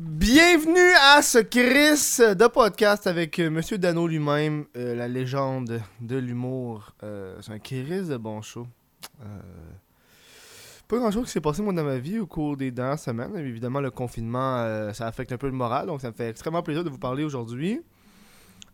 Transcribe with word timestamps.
Bienvenue 0.00 0.92
à 1.02 1.22
ce 1.22 1.38
Chris 1.38 2.18
de 2.36 2.46
podcast 2.46 3.08
avec 3.08 3.40
euh, 3.40 3.50
Monsieur 3.50 3.78
Dano 3.78 4.06
lui-même, 4.06 4.66
euh, 4.76 4.94
la 4.94 5.08
légende 5.08 5.82
de 6.00 6.16
l'humour. 6.16 6.92
Euh, 7.02 7.36
c'est 7.40 7.50
un 7.50 7.58
Chris 7.58 8.02
de 8.06 8.16
bon 8.16 8.40
show. 8.40 8.68
Pas 10.86 10.98
grand 10.98 11.10
chose 11.10 11.26
qui 11.26 11.32
s'est 11.32 11.40
passé 11.40 11.62
moi 11.62 11.72
dans 11.72 11.82
ma 11.82 11.98
vie 11.98 12.20
au 12.20 12.28
cours 12.28 12.56
des 12.56 12.70
dernières 12.70 13.00
semaines. 13.00 13.36
Évidemment, 13.38 13.80
le 13.80 13.90
confinement, 13.90 14.92
ça 14.94 15.08
affecte 15.08 15.32
un 15.32 15.36
peu 15.36 15.48
le 15.48 15.52
moral, 15.52 15.88
donc 15.88 16.00
ça 16.00 16.12
me 16.12 16.14
fait 16.14 16.28
extrêmement 16.28 16.62
plaisir 16.62 16.84
de 16.84 16.90
vous 16.90 16.98
parler 16.98 17.24
aujourd'hui. 17.24 17.80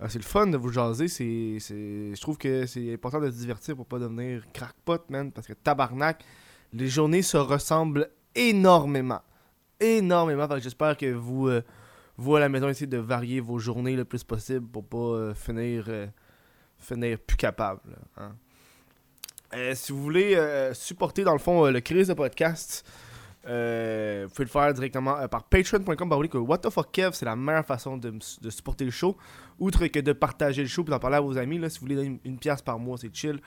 C'est 0.09 0.19
le 0.19 0.25
fun 0.25 0.47
de 0.49 0.59
vous 0.59 0.73
jaser. 0.73 1.09
Je 1.09 2.21
trouve 2.21 2.37
que 2.37 2.67
c'est 2.67 2.93
important 2.93 3.21
de 3.21 3.31
se 3.31 3.37
divertir 3.37 3.77
pour 3.77 3.87
pas 3.87 3.99
devenir 3.99 4.43
crackpot, 4.53 4.99
man. 5.09 5.33
Parce 5.33 5.47
que 5.47 5.55
tabarnak, 5.55 6.23
les 6.75 6.89
journées 6.89 7.23
se 7.23 7.39
ressemblent 7.39 8.11
énormément. 8.35 9.23
Énormément. 9.85 10.49
J'espère 10.59 10.97
que 10.97 11.13
vous, 11.13 11.49
euh, 11.49 11.63
vous 12.17 12.37
à 12.37 12.41
la 12.41 12.49
maison, 12.49 12.71
essayez 12.71 12.87
de 12.87 12.97
varier 12.97 13.41
vos 13.41 13.59
journées 13.59 13.97
le 13.97 14.07
plus 14.07 14.25
possible 14.25 14.67
pour 14.67 14.85
pas 14.87 14.97
euh, 14.97 15.35
finir, 15.35 15.85
euh, 15.89 16.07
finir 16.79 17.19
plus 17.19 17.37
capable. 17.37 17.81
hein. 18.17 18.33
Si 19.75 19.93
vous 19.93 20.03
voulez 20.03 20.37
supporter 20.73 21.23
dans 21.23 21.33
le 21.35 21.39
fond 21.39 21.67
le 21.67 21.79
crise 21.79 22.09
de 22.09 22.15
podcast, 22.15 22.85
vous 23.45 23.51
pouvez 23.51 24.45
le 24.45 24.47
faire 24.47 24.75
directement 24.75 25.29
par 25.29 25.45
patreon.com. 25.45 26.09
Bah, 26.09 26.19
que 26.29 26.39
What 26.39 26.59
the 26.59 26.71
fuck 26.71 26.91
Kev, 26.91 27.11
c'est 27.13 27.25
la 27.25 27.37
meilleure 27.37 27.65
façon 27.65 27.97
de, 27.97 28.11
de 28.11 28.51
supporter 28.51 28.85
le 28.85 28.91
show. 28.91 29.17
Outre 29.61 29.87
que 29.87 30.01
de 30.01 30.13
partager 30.13 30.63
le 30.63 30.67
show 30.67 30.83
et 30.83 30.91
d'en 30.91 30.99
parler 30.99 31.19
à 31.19 31.21
vos 31.21 31.39
amis. 31.39 31.59
Là, 31.59 31.71
si 31.71 31.79
vous 31.79 31.85
voulez 31.85 31.95
donner 31.95 32.19
une, 32.25 32.37
pièce 32.37 32.63
par 32.63 32.81
mois, 32.81 32.99
c'est 32.99 33.15
chill. 33.15 33.39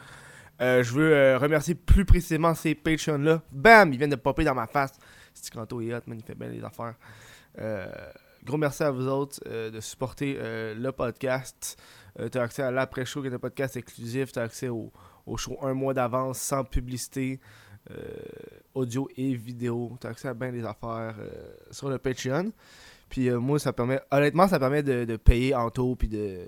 Je 0.62 0.90
veux 0.94 1.36
remercier 1.36 1.76
plus 1.76 2.06
précisément 2.06 2.56
ces 2.56 2.74
Patreons-là. 2.74 3.42
Bam! 3.52 3.92
Ils 3.92 3.98
viennent 3.98 4.10
de 4.10 4.16
popper 4.16 4.46
dans 4.46 4.56
ma 4.56 4.68
face. 4.68 4.94
C'est 5.42 5.54
Canto 5.54 5.82
est 5.82 5.94
hot, 5.94 6.02
man. 6.08 6.18
Il 6.20 6.26
fait 6.26 6.36
bien 6.36 6.50
les 6.50 6.64
affaires. 6.64 6.96
Euh, 7.60 7.88
gros 8.44 8.58
merci 8.58 8.84
à 8.84 8.92
vous 8.92 9.08
autres 9.08 9.40
euh, 9.48 9.70
de 9.72 9.80
supporter 9.80 10.38
euh, 10.40 10.74
le 10.76 10.92
podcast. 10.92 11.82
Tu 12.32 12.38
as 12.40 12.42
accès 12.42 12.64
à 12.64 12.72
l'après-show 12.72 13.22
qui 13.22 13.28
est 13.28 13.34
un 13.34 13.40
podcast 13.40 13.78
exclusif. 13.78 14.32
Tu 14.32 14.40
as 14.40 14.44
accès 14.44 14.70
au, 14.70 14.92
au 15.28 15.38
show 15.38 15.56
un 15.62 15.76
mois 15.76 15.94
d'avance 15.94 16.40
sans 16.40 16.64
publicité, 16.64 17.40
audio 18.74 19.08
et 19.16 19.36
vidéo. 19.36 19.96
Tu 20.02 20.08
as 20.08 20.10
accès 20.10 20.28
à 20.28 20.34
bien 20.34 20.52
des 20.52 20.66
affaires 20.66 21.16
sur 21.70 21.90
le 21.90 22.00
Patreon. 22.00 22.52
Puis 23.08 23.30
moi, 23.30 23.60
ça 23.60 23.72
permet, 23.72 24.02
honnêtement, 24.10 24.48
ça 24.48 24.58
permet 24.58 24.82
de, 24.82 25.16
payer 25.18 25.54
en 25.54 25.70
taux 25.70 25.96
puis 25.96 26.08
de 26.08 26.48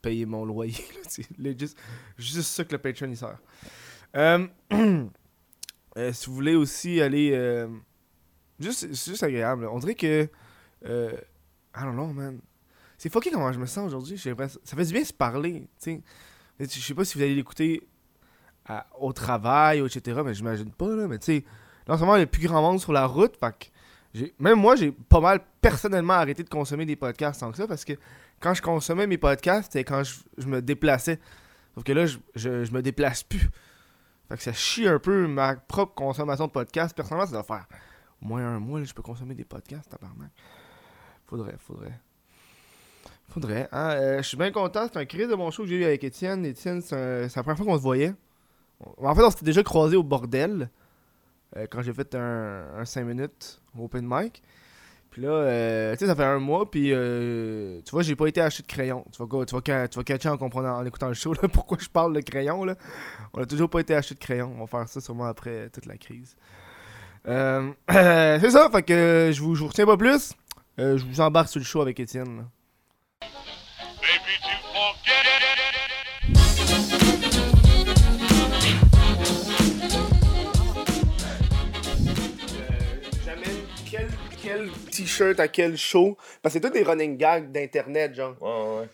payer 0.00 0.24
mon 0.24 0.46
loyer. 0.46 0.74
C'est 1.06 1.28
legit- 1.38 1.76
juste 2.16 2.48
ça 2.48 2.64
que 2.64 2.72
le 2.72 2.78
Patreon 2.78 3.10
il 3.10 3.16
sert. 3.18 3.38
Si 6.12 6.30
vous 6.30 6.34
voulez 6.34 6.54
aussi 6.54 7.02
aller. 7.02 7.66
Juste, 8.64 8.94
c'est 8.94 9.10
juste 9.10 9.22
agréable. 9.22 9.66
On 9.70 9.78
dirait 9.78 9.94
que. 9.94 10.28
Euh, 10.86 11.12
I 11.76 11.82
don't 11.82 11.92
know, 11.92 12.06
man. 12.06 12.40
C'est 12.98 13.10
fucké 13.10 13.30
comment 13.30 13.52
je 13.52 13.58
me 13.58 13.66
sens 13.66 13.86
aujourd'hui. 13.86 14.18
Ça 14.18 14.76
fait 14.76 14.84
du 14.84 14.92
bien 14.92 15.04
se 15.04 15.12
parler, 15.12 15.66
tu 15.82 16.02
sais. 16.58 16.68
Je 16.78 16.80
sais 16.80 16.94
pas 16.94 17.04
si 17.04 17.16
vous 17.16 17.24
allez 17.24 17.34
l'écouter 17.34 17.88
au 18.98 19.12
travail, 19.12 19.80
etc. 19.80 20.20
Mais 20.24 20.34
j'imagine 20.34 20.70
pas, 20.70 20.88
là. 20.88 21.08
Mais 21.08 21.18
tu 21.18 21.26
sais, 21.26 21.44
là, 21.86 21.94
en 21.94 21.96
ce 21.96 22.02
moment, 22.02 22.16
il 22.16 22.20
y 22.20 22.22
a 22.22 22.26
plus 22.26 22.46
grand 22.46 22.60
monde 22.60 22.80
sur 22.80 22.92
la 22.92 23.06
route. 23.06 23.36
Fait 23.38 23.70
que 24.12 24.32
même 24.38 24.58
moi, 24.58 24.76
j'ai 24.76 24.92
pas 24.92 25.20
mal 25.20 25.40
personnellement 25.60 26.14
arrêté 26.14 26.42
de 26.42 26.48
consommer 26.48 26.84
des 26.84 26.96
podcasts 26.96 27.40
tant 27.40 27.50
que 27.50 27.56
ça. 27.56 27.66
Parce 27.66 27.84
que 27.84 27.94
quand 28.40 28.54
je 28.54 28.62
consommais 28.62 29.06
mes 29.06 29.18
podcasts, 29.18 29.72
c'était 29.72 29.84
quand 29.84 30.02
je, 30.02 30.46
me 30.46 30.60
déplaçais. 30.60 31.18
Sauf 31.74 31.84
que 31.84 31.92
là, 31.92 32.06
je, 32.06 32.18
je, 32.34 32.70
me 32.72 32.82
déplace 32.82 33.22
plus. 33.22 33.48
Fait 34.28 34.36
que 34.36 34.42
ça 34.42 34.52
chie 34.52 34.86
un 34.86 34.98
peu 34.98 35.26
ma 35.26 35.56
propre 35.56 35.94
consommation 35.94 36.46
de 36.46 36.52
podcasts. 36.52 36.94
Personnellement, 36.94 37.26
ça 37.26 37.32
doit 37.32 37.44
faire 37.44 37.66
moins 38.20 38.46
un 38.46 38.58
mois, 38.60 38.82
je 38.82 38.92
peux 38.92 39.02
consommer 39.02 39.34
des 39.34 39.44
podcasts, 39.44 39.90
tabarnak. 39.90 40.30
Faudrait, 41.26 41.56
faudrait. 41.58 41.98
Faudrait. 43.28 43.68
Hein? 43.72 43.90
Euh, 43.92 44.16
je 44.22 44.28
suis 44.28 44.36
bien 44.36 44.50
content. 44.50 44.86
C'est 44.92 44.98
un 44.98 45.04
crise 45.04 45.28
de 45.28 45.34
mon 45.34 45.50
show 45.50 45.62
que 45.62 45.68
j'ai 45.68 45.76
eu 45.76 45.84
avec 45.84 46.02
Étienne. 46.02 46.44
Étienne, 46.44 46.80
c'est 46.82 47.28
la 47.34 47.42
première 47.42 47.56
fois 47.56 47.66
qu'on 47.66 47.76
se 47.78 47.82
voyait. 47.82 48.14
En 48.98 49.14
fait, 49.14 49.22
on 49.22 49.30
s'était 49.30 49.44
déjà 49.44 49.62
croisé 49.62 49.96
au 49.96 50.02
bordel 50.02 50.68
euh, 51.56 51.66
quand 51.70 51.82
j'ai 51.82 51.92
fait 51.92 52.14
un, 52.14 52.84
5 52.84 53.04
minutes 53.04 53.60
open 53.78 54.06
mic. 54.08 54.42
Puis 55.10 55.22
là, 55.22 55.28
euh, 55.28 55.92
tu 55.94 55.98
sais, 56.00 56.06
ça 56.06 56.14
fait 56.14 56.24
un 56.24 56.38
mois, 56.38 56.70
puis 56.70 56.92
euh, 56.92 57.80
tu 57.84 57.90
vois, 57.90 58.02
j'ai 58.02 58.14
pas 58.14 58.26
été 58.28 58.40
acheter 58.40 58.62
de 58.62 58.68
crayon. 58.68 59.04
Tu 59.12 59.18
vas, 59.18 59.26
go- 59.26 59.44
tu 59.44 59.56
vas, 59.56 59.88
tu 59.88 60.04
catcher 60.04 60.28
en 60.28 60.36
comprenant, 60.36 60.76
en 60.78 60.84
écoutant 60.86 61.08
le 61.08 61.14
show, 61.14 61.32
pourquoi 61.52 61.78
je 61.80 61.88
parle 61.88 62.14
de 62.14 62.20
crayon, 62.20 62.64
là. 62.64 62.76
On 63.32 63.42
a 63.42 63.46
toujours 63.46 63.68
pas 63.68 63.80
été 63.80 63.92
acheter 63.94 64.14
de 64.14 64.20
crayon. 64.20 64.52
On 64.56 64.60
va 64.60 64.66
faire 64.68 64.88
ça 64.88 65.00
sûrement 65.00 65.24
après 65.24 65.68
toute 65.70 65.86
la 65.86 65.96
crise. 65.96 66.36
Euh, 67.28 67.72
c'est 68.40 68.50
ça, 68.50 68.68
fait 68.70 68.82
que 68.82 68.92
euh, 68.92 69.32
je 69.32 69.42
vous, 69.42 69.54
je 69.54 69.62
vous 69.62 69.68
retiens 69.68 69.86
pas 69.86 69.96
plus. 69.96 70.32
Euh, 70.78 70.96
je 70.96 71.04
vous 71.04 71.20
embarque 71.20 71.48
sur 71.48 71.58
le 71.60 71.64
show 71.64 71.80
avec 71.82 72.00
Étienne. 72.00 72.36
là. 72.38 72.44
J'amène 83.24 83.64
quel, 84.42 84.70
t-shirt 84.90 85.38
à 85.40 85.48
quel 85.48 85.76
show? 85.76 86.16
Parce 86.42 86.54
que 86.54 86.60
c'est 86.60 86.60
tous 86.60 86.72
des 86.72 86.82
running 86.82 87.16
gags 87.16 87.50
d'internet, 87.52 88.14
genre. 88.14 88.36
Ouais, 88.40 88.80
ouais. 88.80 88.88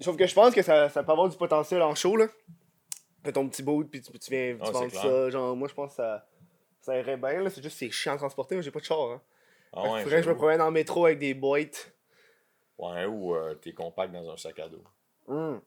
Sauf 0.00 0.16
que 0.16 0.26
je 0.26 0.34
pense 0.34 0.54
que 0.54 0.62
ça, 0.62 0.88
ça 0.88 1.02
peut 1.02 1.12
avoir 1.12 1.28
du 1.28 1.36
potentiel 1.36 1.82
en 1.82 1.94
show, 1.94 2.16
là. 2.16 2.26
Fais 3.22 3.32
ton 3.32 3.46
petit 3.48 3.62
boot, 3.62 3.88
puis 3.90 4.00
tu, 4.00 4.18
tu 4.18 4.30
viens 4.30 4.56
tu 4.56 4.62
Ah, 4.62 4.88
ça. 4.90 5.30
Genre, 5.30 5.54
moi, 5.54 5.68
je 5.68 5.74
pense 5.74 5.90
que 5.90 5.96
ça, 5.96 6.24
ça 6.80 6.98
irait 6.98 7.16
bien, 7.16 7.42
là. 7.42 7.50
C'est 7.50 7.62
juste 7.62 7.74
que 7.78 7.86
c'est 7.86 7.90
chiant 7.90 8.14
à 8.14 8.16
transporter, 8.18 8.54
moi, 8.54 8.62
j'ai 8.62 8.70
pas 8.70 8.80
de 8.80 8.84
char, 8.84 8.98
hein. 9.00 9.20
Ah 9.72 9.82
que 9.84 9.88
ouais, 9.88 10.02
faudrait 10.02 10.16
que 10.18 10.24
je 10.24 10.30
me 10.30 10.36
promène 10.36 10.60
en 10.60 10.70
métro 10.70 11.06
avec 11.06 11.18
des 11.18 11.34
boîtes. 11.34 11.92
Ouais, 12.78 13.04
ou 13.04 13.34
euh, 13.34 13.54
t'es 13.54 13.72
compact 13.72 14.12
dans 14.12 14.28
un 14.30 14.36
sac 14.36 14.58
à 14.58 14.68
dos. 14.68 14.82
Hum. 15.28 15.60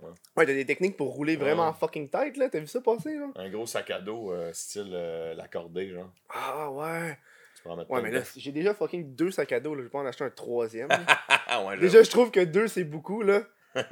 Ouais. 0.00 0.10
Ouais, 0.36 0.46
t'as 0.46 0.52
des 0.54 0.64
techniques 0.66 0.96
pour 0.96 1.12
rouler 1.14 1.34
vraiment 1.36 1.68
Ouais. 1.68 1.74
fucking 1.80 2.08
tight, 2.08 2.36
là. 2.36 2.48
T'as 2.48 2.60
vu 2.60 2.68
ça 2.68 2.80
passer, 2.80 3.16
là? 3.16 3.26
Un 3.34 3.50
gros 3.50 3.66
sac 3.66 3.90
à 3.90 4.00
dos, 4.00 4.30
euh, 4.32 4.52
style 4.52 4.92
euh, 4.92 5.34
l'accordé, 5.34 5.90
genre. 5.90 6.10
Ah, 6.28 6.70
ouais. 6.70 7.18
Tu 7.56 7.62
peux 7.64 7.70
en 7.70 7.76
mettre 7.76 7.90
Ouais, 7.90 8.00
mais 8.02 8.12
là, 8.12 8.20
j'ai 8.36 8.52
déjà 8.52 8.74
fucking 8.74 9.16
deux 9.16 9.32
sacs 9.32 9.50
à 9.50 9.58
dos, 9.58 9.74
là. 9.74 9.80
Je 9.80 9.84
vais 9.86 9.90
pas 9.90 9.98
en 9.98 10.06
acheter 10.06 10.22
un 10.24 10.30
troisième. 10.30 10.88
ouais, 11.66 11.78
déjà, 11.78 12.02
je 12.04 12.10
trouve 12.10 12.30
que 12.30 12.44
deux, 12.44 12.68
c'est 12.68 12.84
beaucoup, 12.84 13.22
là. 13.22 13.42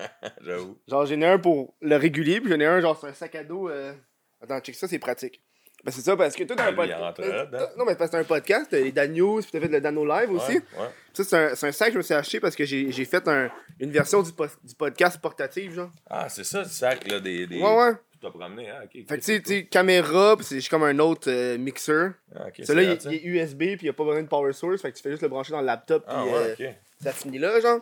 j'avoue. 0.42 0.78
Genre, 0.86 1.06
j'en 1.06 1.20
ai 1.20 1.26
un 1.26 1.38
pour 1.40 1.74
le 1.80 1.96
régulier, 1.96 2.40
puis 2.40 2.50
j'en 2.50 2.60
ai 2.60 2.66
un, 2.66 2.80
genre, 2.80 2.96
c'est 3.00 3.08
un 3.08 3.14
sac 3.14 3.34
à 3.34 3.42
dos. 3.42 3.68
euh, 3.68 3.92
Attends, 4.40 4.60
check 4.60 4.76
ça, 4.76 4.86
c'est 4.86 4.98
pratique. 5.00 5.42
Ben, 5.86 5.92
c'est 5.92 6.00
ça, 6.00 6.16
parce 6.16 6.34
que 6.34 6.42
toi, 6.42 6.56
t'as 6.56 6.64
Ah, 6.64 6.66
un 6.66 6.70
lui, 6.72 6.90
il 6.90 7.14
podcast. 7.14 7.76
Non, 7.78 7.84
mais 7.86 7.94
parce 7.94 8.10
que 8.10 8.16
t'as 8.16 8.20
un 8.20 8.24
podcast, 8.24 8.66
t'as 8.70 8.78
les 8.80 8.90
Dan 8.90 9.12
News, 9.12 9.40
puis 9.40 9.50
t'as 9.52 9.60
fait 9.60 9.68
le 9.68 9.80
Dano 9.80 10.04
Live 10.04 10.32
aussi. 10.32 10.52
Ouais, 10.54 10.62
ouais. 10.78 10.88
Ça, 11.12 11.22
c'est 11.24 11.36
un, 11.36 11.68
un 11.68 11.72
sac 11.72 11.88
que 11.88 11.92
je 11.92 11.98
me 11.98 12.02
suis 12.02 12.12
acheté 12.14 12.40
parce 12.40 12.56
que 12.56 12.64
j'ai 12.64 12.90
j'ai 12.90 13.04
fait 13.04 13.26
un- 13.28 13.50
une 13.78 13.90
version 13.92 14.20
du, 14.22 14.32
du 14.32 14.74
podcast 14.76 15.18
portatif, 15.20 15.72
genre. 15.74 15.90
Ah, 16.10 16.28
c'est 16.28 16.42
ça, 16.44 16.58
le 16.62 16.68
sac, 16.68 17.08
là, 17.08 17.20
des. 17.20 17.46
des... 17.46 17.62
Ouais, 17.62 17.76
ouais. 17.76 17.92
Tu 18.14 18.18
dois 18.22 18.32
promener, 18.32 18.68
hein, 18.68 18.80
ok. 18.84 18.90
Fait 19.08 19.18
que, 19.18 19.24
tu 19.24 19.42
sais, 19.44 19.64
caméra, 19.66 20.36
puis 20.36 20.44
c'est 20.44 20.56
juste 20.56 20.70
comme 20.70 20.82
un 20.82 20.98
autre 20.98 21.30
euh, 21.30 21.56
mixeur. 21.56 22.12
Ah, 22.34 22.46
ok, 22.48 22.64
Celui-là, 22.64 22.96
il, 23.04 23.14
est 23.14 23.22
USB, 23.24 23.58
puis 23.76 23.78
il 23.82 23.88
a 23.88 23.92
pas 23.92 24.04
besoin 24.04 24.22
de 24.22 24.28
power 24.28 24.52
source, 24.54 24.82
fait 24.82 24.90
que 24.90 24.96
tu 24.96 25.02
fais 25.02 25.10
juste 25.10 25.22
le 25.22 25.28
brancher 25.28 25.52
dans 25.52 25.60
le 25.60 25.66
laptop, 25.66 26.04
puis 26.04 26.14
Ah, 26.16 26.24
euh, 26.24 26.54
ouais, 26.56 26.66
ok. 26.66 26.74
ça 27.02 27.12
finit 27.12 27.38
là, 27.38 27.60
genre. 27.60 27.80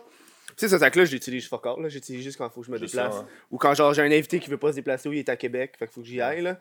Tu 0.49 0.53
sais, 0.57 0.67
ce 0.69 0.77
sac-là, 0.77 1.05
je 1.05 1.11
l'utilise 1.11 1.47
fuck 1.47 1.65
là. 1.65 1.89
J'utilise 1.89 2.23
juste 2.23 2.37
quand 2.37 2.47
il 2.47 2.51
faut 2.53 2.61
que 2.61 2.67
je 2.67 2.71
me 2.71 2.77
déplace. 2.79 3.13
ça, 3.13 3.19
hein. 3.19 3.27
Ou 3.51 3.57
quand, 3.57 3.73
genre, 3.73 3.93
j'ai 3.93 4.01
un 4.03 4.11
invité 4.11 4.39
qui 4.39 4.49
veut 4.49 4.57
pas 4.57 4.69
se 4.71 4.75
déplacer 4.75 5.09
ou 5.09 5.13
il 5.13 5.19
est 5.19 5.29
à 5.29 5.35
Québec, 5.35 5.73
fait 5.79 5.85
qu'il 5.85 5.93
faut 5.93 6.01
que 6.01 6.07
j'y 6.07 6.21
aille, 6.21 6.41
là. 6.43 6.57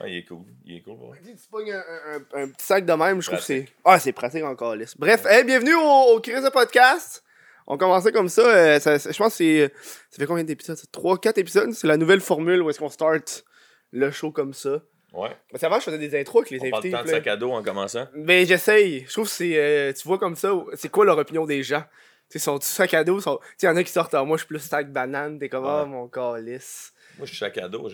Ah, 0.00 0.06
il 0.08 0.18
est 0.18 0.24
cool. 0.24 0.44
Il 0.64 0.76
est 0.76 0.80
cool, 0.82 0.94
ouais. 0.94 1.18
Tu 1.24 1.48
pognes 1.50 1.72
un, 1.72 1.82
un- 1.82 2.42
un 2.44 2.48
petit 2.50 2.66
sac 2.66 2.84
de 2.86 2.92
même, 2.92 3.20
je 3.20 3.26
trouve 3.26 3.38
que 3.40 3.44
c'est. 3.44 3.66
Ah, 3.84 3.98
c'est 3.98 4.12
pratique 4.12 4.44
encore, 4.44 4.76
lisse. 4.76 4.96
Bref, 4.96 5.26
hey, 5.26 5.44
bienvenue 5.44 5.74
au, 5.74 6.14
au 6.14 6.20
Chris 6.20 6.40
de 6.40 6.50
Podcast. 6.50 7.24
On 7.66 7.76
commençait 7.76 8.12
comme 8.12 8.28
ça. 8.28 8.42
euh, 8.42 8.78
ça- 8.80 8.98
ça- 8.98 9.10
je 9.10 9.18
pense 9.18 9.32
que 9.32 9.36
c'est. 9.38 9.72
Ça 10.10 10.18
fait 10.18 10.26
combien 10.26 10.44
d'épisodes 10.44 10.78
3, 10.92 11.18
4 11.18 11.38
épisodes? 11.38 11.72
C'est 11.72 11.86
la 11.88 11.96
nouvelle 11.96 12.20
formule 12.20 12.62
où 12.62 12.70
est-ce 12.70 12.78
qu'on 12.78 12.88
start 12.88 13.44
le 13.90 14.10
show 14.10 14.30
comme 14.30 14.54
ça. 14.54 14.80
Ouais. 15.12 15.30
Parce 15.50 15.62
qu'avant, 15.62 15.78
je 15.80 15.84
faisais 15.84 15.98
des 15.98 16.18
intros 16.20 16.42
avec 16.42 16.50
les 16.50 16.68
On 16.68 16.70
parle 16.70 16.82
invités. 16.82 16.96
tant 16.96 17.02
de 17.02 17.08
sac 17.08 17.26
à 17.26 17.36
dos 17.36 17.50
en 17.50 17.62
commençant. 17.62 18.06
Ben, 18.14 18.46
j'essaye. 18.46 19.04
Je 19.06 19.12
trouve 19.12 19.24
que 19.24 19.30
c'est. 19.32 19.56
euh, 19.58 19.92
tu 19.92 20.06
vois 20.06 20.18
comme 20.18 20.36
ça, 20.36 20.52
c'est 20.74 20.90
quoi 20.90 21.04
leur 21.06 21.18
opinion 21.18 21.44
des 21.44 21.62
gens? 21.62 21.82
Tu 22.30 22.38
sais, 22.38 22.44
sont 22.44 22.60
sac 22.60 22.92
à 22.94 23.02
dos? 23.04 23.20
Sont... 23.20 23.38
Tu 23.38 23.46
sais, 23.58 23.66
y 23.66 23.70
en 23.70 23.76
a 23.76 23.82
qui 23.82 23.90
sortent 23.90 24.14
en 24.14 24.24
moi, 24.26 24.36
je 24.36 24.42
suis 24.42 24.48
plus 24.48 24.58
sac 24.60 24.92
banane. 24.92 25.38
T'es 25.38 25.48
comme, 25.48 25.64
Ouais. 25.64 25.80
oh 25.82 25.86
mon 25.86 26.08
calice. 26.08 26.92
Moi, 27.16 27.24
je 27.26 27.30
suis 27.30 27.38
sac 27.38 27.56
à 27.58 27.68
dos. 27.68 27.88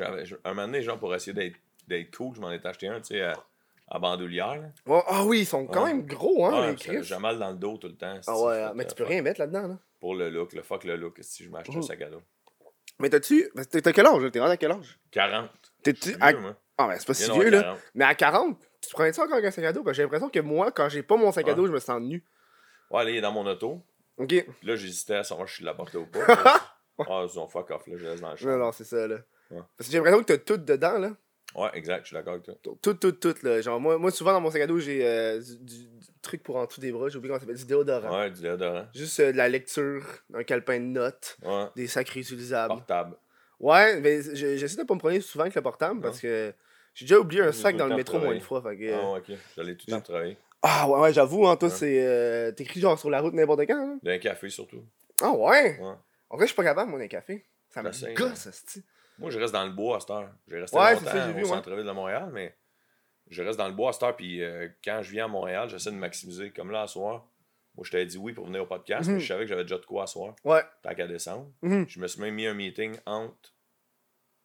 Un 0.44 0.50
moment 0.54 0.66
donné, 0.66 0.82
genre, 0.82 0.98
pour 0.98 1.14
essayer 1.14 1.32
d'être 1.32 1.56
d'être 1.88 2.16
cool, 2.16 2.34
je 2.36 2.40
m'en 2.40 2.50
étais 2.52 2.68
acheté 2.68 2.88
un, 2.88 3.00
tu 3.00 3.14
sais, 3.14 3.22
à, 3.22 3.32
à 3.88 3.98
bandoulière. 3.98 4.54
là. 4.86 5.02
Ah 5.08 5.24
oui, 5.24 5.40
ils 5.40 5.46
sont 5.46 5.66
quand 5.66 5.84
Ouais. 5.84 5.92
même 5.94 6.06
gros, 6.06 6.46
hein, 6.46 6.70
les 6.70 6.76
Chris. 6.76 7.02
J'ai 7.02 7.18
mal 7.18 7.38
dans 7.38 7.50
le 7.50 7.56
dos 7.56 7.76
tout 7.78 7.88
le 7.88 7.96
temps. 7.96 8.18
Ah 8.26 8.38
ouais, 8.40 8.66
fait 8.68 8.74
mais 8.74 8.86
tu 8.86 8.94
peux 8.94 9.04
fuck. 9.04 9.10
rien 9.12 9.22
mettre 9.22 9.40
là-dedans, 9.40 9.68
là. 9.68 9.78
Pour 10.00 10.14
le 10.14 10.30
look, 10.30 10.52
le 10.52 10.62
fuck 10.62 10.84
le 10.84 10.96
look, 10.96 11.18
si 11.22 11.44
je 11.44 11.50
m'achète 11.50 11.72
Mhm. 11.74 11.78
un 11.80 11.82
sac 11.82 12.02
à 12.02 12.10
dos. 12.10 12.22
Mais 12.98 13.08
t'as-tu. 13.10 13.50
T'as 13.54 13.80
t'as 13.80 13.92
quel 13.92 14.06
âge, 14.06 14.22
là? 14.22 14.30
T'es 14.30 14.38
rendu 14.40 14.52
à 14.52 14.56
quel 14.56 14.70
âge? 14.72 14.98
40. 15.10 15.50
T'es-tu. 15.82 16.14
À- 16.20 16.32
vieux, 16.32 16.40
moi. 16.40 16.56
Ah, 16.78 16.88
ben 16.88 16.96
c'est 16.98 17.06
pas 17.06 17.12
Viens 17.12 17.22
si 17.22 17.26
d'avoir 17.28 17.42
vieux, 17.42 17.50
là. 17.50 17.62
40. 17.62 17.80
Mais 17.94 18.04
à 18.04 18.14
40, 18.14 18.60
tu 18.80 18.88
te 18.88 18.94
prenais 18.94 19.12
ça 19.12 19.22
encore 19.22 19.34
avec 19.34 19.46
un 19.46 19.50
sac 19.50 19.64
à 19.64 19.72
dos? 19.72 19.82
Parce 19.82 19.92
que 19.92 19.96
j'ai 19.96 20.02
l'impression 20.02 20.28
que 20.28 20.40
moi, 20.40 20.70
quand 20.72 20.88
j'ai 20.88 21.02
pas 21.02 21.16
mon 21.16 21.32
sac 21.32 21.44
à 21.46 21.50
Ouais. 21.50 21.54
dos, 21.56 21.66
je 21.66 21.72
me 21.72 21.78
sens 21.80 22.00
nu. 22.00 22.24
Ouais, 22.90 23.04
là, 23.04 23.10
il 23.10 23.16
est 23.16 23.20
dans 23.20 23.32
mon 23.32 23.46
auto. 23.46 23.82
Ok. 24.16 24.28
Puis 24.28 24.46
là, 24.66 24.76
j'hésitais 24.76 25.16
à 25.16 25.24
savoir 25.24 25.48
si 25.48 25.60
je 25.62 25.64
l'apportais 25.64 25.98
ou 25.98 26.06
pas. 26.06 26.20
ah, 27.08 27.26
ils 27.28 27.38
ont 27.38 27.48
fuck 27.48 27.70
off, 27.70 27.86
là, 27.88 27.94
je 27.96 28.04
laisse 28.06 28.20
dans 28.20 28.30
le 28.30 28.36
champ. 28.36 28.48
Non, 28.48 28.58
non, 28.58 28.72
c'est 28.72 28.84
ça, 28.84 29.06
là. 29.08 29.16
Ouais. 29.50 29.60
Parce 29.76 29.88
que 29.88 29.92
j'ai 29.92 29.98
l'impression 29.98 30.20
que 30.22 30.32
t'as 30.32 30.38
tout 30.38 30.56
dedans, 30.56 30.98
là. 30.98 31.10
Ouais, 31.54 31.68
exact, 31.74 32.02
je 32.02 32.08
suis 32.08 32.14
d'accord 32.14 32.32
avec 32.34 32.44
toi. 32.44 32.54
Tout, 32.82 32.94
tout, 32.94 33.12
tout, 33.12 33.34
là. 33.42 33.60
Genre, 33.60 33.78
moi, 33.80 33.96
moi 33.98 34.10
souvent, 34.10 34.32
dans 34.32 34.40
mon 34.40 34.50
sac 34.50 34.62
à 34.62 34.66
dos, 34.66 34.78
j'ai 34.80 35.06
euh, 35.06 35.40
du, 35.60 35.88
truc 36.22 36.42
pour 36.42 36.56
en 36.56 36.64
dessous 36.66 36.80
des 36.80 36.90
bras. 36.90 37.08
J'ai 37.08 37.18
oublié 37.18 37.28
comment 37.30 37.38
ça 37.38 37.46
s'appelle. 37.46 37.56
Du 37.60 37.66
déodorant. 37.66 38.18
Ouais, 38.18 38.30
du 38.30 38.40
déodorant. 38.40 38.86
Juste 38.94 39.20
euh, 39.20 39.30
de 39.32 39.36
la 39.36 39.48
lecture, 39.48 40.04
un 40.34 40.42
calepin 40.42 40.80
de 40.80 40.86
notes, 40.86 41.36
Ouais. 41.44 41.66
des 41.76 41.86
sacs 41.86 42.08
réutilisables. 42.08 42.74
Portable. 42.74 43.16
Ouais, 43.60 44.00
mais 44.00 44.20
je- 44.22 44.56
j'essaie 44.56 44.76
de 44.76 44.82
pas 44.82 44.94
me 44.94 44.98
prendre 44.98 45.18
souvent 45.20 45.42
avec 45.44 45.54
le 45.54 45.62
portable 45.62 46.00
parce 46.00 46.20
que 46.20 46.52
j'ai 46.92 47.04
déjà 47.04 47.18
oublié 47.20 47.42
un 47.42 47.52
sac 47.52 47.72
tout 47.74 47.78
dans 47.78 47.86
le 47.86 47.96
métro 47.96 48.18
moins 48.18 48.32
une 48.32 48.40
fois. 48.40 48.60
Fait 48.62 48.76
que, 48.76 48.84
euh, 48.84 48.96
Ah, 49.00 49.12
ouais, 49.12 49.18
ok. 49.20 49.38
J'allais 49.56 49.74
tout 49.76 49.84
le 49.88 49.92
temps 49.92 50.00
travailler. 50.00 50.36
Ah 50.62 50.88
ouais, 50.88 50.98
ouais 51.00 51.12
j'avoue, 51.12 51.46
hein, 51.46 51.56
toi, 51.56 51.70
c'est. 51.70 52.02
euh, 52.04 52.50
T'écris 52.50 52.80
genre 52.80 52.98
sur 52.98 53.10
la 53.10 53.20
route 53.20 53.34
n'importe 53.34 53.60
quand. 53.66 53.86
Là. 53.86 53.94
D'un 54.02 54.18
café 54.18 54.48
surtout. 54.48 54.82
Ah 55.22 55.30
ouais? 55.30 55.78
Ouais. 55.78 55.92
En 56.30 56.36
vrai, 56.36 56.46
je 56.46 56.52
suis 56.52 56.56
pas 56.56 56.64
capable, 56.64 56.90
moi, 56.90 56.98
d'un 56.98 57.06
café. 57.06 57.44
Ça 57.70 57.82
me 57.82 58.14
gosse, 58.14 58.46
esti. 58.46 58.82
Moi, 59.18 59.30
je 59.30 59.38
reste 59.38 59.52
dans 59.52 59.64
le 59.64 59.72
bois 59.72 59.96
à 59.96 60.00
cette 60.00 60.10
heure. 60.10 60.30
J'ai 60.48 60.60
resté 60.60 60.76
Ouais, 60.76 60.94
longtemps 60.94 61.06
ça, 61.10 61.30
au 61.30 61.44
centre-ville 61.44 61.84
de 61.86 61.90
Montréal, 61.92 62.30
mais 62.32 62.56
je 63.28 63.42
reste 63.42 63.58
dans 63.58 63.68
le 63.68 63.74
bois 63.74 63.90
à 63.90 63.92
cette 63.92 64.02
heure. 64.02 64.16
Puis 64.16 64.42
euh, 64.42 64.68
quand 64.84 65.00
je 65.02 65.10
viens 65.12 65.26
à 65.26 65.28
Montréal, 65.28 65.68
j'essaie 65.68 65.90
de 65.92 65.96
maximiser. 65.96 66.50
Comme 66.50 66.70
là, 66.70 66.82
à 66.82 66.86
soir, 66.86 67.26
moi, 67.76 67.84
je 67.84 67.90
t'avais 67.90 68.06
dit 68.06 68.18
oui 68.18 68.32
pour 68.32 68.46
venir 68.46 68.62
au 68.62 68.66
podcast, 68.66 69.08
Mhm. 69.08 69.14
mais 69.16 69.20
je 69.20 69.26
savais 69.28 69.44
que 69.44 69.48
j'avais 69.48 69.62
déjà 69.64 69.78
de 69.78 69.84
quoi 69.86 70.04
à 70.04 70.06
soir. 70.06 70.34
Ouais. 70.44 70.62
Tant 70.82 70.94
qu'à 70.94 71.06
descendre. 71.06 71.50
Mhm. 71.62 71.86
Je 71.88 71.98
me 72.00 72.06
suis 72.08 72.20
même 72.20 72.34
mis 72.34 72.46
un 72.46 72.54
meeting 72.54 72.96
entre 73.06 73.52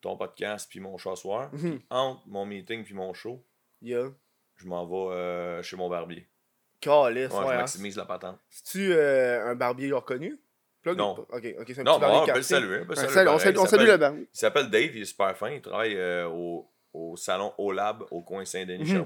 ton 0.02 0.16
podcast 0.18 0.68
puis 0.70 0.80
mon 0.80 0.98
show 0.98 1.12
à 1.12 1.16
soir. 1.16 1.50
Mhm. 1.54 1.82
Entre 1.90 2.22
mon 2.28 2.46
meeting 2.46 2.84
puis 2.84 2.94
mon 2.94 3.14
show, 3.14 3.46
Yeah. 3.82 4.10
je 4.56 4.68
m'en 4.68 4.86
vais 4.86 5.16
euh, 5.16 5.62
chez 5.64 5.76
mon 5.78 5.90
barbier. 5.90 6.28
Calice, 6.82 7.32
Ouais, 7.32 7.40
ouais. 7.40 7.46
je 7.48 7.52
hein. 7.54 7.58
maximise 7.58 7.98
la 7.98 8.06
patente. 8.06 8.40
C'est-tu 8.50 8.94
euh, 8.94 9.46
un 9.46 9.56
barbier 9.56 9.92
reconnu? 9.92 10.40
Plug 10.82 10.98
Non. 10.98 11.16
pas? 11.16 11.38
Ok, 11.38 11.56
ok, 11.60 11.66
c'est 11.68 11.80
un 11.80 11.84
Non, 11.84 12.00
petit 12.00 12.06
on 12.12 12.26
peut 12.26 12.34
le 12.36 12.42
saluer. 12.42 12.80
on 12.82 12.86
peut 12.86 12.96
saluer 12.96 13.14
salue, 13.14 13.58
on 13.58 13.66
salue 13.66 13.86
le 13.88 13.98
barbier. 13.98 14.30
Il 14.34 14.38
s'appelle 14.38 14.70
Dave, 14.70 14.96
il 14.96 15.02
est 15.02 15.06
super 15.06 15.36
fin. 15.38 15.50
Il 15.52 15.62
travaille 15.62 15.96
euh, 15.98 16.28
au, 16.28 16.70
au 16.94 17.18
salon 17.18 17.54
Olab 17.58 18.04
au 18.12 18.22
coin 18.22 18.46
Saint-Denis, 18.46 18.94
Mhm. 18.94 19.06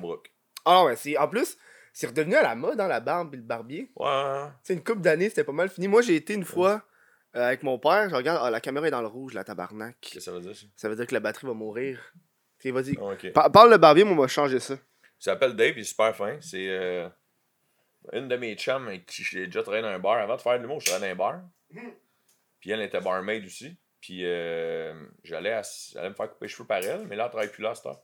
Ah 0.66 0.86
ouais, 0.86 0.96
c'est. 0.96 1.18
En 1.18 1.28
plus, 1.28 1.58
c'est 1.92 2.08
redevenu 2.08 2.36
à 2.36 2.44
la 2.44 2.56
mode, 2.56 2.78
dans 2.78 2.88
la 2.88 3.00
barbe 3.00 3.34
et 3.34 3.38
le 3.38 3.44
barbier. 3.44 3.92
Ouais, 3.96 4.44
sais, 4.64 4.74
une 4.74 4.84
couple 4.84 5.02
d'années, 5.02 5.30
c'était 5.30 5.44
pas 5.44 5.52
mal 5.52 5.70
fini. 5.70 5.88
Moi, 5.88 6.02
j'ai 6.02 6.16
été 6.16 6.34
une 6.36 6.46
fois 6.46 6.84
euh, 7.36 7.46
avec 7.48 7.64
mon 7.64 7.78
père. 7.80 8.10
Je 8.10 8.16
regarde, 8.16 8.40
ah, 8.44 8.50
la 8.52 8.62
caméra 8.62 8.88
est 8.88 8.92
dans 8.92 9.02
le 9.02 9.08
rouge, 9.08 9.34
la 9.34 9.44
tabarnak. 9.44 9.98
Qu'est-ce 10.00 10.16
que 10.16 10.20
ça 10.22 10.32
veut 10.32 10.40
dire, 10.42 10.56
ça? 10.56 10.66
Ça 10.76 10.90
veut 10.90 10.96
dire 10.96 11.06
que 11.08 11.14
la 11.14 11.20
batterie 11.20 11.48
va 11.48 11.54
mourir. 11.54 12.00
Vas-y. 12.66 12.98
Ah, 13.36 13.50
parle 13.50 13.72
le 13.72 13.78
barbier, 13.78 14.06
moi, 14.06 14.14
on 14.14 14.22
va 14.22 14.28
changer 14.30 14.60
ça. 14.62 14.76
Il 14.76 15.24
s'appelle 15.24 15.54
Dave, 15.54 15.74
il 15.76 15.82
est 15.82 15.84
super 15.84 16.16
fin. 16.16 16.38
C'est 16.40 16.70
euh, 16.70 17.10
une 18.14 18.30
de 18.30 18.38
mes 18.38 18.56
chums 18.56 18.88
avec 18.88 19.06
qui 19.06 19.22
j'ai 19.24 19.48
déjà 19.48 19.62
travaillé 19.64 19.84
dans 19.84 19.90
un 19.90 20.00
bar. 20.00 20.14
Avant 20.18 20.38
de 20.38 20.42
faire 20.42 20.54
de 20.58 20.62
l'humour, 20.62 20.80
je 20.80 20.86
travaillais 20.86 21.14
dans 21.14 21.26
un 21.26 21.30
bar. 21.32 21.42
Puis 22.60 22.72
elle 22.72 22.82
était 22.82 23.02
barmaid 23.02 23.46
aussi. 23.46 23.78
Puis 24.02 24.26
euh, 24.26 24.94
j'allais, 25.24 25.54
à- 25.54 25.62
j'allais 25.94 26.10
me 26.10 26.14
faire 26.16 26.30
couper 26.30 26.46
les 26.46 26.50
cheveux 26.50 26.68
par 26.68 26.80
elle, 26.84 27.08
mais 27.08 27.16
là, 27.16 27.26
elle 27.26 27.30
travaille 27.30 27.52
plus 27.52 27.64
là 27.64 27.70
à 27.72 27.76
cette 27.76 27.86
heure. 27.86 28.02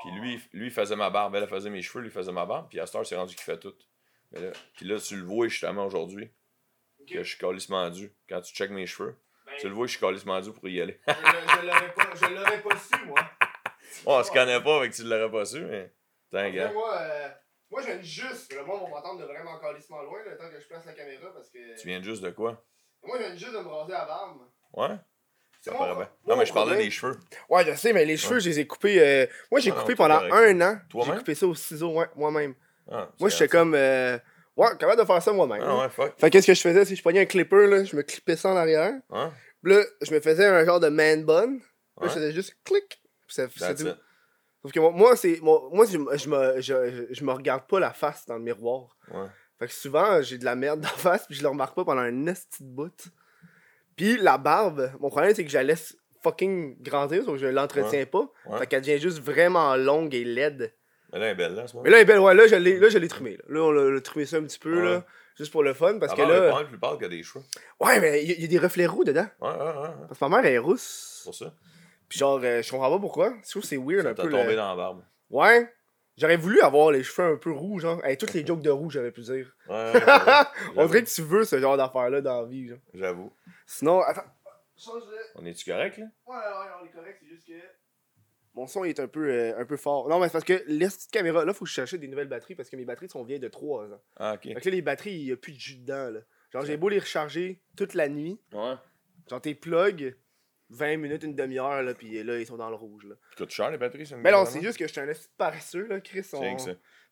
Puis 0.00 0.10
lui, 0.12 0.40
lui, 0.52 0.66
il 0.66 0.72
faisait 0.72 0.96
ma 0.96 1.10
barbe. 1.10 1.34
Elle 1.34 1.46
faisait 1.48 1.70
mes 1.70 1.82
cheveux, 1.82 2.02
lui, 2.02 2.10
faisait 2.10 2.32
ma 2.32 2.46
barbe. 2.46 2.68
Puis 2.68 2.80
à 2.80 2.86
cette 2.86 2.94
heure, 2.96 3.06
c'est 3.06 3.16
rendu 3.16 3.34
qu'il 3.34 3.44
fait 3.44 3.58
tout. 3.58 3.74
Mais 4.32 4.40
là, 4.40 4.50
puis 4.76 4.86
là, 4.86 4.98
tu 4.98 5.16
le 5.16 5.24
vois 5.24 5.48
justement 5.48 5.86
aujourd'hui, 5.86 6.30
que 7.08 7.22
je 7.22 7.28
suis 7.28 7.38
calissement 7.38 7.88
dû. 7.90 8.12
Quand 8.28 8.40
tu 8.40 8.54
checkes 8.54 8.70
mes 8.70 8.86
cheveux, 8.86 9.16
tu 9.58 9.68
le 9.68 9.74
vois, 9.74 9.86
je 9.86 9.92
suis 9.92 10.00
calissement 10.00 10.40
dû 10.40 10.52
pour 10.52 10.68
y 10.68 10.80
aller. 10.80 11.00
je 11.06 12.34
l'aurais 12.34 12.62
pas 12.62 12.76
su, 12.76 13.04
moi. 13.06 13.20
on 14.06 14.22
se 14.22 14.30
connaît 14.32 14.62
pas, 14.62 14.76
avec 14.78 14.92
tu 14.92 15.04
l'aurais 15.04 15.30
pas 15.30 15.44
su, 15.44 15.60
mais. 15.64 15.92
Gars. 16.32 16.72
moi, 16.72 16.98
euh, 17.00 17.28
moi, 17.70 17.80
je 17.82 17.86
viens 17.86 18.02
juste. 18.02 18.52
Le 18.54 18.64
monde 18.64 18.82
va 18.82 18.88
m'entendre 18.88 19.20
de 19.20 19.24
vraiment 19.24 19.58
calissement 19.58 20.02
loin, 20.02 20.18
le 20.24 20.36
temps 20.36 20.50
que 20.50 20.60
je 20.60 20.66
place 20.66 20.84
la 20.84 20.92
caméra, 20.92 21.32
parce 21.32 21.48
que. 21.50 21.80
Tu 21.80 21.86
viens 21.88 22.02
juste 22.02 22.22
de 22.22 22.30
quoi? 22.30 22.62
Moi, 23.04 23.16
je 23.18 23.24
viens 23.26 23.36
juste 23.36 23.52
de 23.52 23.58
me 23.58 23.68
raser 23.68 23.92
la 23.92 24.04
barbe. 24.04 24.38
Ouais? 24.72 24.96
C'est 25.60 25.70
Ça 25.70 25.76
paraît 25.76 25.94
bien. 25.96 26.08
Non, 26.26 26.36
mais 26.36 26.46
je 26.46 26.52
parlais 26.52 26.76
des 26.76 26.90
cheveux. 26.90 27.16
Ouais, 27.48 27.64
je 27.64 27.74
sais, 27.74 27.92
mais 27.92 28.04
les 28.04 28.16
cheveux, 28.16 28.38
je 28.40 28.48
les 28.48 28.60
ai 28.60 28.66
coupés. 28.66 29.00
euh, 29.00 29.26
Moi, 29.50 29.60
j'ai 29.60 29.72
Ah 29.72 29.80
coupé 29.80 29.94
pendant 29.96 30.18
correct. 30.18 30.32
un 30.34 30.60
an. 30.60 30.78
J'ai 30.82 30.88
Toi-même? 30.90 31.18
coupé 31.18 31.34
ça 31.34 31.46
au 31.46 31.54
ciseau, 31.54 31.92
ouais, 31.92 32.06
moi-même. 32.14 32.54
Ah, 32.90 33.10
Moi, 33.18 33.30
c'est 33.30 33.38
j'étais 33.38 33.48
comme. 33.48 33.74
euh, 33.74 34.18
Ouais, 34.56 34.68
capable 34.78 35.00
de 35.00 35.04
faire 35.06 35.20
ça 35.22 35.32
moi-même. 35.32 35.62
Ah 35.62 35.76
ouais, 35.80 35.88
fuck. 35.90 36.14
Fait 36.18 36.28
que 36.30 36.32
qu'est-ce 36.32 36.46
que 36.46 36.54
je 36.54 36.60
faisais, 36.62 36.84
c'est 36.86 36.92
que 36.92 36.96
je 36.96 37.02
prenais 37.02 37.20
un 37.20 37.26
clipper, 37.26 37.66
là, 37.66 37.84
je 37.84 37.94
me 37.94 38.02
clippais 38.02 38.36
ça 38.36 38.48
en 38.50 38.56
arrière. 38.56 38.94
Hein? 39.10 39.32
Puis 39.62 39.72
là, 39.74 39.82
je 40.00 40.14
me 40.14 40.20
faisais 40.20 40.46
un 40.46 40.64
genre 40.64 40.80
de 40.80 40.88
man 40.88 41.24
bun. 41.24 41.58
Puis 41.58 41.58
là, 41.58 42.02
Ouais. 42.02 42.08
je 42.08 42.14
faisais 42.14 42.32
juste 42.32 42.56
clic. 42.64 43.02
Puis 43.26 43.34
ça, 43.34 43.48
c'est 43.54 43.58
That's 43.60 43.82
tout. 43.82 43.88
it. 43.88 43.96
Sauf 44.62 44.72
que 44.72 44.80
moi, 44.80 44.92
moi, 44.92 45.14
c'est, 45.16 45.40
moi, 45.42 45.68
moi, 45.72 45.84
je, 45.84 45.98
me- 45.98 46.16
je, 46.16 46.28
me, 46.30 46.60
je, 46.60 47.06
je, 47.08 47.14
je 47.14 47.24
me 47.24 47.32
regarde 47.32 47.66
pas 47.66 47.78
la 47.80 47.92
face 47.92 48.24
dans 48.24 48.36
le 48.36 48.42
miroir. 48.42 48.96
Ouais. 49.10 49.26
Fait 49.58 49.66
que 49.68 49.72
souvent, 49.72 50.20
j'ai 50.22 50.38
de 50.38 50.44
la 50.44 50.54
merde 50.56 50.80
la 50.82 50.88
face, 50.88 51.26
puis 51.26 51.34
je 51.36 51.42
le 51.42 51.48
remarque 51.48 51.74
pas 51.74 51.84
pendant 51.84 52.02
un 52.02 52.26
esti 52.26 52.62
de 52.62 52.68
bout. 52.68 53.08
Puis 53.96 54.16
la 54.18 54.36
barbe, 54.38 54.90
mon 55.00 55.08
problème, 55.08 55.34
c'est 55.34 55.44
que 55.44 55.50
je 55.50 55.56
la 55.56 55.62
laisse 55.64 55.96
fucking 56.22 56.82
grandir, 56.82 57.24
donc 57.24 57.36
je 57.38 57.46
l'entretiens 57.46 58.04
pas. 58.04 58.28
Ouais. 58.46 58.58
Fait 58.58 58.66
qu'elle 58.66 58.82
devient 58.82 58.98
juste 58.98 59.20
vraiment 59.20 59.76
longue 59.76 60.14
et 60.14 60.24
laide. 60.24 60.74
Mais 61.12 61.18
là, 61.20 61.26
elle 61.26 61.32
est 61.32 61.34
belle, 61.36 61.54
là, 61.54 61.66
ce 61.66 61.72
moment. 61.74 61.84
Mais 61.84 61.90
là, 61.90 61.96
elle 61.98 62.02
est 62.02 62.06
belle, 62.06 62.18
ouais, 62.18 62.34
là, 62.34 62.46
je 62.46 62.56
l'ai, 62.56 62.78
là, 62.78 62.88
je 62.88 62.98
l'ai 62.98 63.08
trimé. 63.08 63.36
Là, 63.36 63.44
Là, 63.48 63.60
on 63.62 63.70
l'a, 63.70 64.00
trimé 64.00 64.26
ça 64.26 64.36
un 64.38 64.42
petit 64.42 64.58
peu, 64.58 64.76
Ouais. 64.76 64.84
là, 64.84 65.06
juste 65.38 65.52
pour 65.52 65.62
le 65.62 65.72
fun, 65.72 65.98
parce 65.98 66.12
que 66.14 66.20
elle 66.20 66.28
là. 66.28 66.52
mal 66.52 66.66
plus 66.68 66.78
pâle 66.78 66.98
que 66.98 67.06
des 67.06 67.22
cheveux. 67.22 67.44
Ouais, 67.80 68.00
mais 68.00 68.22
il 68.22 68.28
y, 68.28 68.32
a- 68.32 68.36
il 68.36 68.42
y 68.42 68.44
a 68.44 68.48
des 68.48 68.58
reflets 68.58 68.86
roux 68.86 69.04
dedans. 69.04 69.26
Ouais, 69.40 69.48
ouais, 69.50 69.56
ouais. 69.56 69.88
Parce 70.08 70.18
que 70.18 70.24
ma 70.24 70.28
mère, 70.36 70.46
elle 70.46 70.54
est 70.54 70.58
rousse. 70.58 71.20
Pour 71.24 71.34
ça. 71.34 71.54
Puis 72.08 72.18
genre, 72.18 72.40
euh, 72.42 72.60
je 72.60 72.70
comprends 72.70 72.90
pas 72.90 72.98
pourquoi. 72.98 73.34
Je 73.44 73.50
trouve 73.50 73.62
que 73.62 73.68
c'est 73.68 73.76
weird 73.78 74.02
Ça 74.02 74.10
un 74.10 74.14
peu. 74.14 74.28
tombé 74.28 74.50
le- 74.50 74.56
dans 74.56 74.68
la 74.68 74.76
barbe. 74.76 75.02
Ouais. 75.30 75.72
J'aurais 76.16 76.36
voulu 76.36 76.60
avoir 76.60 76.90
les 76.92 77.02
cheveux 77.02 77.34
un 77.34 77.36
peu 77.36 77.52
roux, 77.52 77.78
genre. 77.78 78.02
Hey, 78.04 78.16
toutes 78.16 78.32
les 78.32 78.44
jokes 78.44 78.62
de 78.62 78.70
roux, 78.70 78.88
j'avais 78.88 79.12
pu 79.12 79.20
dire. 79.20 79.54
Ouais, 79.68 79.92
ouais, 79.92 80.04
ouais. 80.04 80.44
On 80.76 80.86
dirait 80.86 81.04
que 81.04 81.10
tu 81.10 81.22
veux 81.22 81.44
ce 81.44 81.58
genre 81.60 81.76
d'affaire-là 81.76 82.22
dans 82.22 82.42
la 82.42 82.48
vie, 82.48 82.68
genre. 82.68 82.78
J'avoue. 82.94 83.32
Sinon, 83.66 84.00
attends. 84.00 84.24
On 85.34 85.44
est-tu 85.44 85.70
correct, 85.70 85.98
là? 85.98 86.06
Ouais, 86.26 86.36
ouais, 86.36 86.72
on 86.82 86.86
est 86.86 86.90
correct, 86.90 87.18
c'est 87.20 87.28
juste 87.28 87.46
que. 87.46 87.52
Mon 88.54 88.66
son 88.66 88.84
est 88.84 88.98
un 89.00 89.08
peu, 89.08 89.28
euh, 89.28 89.58
un 89.58 89.66
peu 89.66 89.76
fort. 89.76 90.08
Non, 90.08 90.18
mais 90.18 90.28
c'est 90.28 90.32
parce 90.32 90.44
que 90.44 90.64
les 90.66 90.86
petites 90.86 91.10
caméras, 91.10 91.44
là, 91.44 91.52
faut 91.52 91.66
que 91.66 91.68
je 91.68 91.74
cherche 91.74 91.94
des 91.94 92.08
nouvelles 92.08 92.28
batteries 92.28 92.54
parce 92.54 92.70
que 92.70 92.76
mes 92.76 92.86
batteries 92.86 93.10
sont 93.10 93.22
vieilles 93.22 93.38
de 93.38 93.48
3 93.48 93.84
ans. 93.92 94.00
Ah, 94.16 94.34
ok. 94.34 94.42
Fait 94.44 94.54
que 94.54 94.68
là, 94.70 94.76
les 94.76 94.82
batteries, 94.82 95.12
il 95.12 95.26
y 95.26 95.32
a 95.32 95.36
plus 95.36 95.52
de 95.52 95.58
jus 95.58 95.76
dedans, 95.76 96.10
là. 96.10 96.20
Genre, 96.52 96.64
j'ai 96.64 96.78
beau 96.78 96.88
les 96.88 96.98
recharger 96.98 97.60
toute 97.76 97.92
la 97.92 98.08
nuit. 98.08 98.40
Ouais. 98.54 98.74
Genre, 99.28 99.40
tes 99.42 99.54
plugs, 99.54 100.16
20 100.70 100.96
minutes, 100.96 101.22
une 101.22 101.34
demi-heure, 101.36 101.82
là, 101.82 101.94
puis 101.94 102.22
là, 102.24 102.38
ils 102.38 102.46
sont 102.46 102.56
dans 102.56 102.68
le 102.70 102.74
rouge, 102.76 103.04
là. 103.06 103.14
Coûte 103.36 103.50
cher, 103.50 103.70
les 103.70 103.78
batteries, 103.78 104.06
ça? 104.06 104.16
Mais 104.16 104.32
non, 104.32 104.44
c'est 104.44 104.60
juste 104.62 104.78
que 104.78 104.86
je 104.86 104.92
suis 104.92 105.00
un 105.00 105.10
paresseux, 105.38 105.86
là, 105.86 106.00
Chris. 106.00 106.24
C'est 106.24 106.36
on-. 106.36 106.56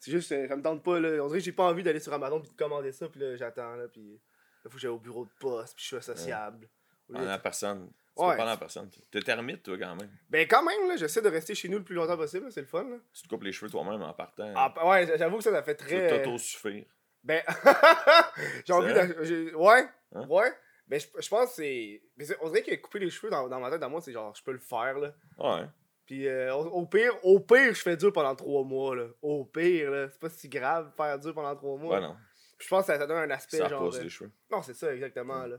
C'est 0.01 0.11
juste, 0.11 0.33
euh, 0.33 0.49
ça 0.49 0.56
me 0.56 0.62
tente 0.62 0.83
pas, 0.83 0.99
là. 1.01 1.23
On 1.23 1.29
dirait 1.29 1.39
que 1.39 1.45
j'ai 1.45 1.53
pas 1.53 1.65
envie 1.65 1.83
d'aller 1.83 2.01
sur 2.01 2.12
Amazon 2.12 2.41
puis 2.41 2.51
de 2.51 2.56
commander 2.56 2.93
ça, 2.93 3.09
puis 3.09 3.21
là, 3.21 3.37
j'attends, 3.37 3.77
là, 3.77 3.87
puis 3.89 4.21
là, 4.65 4.71
faut 4.71 4.75
que 4.77 4.79
j'aille 4.81 4.91
au 4.91 4.99
bureau 4.99 5.25
de 5.25 5.31
poste, 5.39 5.75
puis 5.77 5.83
je 5.83 5.87
suis 5.89 5.97
associable. 5.97 6.69
De- 7.09 7.19
la 7.25 7.39
personne. 7.39 7.91
Tu 8.17 8.23
Ouais. 8.23 8.37
pas 8.37 8.45
la 8.45 8.56
personne. 8.56 8.89
T'es 9.11 9.21
termite, 9.21 9.62
toi, 9.65 9.77
quand 9.79 9.97
même. 9.97 10.09
Ben, 10.31 10.47
quand 10.49 10.62
même, 10.62 10.89
là, 10.89 10.97
j'essaie 10.97 11.21
de 11.21 11.29
rester 11.29 11.55
chez 11.55 11.69
nous 11.69 11.79
le 11.79 11.85
plus 11.85 11.95
longtemps 11.97 12.17
possible, 12.17 12.51
c'est 12.53 12.61
le 12.61 12.67
fun, 12.67 12.85
là. 12.85 12.97
Tu 13.12 13.23
te 13.23 13.29
coupes 13.29 13.43
les 13.43 13.53
cheveux 13.53 13.71
toi-même 13.71 14.03
en 14.03 14.12
partant. 14.15 14.53
Ah, 14.56 14.73
ouais, 14.89 15.19
j'avoue 15.19 15.39
que 15.39 15.43
ça, 15.45 15.51
ça 15.53 15.62
fait 15.62 15.77
tu 15.77 15.85
très. 15.85 16.01
veux 16.17 16.23
t'auto-suffire. 16.23 16.85
Ben, 17.25 17.43
j'ai 18.67 18.73
envie 18.73 18.93
de. 18.93 19.55
Ouais, 19.56 19.84
Hein? 20.15 20.27
ouais. 20.29 20.53
Ben, 20.88 21.00
je, 21.00 21.06
je 21.19 21.29
pense 21.29 21.48
que 21.50 21.55
c'est. 21.56 22.03
mais 22.17 22.26
On 22.43 22.48
dirait 22.50 22.62
que 22.62 22.74
couper 22.76 22.98
les 22.98 23.10
cheveux 23.10 23.31
dans, 23.31 23.48
dans 23.48 23.60
ma 23.60 23.70
tête, 23.70 23.81
dans 23.81 23.88
moi, 23.91 24.00
c'est 24.00 24.12
genre, 24.12 24.34
je 24.34 24.43
peux 24.43 24.53
le 24.53 24.58
faire, 24.58 24.98
là. 24.98 25.14
Ouais. 25.38 25.67
Puis 26.06 26.29
euh, 26.29 26.55
au, 26.55 26.67
au 26.82 26.86
pire, 26.86 27.12
au 27.24 27.41
pire, 27.41 27.72
je 27.74 27.81
fais 27.81 27.96
dur 27.96 28.12
pendant 28.12 28.34
trois 28.36 28.62
mois, 28.64 28.94
là. 28.94 29.06
Au 29.22 29.44
pire, 29.46 29.91
là. 29.91 30.08
C'est 30.10 30.20
pas 30.20 30.29
si 30.29 30.48
grave 30.48 30.93
faire 30.96 31.19
dur 31.19 31.32
pendant 31.34 31.55
trois 31.56 31.79
mois. 31.79 31.96
Ouais, 31.96 32.06
non. 32.06 32.14
Puis 32.58 32.67
je 32.67 32.69
pense 32.69 32.86
que 32.86 32.93
ça, 32.93 32.98
ça 32.98 33.06
donne 33.06 33.17
un 33.19 33.31
aspect, 33.34 33.56
Ça 33.56 33.69
genre. 33.69 33.91
les 33.96 34.08
cheveux. 34.10 34.31
Non, 34.50 34.62
c'est 34.62 34.74
ça, 34.74 34.93
exactement, 34.94 35.46
là. 35.46 35.56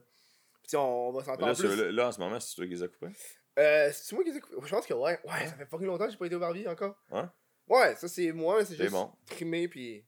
Puis 0.67 0.75
on, 0.77 1.10
on 1.10 1.12
va 1.12 1.20
Mais 1.20 1.25
s'entendre 1.25 1.48
là, 1.48 1.55
plus. 1.55 1.75
là, 1.86 1.91
là, 1.91 2.08
en 2.08 2.12
ce 2.12 2.20
moment, 2.20 2.39
c'est 2.39 2.55
toi 2.55 2.65
qui 2.65 2.72
les 2.72 2.84
as 2.84 2.88
coupés? 2.88 3.12
Euh, 3.58 3.89
c'est 3.94 4.13
moi 4.15 4.24
qui 4.24 4.32
les 4.32 4.38
ai 4.38 4.39
coupés? 4.41 4.55
Je 4.63 4.70
pense 4.70 4.86
que 4.86 4.94
ouais. 4.94 5.20
Ouais, 5.24 5.48
ça 5.48 5.53
fait 5.53 5.65
fucking 5.65 5.88
longtemps 5.88 6.05
que 6.05 6.12
j'ai 6.12 6.17
pas 6.17 6.25
été 6.27 6.36
au 6.36 6.39
barbier 6.39 6.67
encore. 6.67 6.96
Ouais. 7.10 7.24
Ouais, 7.67 7.96
ça 7.96 8.08
c'est 8.08 8.32
moi, 8.32 8.63
c'est 8.63 8.75
C'est 8.75 8.84
juste 8.84 8.91
bon. 8.91 9.12
trimé, 9.25 9.67
puis 9.67 10.05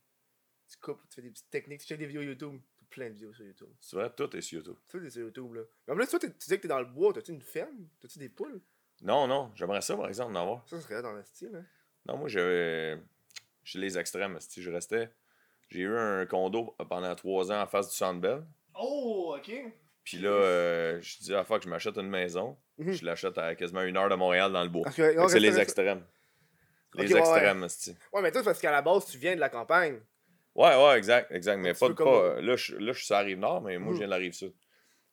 tu 0.70 0.78
coupes, 0.78 1.02
tu 1.10 1.16
fais 1.16 1.22
des 1.24 1.30
petites 1.32 1.50
techniques, 1.50 1.82
tu 1.82 1.88
checkes 1.88 1.98
des 2.00 2.06
vidéos 2.06 2.22
YouTube. 2.22 2.60
Plein 2.90 3.08
de 3.08 3.14
vidéos 3.14 3.34
sur 3.34 3.46
YouTube. 3.46 3.70
C'est 3.80 3.96
vrai, 3.96 4.10
tout 4.16 4.36
est 4.36 4.42
sur 4.42 4.60
YouTube. 4.60 4.76
Tu 4.88 5.00
sais, 5.00 5.10
sur 5.10 5.22
YouTube, 5.24 5.54
là. 5.54 5.62
Mais 5.88 5.94
en 5.94 5.96
plus, 5.98 6.08
toi, 6.08 6.20
tu 6.20 6.30
disais 6.30 6.58
que 6.58 6.62
t'es 6.64 6.68
dans 6.68 6.80
le 6.80 6.86
bois, 6.86 7.14
t'as-tu 7.14 7.32
une 7.32 7.42
ferme? 7.42 7.88
T'as-tu 8.02 8.20
des 8.20 8.30
poules? 8.30 8.62
Non, 9.02 9.28
non, 9.28 9.52
j'aimerais 9.56 9.82
ça, 9.82 9.96
par 9.96 10.08
exemple, 10.08 10.34
d'en 10.34 10.42
avoir. 10.42 10.68
Ça 10.68 10.80
serait 10.82 11.02
dans 11.02 11.14
le 11.14 11.24
style, 11.24 11.56
hein. 11.56 11.66
Non, 12.08 12.18
moi, 12.18 12.30
j'avais. 12.30 12.98
J'ai 13.64 13.80
les 13.80 13.98
extrêmes. 13.98 14.38
Si 14.40 14.62
je 14.62 14.72
restais. 14.72 15.12
J'ai 15.70 15.82
eu 15.82 15.98
un 15.98 16.26
condo 16.26 16.74
pendant 16.90 17.14
trois 17.16 17.52
ans 17.52 17.62
en 17.62 17.68
face 17.68 17.90
du 17.90 17.96
Centre 17.96 18.22
Bell. 18.22 18.46
Oh, 18.74 19.36
ok. 19.38 19.52
Puis 20.04 20.20
là, 20.20 20.30
euh, 20.30 21.02
je 21.02 21.18
dis, 21.20 21.34
ah 21.34 21.44
fuck, 21.44 21.62
je 21.64 21.68
m'achète 21.68 21.98
une 21.98 22.08
maison. 22.08 22.58
Mhm. 22.78 22.94
Je 22.94 23.04
l'achète 23.04 23.38
à 23.38 23.54
quasiment 23.56 23.82
une 23.82 23.98
heure 23.98 24.08
de 24.08 24.16
Montréal 24.16 24.54
dans 24.54 24.64
le 24.64 24.70
bois. 24.70 24.86
Non, 25.16 25.28
c'est 25.28 25.42
les 25.42 25.60
extrêmes. 25.60 26.06
Les 26.94 27.14
ouais, 27.14 27.20
extrêmes, 27.20 27.64
esti. 27.66 27.98
Ouais, 28.14 28.22
mais 28.22 28.32
toi, 28.32 28.42
c'est 28.42 28.46
parce 28.46 28.62
qu'à 28.62 28.72
la 28.72 28.82
base, 28.82 29.06
tu 29.08 29.18
viens 29.18 29.36
de 29.36 29.42
la 29.42 29.50
campagne. 29.50 30.00
Ouais, 30.58 30.76
ouais, 30.76 30.98
exact, 30.98 31.32
exact. 31.32 31.58
Mais 31.58 31.74
pas, 31.74 31.88
pas 31.90 31.94
comme- 31.94 32.08
euh, 32.10 32.42
là, 32.42 32.56
je, 32.56 32.76
là, 32.76 32.92
je 32.92 32.98
suis 32.98 33.06
sur 33.06 33.16
la 33.16 33.22
rive 33.22 33.38
nord, 33.40 33.62
mais 33.62 33.78
moi, 33.78 33.94
je 33.94 34.00
viens 34.00 34.08
de 34.08 34.12
la 34.12 34.18
rive 34.18 34.34
sud. 34.34 34.54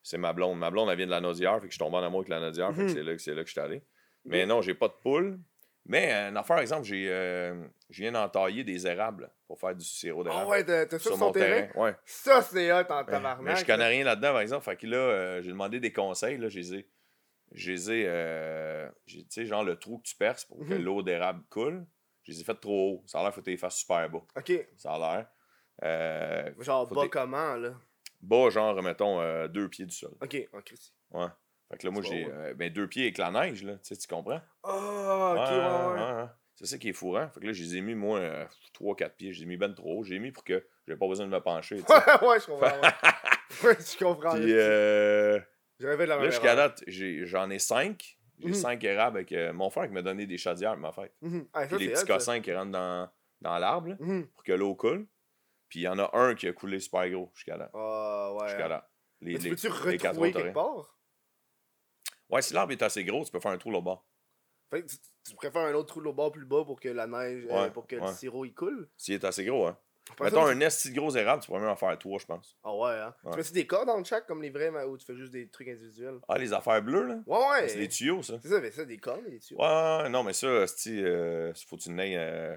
C'est 0.03 0.17
ma 0.17 0.33
blonde. 0.33 0.57
Ma 0.59 0.69
blonde, 0.71 0.89
elle 0.89 0.97
vient 0.97 1.05
de 1.05 1.11
la 1.11 1.21
Naudière, 1.21 1.61
fait 1.61 1.67
que 1.67 1.73
je 1.73 1.79
tombe 1.79 1.93
en 1.93 2.03
amour 2.03 2.19
avec 2.21 2.29
la 2.29 2.39
Naudière, 2.39 2.75
fait 2.75 2.81
que 2.85 2.91
c'est 2.91 3.03
là, 3.03 3.13
que- 3.13 3.21
c'est 3.21 3.33
là 3.33 3.41
que 3.43 3.47
je 3.47 3.53
suis 3.53 3.61
allé. 3.61 3.81
Mais 4.25 4.45
non, 4.45 4.61
j'ai 4.61 4.73
pas 4.73 4.87
de 4.87 4.93
poule. 5.01 5.39
Mais 5.87 6.11
euh, 6.11 6.29
une 6.29 6.37
affaire, 6.37 6.57
exemple, 6.57 6.83
j'ai, 6.83 7.07
euh, 7.09 7.53
je 7.91 8.01
viens 8.01 8.11
d'entailler 8.11 8.63
des 8.63 8.87
érables 8.87 9.29
pour 9.47 9.59
faire 9.59 9.75
du 9.75 9.85
sirop 9.85 10.23
d'érable. 10.23 10.41
Ah 10.45 10.49
ouais, 10.49 10.63
t'as 10.63 10.89
sur 10.97 11.11
sur 11.11 11.17
mon 11.17 11.31
terrain? 11.31 11.67
terrain? 11.67 11.79
Ouais. 11.83 11.95
Ça, 12.05 12.41
c'est 12.41 12.71
hot 12.71 12.79
en 12.89 13.05
tabarnak. 13.05 13.39
mais 13.43 13.55
je 13.55 13.65
connais 13.65 13.87
rien 13.87 14.03
là-dedans, 14.03 14.31
par 14.31 14.41
exemple. 14.41 14.65
Fait 14.65 14.75
que 14.77 14.87
là, 14.87 14.97
euh, 14.97 15.41
j'ai 15.43 15.49
demandé 15.51 15.79
des 15.79 15.93
conseils. 15.93 16.39
Là, 16.39 16.49
je 16.49 16.57
les 16.57 16.73
ai- 16.73 16.87
je 17.51 17.71
les 17.71 17.91
ai, 17.91 18.03
euh, 18.07 18.89
j'ai- 19.05 19.21
tu 19.21 19.27
sais, 19.29 19.45
genre 19.45 19.63
le 19.63 19.75
trou 19.75 19.99
que 19.99 20.07
tu 20.07 20.15
perces 20.15 20.45
pour 20.45 20.57
que 20.65 20.73
Mhm. 20.73 20.83
l'eau 20.83 21.03
d'érable 21.03 21.43
coule, 21.51 21.85
je 22.25 22.31
les 22.31 22.41
ai 22.41 22.43
fait 22.43 22.55
trop 22.55 22.91
haut. 22.97 23.03
Ça 23.05 23.19
a 23.19 23.23
l'air 23.23 23.33
faut 23.33 23.39
que 23.41 23.45
tu 23.45 23.51
les 23.51 23.57
fasses 23.57 23.77
super 23.77 24.09
bas. 24.09 24.21
Ok. 24.35 24.51
Ça 24.77 24.93
a 24.93 24.99
l'air. 24.99 25.27
Euh, 25.83 26.51
Genre, 26.59 26.87
bas 26.87 27.07
comment, 27.09 27.55
là? 27.55 27.73
bas, 28.21 28.49
genre, 28.49 28.81
mettons, 28.81 29.19
euh, 29.21 29.47
deux 29.47 29.69
pieds 29.69 29.85
du 29.85 29.95
sol. 29.95 30.13
Ok, 30.21 30.35
en 30.53 30.61
Christ. 30.61 30.93
Ouais. 31.11 31.27
Fait 31.69 31.77
que 31.77 31.87
là, 31.87 31.91
moi, 31.91 32.01
j'ai 32.03 32.25
bon, 32.25 32.31
euh, 32.33 32.53
ben, 32.53 32.71
deux 32.71 32.87
pieds 32.87 33.03
avec 33.03 33.17
la 33.17 33.31
neige, 33.31 33.63
là. 33.63 33.73
Tu 33.73 33.79
sais, 33.83 33.95
tu 33.97 34.07
comprends? 34.07 34.41
Ah, 34.63 35.33
ok, 35.35 35.97
ouais, 35.97 36.01
ouais. 36.03 36.21
ouais. 36.21 36.27
C'est 36.55 36.65
ça 36.67 36.77
qui 36.77 36.89
est 36.89 36.93
fourrant. 36.93 37.27
Fait 37.29 37.41
que 37.41 37.45
là, 37.47 37.53
je 37.53 37.61
les 37.63 37.75
ai 37.77 37.81
mis, 37.81 37.95
moi, 37.95 38.19
euh, 38.19 38.45
3-4 38.73 39.09
pieds. 39.17 39.33
Je 39.33 39.39
les 39.39 39.43
ai 39.43 39.45
mis 39.47 39.57
ben 39.57 39.73
trop 39.73 39.99
haut. 39.99 40.03
J'ai 40.03 40.19
mis 40.19 40.31
pour 40.31 40.43
que 40.45 40.65
j'ai 40.87 40.95
pas 40.95 41.07
besoin 41.07 41.25
de 41.27 41.31
me 41.31 41.41
pencher. 41.41 41.75
Ouais, 41.89 42.27
ouais, 42.27 42.39
je 42.39 42.45
comprends. 42.45 42.67
Ouais, 42.67 42.89
ouais 43.69 43.77
je 43.79 43.97
comprends. 44.03 44.35
Puis, 44.35 44.47
là. 44.53 44.53
euh, 44.61 45.39
J'avais 45.79 46.05
de 46.05 46.09
la 46.09 46.15
là, 46.15 46.21
même 46.21 46.31
jusqu'à 46.31 46.53
erreur. 46.53 46.69
date, 46.69 46.83
j'en 46.87 47.49
ai 47.49 47.59
5. 47.59 48.17
J'ai 48.39 48.47
Mhm. 48.49 48.53
5 48.53 48.83
érables 48.83 49.17
avec 49.17 49.31
euh, 49.31 49.53
mon 49.53 49.69
frère 49.69 49.87
qui 49.87 49.93
m'a 49.93 50.01
donné 50.01 50.25
des 50.25 50.37
chaudières 50.37 50.75
ma 50.77 50.91
fête. 50.91 51.13
Ah, 51.53 51.67
ça, 51.67 51.77
Puis 51.77 51.87
les 51.87 51.93
petits 51.93 52.05
cossins 52.05 52.41
qui 52.41 52.53
rentrent 52.53 52.71
dans, 52.71 53.09
dans 53.41 53.57
l'arbre 53.57 53.89
là, 53.89 53.95
Mhm. 53.99 54.27
pour 54.27 54.43
que 54.43 54.51
l'eau 54.53 54.75
coule. 54.75 55.07
Puis 55.69 55.79
il 55.79 55.83
y 55.83 55.87
en 55.87 55.97
a 55.99 56.09
un 56.17 56.35
qui 56.35 56.47
a 56.47 56.53
coulé 56.53 56.79
super 56.79 57.09
gros 57.09 57.31
jusqu'à 57.33 57.57
là. 57.57 57.69
Ah, 57.73 58.33
ouais. 58.33 58.47
Jusqu'à 58.49 58.67
là. 58.67 58.89
Les, 59.21 59.33
Mais 59.33 59.39
tu 59.39 59.49
peux-tu 59.49 59.67
retrouver 59.69 59.97
quelque 60.31 60.53
part? 60.53 60.97
Ouais, 62.29 62.41
si 62.41 62.53
l'arbre 62.53 62.71
est 62.73 62.81
assez 62.81 63.03
gros, 63.03 63.23
tu 63.23 63.31
peux 63.31 63.39
faire 63.39 63.51
un 63.51 63.57
trou 63.57 63.71
là-bas. 63.71 64.01
Fait 64.71 64.81
que 64.81 64.87
tu, 64.87 64.97
tu 65.27 65.35
préfères 65.35 65.61
un 65.61 65.73
autre 65.73 65.89
trou 65.89 66.01
de 66.01 66.11
bord 66.11 66.31
plus 66.31 66.45
bas 66.45 66.63
pour 66.65 66.79
que 66.79 66.89
la 66.89 67.07
neige, 67.07 67.45
euh, 67.49 67.69
pour 67.69 67.87
que 67.87 67.95
le 67.95 68.07
sirop 68.07 68.45
il 68.45 68.53
coule? 68.53 68.89
S'il 68.97 69.13
est 69.13 69.23
assez 69.23 69.45
gros, 69.45 69.67
hein. 69.67 69.77
Mettons 70.21 70.45
un 70.45 70.59
esti 70.61 70.91
de 70.91 70.99
gros 70.99 71.15
érable, 71.15 71.41
tu 71.41 71.47
pourrais 71.47 71.59
même 71.61 71.69
en 71.69 71.75
faire 71.75 71.97
trois, 71.97 72.19
je 72.19 72.25
pense. 72.25 72.55
Ah 72.63 72.73
ouais, 72.75 72.91
hein? 72.91 73.15
Ouais. 73.23 73.31
Tu 73.31 73.37
mets-tu 73.37 73.51
des 73.53 73.67
cordes 73.67 73.87
dans 73.87 73.97
le 73.97 74.03
chaque 74.03 74.27
comme 74.27 74.41
les 74.41 74.49
vrais, 74.51 74.69
ou 74.85 74.97
tu 74.97 75.05
fais 75.05 75.15
juste 75.15 75.31
des 75.31 75.49
trucs 75.49 75.67
individuels? 75.67 76.19
Ah, 76.27 76.37
les 76.37 76.53
affaires 76.53 76.81
bleues, 76.81 77.07
là? 77.07 77.17
Ouais, 77.25 77.49
ouais. 77.49 77.67
C'est 77.69 77.79
des 77.79 77.89
tuyaux, 77.89 78.21
ça. 78.21 78.35
C'est 78.41 78.49
ça, 78.49 78.61
mais 78.61 78.71
ça, 78.71 78.85
des 78.85 78.97
cordes, 78.97 79.25
des 79.27 79.39
tuyaux. 79.39 79.59
Ouais, 79.59 79.67
ouais, 79.67 80.03
ouais, 80.03 80.09
non, 80.09 80.23
mais 80.23 80.33
ça, 80.33 80.47
esti, 80.61 81.03
euh, 81.03 81.51
faut 81.67 81.75
que 81.77 81.81
tu 81.81 81.89
n'aies 81.89 82.15
euh, 82.17 82.55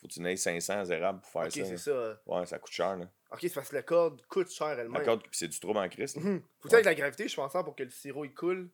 faut 0.00 0.08
que 0.08 0.12
tu 0.12 0.20
n'aies 0.20 0.36
500 0.36 0.86
érables 0.86 1.20
pour 1.20 1.30
faire 1.30 1.42
ok, 1.42 1.52
ça. 1.52 1.64
c'est 1.64 1.70
là. 1.72 1.76
ça. 1.78 1.90
euh. 1.90 2.14
Ouais, 2.26 2.46
ça 2.46 2.58
coûte 2.58 2.72
cher, 2.72 2.96
là. 2.96 3.06
Ok, 3.30 3.38
c'est 3.42 3.54
parce 3.54 3.68
que 3.70 3.76
la 3.76 3.82
corde 3.82 4.20
coûte 4.26 4.50
cher 4.50 4.68
elle-même. 4.70 4.92
La 4.92 5.00
corde, 5.04 5.22
c'est 5.30 5.48
du 5.48 5.58
trouble 5.58 5.78
en 5.78 5.88
Christ. 5.88 6.16
là. 6.16 6.22
Mhm. 6.22 6.42
Faut-tu 6.60 6.74
avec 6.74 6.84
la 6.86 6.94
gravité, 6.94 7.28
je 7.28 7.36
pense, 7.36 7.52
pour 7.52 7.74
que 7.76 7.84
le 7.84 7.90
sirop 7.90 8.24
il 8.24 8.34
coule? 8.34 8.68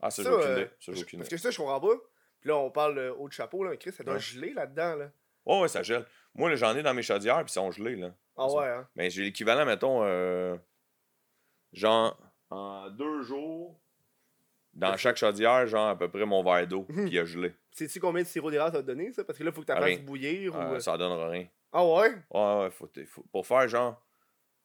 Ah, 0.00 0.10
ça, 0.10 0.22
Ça, 0.22 0.28
j'ai 0.30 0.34
aucune 0.36 0.50
euh, 0.50 0.56
idée. 0.60 0.70
Ça, 0.80 0.92
j'ai 0.92 1.02
aucune 1.02 1.18
Parce 1.20 1.30
que 1.30 1.36
ça, 1.38 1.50
je 1.50 1.56
comprends 1.56 1.80
pas. 1.80 1.94
Puis 2.40 2.48
là, 2.50 2.56
on 2.58 2.70
parle 2.70 2.98
euh, 2.98 3.14
haut 3.14 3.26
de 3.28 3.32
chapeau, 3.32 3.64
là, 3.64 3.70
mais 3.70 3.78
Chris, 3.78 3.92
ça 3.92 4.04
doit 4.04 4.14
Ouais. 4.14 4.20
geler 4.20 4.52
là-dedans, 4.52 4.96
là. 4.96 5.10
Ouais, 5.46 5.60
ouais, 5.62 5.68
ça 5.68 5.82
gèle. 5.82 6.04
Moi, 6.34 6.54
j'en 6.56 6.74
ai 6.76 6.82
dans 6.82 6.94
mes 6.94 7.02
chaudières, 7.02 7.36
puis 7.44 7.50
ils 7.50 7.54
sont 7.54 7.70
gelés, 7.70 7.96
là. 7.96 8.10
Ah 8.36 8.48
ouais, 8.50 8.66
hein? 8.68 8.88
Mais 8.96 9.10
j'ai 9.10 9.22
l'équivalent, 9.22 9.64
mettons, 9.64 10.02
euh, 10.02 10.56
genre, 11.72 12.16
en 12.50 12.90
deux 12.90 13.22
jours, 13.22 13.78
dans 14.72 14.96
chaque 14.96 15.16
chaudière, 15.16 15.66
genre, 15.66 15.88
à 15.88 15.96
peu 15.98 16.08
près 16.08 16.24
mon 16.26 16.42
verre 16.42 16.66
d'eau 16.66 16.86
Mhm. 16.88 17.08
qui 17.08 17.18
a 17.18 17.24
gelé. 17.24 17.54
Sais-tu 17.72 18.00
combien 18.00 18.22
de 18.22 18.26
sirop 18.28 18.50
d'érable 18.50 18.72
ça 18.72 18.78
va 18.78 18.82
te 18.82 18.86
donner, 18.88 19.12
ça? 19.12 19.24
Parce 19.24 19.38
que 19.38 19.44
là, 19.44 19.52
faut 19.52 19.62
que 19.62 19.66
tu 19.72 19.78
fasses 19.78 20.00
bouillir 20.00 20.54
ou... 20.54 20.58
Euh, 20.58 20.80
ça 20.80 20.96
donnera 20.96 21.28
rien. 21.28 21.46
Ah 21.72 21.84
ouais? 21.84 22.14
Ouais, 22.30 22.58
ouais, 22.60 22.70
faut, 22.70 22.88
faut- 23.08 23.24
pour 23.32 23.46
faire, 23.46 23.68
genre, 23.68 24.00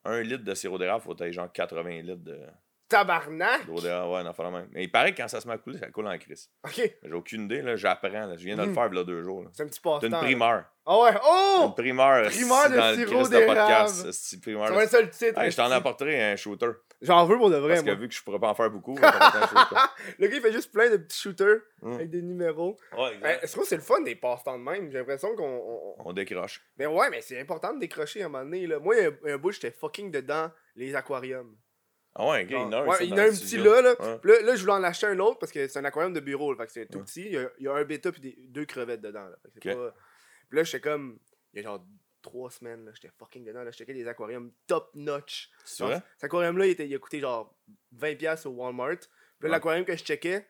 un 0.06 0.22
litre 0.22 0.44
de 0.44 0.54
sirop 0.54 0.78
d'érable, 0.78 1.04
faut 1.04 1.16
être 1.20 1.32
genre 1.32 1.52
80 1.52 2.02
litres 2.02 2.24
de 2.24 2.40
Tabarnak! 2.90 3.62
Ouais, 3.68 4.24
non, 4.24 4.52
même. 4.52 4.68
Mais 4.72 4.84
il 4.84 4.92
paraît 4.92 5.12
que 5.14 5.18
quand 5.22 5.28
ça 5.28 5.40
se 5.40 5.48
met 5.48 5.54
à 5.54 5.58
couler, 5.60 5.78
ça 5.78 5.90
coule 5.92 6.08
en 6.08 6.18
crise. 6.18 6.50
Ok, 6.66 6.74
J'ai 7.04 7.14
aucune 7.14 7.44
idée, 7.44 7.62
là, 7.62 7.76
j'apprends, 7.76 8.10
là. 8.10 8.36
Je 8.36 8.44
viens 8.44 8.56
de 8.58 8.64
le 8.64 8.70
Mhm. 8.70 8.74
faire, 8.74 8.90
là, 8.90 9.04
deux 9.04 9.22
jours, 9.24 9.44
là. 9.44 9.50
c'est 9.54 9.64
un 9.64 9.68
petit 9.68 9.76
C'est 9.76 9.82
passe-temps. 9.84 10.08
une 10.08 10.18
primeur. 10.26 10.66
Ah 10.86 11.00
ouais? 11.02 11.12
Une 11.12 11.18
Oh! 11.24 11.70
primeur, 11.78 12.26
Primeur 12.30 12.66
esti, 12.66 12.72
de 12.72 12.78
dans 12.78 12.90
le 12.90 12.96
sirop 12.96 13.16
Christ 13.18 13.30
de 13.32 13.38
podcast. 13.46 13.96
d'érable. 13.98 14.10
esti, 14.10 14.40
primeur 14.40 14.68
Ça 14.68 14.74
va 14.74 14.84
être 14.84 14.90
ça 14.90 15.02
le 15.02 15.10
titre. 15.12 15.42
Je 15.50 15.56
t'en 15.56 15.72
apporterai 15.72 16.24
un 16.32 16.36
shooter. 16.36 16.70
J'en 17.02 17.26
veux 17.28 17.38
pour 17.38 17.50
de 17.52 17.56
vrai, 17.58 17.76
Parce 17.76 17.86
que 17.86 17.92
vu 17.96 18.10
que 18.10 18.14
je 18.16 18.24
pourrais 18.24 18.40
pas 18.40 18.50
en 18.50 18.56
faire 18.56 18.72
beaucoup. 18.72 18.96
Le 20.20 20.28
gars, 20.28 20.36
il 20.36 20.42
fait 20.42 20.52
juste 20.52 20.72
plein 20.72 20.90
de 20.90 20.98
petits 20.98 21.18
shooters 21.20 21.60
Mm. 21.82 21.94
avec 21.94 22.10
des 22.10 22.22
numéros. 22.22 22.76
Ouais, 22.98 23.14
exact. 23.16 23.44
Est-ce 23.44 23.56
que 23.56 23.66
c'est 23.66 23.76
le 23.78 23.82
fun 23.82 24.02
des 24.02 24.16
passe-temps 24.16 24.58
de 24.58 24.64
même? 24.64 24.92
J'ai 24.92 24.98
l'impression 24.98 25.34
qu'on... 25.36 25.96
on- 26.04 26.12
décroche. 26.14 26.62
Mais 26.78 26.88
ouais, 26.88 27.10
mais 27.10 27.22
c'est 27.22 27.40
important 27.40 27.74
de 27.74 27.80
décrocher 27.80 28.24
à 28.24 28.26
un 28.26 28.30
moment 28.30 28.44
donné. 28.44 28.68
Là. 28.68 28.80
Moi, 28.80 28.96
un 29.26 29.38
bout, 29.38 29.52
j'étais 29.52 29.72
fucking 29.72 30.12
dedans 30.12 30.50
les 30.76 30.94
aquariums. 30.96 31.56
Ah 32.22 32.28
ouais, 32.30 32.46
il 32.46 32.54
a 32.56 32.60
un. 32.60 32.86
Ouais, 32.86 32.98
ça, 32.98 33.04
il 33.04 33.10
y 33.10 33.14
en 33.14 33.16
dans 33.16 33.22
a 33.22 33.26
le 33.28 33.32
un 33.32 33.36
petit 33.36 33.58
là, 33.58 33.82
là. 33.82 33.96
Ouais. 34.00 34.20
Là, 34.24 34.42
là, 34.42 34.56
je 34.56 34.62
voulais 34.62 34.74
en 34.74 34.84
acheter 34.84 35.08
un 35.08 35.20
autre 35.20 35.40
parce 35.40 35.52
que 35.54 35.68
c'est 35.68 35.80
un 35.80 35.86
aquarium 35.86 36.12
de 36.14 36.20
bureau. 36.20 36.52
là, 36.52 36.58
fait 36.60 36.66
que 36.68 36.72
c'est 36.74 36.86
tout 36.88 36.98
Ouais. 37.00 37.04
petit. 37.06 37.26
Il 37.28 37.32
y, 37.32 37.38
a, 37.38 37.50
il 37.60 37.64
y 37.64 37.68
a 37.68 37.74
un 37.74 37.84
bêta 37.86 38.12
puis 38.12 38.20
des, 38.22 38.36
deux 38.50 38.66
crevettes 38.66 39.02
dedans. 39.02 39.24
Là, 39.30 39.38
fait 39.54 39.60
que 39.62 39.70
c'est 39.70 39.76
Ok. 39.76 39.78
pas... 39.90 39.96
Puis 40.50 40.58
là, 40.58 40.64
j'étais 40.64 40.82
comme. 40.82 41.18
Il 41.54 41.58
y 41.58 41.60
a 41.62 41.64
genre 41.64 41.86
trois 42.22 42.52
semaines, 42.52 42.84
là, 42.86 42.92
j'étais 42.94 43.14
fucking 43.18 43.46
dedans. 43.46 43.64
Là, 43.64 43.72
je 43.72 43.78
checkais 43.78 43.94
des 43.94 44.06
aquariums 44.08 44.52
top 44.68 44.92
notch. 44.96 45.50
C'est 45.64 45.84
vrai? 45.86 46.02
Cet 46.18 46.26
aquarium-là, 46.26 46.66
il, 46.68 46.72
était- 46.72 46.88
il 46.88 46.94
a 46.94 47.00
coûté 47.00 47.22
genre 47.22 47.56
20$ 47.96 48.46
au 48.46 48.50
Walmart. 48.50 48.98
Puis 49.00 49.08
Ouais. 49.44 49.50
l'aquarium 49.50 49.86
que 49.86 49.96
je 49.96 50.04
checkais, 50.04 50.46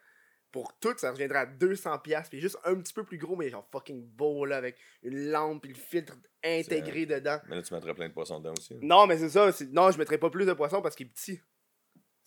pour 0.51 0.75
tout, 0.79 0.95
ça 0.97 1.11
reviendrait 1.11 1.37
à 1.37 1.45
200$. 1.45 2.27
Puis 2.31 2.41
juste 2.41 2.57
un 2.63 2.75
petit 2.81 2.91
peu 2.93 3.03
plus 3.03 3.19
gros, 3.19 3.35
mais 3.35 3.49
genre 3.49 3.67
fucking 3.71 4.03
beau, 4.03 4.45
là, 4.45 4.57
avec 4.57 4.77
une 5.03 5.29
lampe 5.29 5.61
puis 5.61 5.71
le 5.71 5.77
filtre 5.77 6.15
intégré 6.43 7.05
dedans. 7.05 7.37
Mais 7.47 7.57
là, 7.57 7.61
tu 7.61 7.71
mettrais 7.73 7.93
plein 7.93 8.07
de 8.09 8.13
poissons 8.13 8.39
dedans 8.39 8.53
aussi. 8.57 8.73
Non, 8.81 9.05
mais 9.05 9.17
c'est 9.19 9.29
ça. 9.29 9.51
Non, 9.71 9.91
je 9.91 9.97
mettrais 9.99 10.17
pas 10.17 10.31
plus 10.31 10.45
de 10.47 10.53
poisson 10.53 10.81
parce 10.81 10.95
qu'il 10.95 11.05
est 11.05 11.09
petit. 11.11 11.39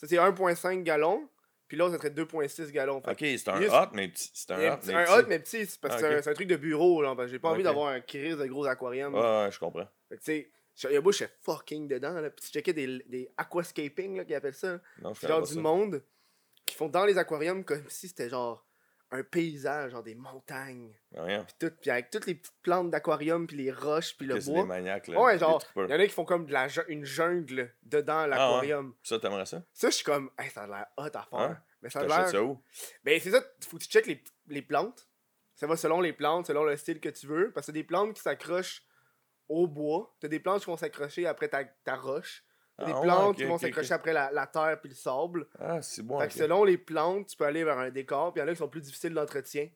Ça, 0.02 0.08
c'est 0.08 0.16
1,5 0.16 0.82
gallons. 0.82 1.28
Puis 1.68 1.78
l'autre, 1.78 1.92
ça 1.92 1.98
serait 1.98 2.10
2,6 2.10 2.70
gallons. 2.70 3.00
Fait 3.00 3.12
Ok, 3.12 3.18
c'est 3.38 3.48
un 3.48 3.56
Juste- 3.60 3.72
hot, 3.72 3.86
mais 3.94 4.08
petit. 4.08 4.30
C'est 4.34 4.50
un 4.50 4.56
hot, 4.56 4.60
mais 4.84 4.94
un 4.94 5.04
petit. 5.04 5.12
hot, 5.12 5.26
mais 5.28 5.38
petit, 5.38 5.66
c'est 5.66 5.80
parce 5.80 5.94
que 5.94 5.98
Ah, 6.04 6.08
c'est 6.08 6.14
un- 6.14 6.18
ok. 6.18 6.24
c'est 6.24 6.30
un, 6.30 6.34
truc 6.34 6.48
de 6.48 6.56
bureau. 6.56 7.00
Là, 7.00 7.14
parce 7.16 7.28
que 7.28 7.32
j'ai 7.32 7.38
pas 7.38 7.48
envie 7.48 7.62
d'avoir 7.62 7.88
un 7.88 8.00
crise 8.02 8.36
de 8.36 8.44
gros 8.46 8.66
aquarium. 8.66 9.14
Ouais, 9.14 9.20
ouais, 9.20 9.48
je 9.50 9.58
comprends. 9.58 9.88
Fait 10.10 10.16
que, 10.16 10.20
tu 10.20 10.24
sais, 10.26 10.50
je- 10.76 10.88
il 10.88 10.94
y 10.94 10.96
a 10.96 11.00
beau, 11.00 11.12
j'étais 11.12 11.32
fucking 11.40 11.88
dedans. 11.88 12.12
Là, 12.20 12.28
puis 12.28 12.44
tu 12.44 12.50
checkais 12.52 12.74
des, 12.74 12.98
des 13.06 13.30
aquascaping, 13.38 14.18
là, 14.18 14.24
qu'ils 14.26 14.34
appellent 14.34 14.52
ça. 14.52 14.80
Non, 15.00 15.14
je 15.14 15.20
C'est 15.20 15.26
connais 15.28 15.38
genre 15.38 15.46
du 15.48 15.54
ça. 15.54 15.60
monde 15.60 16.02
qui 16.66 16.74
font 16.76 16.88
dans 16.88 17.06
les 17.06 17.16
aquariums 17.16 17.64
comme 17.64 17.84
si 17.88 18.08
c'était 18.08 18.28
genre 18.28 18.66
un 19.12 19.22
paysage, 19.22 19.92
genre 19.92 20.02
des 20.02 20.14
montagnes. 20.14 20.90
Rien. 21.14 21.44
Puis, 21.44 21.54
tout, 21.60 21.74
puis 21.80 21.90
avec 21.90 22.10
toutes 22.10 22.26
les 22.26 22.34
petites 22.34 22.56
plantes 22.62 22.90
d'aquarium, 22.90 23.46
puis 23.46 23.56
les 23.58 23.70
roches, 23.70 24.16
puis 24.16 24.26
le 24.26 24.40
C'est 24.40 24.46
des 24.50 24.56
bois. 24.56 24.64
maniaques, 24.64 25.08
là? 25.08 25.20
Ouais, 25.20 25.38
genre, 25.38 25.62
il 25.76 25.82
y 25.82 25.94
en 25.94 26.00
a 26.00 26.04
qui 26.06 26.08
font 26.12 26.24
comme 26.24 26.46
de 26.46 26.52
la, 26.52 26.66
une 26.88 27.04
jungle 27.04 27.72
dedans 27.82 28.26
l'aquarium. 28.26 28.94
Ça, 29.02 29.18
t'aimerais 29.18 29.46
ça? 29.46 29.62
Ça, 29.72 29.90
je 29.90 29.96
suis 29.96 30.04
comme, 30.04 30.30
hey, 30.38 30.50
ça 30.50 30.62
a 30.62 30.66
l'air 30.66 30.86
hot 30.96 31.04
à 31.14 31.22
faire. 31.22 31.50
Ouais. 31.50 31.56
Mais 31.82 31.90
ça 31.90 32.00
a 32.00 32.06
l'air. 32.06 32.28
ça 32.28 32.42
où? 32.42 32.60
Ben, 33.04 33.20
c'est 33.20 33.30
ça, 33.30 33.42
faut 33.68 33.76
que 33.76 33.82
tu 33.82 33.88
checkes 33.90 34.06
les, 34.06 34.22
les 34.48 34.62
plantes. 34.62 35.06
Ça 35.54 35.66
va 35.66 35.76
selon 35.76 36.00
les 36.00 36.12
plantes, 36.12 36.46
selon 36.46 36.64
le 36.64 36.76
style 36.76 36.98
que 36.98 37.10
tu 37.10 37.26
veux. 37.26 37.52
Parce 37.52 37.66
que 37.66 37.72
des 37.72 37.84
plantes 37.84 38.14
qui 38.14 38.22
s'accrochent 38.22 38.82
au 39.48 39.66
bois. 39.66 40.16
T'as 40.20 40.28
des 40.28 40.40
plantes 40.40 40.60
qui 40.60 40.66
vont 40.66 40.76
s'accrocher 40.76 41.26
après 41.26 41.48
ta, 41.48 41.64
ta 41.64 41.96
roche. 41.96 42.42
Des 42.78 42.84
Ah, 42.86 42.94
ouais, 42.96 43.02
plantes 43.02 43.36
qui 43.36 43.44
vont 43.44 43.58
s'accrocher 43.58 43.92
après 43.94 44.12
la, 44.12 44.30
la 44.32 44.46
terre 44.46 44.78
puis 44.80 44.88
le 44.88 44.94
sable. 44.94 45.46
Ah, 45.60 45.80
c'est 45.82 46.02
bon. 46.02 46.18
fait 46.20 46.28
que 46.28 46.34
selon 46.34 46.64
les 46.64 46.78
plantes, 46.78 47.26
tu 47.28 47.36
peux 47.36 47.44
aller 47.44 47.64
vers 47.64 47.78
un 47.78 47.90
décor. 47.90 48.32
Puis 48.32 48.40
il 48.40 48.44
y 48.44 48.46
en 48.46 48.48
a 48.48 48.52
qui 48.52 48.58
sont 48.58 48.68
plus 48.68 48.80
difficiles 48.80 49.12
d'entretien. 49.14 49.68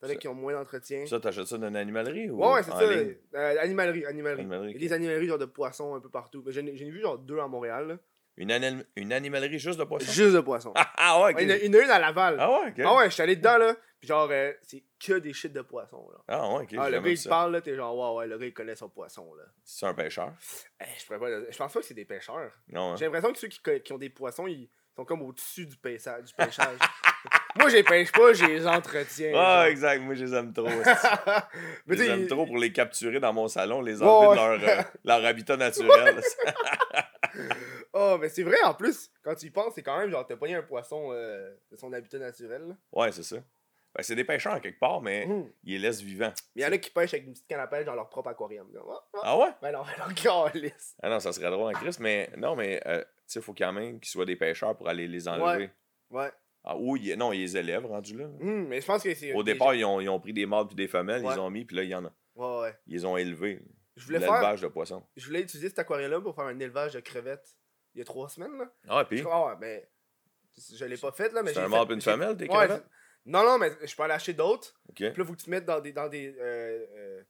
T'en 0.00 0.06
as 0.06 0.10
Ça- 0.10 0.16
qui 0.16 0.28
ont 0.28 0.34
moins 0.34 0.52
d'entretien. 0.52 1.06
Ça, 1.06 1.18
t'achètes 1.18 1.46
ça 1.46 1.56
d'une 1.56 1.74
animalerie 1.74 2.28
ou 2.30 2.40
Ouais, 2.44 2.52
ouais, 2.54 2.62
c'est 2.62 2.72
en 2.72 2.78
ça. 2.78 2.84
Euh, 2.84 3.14
animalerie, 3.60 4.04
animalerie. 4.04 4.40
Animalerie, 4.42 4.70
Il 4.72 4.82
y 4.82 4.84
a 4.84 4.88
des 4.88 4.92
animaleries 4.92 5.26
genre 5.26 5.38
de 5.38 5.46
poissons 5.46 5.94
un 5.94 6.00
peu 6.00 6.10
partout. 6.10 6.44
J'en 6.48 6.66
ai 6.66 6.72
vu 6.72 7.00
genre 7.00 7.18
deux 7.18 7.38
à 7.38 7.48
Montréal. 7.48 7.88
là. 7.88 7.96
Une, 8.36 8.50
anim- 8.50 8.84
une 8.96 9.12
animalerie 9.12 9.58
juste 9.60 9.78
de 9.78 9.84
poissons? 9.84 10.10
Juste 10.12 10.34
de 10.34 10.40
poissons. 10.40 10.72
Ah, 10.74 10.90
ah, 10.98 11.22
ouais, 11.22 11.30
ok. 11.32 11.36
Ouais, 11.36 11.44
Il 11.44 11.48
y 11.48 11.52
en 11.52 11.54
a 11.54 11.58
il 11.58 11.64
y 11.66 11.76
en 11.76 11.80
a 11.80 11.84
une 11.84 11.90
à 11.90 11.98
Laval. 12.00 12.36
Ah, 12.38 12.50
ouais, 12.50 12.68
ok. 12.70 12.80
Ah 12.84 12.96
ouais, 12.96 13.04
je 13.06 13.10
suis 13.14 13.22
allé 13.22 13.36
dedans 13.36 13.56
là. 13.58 13.76
Puis 14.04 14.08
genre, 14.08 14.28
euh, 14.30 14.52
c'est 14.60 14.84
que 15.02 15.14
des 15.14 15.32
shit 15.32 15.50
de 15.50 15.62
poissons 15.62 16.06
là. 16.12 16.18
Ah, 16.28 16.46
ouais, 16.50 16.64
ok. 16.64 16.74
Ah, 16.76 16.90
le 16.90 17.00
gars 17.00 17.08
il 17.08 17.18
te 17.18 17.26
parle 17.26 17.52
là, 17.52 17.62
t'es 17.62 17.74
genre, 17.74 17.96
ouais, 17.96 18.18
ouais, 18.18 18.26
le 18.26 18.36
gars 18.36 18.44
il 18.44 18.52
connaît 18.52 18.76
son 18.76 18.90
poisson 18.90 19.32
là. 19.34 19.44
C'est 19.64 19.86
un 19.86 19.94
pêcheur? 19.94 20.34
Eh, 20.78 20.84
je, 21.00 21.06
pourrais 21.06 21.18
pas- 21.18 21.50
je 21.50 21.56
pense 21.56 21.72
pas 21.72 21.80
que 21.80 21.86
c'est 21.86 21.94
des 21.94 22.04
pêcheurs. 22.04 22.52
Non, 22.68 22.92
hein. 22.92 22.96
J'ai 22.96 23.06
l'impression 23.06 23.32
que 23.32 23.38
ceux 23.38 23.48
qui, 23.48 23.60
qui 23.82 23.92
ont 23.94 23.98
des 23.98 24.10
poissons, 24.10 24.46
ils 24.46 24.68
sont 24.94 25.06
comme 25.06 25.22
au-dessus 25.22 25.64
du, 25.64 25.78
pêchage, 25.78 26.24
du 26.24 26.34
pêchage. 26.34 26.76
Moi, 27.56 27.70
je 27.70 27.76
les 27.76 27.82
pêche 27.82 28.12
pas, 28.12 28.34
je 28.34 28.44
les 28.44 28.66
entretiens. 28.66 29.32
Ah, 29.34 29.62
genre. 29.62 29.64
exact. 29.70 30.02
Moi, 30.02 30.14
je 30.16 30.24
les 30.26 30.34
aime 30.34 30.52
trop. 30.52 30.68
Je 31.86 31.94
les 31.94 32.06
aime 32.06 32.26
trop 32.26 32.44
pour 32.44 32.58
les 32.58 32.72
capturer 32.72 33.20
dans 33.20 33.32
mon 33.32 33.48
salon, 33.48 33.80
les 33.80 34.02
enlever 34.02 34.28
ouais. 34.28 34.58
de 34.58 34.66
leur, 34.66 34.78
euh, 34.78 34.82
leur 35.04 35.24
habitat 35.24 35.56
naturel. 35.56 36.20
Oh, 37.92 38.18
mais 38.20 38.28
c'est 38.28 38.42
vrai 38.42 38.60
en 38.64 38.74
plus, 38.74 39.08
quand 39.22 39.36
tu 39.36 39.46
y 39.46 39.50
penses, 39.50 39.72
c'est 39.76 39.82
quand 39.84 39.96
même 39.98 40.10
genre, 40.10 40.26
t'as 40.26 40.36
pogné 40.36 40.56
un 40.56 40.62
poisson 40.62 41.12
euh, 41.12 41.54
de 41.70 41.76
son 41.76 41.92
habitat 41.92 42.18
naturel. 42.18 42.68
là. 42.68 42.74
ouais, 42.92 43.12
c'est 43.12 43.22
ça. 43.22 43.36
Ben, 43.96 44.02
c'est 44.02 44.16
des 44.16 44.24
pêcheurs 44.24 44.60
quelque 44.60 44.80
part, 44.80 45.00
mais 45.00 45.26
Hum. 45.26 45.48
ils 45.62 45.74
les 45.74 45.78
laissent 45.78 46.00
vivants. 46.02 46.32
Mais 46.56 46.62
il 46.62 46.64
y 46.64 46.66
en 46.66 46.72
a 46.72 46.78
qui 46.78 46.90
pêchent 46.90 47.14
avec 47.14 47.26
une 47.26 47.32
petite 47.32 47.46
canne 47.46 47.60
à 47.60 47.66
pêche 47.68 47.84
dans 47.84 47.94
leur 47.94 48.08
propre 48.08 48.28
aquarium. 48.30 48.66
Comme, 48.72 48.90
Ah, 49.14 49.20
ah. 49.22 49.38
Ouais? 49.38 49.50
Ben 49.62 49.72
non, 49.72 49.82
ben 49.82 49.92
non. 49.98 50.04
Ah 51.02 51.08
non, 51.10 51.20
ça 51.20 51.32
serait 51.32 51.50
drôle 51.50 51.70
en 51.74 51.78
Christ, 51.78 52.00
mais 52.00 52.28
non, 52.36 52.56
mais 52.56 52.80
euh, 52.86 53.00
tu 53.02 53.06
sais, 53.26 53.40
il 53.40 53.42
faut 53.42 53.54
quand 53.54 53.72
même 53.72 54.00
qu'ils 54.00 54.10
soient 54.10 54.24
des 54.24 54.36
pêcheurs 54.36 54.76
pour 54.76 54.88
aller 54.88 55.06
les 55.06 55.28
enlever. 55.28 55.70
Ouais. 56.10 56.30
Ah, 56.64 56.76
ou 56.76 56.96
non, 57.16 57.32
ils 57.32 57.40
les 57.40 57.56
élèvent 57.56 57.86
rendus 57.86 58.16
là. 58.16 58.24
Hum, 58.24 58.66
mais 58.68 58.80
je 58.80 58.86
pense 58.86 59.02
que 59.02 59.14
c'est. 59.14 59.32
Au 59.34 59.42
des 59.42 59.52
départ, 59.52 59.74
ils 59.74 59.84
ont, 59.84 60.00
ils 60.00 60.08
ont 60.08 60.18
pris 60.18 60.32
des 60.32 60.46
mâles 60.46 60.66
puis 60.66 60.74
des 60.76 60.88
femelles, 60.88 61.20
ils 61.22 61.26
Ouais. 61.26 61.34
les 61.34 61.40
ont 61.40 61.50
mis, 61.50 61.64
puis 61.64 61.76
là, 61.76 61.82
il 61.84 61.90
y 61.90 61.94
en 61.94 62.04
a. 62.06 62.12
Ouais, 62.34 62.60
ouais. 62.62 62.74
Ils 62.86 62.94
les 62.94 63.04
ont 63.04 63.16
élevés. 63.16 63.60
Je 63.96 64.06
voulais 64.06 64.18
faire. 64.18 64.32
L'élevage 64.32 64.60
de 64.62 64.66
poissons. 64.68 65.04
Je 65.14 65.24
voulais 65.26 65.42
utiliser 65.42 65.68
cet 65.68 65.78
aquarium-là 65.78 66.20
pour 66.20 66.34
faire 66.34 66.46
un 66.46 66.58
élevage 66.58 66.94
de 66.94 67.00
crevettes 67.00 67.54
il 67.94 67.98
y 67.98 68.00
a 68.00 68.04
trois 68.04 68.28
semaines. 68.28 68.56
Là. 68.58 68.64
Ah, 68.88 69.02
et 69.02 69.04
puis, 69.04 69.18
Je- 69.18 69.24
Ah 69.30 69.46
ouais, 69.46 69.56
ben. 69.60 69.82
Je 70.74 70.84
l'ai 70.84 70.96
pas 70.96 71.12
fait 71.12 71.32
là, 71.32 71.42
mais 71.42 71.52
c'est 71.52 71.60
un 71.60 71.68
mâle 71.68 71.84
puis 71.86 71.94
une 71.96 72.00
femelle, 72.00 72.36
tes 72.36 72.44
Ouais, 72.44 72.50
crevettes? 72.50 72.84
Non, 73.26 73.42
non, 73.44 73.58
mais 73.58 73.70
je 73.82 73.94
peux 73.96 74.02
aller 74.02 74.14
acheter 74.14 74.34
d'autres. 74.34 74.74
Ok. 74.88 74.96
Puis 74.96 75.06
là, 75.08 75.24
faut 75.24 75.32
que 75.32 75.38
tu 75.38 75.44
te 75.46 75.50
mettes 75.50 75.64
dans 75.64 75.80
des. 75.80 75.92
Dans 75.92 76.08
des 76.08 76.34
euh, 76.38 76.86
euh, 76.94 77.22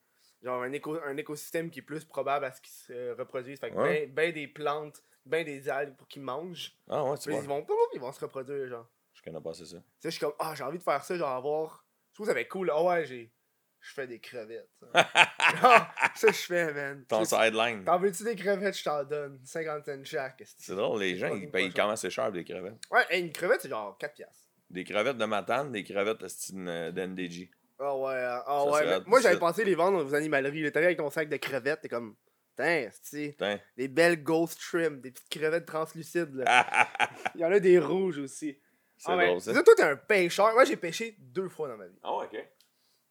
genre 0.42 0.62
un, 0.62 0.72
éco, 0.72 0.98
un 1.04 1.16
écosystème 1.16 1.70
qui 1.70 1.78
est 1.78 1.82
plus 1.82 2.04
probable 2.04 2.44
à 2.44 2.52
ce 2.52 2.60
qu'ils 2.60 2.72
se 2.72 3.12
reproduisent. 3.12 3.60
Fait 3.60 3.70
que 3.70 3.76
Ouais. 3.76 4.06
ben, 4.06 4.14
ben 4.14 4.32
des 4.32 4.48
plantes, 4.48 5.02
ben 5.24 5.44
des 5.44 5.68
algues 5.68 5.96
pour 5.96 6.06
qu'ils 6.08 6.22
mangent. 6.22 6.72
Ah, 6.88 7.02
ouais, 7.04 7.16
tu 7.18 7.30
vois. 7.30 7.40
ils 7.40 7.48
vont, 7.48 7.66
ils 7.94 8.00
vont 8.00 8.12
se 8.12 8.20
reproduire, 8.20 8.68
genre. 8.68 8.88
Je 9.14 9.22
connais 9.22 9.40
pas, 9.40 9.54
c'est 9.54 9.64
ça. 9.66 9.76
Tu 9.76 9.82
sais, 10.00 10.10
je 10.10 10.10
suis 10.10 10.20
comme, 10.20 10.34
ah, 10.38 10.54
j'ai 10.56 10.64
envie 10.64 10.78
de 10.78 10.82
faire 10.82 11.02
ça, 11.04 11.16
genre 11.16 11.30
avoir. 11.30 11.86
Je 12.10 12.14
trouve 12.16 12.26
ça 12.26 12.34
va 12.34 12.40
être 12.40 12.48
cool. 12.48 12.70
Ah 12.70 12.82
ouais, 12.82 13.06
j'ai. 13.06 13.32
Je 13.80 13.92
fais 13.92 14.06
des 14.06 14.18
crevettes. 14.18 14.70
ça. 14.92 15.08
Ah, 15.66 16.10
ça, 16.16 16.28
je 16.28 16.32
fais, 16.38 16.72
man. 16.72 17.04
Ton 17.06 17.24
sideline. 17.24 17.84
T'en 17.84 17.98
veux-tu 17.98 18.24
des 18.24 18.34
crevettes, 18.34 18.76
je 18.76 18.84
t'en 18.84 19.04
donne. 19.04 19.40
50 19.44 19.84
cents 19.84 20.04
chaque. 20.04 20.42
C'est 20.58 20.74
drôle, 20.74 21.00
les 21.00 21.16
gens, 21.16 21.34
ils 21.34 21.50
payent 21.50 21.72
comment 21.72 21.94
c'est 21.96 22.10
cher 22.10 22.32
des 22.32 22.44
crevettes. 22.44 22.78
Ouais, 22.90 23.04
hey, 23.10 23.22
une 23.22 23.32
crevette, 23.32 23.60
c'est 23.60 23.68
genre 23.68 23.96
4 23.98 24.14
piastres. 24.14 24.43
Des 24.70 24.84
crevettes 24.84 25.18
de 25.18 25.24
Matane, 25.24 25.72
des 25.72 25.84
crevettes 25.84 26.20
de 26.20 26.28
style 26.28 26.64
euh, 26.68 26.90
d'NDG. 26.90 27.50
Ah 27.78 27.96
ouais, 27.96 28.14
hein. 28.14 28.42
ah 28.46 28.64
ouais. 28.66 29.00
moi, 29.06 29.20
j'avais 29.20 29.38
pensé 29.38 29.64
les 29.64 29.74
vendre 29.74 30.04
aux 30.04 30.14
animaleries. 30.14 30.70
T'arrives 30.72 30.86
avec 30.86 30.98
ton 30.98 31.10
sac 31.10 31.28
de 31.28 31.36
crevettes, 31.36 31.80
t'es 31.82 31.88
comme, 31.88 32.16
putain, 32.50 32.88
c'est 33.02 33.30
Putain. 33.30 33.60
des 33.76 33.88
belles 33.88 34.22
ghost 34.22 34.60
trim, 34.60 35.00
des 35.00 35.10
petites 35.10 35.28
crevettes 35.28 35.66
translucides. 35.66 36.34
Là. 36.34 36.88
Il 37.34 37.40
y 37.40 37.44
en 37.44 37.52
a 37.52 37.58
des 37.60 37.78
rouges 37.78 38.18
aussi. 38.18 38.58
c'est 38.96 39.10
ah, 39.12 39.26
drôle, 39.26 39.40
ça. 39.40 39.52
Toi, 39.62 39.74
t'es 39.76 39.82
un 39.82 39.96
pêcheur. 39.96 40.52
Moi, 40.54 40.64
j'ai 40.64 40.76
pêché 40.76 41.16
deux 41.18 41.48
fois 41.48 41.68
dans 41.68 41.76
ma 41.76 41.86
vie. 41.86 41.98
Ah 42.02 42.16
ouais, 42.16 42.26
ok. 42.26 42.48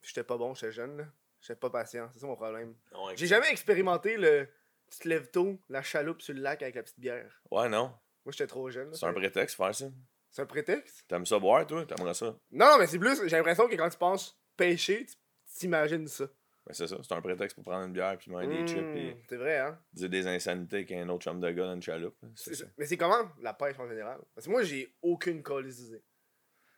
J'étais 0.01 0.24
pas 0.24 0.38
bon, 0.38 0.53
j'étais 0.53 0.72
jeune, 0.72 0.98
là. 0.98 1.05
J'étais 1.41 1.60
pas 1.60 1.69
patient, 1.69 2.10
c'est 2.13 2.19
ça 2.19 2.27
mon 2.27 2.36
problème. 2.36 2.74
Ah 2.93 3.00
J'ai 3.15 3.27
jamais 3.27 3.50
expérimenté 3.50 4.15
le. 4.17 4.48
Tu 4.89 5.00
te 5.00 5.10
lèves 5.10 5.29
tôt, 5.29 5.60
la 5.69 5.81
chaloupe 5.81 6.22
sur 6.22 6.33
le 6.33 6.41
lac 6.41 6.62
avec 6.62 6.75
la 6.75 6.83
petite 6.83 7.00
bière. 7.00 7.41
Ouais, 7.51 7.67
non. 7.67 7.93
Moi, 8.25 8.31
j'étais 8.31 8.48
trop 8.48 8.69
jeune. 8.69 8.91
là. 8.91 8.95
C'est 8.95 9.05
un 9.05 9.13
prétexte, 9.13 9.57
faire 9.57 9.75
ça. 9.75 9.86
C'est 10.34 10.42
un 10.42 10.46
prétexte? 10.48 11.06
T'aimes 11.08 11.25
ça 11.28 11.38
boire, 11.40 11.66
toi? 11.68 11.86
T'aimerais 11.86 12.16
ça? 12.16 12.36
Non, 12.52 12.66
non, 12.66 12.78
mais 12.80 12.88
c'est 12.88 12.98
plus. 13.00 13.22
J'ai 13.28 13.38
l'impression 13.38 13.68
que 13.68 13.75
quand 13.75 13.88
tu 13.90 13.98
penses 14.00 14.38
pêcher, 14.58 15.06
tu 15.06 15.16
t'imagines 15.60 16.08
ça. 16.08 16.25
Ben, 16.66 16.74
c'est 16.74 16.88
ça. 16.88 16.98
C'est 17.04 17.13
un 17.13 17.22
prétexte 17.22 17.54
pour 17.56 17.63
prendre 17.63 17.86
une 17.86 17.94
bière, 17.94 18.18
puis 18.18 18.32
manger 18.32 18.48
des 18.48 18.66
chips, 18.68 18.92
puis 18.94 19.12
Mmh, 19.12 19.18
C'est 19.30 19.38
vrai, 19.38 19.60
hein? 19.60 19.80
dire 19.94 20.10
des 20.10 20.25
insanités 20.25 20.86
qu'un 20.86 21.08
autre 21.10 21.24
chum 21.24 21.40
de 21.40 21.52
gars 21.52 21.66
dans 21.66 21.75
une 21.75 21.82
chaloupe. 21.84 22.16
C'est. 22.36 22.66
Mais 22.78 22.86
c'est 22.88 22.98
comment 22.98 23.30
la 23.42 23.54
pêche 23.54 23.78
en 23.80 23.88
général? 23.88 24.20
Parce 24.34 24.48
que 24.48 24.52
moi, 24.52 24.63
j'ai 24.63 24.92
aucune 25.04 25.44
colise 25.44 25.84
d'idée. 25.86 26.04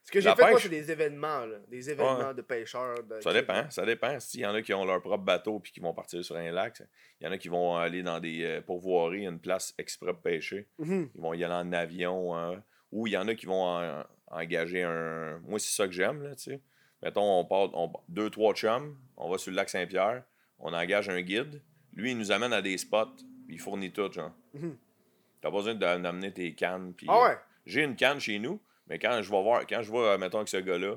Ce 0.02 0.12
que 0.12 0.20
j'ai 0.20 0.28
La 0.28 0.36
fait, 0.36 0.42
moi, 0.42 0.52
pêche? 0.52 0.64
c'est 0.64 0.68
des 0.68 0.90
événements, 0.92 1.46
là. 1.46 1.58
Des 1.66 1.90
événements 1.90 2.32
de 2.34 2.42
pêcheurs. 2.42 3.02
de- 3.04 3.20
Ça 3.22 3.32
dépend, 3.32 3.70
ça 3.70 3.84
dépend. 3.86 4.20
S'il 4.20 4.40
y 4.40 4.46
en 4.46 4.54
a 4.54 4.60
qui 4.62 4.72
ont 4.74 4.84
leur 4.84 5.00
propre 5.00 5.24
bateau 5.24 5.58
puis 5.60 5.72
qui 5.72 5.80
vont 5.80 5.94
partir 5.94 6.22
sur 6.24 6.36
un 6.36 6.52
lac, 6.52 6.80
il 7.20 7.24
y 7.24 7.28
en 7.28 7.32
a 7.32 7.38
qui 7.38 7.48
vont 7.48 7.76
aller 7.76 8.02
dans 8.04 8.20
des 8.20 8.44
euh, 8.44 8.60
pourvoiries, 8.60 9.24
une 9.26 9.40
place 9.40 9.72
exprès 9.78 10.12
pour 10.12 10.22
pêcher. 10.22 10.68
Mhm. 10.78 11.10
Ils 11.14 11.20
vont 11.20 11.32
y 11.34 11.42
aller 11.42 11.54
en 11.54 11.72
avion, 11.72 12.36
hein. 12.36 12.62
Ou 12.96 13.06
il 13.06 13.12
y 13.12 13.16
en 13.16 13.28
a 13.28 13.34
qui 13.34 13.46
vont 13.46 13.62
en- 13.64 14.04
engager 14.30 14.82
un. 14.82 15.38
Moi, 15.46 15.58
c'est 15.58 15.74
ça 15.74 15.86
que 15.86 15.92
j'aime, 15.92 16.22
là, 16.22 16.34
tu 16.34 16.44
sais. 16.50 16.60
Mettons, 17.02 17.40
on 17.40 17.44
part 17.44 17.68
on- 17.74 17.92
deux, 18.08 18.30
trois 18.30 18.54
chums, 18.54 18.96
on 19.16 19.28
va 19.30 19.38
sur 19.38 19.50
le 19.50 19.56
lac 19.56 19.68
Saint-Pierre, 19.68 20.22
on 20.58 20.72
engage 20.72 21.08
un 21.08 21.20
guide. 21.20 21.62
Lui, 21.92 22.12
il 22.12 22.18
nous 22.18 22.32
amène 22.32 22.52
à 22.52 22.62
des 22.62 22.78
spots, 22.78 23.16
puis 23.46 23.56
il 23.56 23.60
fournit 23.60 23.92
tout, 23.92 24.10
genre. 24.10 24.32
Mhm. 24.54 24.76
T'as 25.40 25.50
pas 25.50 25.56
besoin 25.58 25.74
d'a- 25.74 25.98
d'amener 25.98 26.32
tes 26.32 26.54
cannes. 26.54 26.94
Puis, 26.96 27.06
Ah 27.10 27.22
ouais? 27.22 27.36
J'ai 27.66 27.82
une 27.84 27.96
canne 27.96 28.18
chez 28.20 28.38
nous, 28.38 28.60
mais 28.86 28.98
quand 28.98 29.20
je 29.22 29.30
vais 29.30 29.42
voir, 29.42 29.66
quand 29.66 29.82
je 29.82 29.90
vois, 29.90 30.16
mettons, 30.18 30.38
avec 30.38 30.48
ce 30.48 30.56
gars-là, 30.56 30.96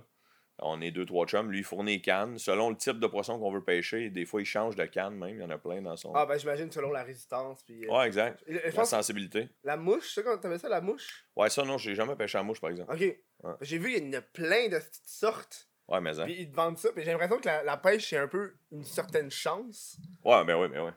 on 0.62 0.82
est 0.82 0.92
deux, 0.92 1.06
trois 1.06 1.26
chums, 1.26 1.50
lui, 1.52 1.60
il 1.60 1.64
fournit 1.64 1.94
les 1.96 2.02
cannes. 2.02 2.38
Selon 2.38 2.70
le 2.70 2.76
type 2.76 3.00
de 3.00 3.08
poisson 3.08 3.40
qu'on 3.40 3.52
veut 3.52 3.64
pêcher, 3.64 4.10
des 4.10 4.26
fois, 4.26 4.42
il 4.42 4.46
change 4.46 4.76
de 4.76 4.86
canne 4.86 5.16
même. 5.16 5.36
Il 5.36 5.40
y 5.42 5.44
en 5.44 5.50
a 5.50 5.58
plein 5.58 5.82
dans 5.82 5.96
son. 5.96 6.14
Ah, 6.16 6.26
ben, 6.26 6.38
j'imagine 6.38 6.72
selon 6.72 6.92
la 6.92 7.04
résistance. 7.04 7.64
Puis, 7.64 7.86
euh, 7.86 7.92
Ouais, 7.92 8.08
exact. 8.08 8.44
je- 8.48 8.54
je 8.58 8.66
La 8.66 8.72
pense 8.72 8.90
sensibilité. 8.90 9.50
la 9.64 9.78
mouche, 9.78 10.14
c'est 10.14 10.22
ça, 10.22 10.30
quand 10.30 10.38
t'avais 10.38 10.58
ça, 10.60 10.70
la 10.70 10.82
mouche? 10.82 11.26
Ouais, 11.36 11.50
ça, 11.50 11.64
non, 11.64 11.78
j'ai 11.78 11.96
jamais 11.96 12.16
pêché 12.16 12.38
à 12.38 12.44
mouche, 12.44 12.60
par 12.62 12.70
exemple. 12.72 12.94
Ok. 12.94 13.18
J'ai 13.62 13.78
vu, 13.78 13.94
il 13.96 14.06
y 14.06 14.10
en 14.16 14.20
a 14.20 14.22
plein 14.22 14.68
de 14.68 14.78
petites 14.78 15.08
sortes. 15.08 15.68
Ouais, 15.88 16.02
mais 16.02 16.14
ça. 16.14 16.26
Puis 16.26 16.36
ils 16.42 16.52
te 16.52 16.56
vendent 16.56 16.78
ça. 16.78 16.90
Puis 16.94 17.04
j'ai 17.04 17.12
l'impression 17.12 17.40
que 17.40 17.46
la, 17.48 17.64
la 17.64 17.78
pêche, 17.78 18.10
c'est 18.10 18.18
un 18.18 18.28
peu 18.28 18.54
une 18.72 18.84
certaine 18.84 19.32
chance. 19.32 19.98
Ouais, 20.24 20.44
mais 20.44 20.54
ouais, 20.54 20.68
mais 20.68 20.80
ouais. 20.80 20.92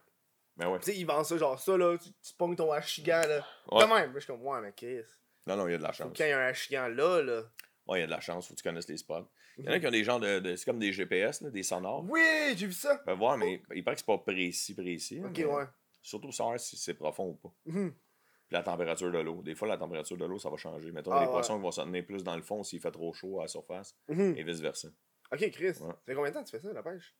Mais 0.59 0.66
ouais. 0.66 0.78
Tu 0.81 0.92
sais, 0.92 0.99
ils 0.99 1.04
vendent 1.07 1.25
ça 1.25 1.38
genre 1.38 1.59
ça, 1.59 1.78
là. 1.78 1.97
Tu, 1.97 2.11
tu 2.11 2.35
pognes 2.37 2.57
ton 2.57 2.71
hachigan, 2.73 3.23
là. 3.26 3.47
Ouais. 3.71 3.85
De 3.87 3.88
même. 3.90 4.12
Je 4.14 4.19
suis 4.21 4.26
comme, 4.26 4.47
ouais, 4.47 4.61
mais 4.61 4.73
qu'est-ce? 4.73 5.16
Non, 5.47 5.57
non, 5.57 5.66
il 5.66 5.73
y 5.73 5.75
a 5.75 5.78
de 5.78 5.83
la 5.83 5.92
chance. 5.92 6.12
qu'il 6.12 6.26
y 6.26 6.28
ait 6.28 6.33
un 6.35 6.40
hachigan 6.47 6.88
là, 6.88 7.23
là. 7.23 7.42
Ouais, 7.88 7.98
il 7.98 8.00
y 8.02 8.04
a 8.04 8.06
de 8.06 8.10
la 8.12 8.20
chance, 8.20 8.46
faut 8.46 8.54
que 8.54 8.58
tu 8.60 8.62
connaisses 8.62 8.88
les 8.88 8.96
spots. 8.96 9.28
Il 9.58 9.64
y 9.64 9.68
en 9.68 9.72
a 9.72 9.80
qui 9.80 9.86
ont 9.86 9.90
des 9.90 10.04
genres 10.04 10.20
de. 10.20 10.38
de- 10.38 10.56
c'est 10.56 10.64
comme 10.64 10.78
des 10.78 10.92
GPS, 10.92 11.40
là, 11.40 11.50
des 11.50 11.62
sonores. 11.62 12.04
Oui, 12.08 12.54
j'ai 12.56 12.66
vu 12.66 12.72
ça. 12.72 12.96
Tu 12.98 13.04
peux 13.04 13.12
voir, 13.12 13.36
mais 13.36 13.60
il 13.74 13.82
paraît 13.84 13.96
que 13.96 14.00
c'est 14.00 14.06
pas 14.06 14.18
précis, 14.18 14.74
précis. 14.74 15.20
Ok, 15.24 15.32
mais 15.38 15.44
ouais. 15.44 15.64
Surtout 16.00 16.32
savoir 16.32 16.58
si 16.60 16.76
c'est 16.76 16.94
profond 16.94 17.28
ou 17.28 17.34
pas. 17.34 17.52
Mhm. 17.66 17.90
Puis 17.92 18.54
la 18.54 18.62
température 18.62 19.10
de 19.10 19.18
l'eau. 19.18 19.42
Des 19.42 19.54
fois, 19.54 19.66
la 19.68 19.76
température 19.78 20.16
de 20.16 20.24
l'eau, 20.24 20.38
ça 20.38 20.48
va 20.50 20.56
changer. 20.56 20.90
Mettons, 20.92 21.10
il 21.12 21.14
y 21.14 21.16
Ah, 21.16 21.20
a 21.20 21.22
des 21.22 21.26
ouais. 21.28 21.32
poissons 21.32 21.57
qui 21.57 21.62
vont 21.62 21.70
se 21.70 21.80
tenir 21.80 22.04
plus 22.07 22.22
dans 22.24 22.37
le 22.37 22.42
fond 22.42 22.62
s'il 22.62 22.80
fait 22.80 22.90
trop 22.90 23.12
chaud 23.12 23.40
à 23.40 23.42
la 23.44 23.48
surface, 23.48 23.96
Mhm. 24.09 24.35
et 24.37 24.42
vice-versa. 24.44 24.88
Ok, 25.33 25.50
Chris. 25.50 25.66
Ouais. 25.66 25.74
Ça 25.74 25.96
fait 26.07 26.14
combien 26.14 26.30
de 26.30 26.35
temps 26.35 26.44
que 26.44 26.50
tu 26.50 26.57
fais 26.57 26.61
ça, 26.62 26.72
la 26.72 26.83
pêche? 26.83 27.14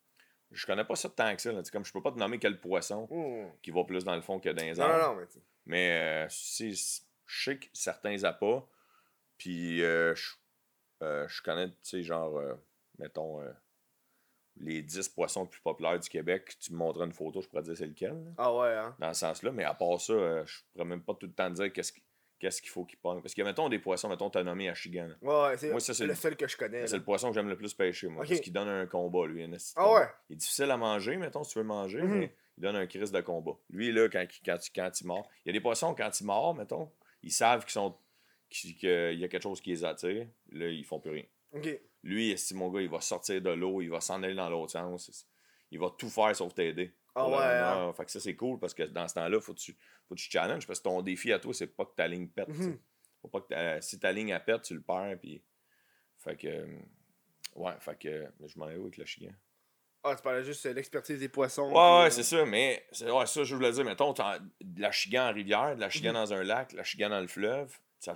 Je 0.51 0.65
connais 0.67 0.85
pas 0.85 0.95
ça 0.95 1.09
tant 1.09 1.35
que 1.35 1.41
ça. 1.41 1.51
Là. 1.51 1.61
Comme 1.71 1.83
je 1.85 1.91
peux 1.91 2.01
pas 2.01 2.11
te 2.11 2.19
nommer 2.19 2.37
quel 2.39 2.59
poisson 2.59 3.07
Mhm. 3.09 3.51
qui 3.61 3.71
va 3.71 3.83
plus 3.83 4.03
dans 4.03 4.15
le 4.15 4.21
fond 4.21 4.39
que 4.39 4.49
dans 4.49 4.63
les 4.63 4.73
Non, 4.75 4.83
arbres. 4.83 5.07
non, 5.07 5.13
non, 5.15 5.19
mais 5.21 5.27
tu 5.27 5.39
Mais 5.65 5.91
euh, 6.25 6.27
si, 6.29 6.73
je 7.25 7.43
sais 7.43 7.57
que 7.57 7.65
certains 7.73 8.23
appâts, 8.23 8.63
puis 9.37 9.81
euh, 9.83 10.13
je, 10.15 10.33
euh, 11.03 11.27
je 11.27 11.41
connais, 11.41 11.69
tu 11.69 11.75
sais, 11.83 12.03
genre, 12.03 12.37
euh, 12.37 12.53
mettons, 12.99 13.41
euh, 13.41 13.51
les 14.57 14.81
10 14.83 15.09
poissons 15.09 15.43
les 15.43 15.49
plus 15.49 15.61
populaires 15.61 15.99
du 15.99 16.09
Québec. 16.09 16.55
Tu 16.59 16.73
me 16.73 16.77
montrais 16.77 17.05
une 17.05 17.11
photo, 17.13 17.41
je 17.41 17.47
pourrais 17.47 17.61
te 17.63 17.67
dire 17.67 17.77
c'est 17.77 17.87
lequel, 17.87 18.11
là, 18.23 18.31
Ah 18.37 18.53
ouais, 18.55 18.73
hein. 18.75 18.95
dans 18.99 19.13
ce 19.13 19.21
sens-là. 19.21 19.51
Mais 19.51 19.63
à 19.63 19.73
part 19.73 19.99
ça, 19.99 20.13
euh, 20.13 20.45
je 20.45 20.59
pourrais 20.71 20.85
même 20.85 21.01
pas 21.01 21.13
tout 21.15 21.25
le 21.25 21.33
temps 21.33 21.49
te 21.49 21.55
dire 21.55 21.73
qu'est-ce 21.73 21.91
qui- 21.91 22.03
qu'est-ce 22.39 22.61
qu'il 22.61 22.69
faut 22.69 22.85
qu'il 22.85 22.99
pogne. 22.99 23.21
Parce 23.21 23.33
que, 23.33 23.41
mettons, 23.41 23.67
des 23.69 23.79
poissons, 23.79 24.09
mettons, 24.09 24.29
t'as 24.29 24.43
nommé 24.43 24.69
Achigan. 24.69 25.07
là. 25.07 25.15
Ouais, 25.21 25.49
ouais, 25.51 25.57
c'est 25.57 25.71
Moi, 25.71 25.79
ça, 25.79 25.93
c'est 25.93 26.03
le 26.03 26.09
le- 26.09 26.15
seul 26.15 26.35
que 26.35 26.47
je 26.47 26.55
connais. 26.57 26.85
C'est 26.85 26.93
là. 26.93 26.99
le 26.99 27.03
poisson 27.05 27.29
que 27.29 27.33
j'aime 27.35 27.49
le 27.49 27.57
plus 27.57 27.73
pêcher, 27.73 28.07
moi. 28.09 28.23
Ok. 28.23 28.29
Parce 28.29 28.41
qu'il 28.41 28.53
donne 28.53 28.67
un 28.67 28.85
combat, 28.85 29.25
lui. 29.25 29.43
un 29.43 29.51
esti 29.53 29.73
de 29.73 29.79
Ah 29.79 29.83
combat. 29.85 29.99
ouais? 30.01 30.07
Il 30.29 30.33
est 30.33 30.37
difficile 30.37 30.69
à 30.69 30.77
manger, 30.77 31.17
mettons, 31.17 31.43
si 31.43 31.53
tu 31.53 31.59
veux 31.59 31.63
le 31.63 31.67
manger, 31.69 32.01
Mhm. 32.01 32.19
mais 32.19 32.35
il 32.57 32.61
donne 32.61 32.75
un 32.75 32.85
crise 32.85 33.11
de 33.11 33.21
combat. 33.21 33.53
Lui, 33.71 33.91
là, 33.91 34.07
quand, 34.09 34.21
il- 34.21 34.43
quand, 34.45 34.57
il- 34.67 34.71
quand 34.71 35.01
il 35.01 35.07
mord, 35.07 35.27
il 35.45 35.47
y 35.47 35.49
a 35.49 35.53
des 35.53 35.61
poissons, 35.61 35.95
quand 35.95 36.19
ils 36.19 36.25
mordent, 36.25 36.57
mettons, 36.57 36.91
ils 37.23 37.31
savent 37.31 37.63
qu'ils 37.63 37.71
sont 37.71 37.97
qu'il 38.53 39.19
y 39.19 39.23
a 39.23 39.27
quelque 39.27 39.41
chose 39.43 39.61
qui 39.61 39.71
les 39.71 39.83
attire. 39.85 40.27
Là, 40.51 40.67
ils 40.67 40.85
font 40.85 40.99
plus 40.99 41.11
rien. 41.11 41.73
Lui, 42.03 42.31
esti, 42.31 42.53
mon 42.55 42.69
gars, 42.69 42.81
il 42.81 42.89
va 42.89 42.99
sortir 43.01 43.41
de 43.41 43.49
l'eau, 43.51 43.81
il 43.81 43.89
va 43.89 44.01
s'en 44.01 44.21
aller 44.23 44.35
dans 44.35 44.49
l'autre 44.49 44.71
sens. 44.71 45.27
Il 45.71 45.79
va 45.79 45.89
tout 45.97 46.09
faire 46.09 46.35
sauf 46.35 46.53
t'aider. 46.53 46.93
Ah 47.15 47.27
ouais, 47.29 47.35
hein. 47.37 47.93
Fait 47.93 48.05
que 48.05 48.11
ça, 48.11 48.19
c'est 48.19 48.35
cool 48.35 48.59
parce 48.59 48.73
que 48.73 48.83
dans 48.83 49.07
ce 49.07 49.13
temps-là, 49.15 49.39
faut 49.39 49.53
que 49.53 49.59
tu, 49.59 49.73
faut 50.07 50.15
que 50.15 50.19
tu 50.19 50.29
challenges 50.31 50.65
parce 50.67 50.79
que 50.79 50.83
ton 50.85 51.01
défi 51.01 51.31
à 51.31 51.39
toi, 51.39 51.53
c'est 51.53 51.67
pas 51.67 51.85
que 51.85 51.93
ta 51.95 52.07
ligne 52.07 52.27
pète. 52.27 52.47
Mhm. 52.49 52.77
Faut 53.21 53.27
pas 53.27 53.41
que 53.41 53.47
ta- 53.47 53.81
si 53.81 53.99
ta 53.99 54.11
ligne 54.11 54.29
elle 54.29 54.43
pète, 54.43 54.63
tu 54.63 54.73
le 54.73 54.81
perds. 54.81 55.17
Puis... 55.21 55.41
Fait 56.17 56.35
que. 56.35 56.67
Ouais, 57.55 57.73
fait 57.79 57.97
que. 57.99 58.27
mais 58.39 58.47
Je 58.47 58.57
m'en 58.59 58.65
vais 58.65 58.75
où 58.77 58.83
avec 58.83 58.97
le 58.97 59.05
chien? 59.05 59.31
Ah, 60.03 60.15
tu 60.15 60.23
parlais 60.23 60.43
juste 60.43 60.65
de 60.67 60.71
l'expertise 60.73 61.19
des 61.19 61.29
poissons. 61.29 61.69
Ouais, 61.69 61.73
ouais, 61.75 62.07
euh, 62.07 62.09
c'est 62.09 62.23
ça, 62.23 62.45
mais 62.45 62.85
c'est 62.91 63.09
ouais, 63.09 63.25
ça, 63.25 63.43
je 63.45 63.55
voulais 63.55 63.71
dire, 63.71 63.85
mettons, 63.85 64.11
de 64.11 64.81
la 64.81 64.91
chigan 64.91 65.29
en 65.29 65.33
rivière, 65.33 65.75
de 65.75 65.81
la 65.81 65.89
chigan 65.89 66.09
Mhm. 66.09 66.15
dans 66.15 66.33
un 66.33 66.43
lac, 66.43 66.71
de 66.71 66.77
la 66.77 66.83
chigan 66.83 67.09
dans 67.09 67.21
le 67.21 67.27
fleuve, 67.27 67.79
ça, 68.03 68.13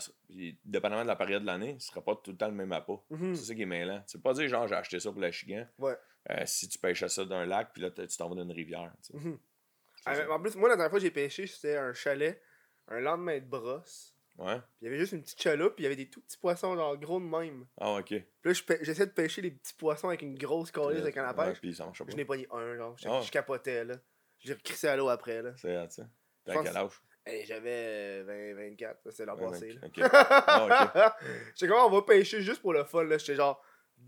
dépendamment 0.66 1.04
de 1.04 1.08
la 1.08 1.16
période 1.16 1.42
de 1.42 1.48
l'année, 1.48 1.76
ce 1.80 1.88
sera 1.88 2.02
pas 2.04 2.16
tout 2.16 2.32
le 2.32 2.38
temps 2.38 2.48
le 2.48 2.54
même 2.54 2.72
appât. 2.72 3.00
Mhm. 3.10 3.36
C'est 3.36 3.46
ça 3.46 3.56
qui 3.56 3.62
est 3.62 3.66
mêlant. 3.66 4.04
Tu 4.08 4.18
peux 4.18 4.24
pas 4.24 4.34
dire, 4.34 4.48
genre, 4.48 4.68
j'ai 4.68 4.76
acheté 4.76 5.00
ça 5.00 5.12
pour 5.12 5.22
la 5.22 5.32
chigan, 5.32 5.66
Ouais. 5.80 5.96
euh, 6.32 6.44
si 6.46 6.68
tu 6.70 6.78
pêchais 6.78 7.10
ça 7.10 7.26
d'un 7.26 7.46
lac, 7.46 7.72
puis 7.74 7.82
là, 7.82 7.90
tu 7.92 8.06
t'en 8.18 8.30
vas 8.30 8.36
dans 8.36 8.44
une 8.44 8.52
rivière. 8.52 8.94
Mhm. 9.14 9.38
Ah, 10.06 10.16
en 10.32 10.40
plus, 10.40 10.56
moi, 10.56 10.70
la 10.70 10.76
dernière 10.76 10.90
fois 10.90 11.00
que 11.00 11.06
j'ai 11.06 11.12
pêché, 11.12 11.48
c'était 11.48 11.76
un 11.78 11.94
chalet, 11.94 12.42
un 12.88 13.00
lendemain 13.00 13.40
de 13.40 13.46
brosse. 13.46 14.14
Ouais. 14.38 14.56
Puis 14.60 14.68
il 14.82 14.86
y 14.86 14.88
avait 14.90 14.98
juste 15.00 15.14
une 15.14 15.24
petite 15.24 15.42
chaloupe, 15.42 15.76
puis 15.76 15.82
il 15.84 15.86
y 15.86 15.88
avait 15.88 15.96
des 15.96 16.10
tout 16.10 16.22
petits 16.22 16.38
poissons, 16.38 16.76
genre 16.76 16.96
gros 16.98 17.20
de 17.20 17.26
même. 17.26 17.66
Ah, 17.82 17.94
ok. 17.96 18.06
Puis 18.06 18.24
là, 18.44 18.78
j'essaie 18.82 19.08
de 19.08 19.12
pêcher 19.12 19.42
les 19.42 19.52
petits 19.52 19.74
poissons 19.74 20.10
avec 20.10 20.22
une 20.22 20.38
grosse 20.38 20.70
colise 20.72 21.02
avec 21.02 21.18
un 21.18 21.24
à 21.26 21.36
Ouais, 21.36 21.54
puis. 21.54 21.74
Je 21.74 22.16
n'ai 22.16 22.24
pas 22.26 22.38
ni 22.38 22.46
un, 22.52 22.76
genre. 22.78 22.96
Je, 22.98 23.08
je 23.26 23.32
capotais, 23.32 23.84
là. 23.84 23.96
J'ai 24.40 24.54
recrissé 24.54 24.88
à 24.88 24.96
l'eau 24.96 25.10
après, 25.10 25.42
là. 25.42 25.54
C'est 25.58 25.92
ça. 25.92 26.08
T'as 26.46 26.64
quel 26.64 26.78
âge? 26.78 27.02
Hey, 27.28 27.46
j'avais 27.46 28.24
euh, 28.26 28.54
20, 28.56 28.70
24, 28.70 29.00
ça, 29.04 29.12
c'est 29.12 29.26
l'an 29.26 29.36
passé, 29.38 29.74
là. 29.74 29.82
Ah, 30.48 31.18
J'étais 31.56 31.72
comme, 31.72 31.84
on 31.86 31.90
va 31.90 32.02
pêcher 32.04 32.42
juste 32.42 32.62
pour 32.62 32.74
le 32.74 32.84
fun, 32.84 33.04
là. 33.04 33.18
J'étais 33.18 33.36
genre 33.36 33.62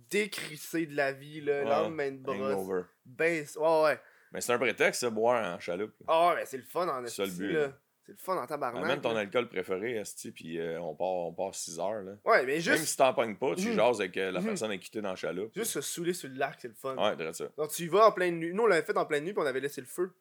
décrissé 0.10 0.86
de 0.86 0.96
la 0.96 1.12
vie, 1.12 1.42
là. 1.42 1.60
Ouais. 1.64 1.70
Lendemain 1.70 2.12
de 2.12 2.18
brosse. 2.18 2.86
Ben, 3.06 3.46
ouais, 3.58 3.84
ouais. 3.84 4.00
Mais 4.32 4.42
c'est 4.42 4.54
un 4.54 4.60
prétexte, 4.60 5.02
ça, 5.02 5.10
boire 5.10 5.56
en 5.56 5.60
chaloupe. 5.60 5.94
Ah 6.08 6.34
mais 6.36 6.46
c'est 6.46 6.58
le 6.58 6.64
fun 6.64 6.88
en 6.88 7.06
C'est 7.08 7.24
esti, 7.24 7.38
but, 7.38 7.52
là. 7.54 7.74
C'est 8.06 8.12
le 8.14 8.18
fun 8.18 8.38
en 8.38 8.48
tabarnak. 8.48 8.84
Amène 8.84 9.02
ton 9.02 9.16
alcool 9.16 9.48
préféré, 9.50 9.98
Esti, 9.98 10.32
puis 10.32 10.60
euh, 10.60 10.80
on 10.82 10.96
part, 10.96 11.08
on 11.08 11.34
part 11.34 11.54
6 11.54 11.80
heures, 11.80 12.02
là. 12.02 12.14
Ouais, 12.26 12.44
mais 12.46 12.54
Même 12.54 12.62
juste, 12.62 12.86
si 12.86 12.98
t'en 12.98 13.14
pognes 13.14 13.36
pas, 13.36 13.54
tu 13.56 13.68
Mhm. 13.70 13.76
jases 13.76 14.00
avec 14.02 14.18
euh, 14.18 14.32
la 14.32 14.40
Mhm. 14.40 14.46
personne 14.48 14.80
qui 14.80 14.90
t'es 14.90 15.02
dans 15.02 15.10
la 15.12 15.16
chaloupe. 15.16 15.52
juste 15.56 15.72
se 15.72 15.82
saouler 15.82 16.14
sur 16.14 16.30
le 16.30 16.36
lac, 16.36 16.56
c'est 16.60 16.70
le 16.70 16.74
fun. 16.74 16.96
Ouais, 16.96 17.16
dirais 17.16 17.34
ça. 17.34 17.46
Donc 17.58 17.70
tu 17.72 17.84
y 17.84 17.88
vas 17.88 18.08
en 18.08 18.12
pleine 18.12 18.40
nuit. 18.40 18.54
Nous, 18.54 18.64
on 18.64 18.68
l'avait 18.68 18.82
fait 18.86 18.98
en 18.98 19.06
pleine 19.06 19.24
nuit, 19.26 19.34
puis 19.34 19.44
on 19.44 19.46
avait 19.46 19.60
laissé 19.60 19.82
le 19.82 19.88
feu. 19.88 20.12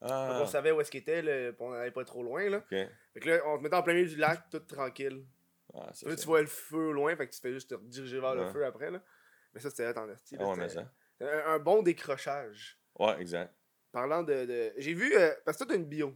Donc 0.00 0.10
Ah, 0.12 0.38
on 0.42 0.46
savait 0.46 0.70
où 0.70 0.80
est-ce 0.80 0.90
qu'il 0.90 1.00
était, 1.00 1.22
là, 1.22 1.52
on 1.60 1.70
n'allait 1.70 1.90
pas 1.90 2.04
trop 2.04 2.22
loin, 2.22 2.48
là. 2.50 2.60
Fait 2.68 2.88
que 3.20 3.28
là, 3.30 3.40
on 3.46 3.58
te 3.58 3.62
mettait 3.62 3.76
en 3.76 3.82
plein 3.82 3.94
milieu 3.94 4.08
du 4.08 4.16
lac, 4.16 4.50
tout 4.50 4.58
tranquille. 4.60 5.24
Ah, 5.72 5.90
ça, 5.92 6.06
Là, 6.08 6.14
c'est- 6.14 6.20
tu 6.22 6.26
vois 6.26 6.40
le 6.42 6.46
feu 6.46 6.88
au 6.88 6.92
loin, 6.92 7.16
fait 7.16 7.26
que 7.26 7.32
tu 7.34 7.40
fais 7.40 7.52
juste 7.52 7.70
te 7.70 7.74
rediriger 7.74 8.20
vers 8.20 8.34
le 8.34 8.46
feu 8.48 8.64
après, 8.64 8.90
là. 8.90 9.00
Mais 9.54 9.60
ça, 9.60 9.70
c'était 9.70 9.84
là 9.92 10.06
esti. 10.12 10.36
Ah 10.38 10.48
ouais, 10.50 10.68
ça. 10.68 10.84
un, 11.20 11.54
un 11.54 11.58
bon 11.58 11.82
décrochage. 11.82 12.78
Ouais, 12.98 13.20
exact. 13.20 13.54
Parlant 13.92 14.22
de. 14.22 14.44
de- 14.44 14.72
J'ai 14.76 14.92
vu. 14.94 15.14
euh, 15.16 15.32
parce 15.44 15.56
que 15.56 15.64
toi, 15.64 15.72
t'as 15.74 15.78
une 15.80 15.86
bio. 15.86 16.12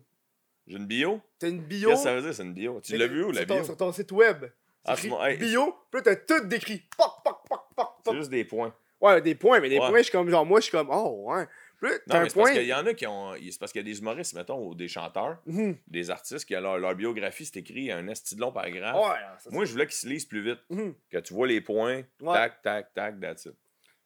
J'ai 0.67 0.77
une 0.77 0.87
bio? 0.87 1.21
T'as 1.39 1.49
une 1.49 1.63
bio? 1.63 1.89
Qu'est-ce 1.91 2.03
que 2.03 2.09
ça 2.09 2.15
veut 2.17 2.21
dire, 2.23 2.35
c'est 2.35 2.43
une 2.43 2.53
bio? 2.53 2.81
Tu 2.81 2.97
l'as 2.97 3.07
vu 3.07 3.25
où, 3.25 3.31
la 3.33 3.47
ton- 3.47 3.55
bio? 3.55 3.65
Sur 3.65 3.77
ton 3.77 3.91
site 3.93 4.13
web. 4.13 4.45
Ah, 4.85 4.95
écrit 4.95 5.09
mon- 5.09 5.23
hey, 5.25 5.37
bio, 5.39 5.75
puis 5.91 6.03
t'as 6.03 6.17
tout 6.17 6.45
décrit. 6.47 6.83
Poc, 6.97 7.11
poc, 7.25 7.39
poc, 7.49 7.61
poc, 7.77 7.89
C'est 8.05 8.15
juste 8.17 8.31
des 8.31 8.45
points. 8.45 8.75
Ouais, 9.01 9.21
des 9.23 9.35
points, 9.37 9.61
mais 9.61 9.69
des 9.69 9.79
Ouais. 9.79 9.89
points, 9.89 9.99
je 9.99 10.03
suis 10.05 10.13
comme, 10.13 10.29
genre, 10.29 10.45
moi, 10.45 10.59
je 10.61 10.65
suis 10.65 10.73
comme, 10.73 10.89
oh, 10.91 11.25
ouais. 11.33 11.47
Non, 11.83 11.91
mais 12.21 12.29
c'est 12.29 12.35
parce 12.35 12.51
qu'il 12.51 12.63
y 12.67 12.75
en 12.75 12.87
a 12.87 12.95
qui 12.95 13.07
ont. 13.07 13.35
C'est 13.35 13.59
parce 13.59 13.73
qu'il 13.73 13.81
y 13.81 13.85
a 13.85 13.93
des 13.93 13.99
humoristes, 14.01 14.35
mettons, 14.35 14.67
ou 14.67 14.75
des 14.75 14.89
chanteurs, 14.89 15.39
Mhm. 15.47 15.77
des 15.87 16.11
artistes 16.11 16.45
qui, 16.45 16.55
leur, 16.55 16.79
leur 16.79 16.95
biographie, 16.95 17.45
c'est 17.47 17.59
écrit 17.61 17.93
un 17.93 18.07
esti 18.09 18.35
de 18.35 18.41
long 18.41 18.51
paragraphe. 18.53 18.97
Ouais, 18.97 19.53
Moi, 19.53 19.65
je 19.65 19.73
voulais 19.73 19.87
qu'ils 19.87 19.95
se 19.95 20.09
lisent 20.09 20.27
plus 20.27 20.43
vite. 20.43 20.59
Mhm. 20.71 20.95
Que 21.11 21.19
tu 21.19 21.35
vois 21.35 21.47
les 21.47 21.61
points, 21.61 22.03
Ouais. 22.21 22.35
tac, 22.35 22.63
tac, 22.63 22.95
tac, 22.95 23.21
that's 23.21 23.45
it. 23.47 23.55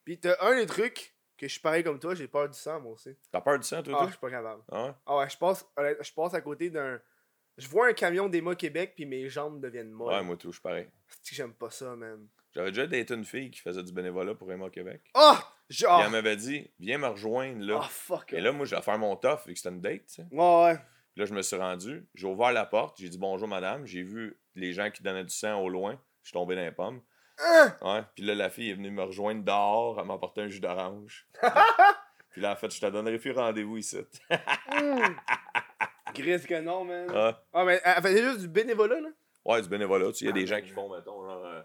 Puis 0.05 0.19
t'as 0.19 0.35
un 0.41 0.55
des 0.55 0.65
trucs 0.65 1.15
que 1.37 1.47
je 1.47 1.51
suis 1.53 1.61
pareil 1.61 1.83
comme 1.83 1.99
toi, 1.99 2.13
j'ai 2.13 2.27
peur 2.27 2.47
du 2.49 2.57
sang, 2.57 2.79
moi 2.79 2.93
aussi. 2.93 3.15
T'as 3.31 3.41
peur 3.41 3.57
du 3.57 3.65
sang, 3.67 3.81
toi, 3.81 3.97
Ah, 4.01 4.05
je 4.05 4.11
suis 4.11 4.19
pas 4.19 4.29
capable. 4.29 4.61
Ah 4.71 4.85
ouais? 4.85 4.91
Ah 5.05 5.17
ouais, 5.17 5.29
je 5.29 5.37
passe, 5.37 5.65
je 5.77 6.13
passe 6.13 6.33
à 6.33 6.41
côté 6.41 6.69
d'un. 6.69 6.99
Je 7.57 7.67
vois 7.67 7.87
un 7.87 7.93
camion 7.93 8.27
d'Emma 8.29 8.55
Québec, 8.55 8.93
puis 8.95 9.05
mes 9.05 9.29
jambes 9.29 9.61
deviennent 9.61 9.91
molles. 9.91 10.13
Ouais, 10.13 10.23
moi, 10.23 10.35
tout, 10.37 10.47
je 10.51 10.53
suis 10.57 10.61
pareil. 10.61 10.87
C'est 11.21 11.29
que 11.31 11.35
j'aime 11.35 11.53
pas 11.53 11.69
ça, 11.69 11.95
man. 11.95 12.27
J'avais 12.51 12.71
déjà 12.71 12.85
daté 12.87 13.13
une 13.13 13.25
fille 13.25 13.49
qui 13.51 13.59
faisait 13.61 13.81
du 13.83 13.91
bénévolat 13.91 14.35
pour 14.35 14.51
Emma 14.51 14.69
Québec. 14.69 15.01
Oh! 15.15 15.35
Genre. 15.69 16.01
elle 16.03 16.11
m'avait 16.11 16.35
dit, 16.35 16.69
viens 16.79 16.97
me 16.97 17.07
rejoindre 17.07 17.63
là. 17.65 17.79
Oh, 17.81 17.85
fuck. 17.89 18.33
Et 18.33 18.41
là, 18.41 18.51
moi, 18.51 18.65
je 18.65 18.75
vais 18.75 18.81
faire 18.81 18.97
mon 18.99 19.15
tough 19.15 19.39
vu 19.47 19.53
que 19.53 19.59
c'était 19.59 19.69
une 19.73 19.81
date, 19.81 20.05
tu 20.07 20.15
sais. 20.15 20.25
Ouais, 20.31 20.63
ouais. 20.65 20.75
Puis 20.75 21.21
là, 21.21 21.25
je 21.25 21.33
me 21.33 21.41
suis 21.41 21.55
rendu, 21.55 22.07
j'ai 22.15 22.27
ouvert 22.27 22.51
la 22.51 22.65
porte, 22.65 22.97
j'ai 22.99 23.09
dit 23.09 23.17
bonjour 23.19 23.47
madame, 23.47 23.85
j'ai 23.85 24.01
vu 24.03 24.39
les 24.55 24.73
gens 24.73 24.89
qui 24.91 25.03
donnaient 25.03 25.23
du 25.23 25.33
sang 25.33 25.59
au 25.61 25.69
loin, 25.69 25.99
je 26.23 26.29
suis 26.29 26.33
tombé 26.33 26.55
dans 26.55 26.61
les 26.63 26.71
pommes. 26.71 27.01
Hein? 27.39 27.75
Ouais, 27.81 28.01
puis 28.15 28.23
là, 28.25 28.35
la 28.35 28.49
fille 28.49 28.69
est 28.71 28.73
venue 28.75 28.91
me 28.91 29.03
rejoindre 29.03 29.43
dehors, 29.43 29.99
elle 29.99 30.05
m'a 30.07 30.15
apporté 30.15 30.41
un 30.41 30.47
jus 30.47 30.59
d'orange. 30.59 31.27
puis 32.31 32.41
là, 32.41 32.53
en 32.53 32.55
fait, 32.55 32.71
je 32.73 32.79
te 32.81 32.85
donnerai 32.87 33.17
plus 33.19 33.31
rendez-vous 33.31 33.77
ici. 33.77 33.97
Mm. 34.71 35.15
Grise 36.13 36.45
que 36.45 36.59
non, 36.61 36.83
man. 36.83 37.07
Ah, 37.53 37.63
mais 37.65 37.81
elle 37.83 38.01
faisait 38.03 38.23
juste 38.23 38.41
du 38.41 38.47
bénévolat, 38.47 38.99
là? 38.99 39.09
Ouais, 39.45 39.61
du 39.61 39.69
bénévolat. 39.69 40.07
Tu 40.11 40.13
sais, 40.19 40.25
il 40.25 40.27
y 40.27 40.29
a 40.29 40.31
Ah, 40.31 40.39
des 40.39 40.47
gens 40.47 40.61
qui 40.61 40.69
font, 40.69 40.89
mettons, 40.95 41.23
genre. 41.27 41.43
euh, 41.45 41.61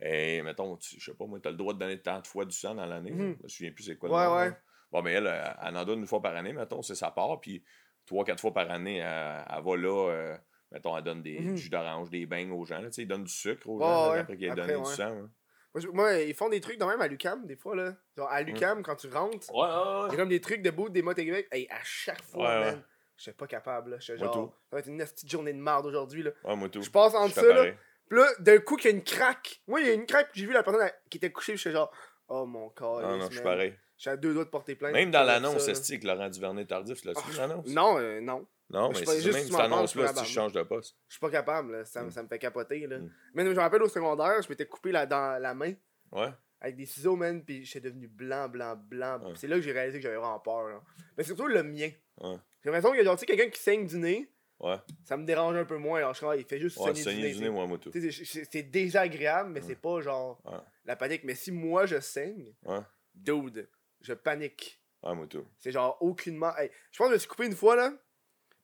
hey, 0.00 0.42
mettons, 0.42 0.76
tu- 0.76 0.98
je 0.98 1.04
sais 1.10 1.16
pas, 1.16 1.26
moi, 1.26 1.38
t'as 1.42 1.50
le 1.50 1.56
droit 1.56 1.72
de 1.74 1.78
donner 1.78 2.00
tant 2.00 2.20
de 2.20 2.26
fois 2.26 2.44
du 2.44 2.56
sang 2.56 2.74
dans 2.74 2.86
l'année. 2.86 3.10
Mhm. 3.10 3.36
Je 3.38 3.42
me 3.44 3.48
souviens 3.48 3.72
plus 3.72 3.84
c'est 3.84 3.96
quoi 3.96 4.08
le 4.08 4.14
Ouais, 4.14 4.24
nom, 4.24 4.36
ouais. 4.36 4.56
Bon, 4.92 5.02
mais 5.02 5.12
elle, 5.12 5.26
elle, 5.26 5.56
elle 5.62 5.76
en 5.76 5.84
donne 5.84 6.00
une 6.00 6.06
fois 6.06 6.22
par 6.22 6.34
année, 6.36 6.52
mettons, 6.52 6.82
c'est 6.82 6.94
sa 6.94 7.10
part. 7.10 7.40
Puis 7.40 7.64
trois, 8.06 8.24
quatre 8.24 8.40
fois 8.40 8.52
par 8.52 8.70
année, 8.70 8.98
elle, 8.98 9.44
elle 9.48 9.62
va 9.64 9.76
là, 9.76 10.10
euh, 10.10 10.36
mettons, 10.70 10.96
elle 10.96 11.02
donne 11.04 11.22
des 11.22 11.38
du 11.38 11.56
jus 11.56 11.70
d'orange, 11.70 12.10
des 12.10 12.26
beignes 12.26 12.52
aux 12.52 12.64
gens. 12.64 12.78
là, 12.80 12.88
Tu 12.88 12.92
sais, 12.94 13.02
ils 13.02 13.08
donnent 13.08 13.24
du 13.24 13.32
sucre 13.32 13.68
aux 13.68 13.78
gens 13.80 14.12
ouais. 14.12 14.18
après 14.20 14.36
qu'ils 14.36 14.46
aient 14.46 14.54
donné 14.54 14.76
ouais. 14.76 14.82
du 14.82 14.90
sang. 14.94 15.02
hein. 15.22 15.30
Moi, 15.74 15.80
je- 15.80 15.88
Moi, 15.88 16.12
ils 16.22 16.34
font 16.34 16.48
des 16.48 16.60
trucs 16.60 16.78
même 16.80 17.00
à 17.00 17.08
Lucam, 17.08 17.44
des 17.46 17.56
fois, 17.56 17.74
là. 17.74 17.96
Genre, 18.16 18.30
à 18.30 18.42
Lucam, 18.42 18.82
quand 18.84 18.94
tu 18.94 19.08
rentres, 19.08 19.52
Ouais, 19.52 19.66
il 19.68 20.04
y 20.04 20.08
ouais. 20.08 20.12
a 20.12 20.16
comme 20.16 20.28
des 20.28 20.40
trucs 20.40 20.62
de 20.62 20.70
bout 20.70 20.88
des 20.88 21.02
mots 21.02 21.14
Québec. 21.14 21.48
Hey, 21.50 21.66
à 21.70 21.82
chaque 21.82 22.22
fois, 22.22 22.60
man. 22.60 22.84
J'étais 23.16 23.36
pas 23.36 23.46
capable, 23.48 23.90
là. 23.92 23.96
J'étais 23.98 24.18
Moi, 24.24 24.32
genre, 24.32 24.48
tout. 24.48 24.54
ça 24.70 24.76
va 24.76 24.78
être 24.80 24.88
une 24.88 24.98
petite 24.98 25.28
journée 25.30 25.52
de 25.52 25.58
marde 25.58 25.86
aujourd'hui, 25.86 26.22
là. 26.22 26.30
Ouais, 26.44 26.54
moi 26.56 26.68
tout. 26.68 26.82
Je 26.82 26.90
passe 26.90 27.12
Je 27.12 27.16
entre 27.16 27.74
Puis 28.08 28.18
là, 28.18 28.26
d'un 28.38 28.58
coup, 28.58 28.76
qu'il 28.76 28.90
y 28.90 28.94
a 28.94 28.96
une 28.96 29.02
craque. 29.04 29.62
Moi, 29.66 29.80
il 29.80 29.86
y 29.86 29.90
a 29.90 29.92
une 29.94 30.06
craque, 30.06 30.30
puis 30.32 30.40
j'ai 30.42 30.46
vu 30.46 30.52
la 30.52 30.62
personne 30.62 30.88
qui 31.10 31.18
était 31.18 31.32
couchée, 31.32 31.52
puis 31.54 31.62
j'étais 31.62 31.74
genre, 31.76 31.90
oh 32.28 32.44
mon 32.46 32.68
corps. 32.70 33.00
Non, 33.02 33.16
non, 33.18 33.26
je 33.28 33.34
suis 33.34 33.42
pareil. 33.42 33.74
J'étais 33.96 34.10
à 34.10 34.16
deux 34.16 34.34
doigts 34.34 34.44
de 34.44 34.50
porter 34.50 34.74
plainte. 34.74 34.92
Même 34.92 35.10
dans 35.10 35.20
pour 35.20 35.26
l'annonce, 35.26 35.72
c'est 35.72 35.98
que 36.00 36.06
Laurent 36.06 36.28
Duvernay 36.28 36.66
tardif, 36.66 37.00
tu 37.00 37.06
l'as-tu 37.06 37.20
Ah, 37.24 37.30
vu 37.30 37.36
l'annonce? 37.38 37.66
Non, 37.68 37.98
euh, 37.98 38.20
non. 38.20 38.46
Non, 38.70 38.92
je 38.92 39.00
mais 39.00 39.06
c'est 39.06 39.20
juste 39.20 39.34
même 39.38 39.44
cette 39.46 39.60
annonce-là, 39.60 40.06
je 40.06 40.12
si 40.12 40.18
suis 40.20 40.26
tu 40.26 40.32
changes 40.32 40.52
de 40.52 40.62
poste. 40.62 40.96
Je 41.08 41.14
suis 41.14 41.20
pas 41.20 41.30
capable, 41.30 41.72
là. 41.72 41.84
Ça, 41.84 42.02
me- 42.02 42.08
Mm. 42.08 42.10
ça 42.10 42.22
me 42.22 42.28
fait 42.28 42.38
capoter, 42.38 42.86
là. 42.86 42.98
Mm. 42.98 43.10
Mais 43.34 43.44
je 43.44 43.50
me 43.50 43.58
rappelle 43.58 43.82
au 43.82 43.88
secondaire, 43.88 44.40
je 44.42 44.48
m'étais 44.48 44.66
coupé 44.66 44.90
la, 44.90 45.06
dans 45.06 45.40
la 45.40 45.54
main 45.54 45.74
Ouais. 46.12 46.30
avec 46.60 46.74
des 46.76 46.86
ciseaux, 46.86 47.14
man, 47.14 47.44
puis 47.44 47.64
j'étais 47.64 47.88
devenu 47.88 48.08
blanc, 48.08 48.48
blanc, 48.48 48.74
blanc. 48.76 49.20
Ouais. 49.22 49.32
C'est 49.36 49.46
là 49.48 49.56
que 49.56 49.62
j'ai 49.62 49.72
réalisé 49.72 49.98
que 49.98 50.02
j'avais 50.02 50.16
vraiment 50.16 50.40
peur, 50.40 50.68
là. 50.68 50.80
Mais 51.16 51.24
surtout 51.24 51.46
le 51.46 51.62
mien. 51.62 51.90
Ouais. 52.20 52.36
J'ai 52.62 52.70
l'impression 52.70 52.92
que, 52.96 53.04
genre, 53.04 53.16
tu 53.16 53.20
sais, 53.20 53.26
quelqu'un 53.26 53.50
qui 53.50 53.60
saigne 53.60 53.86
du 53.86 53.98
nez, 53.98 54.32
Ouais. 54.64 54.76
ça 55.04 55.16
me 55.16 55.24
dérange 55.24 55.56
un 55.56 55.64
peu 55.64 55.76
moins. 55.76 55.98
Alors, 55.98 56.14
je 56.14 56.24
il 56.38 56.44
fait 56.44 56.58
juste 56.58 56.78
Ouais, 56.78 56.86
saigner 56.94 56.94
du 56.94 57.02
saigner 57.02 57.22
nez. 57.28 57.34
du 57.34 57.40
nez, 57.42 57.50
moi. 57.50 57.66
C'est- 57.92 58.10
C'est 58.24 58.44
c'est 58.50 58.62
désagréable, 58.62 59.50
mais 59.50 59.60
Ouais. 59.60 59.66
c'est 59.66 59.76
pas 59.80 60.00
genre 60.00 60.40
la 60.84 60.96
panique. 60.96 61.22
Mais 61.24 61.34
si 61.34 61.52
moi 61.52 61.86
je 61.86 62.00
saigne, 62.00 62.54
dude, 63.14 63.68
je 64.00 64.12
panique. 64.14 64.80
Ouais, 65.02 65.14
moi 65.14 65.26
tout. 65.26 65.44
C'est 65.58 65.70
genre 65.72 65.98
aucunement. 66.00 66.56
Hey, 66.56 66.70
je 66.92 66.98
pense 66.98 67.06
que 67.08 67.10
je 67.10 67.14
me 67.14 67.18
suis 67.18 67.28
coupé 67.28 67.46
une 67.46 67.54
fois 67.56 67.76
là. 67.76 67.92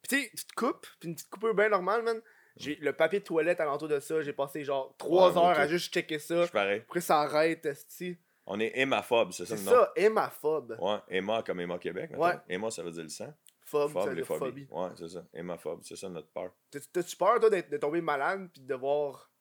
Puis 0.01 0.17
tu 0.17 0.23
sais, 0.23 0.31
tu 0.35 0.45
te 0.45 0.53
coupes, 0.55 0.87
puis 0.99 1.09
une 1.09 1.15
petite 1.15 1.29
coupure 1.29 1.53
bien 1.53 1.69
normale, 1.69 2.01
man. 2.01 2.19
J'ai 2.57 2.75
le 2.77 2.91
papier 2.93 3.19
de 3.19 3.23
toilette 3.23 3.59
alentour 3.61 3.87
de 3.87 3.99
ça. 3.99 4.21
J'ai 4.21 4.33
passé 4.33 4.63
genre 4.63 4.93
3 4.97 5.27
Ouais, 5.29 5.33
moi, 5.35 5.51
heures 5.51 5.59
à 5.59 5.67
juste 5.67 5.93
checker 5.93 6.19
Je 6.19 6.23
ça. 6.25 6.47
pareil. 6.47 6.81
Après 6.81 6.99
ça 7.01 7.21
arrête, 7.21 7.65
esti. 7.65 8.17
On 8.47 8.59
est 8.59 8.71
hémaphobe, 8.75 9.31
c'est 9.31 9.45
ça 9.45 9.55
C'est 9.55 9.63
le 9.63 9.69
nom? 9.69 9.77
ça, 9.83 9.93
hémaphobe. 9.95 10.75
Ouais, 10.81 10.97
Emma 11.09 11.43
comme 11.43 11.59
Emma 11.59 11.77
Québec. 11.77 12.09
mettons. 12.11 12.23
Ouais. 12.23 12.33
Emma, 12.49 12.71
ça 12.71 12.81
veut 12.83 12.91
dire 12.91 13.03
le 13.03 13.09
sang. 13.09 13.31
Phobe, 13.71 13.91
Phobe, 13.91 14.13
les 14.13 14.23
phobie. 14.23 14.67
Ouais, 14.69 14.89
c'est 14.95 15.07
ça. 15.09 15.23
Hémaphobe, 15.33 15.81
c'est 15.83 15.95
ça 15.95 16.09
notre 16.09 16.29
peur. 16.31 16.51
T'as- 16.69 16.79
T'as-tu 16.91 17.15
peur, 17.15 17.39
toi, 17.39 17.49
de 17.49 17.77
tomber 17.77 18.01
malade, 18.01 18.49
puis 18.51 18.61
de 18.61 18.67
devoir 18.67 19.31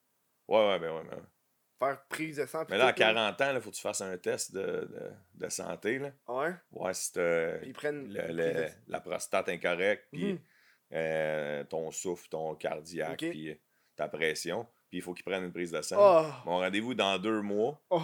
Ouais, 0.49 0.69
ouais, 0.69 0.79
ben 0.79 0.95
ouais. 0.97 1.03
ben 1.11 1.17
ouais. 1.17 1.23
faire 1.79 2.05
prise 2.09 2.37
de 2.37 2.47
sang? 2.47 2.65
Mais 2.69 2.79
là, 2.79 2.89
à 2.89 2.93
tout, 2.93 3.01
là? 3.01 3.07
40 3.15 3.41
ans, 3.41 3.53
il 3.55 3.61
faut 3.61 3.71
que 3.71 3.77
tu 3.77 3.83
fasses 3.83 4.01
un 4.03 4.17
test 4.19 4.53
de, 4.55 4.61
de, 4.63 5.11
de 5.35 5.49
santé. 5.49 5.99
Là. 5.99 6.11
Ouais? 6.29 6.55
Voir 6.71 6.95
si 6.95 7.11
ils 7.65 7.73
prennent. 7.73 8.13
le- 8.13 8.69
la 8.89 9.01
prostate 9.01 9.49
incorrecte, 9.49 10.07
puis 10.13 10.33
Mhm. 10.35 10.39
euh, 10.93 11.65
ton 11.65 11.91
souffle, 11.91 12.29
ton 12.29 12.55
cardiaque, 12.55 13.19
puis 13.19 13.51
euh, 13.51 13.55
ta 13.97 14.09
pression. 14.09 14.65
Puis 14.89 14.99
il 14.99 15.03
faut 15.03 15.15
qu'ils 15.15 15.25
prennent 15.25 15.45
une 15.45 15.53
prise 15.53 15.71
de 15.73 15.83
sang. 15.83 15.97
Oh! 15.99 16.27
Mon 16.47 16.59
rendez-vous 16.59 16.95
dans 16.95 17.19
deux 17.19 17.41
mois. 17.43 17.81
Oh! 17.91 18.03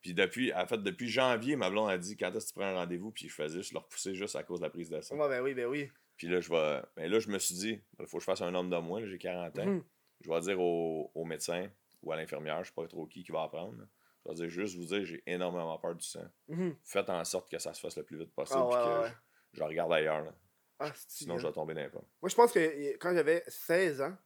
Puis 0.00 0.14
depuis, 0.14 0.52
en 0.54 0.66
fait, 0.66 0.78
depuis 0.78 1.08
janvier, 1.08 1.56
ma 1.56 1.70
blonde 1.70 1.90
a 1.90 1.98
dit 1.98 2.16
quand 2.16 2.32
est-ce 2.34 2.46
que 2.46 2.52
tu 2.52 2.54
prends 2.60 2.68
un 2.68 2.74
rendez-vous, 2.74 3.10
puis 3.10 3.28
je 3.28 3.34
faisais 3.34 3.58
juste 3.58 3.72
le 3.72 3.78
repousser 3.80 4.14
juste 4.14 4.36
à 4.36 4.42
cause 4.42 4.60
de 4.60 4.64
la 4.64 4.70
prise 4.70 4.88
de 4.90 5.00
sang. 5.00 5.16
Ouais, 5.16 5.28
ben 5.28 5.42
oui, 5.42 5.54
ben 5.54 5.66
oui. 5.66 5.90
Puis 6.16 6.28
là, 6.28 6.40
je 6.40 6.48
vais. 6.50 6.82
Ben 6.96 7.10
là, 7.10 7.18
je 7.18 7.28
me 7.28 7.38
suis 7.38 7.54
dit, 7.54 7.80
il 7.98 8.06
faut 8.06 8.18
que 8.18 8.22
je 8.22 8.24
fasse 8.26 8.42
un 8.42 8.54
homme 8.54 8.70
de 8.70 8.76
moins, 8.76 9.00
là, 9.00 9.06
j'ai 9.06 9.18
40 9.18 9.58
ans. 9.58 9.66
Mhm. 9.66 9.84
Je 10.20 10.30
vais 10.30 10.40
dire 10.40 10.60
au, 10.60 11.10
au 11.14 11.24
médecin 11.24 11.68
ou 12.02 12.12
à 12.12 12.16
l'infirmière, 12.16 12.62
je 12.64 12.68
sais 12.68 12.74
pas 12.74 12.86
trop 12.86 13.06
qui 13.06 13.22
qui 13.24 13.32
va 13.32 13.42
apprendre. 13.42 13.76
là. 13.78 13.84
Je 14.24 14.30
vais 14.30 14.34
dire 14.36 14.48
juste 14.50 14.76
vous 14.76 14.84
dire, 14.84 15.04
j'ai 15.04 15.22
énormément 15.26 15.78
peur 15.78 15.94
du 15.94 16.04
sang. 16.06 16.24
Mhm. 16.48 16.76
Faites 16.84 17.08
en 17.10 17.24
sorte 17.24 17.50
que 17.50 17.58
ça 17.58 17.72
se 17.74 17.80
fasse 17.80 17.96
le 17.96 18.04
plus 18.04 18.18
vite 18.18 18.32
possible, 18.34 18.60
Ah 18.62 18.66
ouais, 18.66 18.74
puis 18.74 18.84
que 18.84 19.02
ouais, 19.02 19.12
je, 19.52 19.58
je 19.58 19.64
regarde 19.64 19.92
ailleurs. 19.92 20.24
là. 20.24 20.34
Ah, 20.80 20.92
Sinon, 21.08 21.38
je 21.38 21.46
vais 21.46 21.52
tomber 21.52 21.74
dans 21.74 21.80
les 21.82 21.88
pommes. 21.88 22.06
Moi, 22.22 22.28
je 22.28 22.34
pense 22.36 22.52
que 22.52 22.96
quand 22.98 23.12
j'avais 23.14 23.42
16 23.48 24.00
ans, 24.00 24.16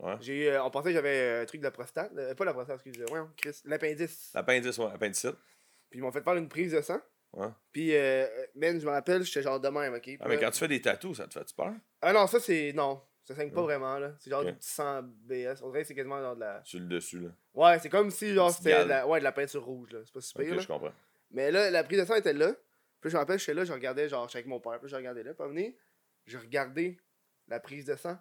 Ouais. 0.00 0.14
j'ai 0.20 0.52
euh, 0.52 0.62
on 0.64 0.70
pensait 0.70 0.90
que 0.90 0.94
j'avais 0.94 1.18
euh, 1.18 1.42
un 1.42 1.44
truc 1.46 1.60
de 1.60 1.66
la 1.66 1.70
prostate. 1.72 2.12
euh, 2.16 2.34
pas 2.34 2.44
la 2.44 2.52
prostate, 2.52 2.76
excusez 2.84 3.04
moi 3.10 3.28
Chris. 3.36 3.60
L'appendice. 3.64 4.30
L'appendice, 4.34 4.78
ouais, 4.78 4.86
appendicite. 4.92 5.34
Puis 5.90 5.98
ils 5.98 6.02
m'ont 6.02 6.12
fait 6.12 6.22
faire 6.22 6.36
une 6.36 6.48
prise 6.48 6.72
de 6.72 6.80
sang. 6.82 7.00
Ouais. 7.34 7.48
Puis, 7.72 7.94
euh, 7.94 8.26
man, 8.54 8.80
je 8.80 8.86
me 8.86 8.90
rappelle, 8.90 9.22
j'étais 9.22 9.42
genre 9.42 9.60
de 9.60 9.68
même, 9.68 9.92
ok? 9.92 10.00
Puis 10.02 10.16
Ah, 10.20 10.28
mais 10.28 10.38
quand 10.38 10.50
tu 10.50 10.58
fais 10.60 10.68
des 10.68 10.80
tatous, 10.80 11.16
ça 11.18 11.26
te 11.26 11.34
fait 11.38 11.54
peur? 11.54 11.72
Ah 12.00 12.12
non, 12.12 12.26
ça 12.26 12.40
c'est. 12.40 12.72
Non, 12.74 13.02
ça 13.24 13.34
saigne 13.34 13.50
pas 13.50 13.60
Ouais. 13.60 13.66
vraiment, 13.76 13.98
là. 13.98 14.14
C'est 14.18 14.30
genre 14.30 14.44
du 14.44 14.52
petit 14.54 14.68
sang 14.70 15.02
BS. 15.02 15.60
On 15.62 15.68
dirait 15.70 15.82
que 15.82 15.88
c'est 15.88 15.94
quasiment 15.94 16.20
genre 16.20 16.36
de 16.36 16.40
la. 16.40 16.62
Sur 16.64 16.80
le 16.80 16.86
dessus, 16.86 17.20
là. 17.20 17.28
Ouais, 17.54 17.78
c'est 17.80 17.90
comme 17.90 18.10
si 18.10 18.32
genre 18.32 18.50
c'était 18.50 18.84
la... 18.86 19.06
Ouais, 19.06 19.18
de 19.18 19.24
la 19.24 19.32
peinture 19.32 19.62
rouge, 19.64 19.90
là. 19.92 19.98
C'est 20.04 20.12
pas 20.14 20.20
super, 20.22 20.46
Ok, 20.46 20.54
là. 20.56 20.58
je 20.62 20.66
comprends. 20.68 20.92
Mais 21.32 21.50
là, 21.50 21.70
la 21.70 21.84
prise 21.84 21.98
de 22.00 22.04
sang 22.06 22.14
était 22.14 22.32
là. 22.32 22.54
Puis 23.00 23.10
je 23.10 23.14
me 23.16 23.20
rappelle, 23.20 23.38
j'étais 23.38 23.54
là, 23.54 23.64
je 23.64 23.72
regardais, 23.72 24.08
genre, 24.08 24.26
j'étais 24.28 24.38
avec 24.38 24.46
mon 24.46 24.60
père. 24.60 24.78
Puis 24.80 24.88
je 24.88 24.96
regardais 24.96 25.22
là. 25.22 25.32
Moment 25.38 25.50
donné, 25.50 25.76
je 26.24 26.38
regardais 26.38 26.96
la 27.48 27.60
prise 27.60 27.84
de 27.84 27.94
sang. 27.96 28.16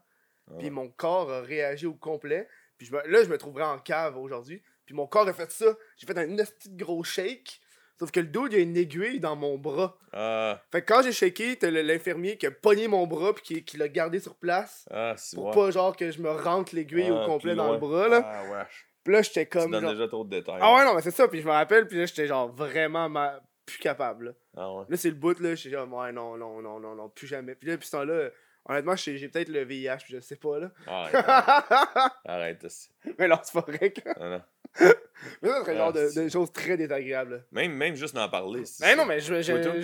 Puis 0.60 0.70
mon 0.70 0.90
corps 0.90 1.32
a 1.32 1.42
réagi 1.42 1.86
au 1.86 1.94
complet. 1.94 2.48
Puis 2.78 2.88
je 2.88 2.94
me- 2.94 3.06
là, 3.08 3.24
je 3.24 3.30
me 3.30 3.38
trouverais 3.38 3.64
en 3.66 3.80
cave 3.80 4.18
aujourd'hui. 4.18 4.62
Puis 4.86 4.96
mon 4.96 5.08
corps 5.08 5.28
a 5.28 5.34
fait 5.34 5.52
ça. 5.52 5.66
J'ai 5.98 6.08
fait 6.08 6.18
un 6.18 6.28
petit 6.36 6.70
gros 6.70 7.04
shake. 7.04 7.60
Sauf 8.00 8.12
que 8.12 8.20
le 8.20 8.28
dude, 8.28 8.52
il 8.54 8.58
y 8.58 8.60
a 8.60 8.64
une 8.64 8.78
aiguille 8.78 9.20
dans 9.20 9.36
mon 9.36 9.58
bras. 9.58 9.98
Ah, 10.14 10.62
Fait 10.72 10.84
que 10.84 10.94
quand 10.94 11.02
j'ai 11.02 11.12
shaké, 11.12 11.56
t'as 11.58 11.72
l'infirmier 11.72 12.38
qui 12.38 12.46
a 12.46 12.52
pogné 12.52 12.88
mon 12.88 13.08
bras 13.08 13.34
puis 13.34 13.44
qui, 13.44 13.66
qui 13.66 13.78
l'a 13.78 13.88
gardé 13.88 14.20
sur 14.20 14.36
place. 14.36 14.88
ah, 14.92 15.16
Pour 15.34 15.50
pas 15.52 15.72
genre 15.72 15.96
que 15.96 16.12
je 16.12 16.22
me 16.22 16.30
rentre 16.30 16.76
l'aiguille 16.76 17.08
Ah, 17.10 17.24
au 17.24 17.26
complet 17.26 17.54
plus 17.54 17.58
dans 17.58 17.72
le 17.74 17.80
bras 17.80 18.08
là. 18.08 18.22
Ah, 18.24 18.44
wesh. 18.52 18.88
Puis 19.04 19.14
là 19.14 19.22
j'étais 19.24 19.46
Tu 19.46 19.58
comme 19.58 19.72
donnes 19.72 19.82
genre... 19.82 19.94
déjà 19.94 20.08
trop 20.08 20.24
de 20.24 20.30
détails. 20.30 20.60
Ah 20.62 20.76
ouais 20.76 20.86
non 20.86 20.94
mais 20.94 21.02
c'est 21.02 21.12
ça 21.12 21.28
puis 21.28 21.42
je 21.42 21.48
me 21.48 21.52
rappelle 21.52 21.88
puis 21.88 21.98
là 21.98 22.06
j'étais 22.06 22.28
genre 22.28 22.50
vraiment 22.54 23.10
ma- 23.10 23.40
plus 23.66 23.80
capable. 23.80 24.26
Là, 24.26 24.32
Ah 24.58 24.74
ouais. 24.76 24.86
Là, 24.90 24.96
c'est 24.98 25.10
le 25.10 25.16
bout 25.16 25.40
là, 25.40 25.56
j'étais 25.56 25.76
genre 25.76 25.92
ouais 25.92 26.12
non 26.12 26.38
non 26.38 26.62
non 26.62 26.80
non 26.80 26.94
non 26.94 27.10
plus 27.10 27.26
jamais. 27.26 27.56
Puis 27.56 27.68
là 27.70 27.78
puis 27.78 27.88
ce 27.88 27.94
temps-là 27.98 28.30
honnêtement 28.67 28.95
j'ai 28.95 29.27
peut-être 29.30 29.49
le 29.49 29.63
VIH 29.63 30.06
je 30.08 30.19
sais 30.19 30.36
pas 30.36 30.60
là. 30.60 30.71
Arrête. 30.88 31.15
arrête. 31.15 32.15
Arrête. 32.25 32.65
mais 33.17 33.27
non 33.27 33.38
c'est 33.43 33.53
pas 33.53 33.71
vrai. 33.71 33.91
que- 33.91 34.19
Non, 34.19 34.30
non. 34.38 34.41
Mais 35.41 35.49
ça 35.49 35.62
serait 35.62 35.71
Ah, 35.73 35.77
genre 35.77 35.93
de, 35.93 36.23
de 36.23 36.30
choses 36.30 36.51
très 36.51 36.77
désagréables. 36.77 37.43
Même, 37.51 37.71
même 37.73 37.95
juste 37.95 38.13
d'en 38.13 38.30
parler. 38.30 38.60
Mais 38.60 38.65
ça. 38.65 38.95
non 38.95 39.06
mais 39.06 39.19
je, 39.19 39.34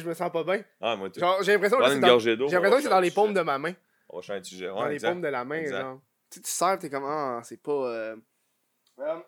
me 0.07 0.13
sens 0.13 0.31
pas 0.31 0.43
bien. 0.43 0.63
Ah, 0.79 0.95
moi, 0.95 1.09
tout. 1.09 1.19
J'ai 1.41 1.53
l'impression 1.53 1.79
que 1.79 1.89
c'est 1.89 1.99
dans, 1.99 2.07
gorgée 2.07 2.37
d'eau. 2.37 2.47
j'ai 2.47 2.57
on 2.57 2.59
va 2.61 2.65
l'impression 2.67 2.77
que 2.77 2.83
c'est 2.83 2.95
dans 2.95 2.99
les 3.01 3.11
paumes 3.11 3.33
de 3.33 3.41
ma 3.41 3.57
main. 3.57 3.73
On 4.09 4.17
va 4.17 4.21
changer 4.21 4.41
de 4.41 4.45
sujet. 4.45 4.67
dans 4.67 4.85
les 4.85 4.99
paumes 4.99 5.21
de 5.21 5.27
la 5.27 5.43
main, 5.43 5.65
genre. 5.65 5.99
Tu 6.29 6.39
sais, 6.39 6.41
tu 6.43 6.49
sers, 6.51 6.77
t'es 6.79 6.89
comme, 6.89 7.05
ah, 7.05 7.41
c'est 7.43 7.61
pas. 7.61 7.71
Euh... 7.71 8.15
euh, 8.99 9.19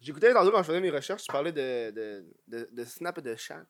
J'écoutais 0.00 0.32
tantôt 0.34 0.50
quand 0.50 0.62
je 0.62 0.66
faisais 0.66 0.80
mes 0.80 0.90
recherches, 0.90 1.22
tu 1.22 1.32
parlais 1.32 1.52
de, 1.52 1.90
de, 1.90 2.26
de, 2.48 2.68
de 2.70 2.84
Snap 2.84 3.16
et 3.18 3.22
de 3.22 3.34
chat. 3.36 3.64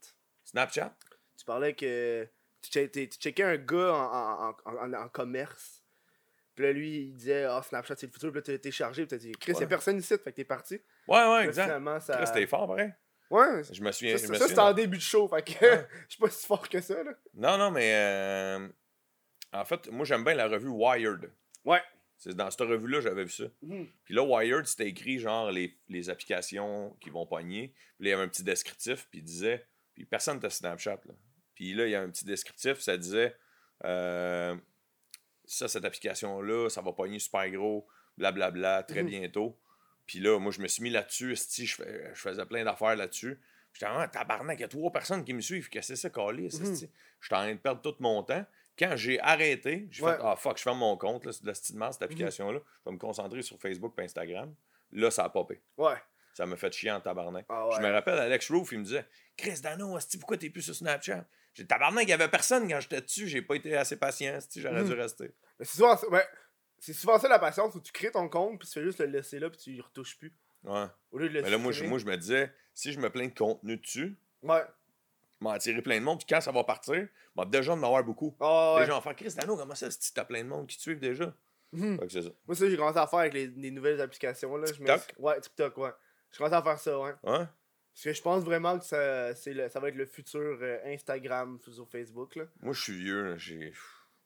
Snapchat? 0.45 0.93
Tu 1.39 1.45
parlais 1.45 1.75
que 1.75 2.27
tu, 2.71 2.79
che- 2.79 2.91
t'es- 2.91 3.09
tu 3.09 3.19
checkais 3.19 3.43
un 3.43 3.57
gars 3.57 3.93
en, 3.95 4.49
en, 4.51 4.57
en, 4.65 4.77
en- 4.77 4.93
en 5.05 5.09
commerce. 5.09 5.83
Puis 6.55 6.65
là, 6.65 6.73
lui, 6.73 7.07
il 7.09 7.15
disait, 7.15 7.45
ah, 7.45 7.63
Snapchat, 7.63 7.97
c'est 7.97 8.07
le 8.07 8.13
futur. 8.13 8.31
Puis 8.31 8.39
là, 8.39 8.43
t'es- 8.43 8.59
t'es 8.59 8.71
chargé. 8.71 9.03
Puis 9.03 9.09
t'as 9.09 9.17
dit, 9.17 9.33
Chris, 9.33 9.55
y'a 9.59 9.67
personne 9.67 9.99
ici. 9.99 10.15
Fait 10.17 10.31
que 10.31 10.37
t'es 10.37 10.45
parti. 10.45 10.81
Ouais, 11.09 11.27
ouais, 11.33 11.45
exact. 11.47 11.65
finalement, 11.65 11.99
ça. 12.01 12.17
Chris, 12.17 12.27
C'était 12.29 12.47
fort, 12.47 12.67
pareil. 12.69 12.93
Ouais, 13.31 13.63
Je 13.73 13.83
me 13.83 13.91
souviens. 13.91 14.17
ça, 14.19 14.27
ça, 14.35 14.49
c'était 14.49 14.61
en 14.61 14.73
début 14.73 14.99
de 14.99 15.03
show. 15.03 15.27
Fait 15.29 15.43
que 15.43 15.65
Ouais. 15.65 15.89
je 16.09 16.11
suis 16.15 16.21
pas 16.21 16.31
si 16.31 16.47
fort 16.47 16.69
que 16.69 16.81
ça, 16.81 17.03
là. 17.03 17.13
Non, 17.35 17.59
non, 17.59 17.71
mais 17.73 17.93
euh, 17.95 18.69
en 19.53 19.65
fait, 19.65 19.89
moi 19.91 20.05
j'aime 20.05 20.23
bien 20.23 20.35
la 20.35 20.47
revue 20.47 20.69
Wired. 20.69 21.33
Ouais. 21.65 21.81
C'est 22.17 22.35
dans 22.35 22.49
cette 22.51 22.61
revue-là 22.61 23.01
j'avais 23.01 23.25
vu 23.25 23.31
ça. 23.31 23.45
Mhm. 23.63 23.89
Puis 24.05 24.15
là, 24.15 24.23
Wired, 24.23 24.67
c'était 24.67 24.87
écrit 24.87 25.19
genre 25.19 25.51
les, 25.51 25.77
les 25.89 26.11
applications 26.11 26.97
qui 27.01 27.11
vont 27.11 27.27
pogner. 27.27 27.69
Puis 27.97 28.05
là, 28.05 28.09
il 28.09 28.09
y 28.11 28.13
avait 28.13 28.23
un 28.23 28.29
petit 28.29 28.45
descriptif, 28.45 29.09
puis 29.11 29.19
il 29.21 29.25
disait. 29.25 29.67
Puis 29.95 30.05
personne 30.05 30.39
t'a 30.39 30.51
Snapchat, 30.51 31.01
là. 31.07 31.15
Puis 31.55 31.75
là, 31.75 31.87
il 31.87 31.91
y 31.91 31.95
a 31.95 32.01
un 32.03 32.11
petit 32.11 32.25
descriptif, 32.25 32.79
ça 32.81 32.97
disait 32.97 33.37
euh, 33.85 34.57
ça, 35.45 35.69
cette 35.69 35.85
application-là, 35.85 36.69
ça 36.71 36.81
va 36.81 36.93
pogner 36.93 37.19
super 37.19 37.49
gros, 37.51 37.87
blablabla, 38.17 38.83
très 38.85 39.03
Mhm. 39.03 39.09
bientôt. 39.09 39.59
Puis 40.07 40.21
là, 40.21 40.39
moi, 40.39 40.53
je 40.53 40.61
me 40.61 40.69
suis 40.69 40.83
mis 40.83 40.91
là-dessus, 40.91 41.35
je, 41.37 41.75
fais- 41.77 42.11
je 42.15 42.21
faisais 42.21 42.47
plein 42.47 42.65
d'affaires 42.65 42.97
là-dessus. 42.97 43.39
J'étais 43.73 43.87
en 43.87 44.07
tabarnak, 44.09 44.59
il 44.59 44.63
y 44.63 44.65
a 44.65 44.69
trois 44.69 44.93
personnes 44.93 45.25
qui 45.25 45.35
me 45.35 45.41
suivent, 45.41 45.69
qu'est-ce 45.69 45.89
que 45.89 45.97
c'est 45.97 46.03
ça, 46.03 46.11
calice, 46.11 46.61
Mhm. 46.61 46.73
esti? 46.73 46.91
J'étais 47.21 47.35
en 47.35 47.39
train 47.39 47.55
de 47.55 47.59
perdre 47.59 47.83
tout 47.83 47.97
mon 48.01 48.23
temps. 48.23 48.45
Quand 48.79 48.97
j'ai 48.97 49.21
arrêté, 49.21 49.87
j'ai 49.91 50.03
Ouais. 50.05 50.17
fait 50.17 50.23
Ah 50.23 50.37
fuck, 50.37 50.59
je 50.59 50.63
ferme 50.63 50.79
mon 50.79 50.97
compte, 50.97 51.25
là, 51.27 51.33
c'est 51.33 51.45
de 51.45 51.53
cette 51.53 52.03
application-là. 52.03 52.61
Je 52.85 52.91
vais 52.91 52.93
me 52.95 52.99
concentrer 52.99 53.43
sur 53.43 53.59
Facebook 53.61 53.95
et 53.99 54.03
Instagram. 54.03 54.55
Là, 54.93 55.11
ça 55.11 55.25
a 55.25 55.29
popé. 55.29 55.61
Ouais. 55.77 55.97
Ça 56.35 56.47
me 56.47 56.57
fait 56.57 56.73
chier 56.73 56.91
en 56.91 57.01
tabarnak. 57.01 57.47
Ah 57.49 57.69
Je 57.73 57.77
ouais. 57.77 57.83
me 57.89 57.93
rappelle, 57.93 58.19
Alex 58.19 58.51
Roof, 58.51 58.73
il 58.73 58.79
me 58.81 58.85
disait 58.85 59.07
Chris 59.37 59.61
Dano, 59.61 59.97
pourquoi 60.19 60.37
t'es 60.37 60.51
plus 60.51 60.63
sur 60.63 60.75
Snapchat? 60.75 61.25
J'ai 61.55 61.67
tabarnak, 61.67 62.05
il 62.05 62.11
y 62.11 62.13
avait 62.13 62.29
personne 62.29 62.69
quand 62.69 62.81
j'étais 62.81 63.01
dessus, 63.01 63.27
j'ai 63.29 63.41
pas 63.43 63.55
été 63.55 63.77
assez 63.77 63.97
patient, 63.97 64.39
j'aurais 64.57 64.83
Mhm. 64.83 64.89
dû 64.89 64.95
rester. 64.95 65.33
Mais 65.59 65.65
c'est 65.65 65.77
souvent, 65.77 65.97
ça- 65.97 66.09
ouais, 66.09 66.27
c'est 66.79 66.93
souvent 66.93 67.19
ça 67.19 67.29
la 67.29 67.39
patience 67.39 67.75
où 67.75 67.81
tu 67.81 67.93
crées 67.93 68.11
ton 68.11 68.29
compte 68.29 68.59
puis 68.59 68.67
tu 68.69 68.75
fais 68.75 68.83
juste 68.85 68.99
le 68.99 69.07
laisser 69.07 69.39
là 69.39 69.49
puis 69.51 69.59
tu 69.59 69.71
y 69.71 69.81
retouches 69.81 70.19
plus. 70.19 70.33
Ouais. 70.65 70.87
Au 71.13 71.19
lieu 71.19 71.29
de 71.29 71.35
le 71.35 71.43
Mais 71.43 71.51
là, 71.51 71.59
moi 71.59 71.71
je, 71.73 71.85
moi, 71.85 71.99
je 71.99 72.07
me 72.07 72.17
disais, 72.17 72.53
si 72.75 72.93
je 72.93 72.99
mets 72.99 73.11
plein 73.11 73.29
de 73.29 73.35
contenu 73.35 73.77
dessus, 73.77 74.17
Ouais. 74.43 74.63
m'en 75.41 75.51
attirer 75.51 75.81
plein 75.83 75.99
de 76.01 76.05
monde, 76.05 76.19
puis 76.19 76.27
quand 76.29 76.41
ça 76.41 76.51
va 76.51 76.65
partir, 76.65 77.07
m'a 77.37 77.45
déjà 77.45 77.73
en 77.75 77.83
avoir 77.83 78.03
beaucoup. 78.03 78.35
Ouais. 78.41 78.81
Les 78.81 78.87
gens 78.87 78.95
vont 78.97 79.01
faire 79.03 79.15
Chris 79.17 79.35
Dano, 79.35 79.57
comment 79.57 79.75
ça, 79.75 79.87
esti, 79.87 80.13
t'as 80.13 80.25
plein 80.25 80.43
de 80.43 80.49
monde 80.49 80.67
qui 80.67 80.77
te 80.77 80.83
suivent 80.83 81.01
déjà? 81.01 81.33
C'est 82.09 82.23
ça. 82.23 82.29
Moi, 82.47 82.55
ça, 82.55 82.69
j'ai 82.71 82.77
commencé 82.77 82.99
à 82.99 83.07
faire 83.09 83.19
avec 83.21 83.35
les, 83.35 83.47
les 83.49 83.71
nouvelles 83.73 84.01
applications. 84.01 84.57
Là. 84.57 84.67
Je 84.67 84.73
me- 84.81 84.87
TikTok? 84.87 85.15
Ouais, 85.19 85.41
TikTok, 85.41 85.77
ouais. 85.79 85.91
J'ai 86.31 86.39
commencé 86.39 86.55
à 86.55 86.63
faire 86.63 86.79
ça, 86.79 86.99
ouais. 87.01 87.13
Ouais? 87.25 87.45
Parce 87.95 88.05
que 88.05 88.13
je 88.13 88.23
pense 88.23 88.43
vraiment 88.45 88.79
que 88.79 88.85
ça, 88.85 89.31
le- 89.47 89.69
ça 89.69 89.79
va 89.81 89.89
être 89.89 89.95
le 89.95 90.05
futur 90.07 90.59
euh, 90.61 90.79
Instagram 90.87 91.59
sur 91.71 91.89
Facebook, 91.89 92.35
là. 92.35 92.45
Moi, 92.61 92.75
je 92.75 92.83
suis 92.83 92.93
vieux, 92.99 93.37
j'ai. 93.39 93.73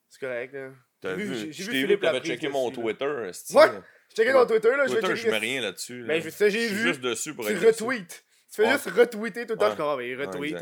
C'est 0.09 0.21
correct, 0.21 0.55
là. 0.55 0.71
T'as 1.03 1.15
vu, 1.15 1.25
vu- 1.25 1.53
j'ai- 1.53 1.65
vu 1.65 1.87
vu 1.87 1.99
t'avais 2.01 2.21
checké 2.23 2.49
mon 2.49 2.71
dessus. 2.71 2.81
Twitter, 2.81 3.27
esti, 3.29 3.55
Ouais. 3.55 3.71
Je 4.09 4.15
checkais 4.17 4.33
ton 4.33 4.47
Twitter, 4.47 4.71
là, 4.71 4.87
Twitter, 4.87 5.17
je 5.17 5.29
mets 5.31 5.39
rien 5.39 5.61
là-dessus. 5.61 6.01
Ben, 6.05 6.15
là. 6.15 6.21
je- 6.21 6.31
ça, 6.31 6.49
j'ai 6.49 6.67
vu. 6.67 6.79
juste 6.83 7.01
dessus 7.03 7.35
pour 7.35 7.47
Tu 7.47 7.53
retweets. 7.59 8.25
Tu 8.51 8.63
fais 8.63 8.71
juste 8.73 8.89
retweeter 8.91 9.47
tout 9.47 9.53
le 9.53 9.59
temps. 9.59 9.67
Je 9.67 9.71
suis 9.73 9.77
comme, 9.77 9.89
ah, 9.91 9.97
ben, 9.99 10.19
retweet. 10.19 10.59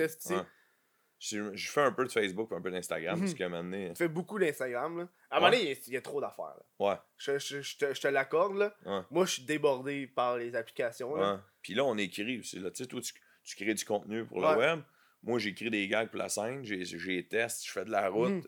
Je, 1.19 1.55
je 1.57 1.71
fais 1.71 1.81
un 1.81 1.93
peu 1.93 2.05
de 2.05 2.11
Facebook 2.13 2.51
et 2.53 2.55
un 2.57 2.61
peu 2.61 2.71
d'Instagram, 2.71 3.17
Mhm. 3.17 3.23
parce 3.25 3.35
qu'à 3.35 3.47
un 3.47 3.49
moment 3.49 3.65
donné. 3.65 3.89
Tu 3.91 3.97
fais 3.97 4.09
beaucoup 4.09 4.39
d'Instagram, 4.39 4.99
là. 4.99 5.09
À 5.31 5.37
un 5.37 5.41
moment 5.41 5.51
donné, 5.51 5.77
il 5.87 5.93
y 5.93 5.97
a- 5.97 6.01
trop 6.03 6.21
d'affaires, 6.21 6.55
là. 6.57 6.63
Ouais, 6.79 6.97
Je, 7.17 7.39
je- 7.39 7.63
je 7.63 7.77
te, 7.79 7.95
je 7.95 8.01
te 8.03 8.09
l'accorde, 8.09 8.57
là. 8.57 8.77
ouais, 8.85 9.01
Moi, 9.11 9.25
je 9.25 9.33
suis 9.33 9.43
débordé 9.45 10.07
par 10.07 10.37
les 10.37 10.55
applications, 10.55 11.15
là. 11.17 11.35
ouais. 11.35 11.41
Puis 11.63 11.73
là, 11.75 11.85
on 11.85 11.97
écrit 11.97 12.39
aussi. 12.41 12.59
Là. 12.59 12.71
Tu 12.71 12.83
sais, 12.85 12.87
toi, 12.89 13.01
tu, 13.01 13.15
tu 13.45 13.57
crées 13.57 13.73
du 13.75 13.85
contenu 13.85 14.27
pour 14.27 14.39
Ouais. 14.39 14.53
le 14.53 14.59
web. 14.59 14.81
Moi, 15.23 15.39
j'écris 15.39 15.71
des 15.71 15.89
gags 15.89 16.09
pour 16.11 16.19
la 16.19 16.29
scène. 16.29 16.65
J'ai 16.65 16.77
les 16.85 17.27
tests, 17.27 17.67
je 17.67 17.73
fais 17.73 17.85
de 17.85 17.91
la 17.91 18.09
route. 18.11 18.31
Mhm. 18.31 18.43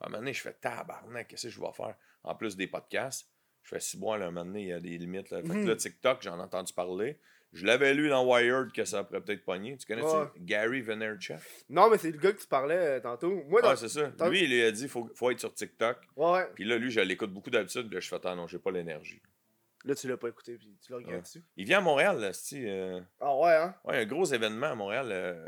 À 0.00 0.06
un 0.06 0.08
moment 0.08 0.18
donné, 0.18 0.32
je 0.32 0.40
fais 0.42 0.52
tabarnak, 0.54 1.28
qu'est-ce 1.28 1.44
que 1.46 1.48
je 1.52 1.60
vais 1.60 1.72
faire? 1.72 1.94
En 2.24 2.34
plus 2.34 2.56
des 2.56 2.66
podcasts, 2.66 3.28
je 3.62 3.68
fais 3.68 3.80
si 3.80 3.96
bon, 3.96 4.14
là, 4.16 4.26
un 4.26 4.30
moment 4.32 4.44
donné, 4.44 4.62
il 4.62 4.68
y 4.68 4.72
a 4.72 4.80
des 4.80 4.98
limites. 4.98 5.30
Là. 5.30 5.40
Fait 5.42 5.48
que 5.48 5.52
Mhm. 5.52 5.68
là, 5.68 5.76
TikTok, 5.76 6.20
j'en 6.22 6.38
ai 6.38 6.42
entendu 6.42 6.72
parler. 6.72 7.18
Je 7.52 7.66
l'avais 7.66 7.92
lu 7.92 8.08
dans 8.08 8.24
Wired 8.24 8.72
que 8.72 8.84
ça 8.86 9.04
pourrait 9.04 9.20
peut-être 9.20 9.44
pogner. 9.44 9.76
Tu 9.76 9.86
connais-tu 9.86 10.06
Ouais. 10.06 10.26
Gary 10.38 10.80
Vaynerchuk? 10.80 11.36
Non, 11.68 11.90
mais 11.90 11.98
c'est 11.98 12.10
le 12.10 12.16
gars 12.18 12.32
que 12.32 12.40
tu 12.40 12.46
parlais 12.46 12.76
euh, 12.76 13.00
tantôt. 13.00 13.42
Moi, 13.46 13.60
dans... 13.60 13.68
Ah, 13.70 13.76
c'est 13.76 13.88
ça. 13.90 14.10
Lui, 14.30 14.44
il 14.44 14.50
lui 14.50 14.62
a 14.62 14.70
dit 14.70 14.88
faut, 14.88 15.10
faut 15.14 15.30
être 15.30 15.40
sur 15.40 15.52
TikTok. 15.52 15.98
ouais. 16.16 16.46
Puis 16.54 16.64
là, 16.64 16.78
lui, 16.78 16.90
je 16.90 17.00
l'écoute 17.00 17.30
beaucoup 17.30 17.50
d'habitude. 17.50 17.86
Puis 17.88 17.94
là, 17.96 18.00
je 18.00 18.08
fais 18.08 18.16
attends, 18.16 18.34
non, 18.36 18.46
j'ai 18.46 18.58
pas 18.58 18.70
l'énergie. 18.70 19.20
Là, 19.84 19.94
tu 19.94 20.08
l'as 20.08 20.16
pas 20.16 20.28
écouté, 20.28 20.56
puis 20.56 20.78
tu 20.80 20.92
l'as 20.92 20.96
regardé 20.98 21.16
Ouais. 21.16 21.22
dessus. 21.22 21.42
Il 21.56 21.64
vient 21.66 21.78
à 21.78 21.80
Montréal, 21.82 22.20
là, 22.20 22.32
c'ti, 22.32 22.64
euh, 22.66 23.00
Ah 23.20 23.36
ouais, 23.36 23.54
hein? 23.54 23.74
Ouais, 23.84 23.98
un 23.98 24.06
gros 24.06 24.24
événement 24.24 24.68
à 24.68 24.74
Montréal. 24.74 25.08
Euh... 25.10 25.44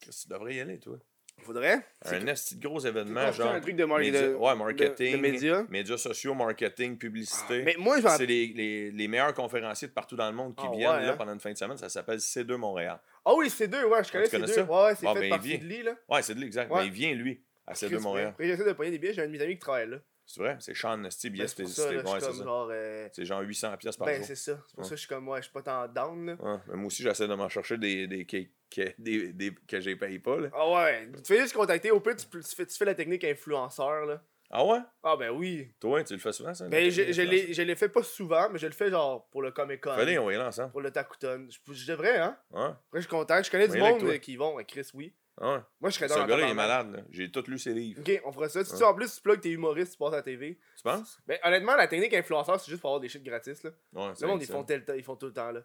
Tu 0.00 0.28
devrais 0.28 0.54
y 0.54 0.60
aller, 0.60 0.78
toi? 0.78 0.98
Faudrait. 1.42 1.84
Un 2.06 2.20
gros 2.58 2.78
événement, 2.80 3.30
genre. 3.32 3.52
un 3.52 3.60
truc 3.60 3.76
de, 3.76 3.84
mar- 3.84 3.98
média- 3.98 4.28
de- 4.28 4.34
ouais, 4.34 4.54
marketing. 4.56 5.12
de 5.16 5.20
médias. 5.20 5.64
Médias 5.68 5.98
sociaux, 5.98 6.32
marketing, 6.34 6.96
publicité. 6.96 7.62
Mais 7.64 7.74
moi, 7.78 8.00
je 8.00 8.08
C'est 8.08 8.24
les, 8.26 8.46
les, 8.48 8.90
les 8.90 9.08
meilleurs 9.08 9.34
conférenciers 9.34 9.88
de 9.88 9.92
partout 9.92 10.16
dans 10.16 10.28
le 10.30 10.34
monde 10.34 10.54
qui 10.56 10.64
Ah, 10.66 10.70
viennent 10.74 10.90
ouais, 10.90 11.02
là 11.06 11.12
hein? 11.12 11.16
pendant 11.18 11.32
une 11.34 11.40
fin 11.40 11.52
de 11.52 11.58
semaine. 11.58 11.76
Ça 11.76 11.88
s'appelle 11.90 12.18
C2 12.18 12.54
Montréal. 12.56 12.98
Ah 13.26 13.34
oui, 13.36 13.50
c'est 13.50 13.68
deux, 13.68 13.84
ouais, 13.84 14.02
je 14.04 14.10
connais 14.12 14.24
tu 14.24 14.30
ces 14.30 14.36
connais 14.36 14.46
deux. 14.46 14.52
ça? 14.54 14.62
Ouais, 14.64 14.84
ouais, 14.84 14.94
c'est 14.94 15.04
Bon, 15.04 15.14
fait 15.14 15.20
ben, 15.20 15.30
par. 15.30 15.58
Sidley, 15.60 15.82
là. 15.82 15.94
Ouais, 16.08 16.22
l'exact. 16.34 16.70
Ouais. 16.70 16.80
Mais 16.82 16.86
il 16.86 16.92
vient, 16.92 17.12
lui, 17.14 17.42
à 17.66 17.74
C2 17.74 17.88
Chris, 17.88 17.98
Montréal. 18.02 18.28
Après, 18.28 18.46
j'essaie 18.46 18.64
de 18.64 18.72
payer 18.72 18.90
des 18.92 18.98
billets, 18.98 19.12
j'ai 19.12 19.22
un 19.22 19.26
de 19.26 19.32
mes 19.32 19.42
amis 19.42 19.54
qui 19.54 19.58
travaille 19.60 19.90
là. 19.90 19.96
C'est 20.26 20.40
vrai? 20.40 20.56
C'est 20.60 20.74
Sean 20.74 21.04
Esti, 21.04 21.28
Ben, 21.28 21.34
bien 21.34 21.46
c'est 21.46 21.66
suis 21.66 21.66
c'est 21.66 22.42
genre. 22.44 22.68
euh, 22.72 23.08
C'est 23.12 23.26
genre 23.26 23.42
800 23.42 23.76
pièces 23.76 23.96
par 23.98 24.06
Ben, 24.06 24.16
jour. 24.16 24.24
c'est 24.26 24.34
ça. 24.36 24.58
C'est 24.66 24.74
pour 24.74 24.78
Ouais. 24.78 24.84
ça 24.84 24.90
que 24.90 24.96
je 24.96 25.00
suis 25.00 25.08
comme, 25.08 25.28
ouais, 25.28 25.38
je 25.40 25.42
suis 25.42 25.52
pas 25.52 25.60
tant 25.60 25.86
down, 25.86 26.24
là. 26.26 26.36
Ouais, 26.40 26.58
mais 26.68 26.76
moi 26.76 26.86
aussi, 26.86 27.02
j'essaie 27.02 27.28
de 27.28 27.34
m'en 27.34 27.50
chercher 27.50 27.76
des, 27.76 28.06
des, 28.06 28.24
que, 28.24 28.38
que, 28.74 28.94
des, 28.98 29.32
des, 29.32 29.52
que 29.68 29.80
j'ai 29.80 29.96
payé 29.96 30.18
pas. 30.18 30.36
Là. 30.38 30.48
Ah 30.54 30.70
ouais, 30.72 31.08
tu 31.24 31.34
fais 31.34 31.40
juste 31.40 31.54
contacter, 31.54 31.90
au 31.90 32.00
pire, 32.00 32.16
tu, 32.16 32.26
tu 32.26 32.54
fais, 32.56 32.66
tu 32.66 32.76
fais 32.76 32.84
la 32.84 32.94
technique 32.94 33.24
influenceur, 33.24 34.06
là. 34.06 34.22
Ah 34.50 34.64
ouais? 34.64 34.78
Ah 35.02 35.16
ben 35.16 35.30
oui. 35.30 35.72
Toi, 35.80 36.04
tu 36.04 36.12
le 36.12 36.20
fais 36.20 36.32
souvent, 36.32 36.54
ça? 36.54 36.68
Ben, 36.68 36.88
je, 36.90 37.12
je 37.12 37.62
l'ai 37.62 37.74
fait 37.74 37.88
pas 37.88 38.02
souvent, 38.02 38.48
mais 38.50 38.58
je 38.58 38.66
le 38.66 38.72
fais 38.72 38.90
genre 38.90 39.26
pour 39.30 39.42
le 39.42 39.50
Comic 39.50 39.80
Con. 39.80 39.94
Fallait, 39.94 40.18
on 40.18 40.26
va 40.26 40.32
y 40.32 40.36
aller 40.36 40.44
ensemble. 40.44 40.70
Pour 40.70 40.80
le 40.82 40.90
Takuton. 40.92 41.48
Je, 41.50 41.72
je 41.72 41.86
devrais, 41.90 42.18
hein. 42.18 42.36
Ouais. 42.52 42.60
Après, 42.62 42.76
je 42.96 43.00
suis 43.00 43.08
content. 43.08 43.42
Je 43.42 43.50
connais 43.50 43.66
du 43.66 43.78
monde 43.78 44.02
euh, 44.04 44.18
qui 44.18 44.34
y 44.34 44.36
vont. 44.36 44.54
Ouais, 44.54 44.64
Chris, 44.64 44.86
oui. 44.94 45.12
Ouais. 45.40 45.58
Moi, 45.80 45.90
je 45.90 45.94
serais 45.96 46.06
dans 46.06 46.14
Ce 46.22 46.28
gars-là, 46.28 46.46
il 46.46 46.50
est 46.50 46.54
malade. 46.54 46.92
là. 46.94 47.02
J'ai 47.10 47.32
tout 47.32 47.42
lu 47.48 47.58
ses 47.58 47.72
livres. 47.72 48.00
Ok, 48.00 48.20
on 48.24 48.30
fera 48.30 48.48
ça. 48.48 48.62
Si 48.64 48.70
tu 48.70 48.76
Ouais. 48.76 48.84
en 48.84 48.94
plus, 48.94 49.12
tu 49.16 49.20
plugues 49.22 49.40
tes 49.40 49.50
humoristes, 49.50 49.92
tu 49.92 49.98
passes 49.98 50.12
à 50.12 50.16
la 50.16 50.22
TV. 50.22 50.56
Tu 50.76 50.82
penses? 50.84 51.18
Ben, 51.26 51.38
honnêtement, 51.42 51.74
la 51.74 51.88
technique 51.88 52.14
influenceur, 52.14 52.60
c'est 52.60 52.70
juste 52.70 52.80
pour 52.82 52.90
avoir 52.90 53.00
des 53.00 53.08
shit 53.08 53.24
gratis, 53.24 53.60
là. 53.64 53.70
Ouais, 53.94 54.12
Le 54.20 54.26
monde, 54.28 54.42
ils 54.42 54.46
font, 54.46 54.62
tel, 54.62 54.84
ils 54.96 55.02
font 55.02 55.16
tout 55.16 55.26
le 55.26 55.32
temps, 55.32 55.50
là. 55.50 55.62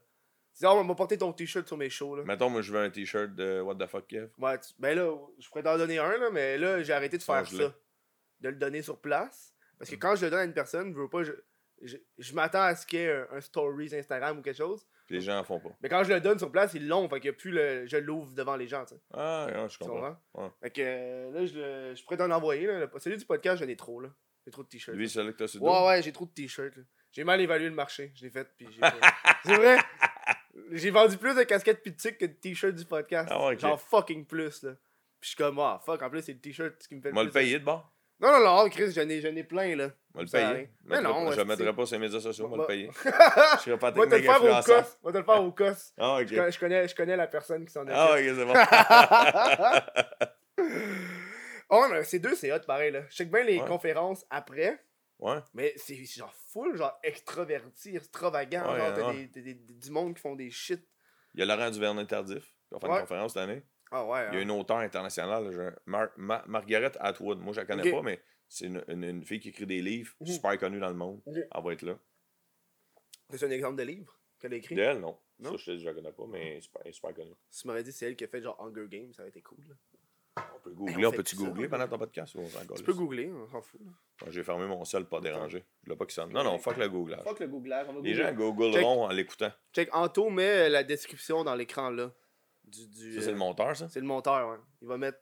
On 0.64 0.84
m'a 0.84 0.96
porté 0.96 1.18
ton 1.18 1.32
t-shirt 1.34 1.68
sur 1.68 1.78
mes 1.78 1.90
shows, 1.90 2.16
là. 2.16 2.24
Mettons, 2.24 2.50
moi, 2.50 2.62
je 2.62 2.72
veux 2.72 2.80
un 2.80 2.90
t-shirt 2.90 3.34
de 3.34 3.62
What 3.62 3.76
the 3.76 3.88
fuck, 3.88 4.08
Kev. 4.08 4.30
Ouais, 4.38 4.60
tu- 4.60 4.74
ben 4.78 4.96
là, 4.98 5.16
je 5.40 5.48
pourrais 5.48 5.64
t'en 5.64 5.78
donner 5.78 6.00
un, 6.00 6.18
là, 6.18 6.30
mais 6.32 6.58
là, 6.58 6.84
j'ai 6.84 6.94
arrêté 6.94 7.18
de 7.18 7.24
faire 7.24 7.48
ça. 7.48 7.74
De 8.42 8.50
le 8.50 8.56
donner 8.56 8.82
sur 8.82 9.00
place. 9.00 9.54
Parce 9.78 9.90
que 9.90 9.96
quand 9.96 10.16
je 10.16 10.26
le 10.26 10.32
donne 10.32 10.40
à 10.40 10.44
une 10.46 10.54
personne, 10.54 10.94
je 10.94 11.00
veux 11.00 11.10
pas. 11.10 11.24
Je, 11.24 11.32
je, 11.82 11.98
je 12.18 12.34
m'attends 12.34 12.62
à 12.64 12.76
ce 12.76 12.86
qu'il 12.86 13.00
y 13.00 13.04
ait 13.04 13.12
un, 13.12 13.28
un 13.32 13.42
stories 13.42 13.96
Instagram 13.96 14.38
ou 14.40 14.42
quelque 14.42 14.58
chose. 14.58 14.86
Puis 15.10 15.16
les 15.16 15.22
gens 15.22 15.40
en 15.40 15.44
font 15.44 15.60
pas. 15.60 15.76
Mais 15.82 15.90
quand 15.90 16.04
je 16.04 16.14
le 16.14 16.22
donne 16.22 16.38
sur 16.38 16.52
place, 16.52 16.74
ils 16.76 16.88
l'ont. 16.88 17.10
Fait 17.10 17.20
que 17.20 17.30
plus 17.30 17.52
le, 17.52 17.88
je 17.88 17.98
l'ouvre 17.98 18.34
devant 18.34 18.56
les 18.56 18.68
gens, 18.68 18.86
tu 18.86 18.94
sais. 18.94 19.02
Ah, 19.14 19.48
je 19.68 19.78
comprends. 19.80 20.16
Ouais. 20.36 20.50
Fait 20.62 20.70
que 20.70 20.82
euh, 20.84 21.32
là, 21.32 21.46
je, 21.96 22.04
pourrais 22.04 22.18
t'en 22.18 22.30
envoyer. 22.30 22.68
Là. 22.68 22.88
Celui 22.98 23.18
du 23.18 23.26
podcast, 23.26 23.62
j'en 23.62 23.68
ai 23.68 23.76
trop, 23.76 24.02
là. 24.02 24.10
J'ai 24.46 24.52
trop 24.52 24.64
de 24.64 24.68
t-shirts. 24.68 24.96
Lui, 24.96 25.10
celui 25.10 25.32
que 25.34 25.38
t'as 25.38 25.48
sur 25.48 25.64
Ouais, 25.64 25.88
ouais, 25.88 26.04
j'ai 26.04 26.12
trop 26.12 26.26
de 26.26 26.32
t-shirts. 26.32 26.76
J'ai 27.12 27.24
mal 27.24 27.42
évalué 27.42 27.70
le 27.70 27.76
marché. 27.76 28.12
Je 28.16 28.24
l'ai 28.24 28.30
fait, 28.30 28.48
puis 28.56 28.68
j'ai. 28.72 28.82
C'est 29.46 29.56
vrai? 29.56 29.78
J'ai 30.72 30.92
vendu 30.92 31.18
plus 31.18 31.36
de 31.36 31.44
casquettes 31.44 31.84
tics 31.98 32.18
que 32.18 32.26
de 32.26 32.34
t-shirts 32.34 32.76
du 32.76 32.86
podcast. 32.86 33.30
Ah 33.32 33.48
ouais. 33.48 33.58
Genre 33.58 33.80
fucking 33.80 34.26
plus, 34.26 34.64
là. 34.64 34.72
Puis 35.20 35.22
je 35.22 35.28
suis 35.30 35.38
comme, 35.38 35.60
ah, 35.60 35.82
fuck, 35.86 36.02
en 36.02 36.10
plus, 36.10 36.22
c'est 36.22 36.34
le 36.34 36.40
t-shirt 36.40 36.76
qui 36.88 36.96
me 36.96 37.02
fait 37.02 37.12
va 37.12 37.24
le 37.24 37.30
payer 37.32 37.60
de 37.60 37.66
bord? 37.66 37.92
Non, 38.22 38.32
non, 38.32 38.40
non, 38.44 38.70
Chris, 38.70 38.92
j'en 38.92 39.08
ai, 39.08 39.22
j'en 39.22 39.34
ai 39.36 39.44
plein, 39.44 39.76
là. 39.78 39.92
Va 40.14 40.22
le 40.24 40.28
payer. 40.28 40.70
Mais 40.86 41.00
non, 41.02 41.32
je 41.32 41.38
le 41.38 41.46
mettrai 41.46 41.74
pas 41.74 41.86
sur 41.86 41.96
les 41.98 42.02
médias 42.06 42.20
sociaux, 42.20 42.50
Va- 42.50 42.58
le 42.58 42.66
payer. 42.66 42.90
Je 43.06 43.62
serai 43.62 43.78
pas 43.80 43.92
Va 43.92 44.06
te 44.06 44.10
le 44.10 44.10
technique 44.10 44.32
faire 44.32 44.44
au 44.44 44.62
cos. 44.62 45.12
Te 45.12 45.18
le 45.18 45.24
faire 45.24 45.44
au 45.44 45.52
cos. 45.52 45.94
Ah, 45.98 46.18
ok. 46.22 46.28
Je, 46.28 46.36
connais, 46.36 46.52
je, 46.52 46.60
connais, 46.60 46.88
je 46.90 46.96
connais 46.96 47.16
la 47.16 47.28
personne 47.28 47.66
qui 47.66 47.72
s'en 47.72 47.82
occupe. 47.84 47.94
Ah, 47.96 48.12
ok, 48.14 48.20
c'est 48.20 48.46
bon. 48.46 48.54
oh, 51.70 51.86
mais 51.92 52.04
c'est 52.04 52.20
deux, 52.20 52.36
c'est 52.36 52.52
hot, 52.52 52.60
pareil, 52.68 52.92
là. 52.92 53.02
Je 53.10 53.16
check 53.16 53.32
bien 53.32 53.44
les 53.44 53.60
Ouais. 53.60 53.68
conférences 53.68 54.26
après. 54.30 54.80
Ouais. 55.20 55.40
Mais 55.54 55.74
c'est 55.76 55.96
genre 56.06 56.34
full, 56.34 56.76
genre 56.78 56.98
extraverti, 57.04 57.96
extravagant. 57.96 58.72
Ouais, 58.72 58.80
genre, 58.80 58.94
t'as 58.96 59.14
des, 59.14 59.28
des- 59.28 59.54
des- 59.54 59.74
du 59.74 59.92
monde 59.92 60.16
qui 60.16 60.22
font 60.22 60.36
des 60.36 60.50
shit. 60.50 60.82
Il 61.34 61.40
y 61.42 61.44
a 61.44 61.46
Laurent 61.46 61.70
Duvernay 61.70 62.06
Tardif 62.08 62.44
qui 62.68 62.74
va 62.74 62.80
faire 62.80 62.90
une 62.96 63.02
conférence 63.02 63.34
cette 63.34 63.44
année. 63.44 63.62
Ah 63.92 64.06
ouais. 64.06 64.28
Il 64.30 64.34
y 64.34 64.38
a 64.38 64.40
hein. 64.40 64.44
une 64.44 64.52
auteure 64.52 64.78
internationale, 64.78 65.76
Mar- 65.86 66.12
Ma- 66.18 66.44
Margaret 66.48 66.92
Atwood. 67.00 67.40
Moi, 67.40 67.54
je 67.54 67.60
la 67.60 67.66
connais 67.66 67.92
pas, 67.92 68.02
mais 68.02 68.22
c'est 68.48 68.66
une, 68.66 68.84
une- 68.88 69.04
une 69.04 69.24
fille 69.26 69.40
qui 69.40 69.50
écrit 69.50 69.66
des 69.66 69.82
livres, 69.82 70.14
Mhm. 70.22 70.28
super 70.28 70.58
connue 70.58 70.80
dans 70.80 70.90
le 70.90 70.96
monde. 70.96 71.22
Elle 71.28 71.48
va 71.64 71.74
être 71.74 71.82
là. 71.82 71.98
C'est 73.32 73.46
un 73.46 73.52
exemple 73.52 73.76
de 73.78 73.84
livre 73.84 74.20
qu'elle 74.40 74.54
a 74.54 74.58
écrit? 74.58 74.76
D'elle, 74.76 75.00
non. 75.00 75.18
Non? 75.40 75.52
Ça, 75.58 75.74
je, 75.74 75.78
je 75.80 75.86
la 75.86 75.94
connais 75.94 76.12
pas, 76.12 76.26
mais 76.28 76.48
elle 76.52 76.58
est 76.58 76.62
super, 76.62 76.82
elle 76.84 76.90
est 76.90 76.94
super 76.94 77.14
connue. 77.14 77.36
Si 77.50 77.62
tu 77.62 77.68
m'aurais 77.68 77.84
dit 77.84 77.92
c'est 77.92 78.06
elle 78.08 78.16
qui 78.16 78.24
a 78.24 78.28
fait 78.28 78.42
genre 78.42 78.60
Hunger 78.62 78.88
Games, 78.90 79.14
ça 79.14 79.22
aurait 79.22 79.30
été 79.30 79.42
cool. 79.42 79.64
là. 79.70 79.76
On 80.72 80.76
peut 80.76 80.82
on 80.82 80.86
googler. 80.86 81.06
On 81.06 81.12
fait 81.12 81.18
peut-tu 81.18 81.36
ça, 81.36 81.44
googler 81.44 81.68
on 81.68 81.70
pendant 81.70 81.88
ton 81.88 81.98
podcast 81.98 82.36
ou 82.36 82.40
on 82.40 82.50
s'en 82.50 82.60
Tu 82.76 82.84
peux 82.84 82.94
googler, 82.94 83.32
on 83.32 83.48
s'en 83.48 83.62
fout. 83.62 83.80
J'ai 84.30 84.44
fermé 84.44 84.68
mon 84.68 84.84
seul, 84.86 85.06
pas 85.06 85.22
déranger. 85.22 85.66
Je 85.82 85.86
voulais 85.86 85.98
pas 85.98 86.06
qu'il 86.06 86.14
sonne. 86.14 86.32
Non, 86.32 86.44
non, 86.44 86.58
fuck 86.58 86.78
le 86.78 86.90
googlage. 86.90 87.24
Fuck 87.24 87.40
le 87.40 87.48
googlage, 87.48 87.88
on 87.90 87.94
va 87.94 88.02
Les 88.02 88.16
gens 88.16 88.32
googleront 88.34 89.06
en 89.06 89.10
l'écoutant. 89.10 89.52
Check, 89.74 89.90
Anto 89.94 90.30
met 90.30 90.68
euh, 90.68 90.70
la 90.70 90.84
description 90.84 91.44
dans 91.44 91.56
l'écran 91.56 91.90
là. 91.90 92.12
Du, 92.64 92.88
du, 92.88 93.16
Ça, 93.16 93.22
c'est 93.22 93.30
euh, 93.30 93.32
le 93.32 93.38
monteur, 93.38 93.76
ça? 93.76 93.88
c'est 93.90 94.00
le 94.00 94.06
monteur, 94.06 94.48
ouais. 94.48 94.58
Il 94.82 94.88
va 94.88 94.98
mettre 94.98 95.20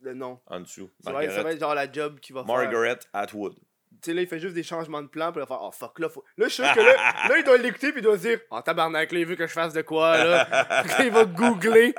le 0.00 0.14
nom. 0.14 0.40
En 0.46 0.60
dessous. 0.60 0.90
Ça 1.00 1.12
va, 1.12 1.28
ça 1.30 1.42
va 1.42 1.52
être 1.52 1.60
genre 1.60 1.74
la 1.74 1.90
job 1.90 2.18
qu'il 2.20 2.34
va 2.34 2.44
faire. 2.44 2.54
Margaret 2.54 2.98
Atwood. 3.12 3.54
Tu 4.02 4.10
sais, 4.10 4.14
là, 4.14 4.22
il 4.22 4.28
fait 4.28 4.38
juste 4.38 4.54
des 4.54 4.62
changements 4.62 5.00
de 5.00 5.06
plan, 5.06 5.30
va 5.30 5.46
faire 5.46 5.62
Oh 5.62 5.70
fuck, 5.70 5.98
là, 5.98 6.08
faut. 6.08 6.24
Là, 6.36 6.48
je 6.48 6.54
suis 6.54 6.62
sûr 6.62 6.74
que 6.74 6.80
là, 6.80 6.94
là 7.28 7.38
il 7.38 7.44
doit 7.44 7.56
l'écouter, 7.56 7.92
puis 7.92 8.00
il 8.00 8.04
doit 8.04 8.16
se 8.16 8.22
dire 8.22 8.40
Oh 8.50 8.60
tabarnak, 8.60 9.12
là, 9.12 9.18
il 9.18 9.26
veut 9.26 9.36
que 9.36 9.46
je 9.46 9.52
fasse 9.52 9.72
de 9.72 9.82
quoi, 9.82 10.22
là. 10.22 10.84
il 11.00 11.10
va 11.10 11.24
googler. 11.24 11.94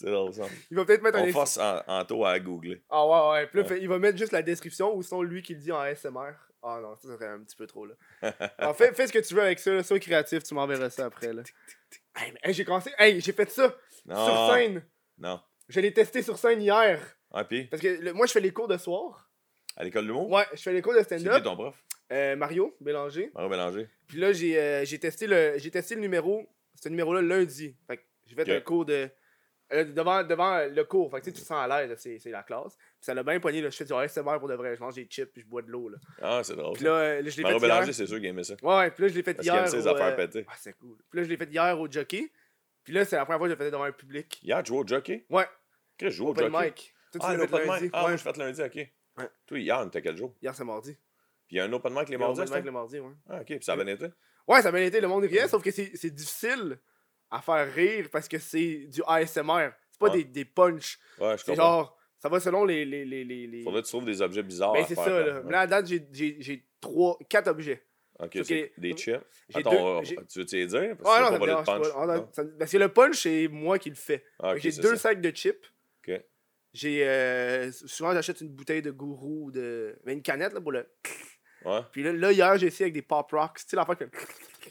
C'est 0.00 0.10
drôle, 0.10 0.32
ça. 0.32 0.44
il 0.70 0.76
va 0.76 0.84
peut-être 0.84 1.02
mettre 1.02 1.18
un. 1.18 1.22
On 1.24 1.32
force 1.32 1.56
en, 1.58 1.80
Anto 1.88 2.24
à 2.24 2.38
googler. 2.38 2.82
Ah 2.88 3.04
ouais, 3.06 3.32
ouais. 3.40 3.46
Puis 3.48 3.58
là, 3.58 3.64
fait- 3.64 3.80
il 3.80 3.88
va 3.88 3.98
mettre 3.98 4.16
juste 4.16 4.30
la 4.32 4.42
description 4.42 4.94
ou 4.94 5.02
sinon 5.02 5.22
lui 5.22 5.42
qui 5.42 5.54
le 5.54 5.60
dit 5.60 5.72
en 5.72 5.82
SMR. 5.84 6.34
Ah 6.62 6.78
non, 6.82 6.94
ça 6.96 7.08
serait 7.08 7.26
un 7.26 7.40
petit 7.40 7.56
peu 7.56 7.66
trop 7.66 7.84
là. 7.86 7.94
Alors, 8.58 8.76
fais, 8.76 8.92
fais 8.94 9.06
ce 9.08 9.12
que 9.12 9.18
tu 9.18 9.34
veux 9.34 9.42
avec 9.42 9.58
ça, 9.58 9.72
là. 9.72 9.82
sois 9.82 9.98
créatif, 9.98 10.42
tu 10.44 10.54
m'enverras 10.54 10.90
ça 10.90 11.06
après 11.06 11.32
là. 11.32 11.42
Hey, 12.42 12.52
j'ai 12.54 12.64
commencé, 12.64 12.90
hey, 12.98 13.20
j'ai 13.20 13.32
fait 13.32 13.50
ça 13.50 13.74
Non. 14.06 14.24
sur 14.26 14.54
scène. 14.54 14.82
Non. 15.18 15.40
Je 15.68 15.80
l'ai 15.80 15.92
testé 15.92 16.22
sur 16.22 16.38
scène 16.38 16.60
hier. 16.62 17.00
Ah, 17.32 17.44
puis, 17.44 17.64
Parce 17.66 17.82
que 17.82 17.88
le- 18.00 18.12
moi, 18.12 18.26
je 18.26 18.32
fais 18.32 18.40
les 18.40 18.52
cours 18.52 18.68
de 18.68 18.76
soir. 18.76 19.30
à 19.76 19.84
l'école 19.84 20.02
de 20.02 20.08
l'humour? 20.08 20.28
Ouais, 20.30 20.44
je 20.54 20.62
fais 20.62 20.72
les 20.72 20.82
cours 20.82 20.94
de 20.94 20.98
C'est 21.00 21.16
qui 21.16 21.22
stand-up. 21.22 21.44
ton 21.44 21.54
prof? 21.54 21.84
Euh, 22.10 22.34
Mario 22.36 22.74
Bélanger. 22.80 23.30
Mario 23.34 23.50
Bélanger. 23.50 23.88
Puis 24.08 24.18
là, 24.18 24.32
j'ai 24.32 24.58
euh, 24.58 24.84
testé, 25.00 25.26
le, 25.26 25.56
testé 25.70 25.94
le 25.94 26.00
numéro, 26.00 26.44
ce 26.80 26.88
numéro-là 26.88 27.20
lundi. 27.22 27.76
Fait 27.86 27.98
que 27.98 28.02
j'ai 28.26 28.34
fait 28.34 28.56
un 28.56 28.60
cours 28.60 28.84
de. 28.84 29.08
Euh, 29.72 29.84
devant, 29.84 30.22
devant 30.24 30.54
euh, 30.56 30.68
le 30.68 30.84
cours. 30.84 31.10
Fait 31.10 31.20
que 31.20 31.26
tu 31.26 31.32
te 31.32 31.38
sens 31.38 31.52
à 31.52 31.66
l'aise, 31.86 31.94
c'est 31.98 32.18
c'est 32.18 32.30
la 32.30 32.42
classe. 32.42 32.74
Puis 32.76 32.86
ça 33.00 33.14
l'a 33.14 33.22
bien 33.22 33.38
pogné, 33.40 33.60
là. 33.60 33.70
Je 33.70 33.76
fais 33.76 33.84
du 33.84 33.92
ASMR 33.92 34.38
pour 34.38 34.48
de 34.48 34.54
vrai. 34.54 34.74
Je 34.76 34.80
mange 34.80 34.94
des 34.94 35.04
chips, 35.04 35.30
puis 35.32 35.42
je 35.42 35.46
bois 35.46 35.62
de 35.62 35.70
l'eau, 35.70 35.88
là. 35.88 35.98
Ah, 36.22 36.40
c'est 36.42 36.56
drôle. 36.56 36.74
Puis 36.74 36.84
là, 36.84 36.90
euh, 36.92 37.22
là, 37.22 37.28
je 37.30 37.42
l'ai 37.42 37.48
fait. 37.48 37.58
Bélanger, 37.60 37.92
c'est 37.92 38.06
sûr 38.06 38.16
qu'il 38.16 38.26
aimait 38.26 38.44
ça. 38.44 38.54
Ouais, 38.62 38.76
ouais, 38.76 38.90
puis 38.90 39.02
là, 39.02 39.08
je 39.08 39.14
l'ai 39.14 39.22
fait 39.22 39.34
Parce 39.34 39.46
qu'il 39.46 39.54
hier. 39.54 39.62
aime 39.64 39.68
ses 39.70 39.86
au, 39.86 39.90
affaires 39.90 40.16
pétées. 40.16 40.46
Ah, 40.48 40.54
c'est 40.58 40.72
cool. 40.74 40.96
Puis 41.10 41.20
là, 41.20 41.24
je 41.24 41.28
l'ai 41.28 41.36
fait 41.36 41.50
hier 41.50 41.78
au 41.78 41.90
jockey. 41.90 42.30
Puis 42.84 42.92
là, 42.94 43.04
c'est 43.04 43.16
la 43.16 43.24
première 43.24 43.38
fois 43.38 43.46
que 43.48 43.50
je 43.52 43.54
le 43.56 43.58
faisais 43.58 43.70
devant 43.70 43.84
un 43.84 43.92
public. 43.92 44.40
Hier, 44.42 44.62
tu 44.62 44.68
jouais 44.68 44.78
au 44.80 44.86
jockey? 44.86 45.26
Ouais, 45.28 45.44
Qu'est-ce 45.98 46.08
que 46.08 46.10
je 46.12 46.16
joue 46.16 46.28
au 46.28 46.34
jockey? 46.34 46.48
mic. 46.66 46.94
Toi, 47.12 47.20
Ah, 47.24 47.34
l'open 47.36 47.60
mic. 47.60 47.90
Ah, 47.92 48.02
ouais. 48.04 48.08
moi, 48.08 48.16
je 48.16 48.22
fais 48.22 48.32
lundi, 48.32 48.62
ok. 48.62 48.74
Ouais. 49.18 49.28
Toi, 49.46 49.58
hier, 49.58 49.78
on 49.82 49.86
était 49.88 50.00
quel 50.00 50.16
jour? 50.16 50.34
Hier, 50.40 50.54
c'est 50.54 50.64
mardi. 50.64 50.92
Puis 51.46 51.56
il 51.56 51.58
y 51.58 51.60
a 51.60 51.64
un 51.64 51.72
open 51.72 51.92
mic 51.94 52.08
les 52.08 52.16
mardis, 52.18 52.40
open 52.40 52.50
mic 52.50 52.58
c'est 52.60 52.66
le 52.66 52.70
mardi, 52.72 53.00
ouais. 53.00 53.12
Ah, 53.28 53.40
ok. 53.40 53.46
Puis 53.46 53.58
ça 53.62 53.72
a 53.72 53.76
bien 53.76 53.86
été? 53.86 54.06
Ouais, 54.46 54.62
ça 54.62 54.68
a 54.68 54.72
bien 54.72 54.82
été, 54.82 55.00
le 55.00 55.08
monde 55.08 55.24
riait, 55.24 55.48
sauf 55.48 55.62
que 55.62 55.70
c'est 55.70 56.10
difficile 56.10 56.78
à 57.30 57.40
faire 57.42 57.72
rire 57.74 58.08
parce 58.10 58.28
que 58.28 58.38
c'est 58.38 58.86
du 58.86 59.02
ASMR. 59.06 59.70
C'est 59.90 59.98
pas 60.00 60.06
Ouais. 60.10 60.18
des, 60.18 60.24
des 60.24 60.44
punchs. 60.44 60.98
Ouais, 61.20 61.36
je 61.36 61.44
C'est 61.44 61.52
comprends. 61.52 61.80
genre, 61.80 61.98
ça 62.18 62.28
va 62.28 62.40
selon 62.40 62.64
les. 62.64 62.84
les, 62.84 63.04
les, 63.04 63.24
les, 63.24 63.62
Faudrait 63.62 63.82
que 63.82 63.86
tu 63.86 63.92
trouves 63.92 64.04
des 64.04 64.22
objets 64.22 64.42
bizarres. 64.42 64.72
Ben, 64.72 64.84
à 64.84 64.86
c'est 64.86 64.94
faire, 64.94 65.04
ça, 65.04 65.10
là. 65.10 65.26
là. 65.26 65.40
Mais 65.44 65.52
là, 65.52 65.60
à 65.60 65.66
date, 65.66 65.86
j'ai- 65.86 66.06
j'ai 66.12 66.36
j'ai 66.40 66.66
trois, 66.80 67.18
quatre 67.28 67.48
objets. 67.48 67.82
Ok, 68.20 68.36
c'est 68.42 68.72
des 68.78 68.92
chips. 68.96 69.14
Attends, 69.54 70.00
deux- 70.00 70.06
tu 70.28 70.38
veux-tu 70.40 70.56
les 70.56 70.66
dire? 70.66 70.96
Parce 70.96 70.98
que 70.98 71.04
non, 71.04 71.04
c'est 71.04 71.22
ça 71.22 71.24
pas 71.24 71.30
me 71.30 71.38
voler 71.38 71.52
dérange 71.52 71.66
de 71.66 71.72
punch. 71.72 71.92
pas. 71.92 72.06
Non, 72.06 72.14
Non? 72.14 72.28
ça- 72.32 72.44
Parce 72.58 72.72
que 72.72 72.76
le 72.78 72.88
punch, 72.88 73.16
c'est 73.22 73.48
moi 73.48 73.78
qui 73.78 73.90
le 73.90 73.94
fais. 73.94 74.24
Ah, 74.40 74.56
j'ai 74.56 74.72
deux 74.72 74.96
ça. 74.96 75.10
sacs 75.10 75.20
de 75.20 75.30
chips. 75.30 75.72
Ok. 76.06 76.20
J'ai. 76.72 77.06
euh, 77.08 77.70
souvent, 77.72 78.12
j'achète 78.12 78.40
une 78.40 78.48
bouteille 78.50 78.82
de 78.82 78.90
gourou 78.90 79.46
ou 79.46 79.50
de. 79.52 79.96
une 80.06 80.22
canette, 80.22 80.52
là, 80.52 80.60
pour 80.60 80.72
le. 80.72 80.86
Ouais. 81.64 81.80
Puis 81.92 82.02
là, 82.02 82.12
là, 82.12 82.32
hier, 82.32 82.56
j'ai 82.58 82.66
essayé 82.68 82.84
avec 82.86 82.94
des 82.94 83.02
pop 83.02 83.30
rocks. 83.32 83.58
Tu 83.58 83.64
sais, 83.68 83.76
l'affaire 83.76 83.96
que. 83.98 84.04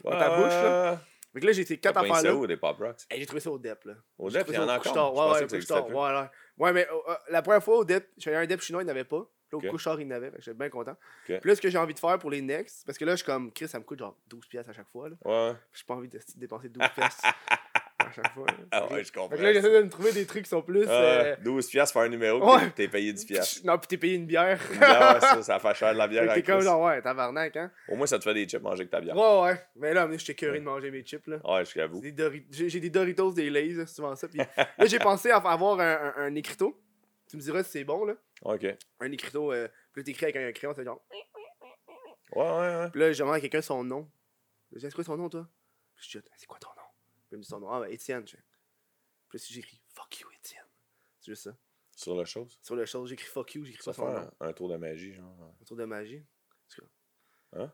dans 0.04 0.10
ta 0.10 0.36
bouche, 0.36 0.48
là. 0.52 1.02
Ouais. 1.38 1.40
Fait 1.40 1.40
que 1.40 1.46
là, 1.46 1.52
j'ai 1.52 1.64
ces 1.64 1.78
quatre 1.78 1.98
pris 2.00 2.08
ça 2.08 2.16
affaires-là. 2.18 2.36
où, 2.36 2.46
des 2.46 2.56
pop 2.56 2.76
rocks? 2.78 3.00
Hey, 3.10 3.20
j'ai 3.20 3.26
trouvé 3.26 3.40
ça 3.40 3.50
au 3.50 3.58
DEP, 3.58 3.84
là. 3.84 3.94
Au 4.18 4.30
DEP, 4.30 4.46
il 4.48 4.54
y 4.54 4.58
en 4.58 4.66
ça 4.66 4.74
a 4.74 4.78
encore. 4.78 5.14
Ouais, 5.14 5.32
ouais, 5.34 5.48
ça 5.48 5.56
Couche-Tard. 5.56 5.88
Ouais, 5.88 5.94
ouais. 5.94 6.28
Ouais, 6.58 6.72
mais 6.72 6.86
euh, 6.90 6.94
euh, 7.08 7.14
la 7.30 7.42
première 7.42 7.62
fois 7.62 7.78
au 7.78 7.84
DEP, 7.84 8.08
j'avais 8.16 8.36
un 8.36 8.46
DEP 8.46 8.60
chinois, 8.60 8.82
il 8.82 8.86
n'avait 8.86 9.04
pas. 9.04 9.16
Là, 9.16 9.22
au 9.52 9.56
Ok. 9.58 9.68
Couche-Tard, 9.70 10.00
il 10.00 10.08
n'avait. 10.08 10.32
J'étais 10.38 10.54
bien 10.54 10.68
content. 10.68 10.92
Ok. 10.92 11.38
Puis 11.40 11.48
là, 11.48 11.54
ce 11.54 11.60
que 11.60 11.70
j'ai 11.70 11.78
envie 11.78 11.94
de 11.94 11.98
faire 11.98 12.18
pour 12.18 12.30
les 12.30 12.42
next, 12.42 12.84
parce 12.84 12.98
que 12.98 13.04
là, 13.04 13.12
je 13.12 13.16
suis 13.18 13.26
comme, 13.26 13.52
Chris, 13.52 13.68
ça 13.68 13.78
me 13.78 13.84
coûte 13.84 13.98
genre 13.98 14.16
12 14.26 14.46
pièces 14.46 14.68
à 14.68 14.72
chaque 14.72 14.88
fois. 14.88 15.08
Là. 15.08 15.16
Ouais. 15.24 15.56
J'ai 15.72 15.84
pas 15.86 15.94
envie 15.94 16.08
de 16.08 16.18
dépenser 16.36 16.68
12 16.68 16.88
pièces 16.94 17.20
à 18.08 18.12
chaque 18.12 18.32
fois. 18.34 18.46
Ah 18.70 18.86
ouais, 18.92 19.02
je 19.04 19.12
comprends. 19.12 19.30
Fait 19.30 19.36
que 19.38 19.42
là, 19.42 19.52
j'essaie 19.52 19.70
de 19.72 19.82
me 19.84 19.88
trouver 19.88 20.12
des 20.12 20.26
trucs 20.26 20.44
qui 20.44 20.48
sont 20.50 20.62
plus. 20.62 20.84
Ah, 20.88 20.92
euh, 20.92 21.36
12 21.42 21.68
piastres 21.68 21.92
pour 21.94 22.02
un 22.02 22.08
numéro, 22.08 22.38
Ouais. 22.54 22.60
puis 22.62 22.72
t'es 22.72 22.88
payé 22.88 23.12
10 23.12 23.24
piastres. 23.24 23.60
Non, 23.64 23.78
puis 23.78 23.86
t'es 23.88 23.96
payé 23.96 24.14
une 24.16 24.26
bière. 24.26 24.60
Une 24.72 24.78
bière, 24.78 25.14
ouais, 25.14 25.20
ça, 25.20 25.42
ça 25.42 25.58
fait 25.58 25.74
cher 25.74 25.92
de 25.92 25.98
la 25.98 26.08
bière. 26.08 26.32
T'es 26.34 26.42
comme 26.42 26.60
genre, 26.60 26.82
ouais, 26.82 27.00
tabarnak, 27.02 27.56
hein. 27.56 27.70
Au 27.88 27.96
moins, 27.96 28.06
ça 28.06 28.18
te 28.18 28.24
fait 28.24 28.34
des 28.34 28.46
chips 28.48 28.62
manger 28.62 28.84
que 28.86 28.90
ta 28.90 29.00
bière. 29.00 29.16
Ouais, 29.16 29.42
ouais. 29.50 29.60
Mais 29.76 29.94
là, 29.94 30.08
j'étais 30.16 30.34
curieux 30.34 30.58
de 30.60 30.64
manger 30.64 30.90
mes 30.90 31.02
chips, 31.02 31.26
là. 31.26 31.38
Ouais, 31.44 31.64
je 31.64 31.72
t'avoue. 31.74 32.00
Des 32.00 32.12
Dori- 32.12 32.46
J'ai 32.50 32.68
j'ai 32.68 32.80
des 32.80 32.90
Doritos, 32.90 33.32
des 33.32 33.48
Lays, 33.50 33.86
souvent 33.86 34.14
ça. 34.16 34.28
Puis 34.28 34.38
là, 34.56 34.86
j'ai 34.86 34.98
pensé 34.98 35.30
à 35.30 35.36
avoir 35.36 35.80
un, 35.80 36.12
un, 36.16 36.22
un 36.24 36.34
écriteau. 36.34 36.80
Tu 37.30 37.36
me 37.36 37.42
diras 37.42 37.62
si 37.62 37.70
c'est 37.72 37.84
bon, 37.84 38.04
là. 38.06 38.14
Ok. 38.42 38.62
Ouais, 38.62 38.78
Un 39.00 39.12
écriteau, 39.12 39.52
euh, 39.52 39.68
puis 39.92 40.00
là, 40.00 40.04
t'écris 40.04 40.24
avec 40.26 40.36
un 40.36 40.52
crayon, 40.52 40.72
c'est 40.76 40.84
genre. 40.84 41.02
ouais, 42.34 42.42
ouais. 42.42 42.90
Puis 42.90 43.00
là, 43.00 43.12
je 43.12 43.18
demande 43.18 43.34
à 43.34 43.40
quelqu'un 43.40 43.60
son 43.62 43.84
nom. 43.84 44.08
Je 44.72 44.78
dis, 44.78 44.84
c'est 44.86 44.94
quoi 44.94 45.04
ton 45.04 45.16
nom, 45.16 45.28
toi? 45.28 45.46
Je 45.96 46.18
dis, 46.18 46.24
c'est 46.36 46.46
quoi 46.46 46.58
ton 46.58 46.68
nom? 46.70 46.77
Puis 47.28 47.34
il 47.34 47.38
me 47.38 47.42
dit 47.42 47.48
son 47.48 47.60
nom. 47.60 47.70
Ah, 47.70 47.80
ben, 47.80 47.90
Étienne. 47.92 48.26
Je... 48.26 48.36
Puis 49.28 49.38
j'écris, 49.50 49.80
fuck 49.94 50.20
you, 50.20 50.28
Étienne. 50.32 50.64
C'est 51.20 51.32
juste 51.32 51.44
ça. 51.44 51.56
Sur 51.96 52.14
la 52.16 52.24
chose? 52.24 52.58
Sur 52.62 52.76
le 52.76 52.86
chose, 52.86 53.08
j'écris 53.10 53.26
fuck 53.26 53.54
you, 53.54 53.64
j'écris 53.64 53.82
pas 53.84 53.92
son 53.92 54.06
un, 54.06 54.24
nom. 54.24 54.30
un 54.40 54.52
tour 54.52 54.68
de 54.68 54.76
magie, 54.76 55.12
genre. 55.12 55.54
Un 55.60 55.64
tour 55.64 55.76
de 55.76 55.84
magie. 55.84 56.24
Hein? 57.52 57.72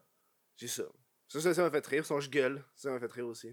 J'ai 0.56 0.68
ça. 0.68 0.84
Ça, 1.28 1.40
ça, 1.40 1.54
ça 1.54 1.62
m'a 1.62 1.70
fait 1.70 1.86
rire. 1.86 2.06
Son 2.06 2.20
je 2.20 2.30
gueule. 2.30 2.64
Ça 2.74 2.90
m'a 2.90 2.98
fait 3.00 3.10
rire 3.12 3.26
aussi. 3.26 3.48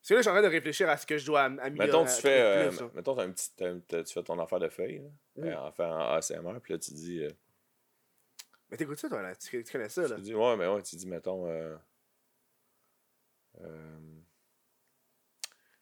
Parce 0.00 0.08
que 0.08 0.14
là, 0.14 0.18
je 0.20 0.22
suis 0.22 0.30
en 0.30 0.32
train 0.34 0.42
de 0.42 0.48
réfléchir 0.48 0.88
à 0.88 0.96
ce 0.96 1.04
que 1.06 1.18
je 1.18 1.26
dois 1.26 1.42
am- 1.42 1.58
améliorer. 1.58 1.86
Mettons, 1.88 2.04
tu 2.04 2.20
fais, 2.22 2.40
euh, 2.40 2.68
plus, 2.70 2.94
mettons, 2.94 3.18
un 3.18 3.32
petit, 3.32 3.50
tu 3.56 4.12
fais 4.12 4.22
ton 4.22 4.38
affaire 4.38 4.60
de 4.60 4.68
feuille, 4.68 4.98
là, 4.98 5.10
Mm. 5.36 5.44
euh, 5.44 5.56
en 5.56 6.14
ASMR, 6.16 6.60
puis 6.62 6.72
là, 6.72 6.78
tu 6.78 6.92
dis, 6.94 7.22
euh, 7.24 7.30
Mais 8.70 8.76
t'écoutes 8.76 8.98
ça, 8.98 9.08
toi, 9.08 9.22
là? 9.22 9.34
Tu, 9.36 9.62
tu 9.64 9.72
connais 9.72 9.88
ça, 9.88 10.06
là? 10.08 10.16
tu 10.16 10.22
dis, 10.22 10.34
ouais, 10.34 10.56
mais 10.56 10.66
ouais, 10.68 10.82
tu 10.82 10.94
dis, 10.96 11.06
mettons, 11.06 11.46
euh, 11.48 11.76
euh, 13.60 14.17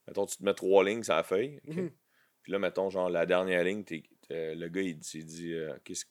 mettons, 0.07 0.27
tu 0.27 0.37
te 0.37 0.45
mets 0.45 0.55
trois 0.55 0.85
lignes 0.85 1.03
sur 1.03 1.15
la 1.15 1.23
feuille? 1.23 1.61
Mhm. 1.65 1.91
puis 2.43 2.53
là, 2.53 2.59
mettons, 2.59 2.91
genre, 2.91 3.09
la 3.11 3.27
dernière 3.27 3.65
ligne, 3.65 3.85
t'es- 3.85 4.05
le 4.31 4.69
gars, 4.69 4.83
il, 4.83 4.99
dit- 4.99 5.11
il 5.19 5.25
dit, 5.27 5.53
euh, 5.55 5.77
qu'est-ce 5.85 6.05
que- 6.05 6.11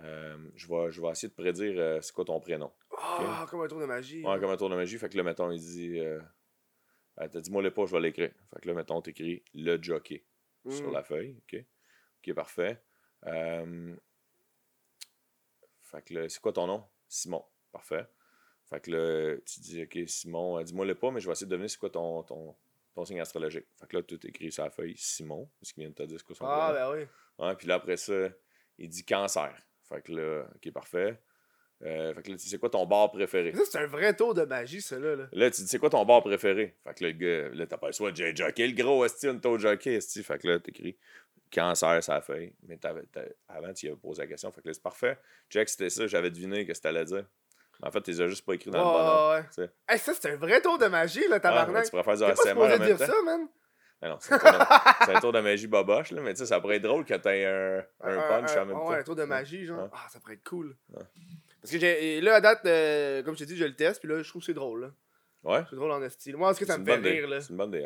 euh, 0.00 0.36
je, 0.56 0.66
vais, 0.68 0.90
je 0.92 1.00
vais 1.00 1.08
essayer 1.08 1.28
de 1.28 1.34
prédire 1.34 1.74
euh, 1.78 2.00
c'est 2.00 2.12
quoi 2.12 2.24
ton 2.24 2.40
prénom. 2.40 2.72
Ah, 2.98 3.46
comme 3.50 3.60
un 3.62 3.68
tour 3.68 3.80
de 3.80 3.86
magie. 3.86 4.22
Ouais, 4.24 4.38
comme 4.40 4.50
un 4.50 4.56
tour 4.56 4.68
de 4.70 4.76
magie. 4.76 4.98
Fait 4.98 5.08
que 5.08 5.16
là, 5.16 5.22
mettons, 5.22 5.50
il 5.50 5.60
dit. 5.60 5.98
Euh, 6.00 6.20
ah, 7.16 7.28
t'as 7.28 7.40
dit, 7.40 7.50
moi, 7.50 7.62
le 7.62 7.72
pas, 7.72 7.86
je 7.86 7.92
vais 7.92 8.00
l'écrire. 8.00 8.32
Fait 8.52 8.60
que 8.60 8.68
là, 8.68 8.74
mettons, 8.74 9.00
t'écris 9.02 9.42
le 9.54 9.80
jockey 9.82 10.24
Mm. 10.64 10.70
sur 10.70 10.90
la 10.90 11.02
feuille. 11.02 11.36
OK? 11.52 11.64
OK, 12.26 12.34
parfait. 12.34 12.80
Euh, 13.26 13.94
fait 15.82 16.02
que 16.02 16.14
là, 16.14 16.28
c'est 16.28 16.40
quoi 16.40 16.52
ton 16.52 16.66
nom? 16.66 16.84
Simon. 17.08 17.44
Parfait. 17.72 18.06
Fait 18.70 18.80
que 18.80 18.90
là, 18.90 19.36
tu 19.44 19.60
dis, 19.60 19.82
OK, 19.82 19.98
Simon, 20.08 20.58
euh, 20.58 20.62
dis-moi 20.64 20.86
le 20.86 20.94
pas, 20.94 21.10
mais 21.10 21.20
je 21.20 21.26
vais 21.26 21.32
essayer 21.32 21.46
de 21.46 21.50
deviner 21.50 21.68
c'est 21.68 21.78
quoi 21.78 21.90
ton, 21.90 22.22
ton, 22.22 22.54
ton 22.94 23.04
signe 23.04 23.20
astrologique. 23.20 23.66
Fait 23.80 23.86
que 23.86 23.96
là, 23.96 24.02
tout 24.02 24.26
écrit 24.26 24.52
sur 24.52 24.64
la 24.64 24.70
feuille 24.70 24.94
Simon, 24.96 25.50
parce 25.60 25.72
qu'il 25.72 25.82
vient 25.82 25.90
de 25.90 25.94
te 25.94 26.02
dire 26.04 26.18
c'est 26.18 26.26
quoi 26.26 26.36
son 26.36 26.46
Ah, 26.46 26.72
ben 26.72 26.92
oui. 26.92 27.06
Ouais, 27.44 27.54
puis 27.56 27.66
là, 27.66 27.74
après 27.74 27.96
ça, 27.96 28.28
il 28.78 28.88
dit 28.88 29.04
cancer. 29.04 29.54
Fait 29.88 30.00
que 30.02 30.12
là, 30.12 30.46
OK, 30.54 30.72
parfait. 30.72 31.20
Euh, 31.82 32.14
fait 32.14 32.22
que 32.22 32.30
là, 32.30 32.36
tu 32.36 32.44
dis, 32.44 32.48
c'est 32.48 32.58
quoi 32.58 32.70
ton 32.70 32.86
bar 32.86 33.10
préféré? 33.10 33.52
Ça, 33.52 33.62
c'est 33.70 33.78
un 33.78 33.86
vrai 33.86 34.14
tour 34.14 34.32
de 34.32 34.44
magie, 34.44 34.80
ça, 34.80 34.98
là. 34.98 35.28
tu 35.32 35.62
dis, 35.62 35.68
c'est 35.68 35.78
quoi 35.78 35.90
ton 35.90 36.04
bar 36.06 36.22
préféré? 36.22 36.76
Fait 36.84 36.94
que 36.94 37.04
là, 37.04 37.10
le 37.10 37.16
gars, 37.58 37.66
là, 37.66 37.92
choix 37.92 38.10
de 38.12 38.16
J 38.16 38.34
Jockey, 38.34 38.68
le 38.68 38.74
gros 38.74 39.04
esti, 39.04 39.26
une 39.26 39.40
taux 39.40 39.58
jockey, 39.58 39.94
esti. 39.94 40.22
Fait 40.22 40.38
que 40.38 40.48
là, 40.48 40.60
t'écris 40.60 40.96
cancer, 41.50 42.02
ça 42.02 42.20
feuille. 42.20 42.52
Mais 42.62 42.76
t'avais- 42.78 43.04
avant, 43.48 43.72
tu 43.72 43.86
y 43.86 43.88
avais 43.88 43.98
posé 43.98 44.22
la 44.22 44.28
question. 44.28 44.50
Fait 44.52 44.62
que 44.62 44.68
là, 44.68 44.74
c'est 44.74 44.82
parfait. 44.82 45.18
Jack, 45.50 45.68
c'était 45.68 45.90
ça, 45.90 46.06
j'avais 46.06 46.30
deviné 46.30 46.64
que 46.64 46.74
c'était 46.74 46.88
allait 46.88 47.04
dire. 47.04 47.26
En 47.86 47.90
fait, 47.90 48.00
tu 48.02 48.10
les 48.12 48.20
as 48.22 48.28
juste 48.28 48.44
pas 48.46 48.54
écrit 48.54 48.70
dans 48.70 48.78
le 48.78 48.84
bon 48.84 48.90
ordre. 48.90 49.44
Ouais, 49.58 49.62
ouais. 49.64 49.70
Hey, 49.88 49.98
ça, 49.98 50.12
c'est 50.18 50.30
un 50.32 50.36
vrai 50.36 50.60
tour 50.62 50.78
de 50.78 50.86
magie, 50.86 51.26
là, 51.28 51.38
tabarnak. 51.40 51.84
tu 51.84 51.90
pourrais 51.90 52.02
faire 52.02 52.16
du 52.16 52.24
ASMR 52.24 52.50
en 52.60 52.68
même 52.68 52.82
dire 52.82 52.98
temps. 52.98 53.06
ça, 53.06 53.22
man. 53.24 53.48
Ah 54.02 54.08
non, 54.08 54.16
c'est 54.20 54.34
un, 54.34 54.38
tour 54.38 54.50
de- 54.50 54.64
c'est 55.06 55.14
un 55.16 55.20
tour 55.20 55.32
de 55.32 55.40
magie 55.40 55.66
boboche, 55.66 56.10
là, 56.10 56.20
mais 56.20 56.32
tu 56.34 56.40
sais, 56.40 56.46
ça 56.46 56.60
pourrait 56.60 56.76
être 56.76 56.82
drôle 56.82 57.04
que 57.04 57.14
t'aies 57.14 57.46
un, 57.46 57.78
un 58.00 58.16
punch 58.28 58.56
en 58.56 58.66
même 58.66 58.76
temps. 58.76 58.88
Ouais, 58.90 58.98
un 58.98 59.02
tour 59.02 59.16
de 59.16 59.24
magie, 59.24 59.64
genre. 59.64 59.82
Ouais. 59.84 59.88
Ah, 59.92 60.06
ça 60.10 60.18
pourrait 60.20 60.34
être 60.34 60.44
cool. 60.48 60.76
Ouais. 60.92 61.02
Parce 61.60 61.72
que 61.72 61.78
j'ai. 61.78 62.20
Là, 62.20 62.34
à 62.34 62.40
date, 62.40 62.66
euh, 62.66 63.22
comme 63.22 63.34
je 63.34 63.40
t'ai 63.40 63.46
dit, 63.46 63.56
je 63.56 63.64
le 63.64 63.74
teste, 63.74 64.00
puis 64.00 64.08
là, 64.08 64.22
je 64.22 64.28
trouve 64.28 64.42
que 64.42 64.46
c'est 64.46 64.52
drôle, 64.54 64.80
là. 64.82 64.90
Ouais, 65.42 65.64
C'est 65.70 65.76
drôle 65.76 65.90
en 65.92 66.08
style. 66.10 66.36
Moi, 66.36 66.48
en 66.48 66.52
tout 66.52 66.60
cas, 66.60 66.64
c'est 66.66 66.72
ça 66.72 66.78
me 66.78 66.84
fait 66.84 66.96
rire, 66.96 67.28
là. 67.28 67.40
C'est 67.40 67.50
une 67.50 67.56
bonne 67.56 67.68
idée. 67.74 67.84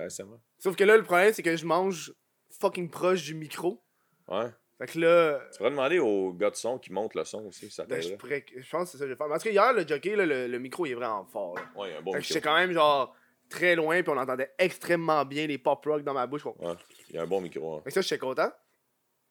Sauf 0.59 0.77
que 0.77 0.85
là, 0.85 0.97
le 0.97 1.03
problème, 1.03 1.33
c'est 1.33 1.43
que 1.43 1.57
je 1.57 1.67
mange 1.67 2.13
fucking 2.61 2.89
proche 2.91 3.23
du 3.25 3.35
micro. 3.35 3.83
Ouais. 4.29 4.51
Fait 4.79 4.87
que 4.87 4.99
là. 5.01 5.41
Tu 5.53 5.59
pourrais 5.59 5.71
demander 5.71 5.99
au 5.99 6.33
gars 6.33 6.51
de 6.51 6.57
son 6.57 6.79
qui 6.79 6.93
monte 6.93 7.15
le 7.15 7.25
son 7.25 7.47
aussi, 7.47 7.69
ça 7.71 7.85
ben, 7.85 7.97
je, 7.97 8.11
t'aiderait. 8.11 8.17
pourrais... 8.19 8.45
je 8.57 8.71
pense 8.71 8.85
que 8.85 8.91
c'est 8.93 8.99
ça 8.99 9.05
que 9.05 9.09
je 9.11 9.15
vais 9.15 9.17
faire. 9.17 9.27
Tout 9.27 9.43
cas, 9.45 9.51
hier, 9.51 9.73
le 9.73 9.87
jockey, 9.87 10.15
là, 10.17 10.25
le, 10.25 10.47
le 10.47 10.59
micro, 10.59 10.87
il 10.87 10.93
est 10.93 10.95
vraiment 10.95 11.25
fort. 11.25 11.57
Là. 11.57 11.63
Ouais, 11.75 11.97
un 11.97 12.01
bon 12.03 12.13
fait 12.13 12.19
que 12.19 12.23
micro. 12.23 12.35
j'étais 12.35 12.41
quand 12.41 12.57
même, 12.57 12.73
genre, 12.73 13.15
très 13.51 13.75
loin, 13.75 14.01
puis 14.03 14.13
on 14.13 14.17
entendait 14.19 14.53
extrêmement 14.59 15.25
bien 15.25 15.47
les 15.49 15.59
pop 15.59 15.85
rock 15.85 16.03
dans 16.05 16.15
ma 16.15 16.27
bouche. 16.29 16.45
Fait 16.45 16.51
Ouais, 16.59 16.75
il 17.11 17.17
y 17.17 17.19
a 17.19 17.23
un 17.23 17.27
bon 17.27 17.41
micro. 17.41 17.77
hein. 17.79 17.83
que 17.85 17.91
ça, 17.91 18.01
j'étais 18.03 18.19
content. 18.19 18.51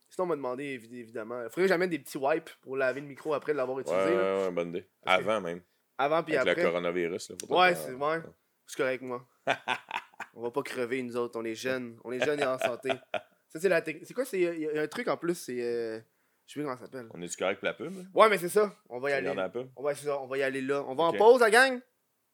Sinon, 0.09 0.23
on 0.25 0.27
m'a 0.27 0.35
demandé, 0.35 0.77
évi- 0.79 0.99
évidemment. 0.99 1.39
Il 1.43 1.49
faudrait 1.49 1.63
que 1.63 1.67
j'amène 1.67 1.89
des 1.89 1.99
petits 1.99 2.17
wipes 2.17 2.49
pour 2.61 2.75
laver 2.77 3.01
le 3.01 3.07
micro 3.07 3.33
après 3.33 3.51
de 3.53 3.57
l'avoir 3.57 3.77
Ouais, 3.77 3.83
utilisé. 3.83 4.05
ouais, 4.09 4.15
là. 4.15 4.45
ouais, 4.45 4.51
bonne 4.51 4.69
idée. 4.69 4.85
Parce 5.03 5.17
que- 5.23 5.29
Avant 5.29 5.41
même. 5.41 5.61
Avant 5.97 6.23
puis 6.23 6.35
Avec 6.37 6.49
après. 6.51 6.63
le 6.63 6.69
coronavirus. 6.69 7.29
Là, 7.31 7.35
Ouais, 7.49 7.75
c'est 7.75 7.93
ouais. 7.93 8.19
C'est 8.65 8.77
correct, 8.77 9.01
moi. 9.01 9.25
on 10.35 10.41
va 10.41 10.51
pas 10.51 10.61
crever, 10.61 11.01
nous 11.03 11.15
autres. 11.17 11.39
On 11.39 11.43
est 11.45 11.55
jeunes. 11.55 11.97
On 12.03 12.11
est 12.11 12.23
jeunes 12.23 12.39
et 12.41 12.45
en 12.45 12.57
santé. 12.59 12.89
Ça, 13.57 13.61
c'est 13.61 13.69
la 13.69 13.81
C'est 13.83 14.13
quoi 14.13 14.25
C'est 14.25 14.39
Il 14.39 14.59
y 14.61 14.77
a 14.77 14.81
un 14.81 14.87
truc 14.87 15.07
en 15.07 15.17
plus, 15.17 15.35
c'est. 15.35 15.61
euh, 15.61 15.99
Je 16.45 16.53
sais 16.53 16.59
plus 16.59 16.63
comment 16.63 16.75
ça 16.77 16.85
s'appelle. 16.85 17.07
On 17.13 17.21
est-tu 17.21 17.37
correct 17.37 17.59
pour 17.59 17.65
la 17.65 17.73
pub? 17.73 17.95
là? 17.95 18.03
Ouais, 18.13 18.29
mais 18.29 18.37
c'est 18.37 18.49
ça. 18.49 18.73
On 18.89 18.99
va 18.99 19.09
y 19.09 19.13
aller. 19.13 19.29
regardes 19.29 19.53
la 19.53 19.61
pub? 19.61 19.69
On 19.75 19.83
va, 19.83 19.95
c'est 19.95 20.05
ça, 20.05 20.19
on 20.19 20.27
va 20.27 20.37
y 20.37 20.43
aller 20.43 20.61
là. 20.61 20.83
On 20.87 20.95
va 20.95 21.03
en 21.05 21.13
pause, 21.13 21.41
la 21.41 21.49
gang? 21.49 21.79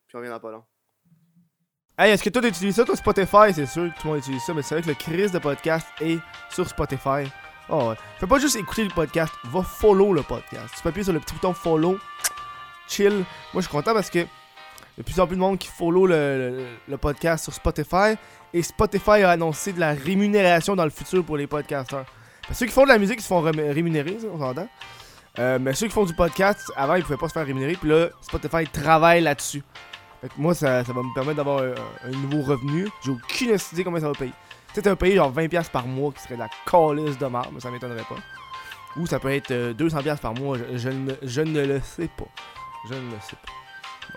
Puis 0.07 0.17
on 0.17 0.21
vient 0.21 0.29
dans 0.31 0.39
pas 0.39 0.51
long. 0.51 0.63
Hey, 1.97 2.11
est-ce 2.11 2.23
que 2.23 2.29
toi 2.29 2.41
t'utilises 2.41 2.75
ça, 2.75 2.85
toi, 2.85 2.95
Spotify? 2.95 3.53
C'est 3.53 3.67
sûr 3.67 3.83
que 3.93 3.99
tout 4.01 4.07
le 4.07 4.13
monde 4.13 4.19
utilise 4.19 4.41
ça, 4.43 4.53
mais 4.53 4.63
c'est 4.63 4.75
vrai 4.75 4.81
que 4.83 4.87
le 4.89 4.95
crise 4.95 5.31
de 5.31 5.37
podcast 5.39 5.87
est 6.01 6.17
sur 6.49 6.67
Spotify. 6.67 7.29
Oh 7.69 7.89
ouais. 7.89 7.95
Fais 8.19 8.27
pas 8.27 8.39
juste 8.39 8.55
écouter 8.55 8.83
le 8.83 8.89
podcast, 8.89 9.31
va 9.45 9.61
follow 9.61 10.11
le 10.13 10.23
podcast. 10.23 10.73
Tu 10.75 10.81
peux 10.81 10.89
appuyer 10.89 11.03
sur 11.03 11.13
le 11.13 11.19
petit 11.19 11.33
bouton 11.35 11.53
follow. 11.53 11.97
Chill. 12.87 13.13
Moi, 13.13 13.25
je 13.55 13.61
suis 13.61 13.69
content 13.71 13.93
parce 13.93 14.09
que 14.09 14.25
il 14.95 14.99
y 14.99 15.01
a 15.01 15.03
de 15.03 15.25
plus 15.27 15.35
de 15.35 15.41
monde 15.41 15.57
qui 15.57 15.67
follow 15.67 16.05
le, 16.05 16.65
le- 16.87 16.97
podcast 16.97 17.45
sur 17.45 17.53
Spotify. 17.53 18.15
Et 18.53 18.61
Spotify 18.61 19.23
a 19.23 19.31
annoncé 19.31 19.73
de 19.73 19.79
la 19.79 19.93
rémunération 19.93 20.75
dans 20.75 20.83
le 20.83 20.91
futur 20.91 21.23
pour 21.25 21.37
les 21.37 21.47
podcasteurs. 21.47 22.05
Parce 22.47 22.51
que 22.51 22.55
ceux 22.57 22.65
qui 22.67 22.71
font 22.73 22.83
de 22.83 22.89
la 22.89 22.99
musique, 22.99 23.19
ils 23.19 23.23
se 23.23 23.27
font 23.27 23.41
ré- 23.41 23.71
rémunérer, 23.71 24.17
on 24.31 24.37
s'entend. 24.37 24.67
Euh, 25.39 25.57
mais 25.59 25.73
ceux 25.73 25.87
qui 25.87 25.93
font 25.93 26.05
du 26.05 26.13
podcast, 26.13 26.71
avant, 26.75 26.93
ils 26.95 27.03
pouvaient 27.03 27.17
pas 27.17 27.27
se 27.27 27.33
faire 27.33 27.45
rémunérer. 27.45 27.73
Puis 27.73 27.89
là, 27.89 28.09
Spotify 28.21 28.67
travaille 28.67 29.21
là-dessus. 29.21 29.63
Moi, 30.37 30.53
ça, 30.53 30.83
va 30.83 30.93
me 31.01 31.13
permettre 31.15 31.37
d'avoir 31.37 31.63
un, 31.63 31.73
un 32.05 32.11
nouveau 32.11 32.43
revenu. 32.43 32.87
J'ai 33.03 33.11
aucune 33.11 33.57
idée 33.73 33.83
comment 33.83 33.99
ça 33.99 34.07
va 34.07 34.13
payer. 34.13 34.33
Sais, 34.73 34.81
t'as 34.81 34.95
payé 34.95 35.15
genre 35.15 35.31
20$ 35.33 35.69
par 35.69 35.85
mois 35.87 36.11
qui 36.11 36.21
serait 36.21 36.35
de 36.35 36.39
la 36.39 36.49
calice 36.69 37.17
de 37.17 37.25
marde, 37.25 37.49
mais 37.53 37.59
ça 37.59 37.69
m'étonnerait 37.71 38.05
pas. 38.07 38.15
Ou 38.97 39.05
ça 39.07 39.19
peut 39.19 39.31
être 39.31 39.51
euh, 39.51 39.73
200$ 39.73 40.17
par 40.19 40.33
mois, 40.33 40.57
je 40.75 40.89
ne, 40.89 41.13
je 41.23 41.41
ne 41.41 41.65
le 41.65 41.81
sais 41.81 42.09
pas. 42.15 42.25
Je 42.89 42.93
ne 42.93 42.99
le 43.11 43.17
sais 43.21 43.35
pas. 43.35 43.51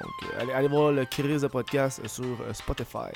Donc, 0.00 0.12
euh, 0.34 0.40
allez, 0.40 0.52
allez 0.52 0.68
voir 0.68 0.92
le 0.92 1.04
Chris 1.04 1.40
de 1.40 1.46
podcast 1.46 2.06
sur 2.06 2.40
euh, 2.42 2.52
Spotify. 2.52 3.10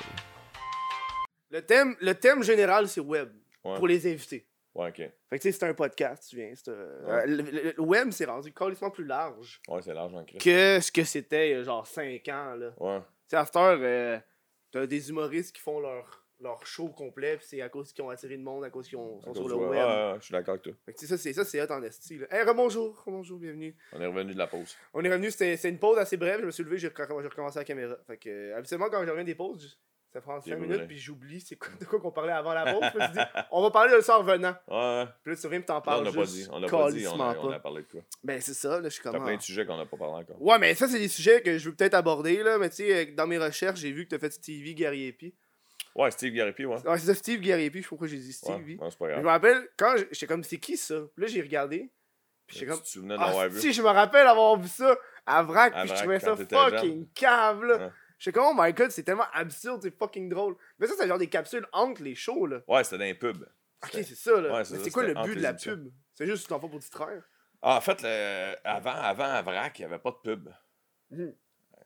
Le 1.49 1.61
thème, 1.61 1.95
le 2.01 2.13
thème 2.15 2.43
général, 2.43 2.87
c'est 2.87 3.01
web. 3.01 3.29
Ouais. 3.63 3.75
Pour 3.77 3.87
les 3.87 4.11
invités. 4.11 4.47
Ouais, 4.73 4.87
ok. 4.89 4.95
Fait 4.95 5.11
que 5.31 5.35
tu 5.35 5.41
sais, 5.41 5.51
c'est 5.51 5.65
un 5.67 5.73
podcast, 5.73 6.25
tu 6.29 6.37
viens. 6.37 6.53
euh, 6.69 7.05
Ouais. 7.05 7.27
le, 7.27 7.43
le- 7.43 7.73
le 7.77 7.81
web, 7.81 8.09
c'est 8.11 8.25
rendu 8.25 8.53
carrément 8.53 8.89
plus 8.89 9.03
large 9.05 9.61
Ouais, 9.67 9.81
c'est 9.81 9.93
large 9.93 10.13
en 10.15 10.23
crise. 10.23 10.41
que 10.41 10.79
ce 10.79 10.91
que 10.91 11.03
c'était 11.03 11.49
il 11.49 11.51
y 11.51 11.59
a 11.59 11.63
genre 11.63 11.85
5 11.85 12.27
ans, 12.29 12.55
là. 12.55 12.69
Ouais. 12.77 12.99
Tu 12.99 13.05
sais, 13.27 13.35
à 13.35 13.45
cette 13.45 13.55
heure, 13.57 13.77
euh, 13.81 14.17
t'as 14.71 14.85
des 14.87 15.09
humoristes 15.09 15.53
qui 15.55 15.61
font 15.61 15.79
leur, 15.81 16.20
leur 16.41 16.65
show 16.65 16.89
complet, 16.89 17.37
c'est 17.41 17.61
à 17.61 17.69
cause 17.69 17.93
qu'ils 17.93 18.03
ont 18.03 18.09
attiré 18.09 18.35
le 18.35 18.43
monde, 18.43 18.63
à 18.63 18.69
cause 18.69 18.87
qu'ils 18.87 18.97
sont 18.97 19.21
sur 19.33 19.47
le 19.47 19.55
web. 19.55 19.71
ouais, 19.71 20.15
je 20.19 20.25
suis 20.25 20.31
d'accord 20.31 20.53
avec 20.53 20.63
toi. 20.63 20.73
Fait 20.85 20.93
que 20.93 21.05
ça, 21.05 21.17
c'est 21.17 21.33
ça, 21.33 21.45
c'est 21.45 21.61
hot 21.61 21.71
en 21.71 21.83
esti, 21.83 22.17
là. 22.17 22.27
Hey, 22.31 22.43
rebonjour, 22.43 23.01
rebonjour, 23.05 23.39
bienvenue. 23.39 23.75
On 23.93 24.01
est 24.01 24.05
revenu 24.05 24.33
de 24.33 24.37
la 24.37 24.47
pause. 24.47 24.75
On 24.93 25.03
est 25.03 25.09
revenu, 25.09 25.31
c'était 25.31 25.69
une 25.69 25.79
pause 25.79 25.97
assez 25.97 26.17
brève, 26.17 26.41
je 26.41 26.45
me 26.45 26.51
suis 26.51 26.63
levé, 26.63 26.77
j'ai 26.77 26.89
recom- 26.89 27.21
j'ai 27.21 27.27
recommencé 27.27 27.59
la 27.59 27.65
caméra. 27.65 27.95
Fait 28.07 28.17
que, 28.17 28.29
euh, 28.29 28.57
habituellement, 28.57 28.89
quand 28.89 29.03
je 29.05 29.09
reviens 29.09 29.23
des 29.23 29.35
pauses, 29.35 29.79
ça 30.11 30.19
prend 30.19 30.41
5 30.41 30.49
J'ai 30.49 30.55
minutes, 30.57 30.87
puis 30.87 30.97
j'oublie 30.97 31.39
c'est 31.39 31.55
quoi, 31.55 31.69
de 31.79 31.85
quoi 31.85 31.99
qu'on 31.99 32.11
parlait 32.11 32.33
avant 32.33 32.53
la 32.53 32.73
pause. 32.73 32.83
Je 32.93 32.99
me 32.99 33.03
suis 33.03 33.13
dit, 33.13 33.19
on 33.51 33.61
va 33.61 33.71
parler 33.71 33.95
de 33.95 34.01
ça 34.01 34.17
en 34.17 34.19
revenant. 34.19 34.53
Ouais. 34.67 35.05
Puis 35.23 35.33
là, 35.33 35.39
tu 35.39 35.45
reviens, 35.45 35.59
puis 35.59 35.65
t'en 35.67 35.81
parles 35.81 36.01
on 36.01 36.11
n'a 36.11 36.11
pas 36.11 36.25
dit. 36.25 36.47
On 36.51 36.59
n'a 36.59 36.67
pas 36.67 36.91
dit. 36.91 37.07
On 37.07 37.21
a, 37.21 37.37
on 37.37 37.51
a 37.51 37.59
parlé 37.59 37.83
de 37.83 37.87
quoi. 37.87 38.01
Ben, 38.23 38.41
c'est 38.41 38.53
ça, 38.53 38.81
là, 38.81 38.89
je 38.89 38.93
suis 38.93 39.03
T'as 39.03 39.11
comme... 39.11 39.23
plein 39.23 39.33
ah. 39.35 39.37
de 39.37 39.41
sujets 39.41 39.65
qu'on 39.65 39.77
n'a 39.77 39.85
pas 39.85 39.97
parlé 39.97 40.23
encore. 40.23 40.41
Ouais, 40.41 40.59
mais 40.59 40.75
ça, 40.75 40.89
c'est 40.89 40.99
des 40.99 41.07
sujets 41.07 41.41
que 41.41 41.57
je 41.57 41.69
veux 41.69 41.75
peut-être 41.75 41.93
aborder, 41.93 42.43
là. 42.43 42.57
Mais 42.57 42.69
tu 42.69 42.77
sais, 42.77 43.07
euh, 43.07 43.15
dans 43.15 43.27
mes 43.27 43.37
recherches, 43.37 43.79
j'ai 43.79 43.91
vu 43.91 44.05
que 44.05 44.09
t'as 44.09 44.19
fait 44.19 44.31
Stevie 44.31 44.75
Gariepi. 44.75 45.33
Ouais, 45.95 46.11
Steve 46.11 46.33
Garipi, 46.33 46.65
ouais. 46.65 46.87
Ouais, 46.87 46.97
c'est 46.97 47.05
ça, 47.07 47.15
Steve 47.15 47.41
Gariepi, 47.41 47.79
je 47.79 47.83
sais 47.83 47.85
pas 47.85 47.89
pourquoi 47.89 48.07
j'ai 48.07 48.17
dit 48.17 48.27
Ouais, 48.27 48.33
Stevie. 48.55 48.77
ouais, 48.77 48.89
c'est 48.89 48.97
pas 48.97 49.05
Je 49.07 49.11
grave. 49.11 49.23
me 49.23 49.29
rappelle, 49.29 49.67
quand 49.77 49.95
j'étais 50.11 50.27
comme, 50.27 50.43
c'est 50.43 50.59
qui 50.59 50.77
ça? 50.77 51.01
Puis 51.15 51.21
là, 51.23 51.27
j'ai 51.27 51.41
regardé. 51.41 51.91
Puis 52.47 52.57
j'étais 52.59 52.73
Tu 52.75 52.81
te 52.81 52.87
souvenais 52.87 53.17
de 53.17 53.21
ah, 53.23 53.47
vu? 53.47 53.59
si, 53.59 53.73
je 53.73 53.81
me 53.81 53.87
rappelle 53.89 54.27
avoir 54.27 54.57
vu 54.59 54.67
ça 54.67 54.95
à 55.25 55.43
Vrac, 55.43 55.73
À 55.75 55.81
puis 55.81 55.89
je 55.89 55.95
trouvais 55.95 56.19
ça 56.19 56.35
fucking 56.35 57.09
cave, 57.13 57.63
là. 57.63 57.77
Ouais. 57.77 57.89
J'étais 58.19 58.37
comme, 58.39 58.47
oh 58.57 58.61
my 58.61 58.71
god, 58.73 58.91
c'est 58.91 59.03
tellement 59.03 59.25
absurde, 59.33 59.81
c'est 59.83 59.97
fucking 59.97 60.29
drôle. 60.29 60.55
Mais 60.79 60.87
ça, 60.87 60.93
c'est 60.97 61.07
genre 61.07 61.17
des 61.17 61.29
capsules 61.29 61.65
entre 61.71 62.03
les 62.03 62.13
shows, 62.15 62.45
là. 62.45 62.61
Ouais, 62.67 62.83
c'était 62.83 62.97
dans 62.99 63.05
un 63.05 63.15
pub. 63.15 63.43
Ok, 63.83 63.89
c'est 63.93 64.15
ça, 64.15 64.39
là. 64.39 64.53
Ouais, 64.53 64.63
c'est 64.63 64.77
Mais 64.77 64.83
c'est 64.83 64.91
quoi 64.91 65.03
le 65.03 65.13
but 65.15 65.35
de 65.35 65.41
la 65.41 65.51
les 65.53 65.57
pub? 65.57 65.91
C'est 66.13 66.27
juste 66.27 66.47
une 66.49 66.55
enfant 66.55 66.69
pour 66.69 66.79
distraire. 66.79 67.23
Ah, 67.63 67.77
en 67.77 67.81
fait, 67.81 68.01
le- 68.03 68.55
avant, 68.63 68.91
avant 68.91 69.23
à 69.23 69.41
Vrac, 69.41 69.77
il 69.79 69.81
n'y 69.81 69.85
avait 69.85 69.99
pas 69.99 70.11
de 70.11 70.17
pub. 70.23 70.49
Mhm. 71.09 71.33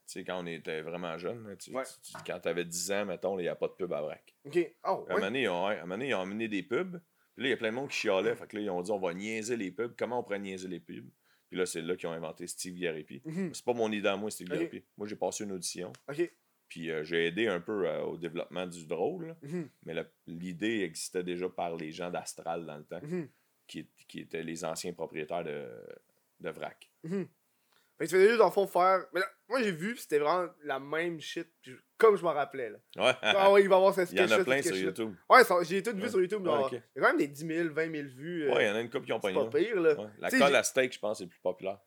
Tu 0.08 0.14
sais, 0.20 0.24
quand 0.24 0.44
on 0.44 0.46
était 0.46 0.82
vraiment 0.82 1.18
jeune, 1.18 1.56
tu, 1.58 1.72
Ouais. 1.76 1.84
tu- 2.04 2.12
tu- 2.12 2.24
quand 2.26 2.40
t'avais 2.40 2.64
10 2.66 2.92
ans, 2.92 3.06
mettons, 3.06 3.40
il 3.40 3.44
n'y 3.44 3.48
a 3.48 3.56
pas 3.56 3.68
de 3.68 3.74
pub 3.74 3.92
à 3.92 4.02
Vrac. 4.02 4.36
Ok, 4.46 4.58
oh, 4.84 4.88
À 4.88 4.90
un 4.92 4.94
moment 4.96 5.16
ouais. 5.16 5.22
donné, 5.22 5.42
ils 5.44 5.50
ont, 5.50 5.66
à 5.66 5.72
un 5.72 5.76
moment 5.82 5.96
donné, 5.96 6.10
ils 6.10 6.14
ont 6.14 6.22
amené 6.22 6.48
des 6.48 6.62
pubs. 6.64 7.02
Puis 7.36 7.44
là, 7.44 7.48
il 7.48 7.50
y 7.50 7.54
a 7.54 7.58
plein 7.58 7.70
de 7.72 7.76
monde 7.76 7.90
qui 7.90 7.98
chialait. 7.98 8.36
Fait 8.36 8.48
que 8.48 8.56
là, 8.56 8.62
ils 8.64 8.70
ont 8.70 8.82
dit, 8.82 8.92
on 8.92 9.00
va 9.00 9.14
niaiser 9.14 9.58
les 9.58 9.72
pubs. 9.72 9.94
Comment 9.98 10.20
on 10.20 10.24
pourrait 10.24 10.40
niaiser 10.40 10.68
les 10.68 10.80
pubs? 10.80 11.10
Puis 11.50 11.58
là, 11.60 11.66
c'est 11.66 11.82
là 11.82 11.96
qu'ils 11.96 12.08
ont 12.08 12.12
inventé 12.14 12.46
Steve 12.48 12.76
Garipi. 12.80 13.22
Mhm. 13.26 13.54
C'est 13.54 13.66
pas 13.66 13.74
mon 13.74 13.92
idée 13.92 14.08
à 14.08 14.16
moi, 14.16 14.30
Steve 14.32 14.48
Ok. 14.52 14.54
Garipi. 14.58 14.84
Moi, 14.98 15.08
j'ai 15.08 15.16
passé 15.16 15.44
une 15.44 15.52
audition. 15.52 15.92
Ok. 16.08 16.32
Puis 16.68 16.90
euh, 16.92 17.04
j'ai 17.04 17.26
aidé 17.28 17.48
un 17.48 17.60
peu 17.60 17.88
euh, 17.88 18.02
au 18.04 18.18
développement 18.18 18.66
du 18.68 18.86
drôle. 18.88 19.28
là. 19.28 19.38
Mhm. 19.44 19.70
Mais 19.86 19.96
l'idée 20.28 20.82
existait 20.82 21.24
déjà 21.24 21.50
par 21.50 21.76
les 21.76 21.92
gens 21.92 22.10
d'Astral 22.10 22.66
dans 22.66 22.78
le 22.78 22.84
temps, 22.86 23.00
Mhm. 23.02 23.28
qui, 23.68 23.88
qui 24.08 24.20
étaient 24.22 24.44
les 24.44 24.64
anciens 24.66 24.94
propriétaires 24.94 25.44
de, 25.44 25.68
de 26.40 26.50
Vrac. 26.50 26.90
Fait 27.98 28.06
que 28.06 28.10
tu 28.10 28.16
faisais 28.16 28.28
juste, 28.28 28.40
dans 28.40 28.46
le 28.48 28.52
fond, 28.52 28.68
faire. 28.68 29.06
Mais 29.14 29.22
là, 29.22 29.26
moi, 29.48 29.62
j'ai 29.64 29.72
vu, 29.72 29.96
c'était 29.96 30.20
vraiment 30.20 30.50
la 30.64 30.80
même 30.80 31.20
shit, 31.22 31.48
comme 31.98 32.18
je 32.18 32.24
m'en 32.24 32.34
rappelais, 32.34 32.70
là. 32.70 32.78
Ouais. 32.98 33.14
Ah 33.22 33.52
ouais, 33.52 33.62
il 33.64 33.70
va 33.70 33.76
y 33.76 33.78
avoir 33.78 33.94
ce 33.94 34.02
il 34.12 34.18
y 34.20 34.22
en 34.22 34.32
a 34.32 34.44
plein 34.44 34.62
sur 34.62 34.76
YouTube. 34.76 35.14
Ouais, 35.30 35.42
j'ai 35.64 35.82
tout 35.82 35.96
vu 35.96 36.04
Ouais. 36.04 36.10
sur 36.10 36.20
YouTube. 36.22 36.46
Ouais, 36.46 36.54
ok. 36.66 36.72
Il 36.74 36.76
y 36.76 37.00
a 37.00 37.02
quand 37.02 37.08
même 37.08 37.18
des 37.18 37.28
10 37.28 37.48
000, 37.48 37.70
20 37.74 37.92
000 37.92 38.08
vues. 38.16 38.44
euh, 38.50 38.54
Ouais, 38.54 38.66
il 38.66 38.68
y 38.68 38.72
en 38.72 38.76
a 38.76 38.82
une 38.82 38.90
couple 38.90 39.06
qui 39.06 39.14
ont 39.14 39.22
c'est 39.24 39.34
pas 39.34 39.46
pire, 39.48 39.80
là. 39.80 39.94
Ouais. 39.94 40.08
La 40.20 40.30
colle 40.30 40.56
à 40.56 40.64
steak, 40.64 40.94
je 40.94 41.00
pense, 41.00 41.22
est 41.22 41.28
plus 41.28 41.40
populaire. 41.40 41.80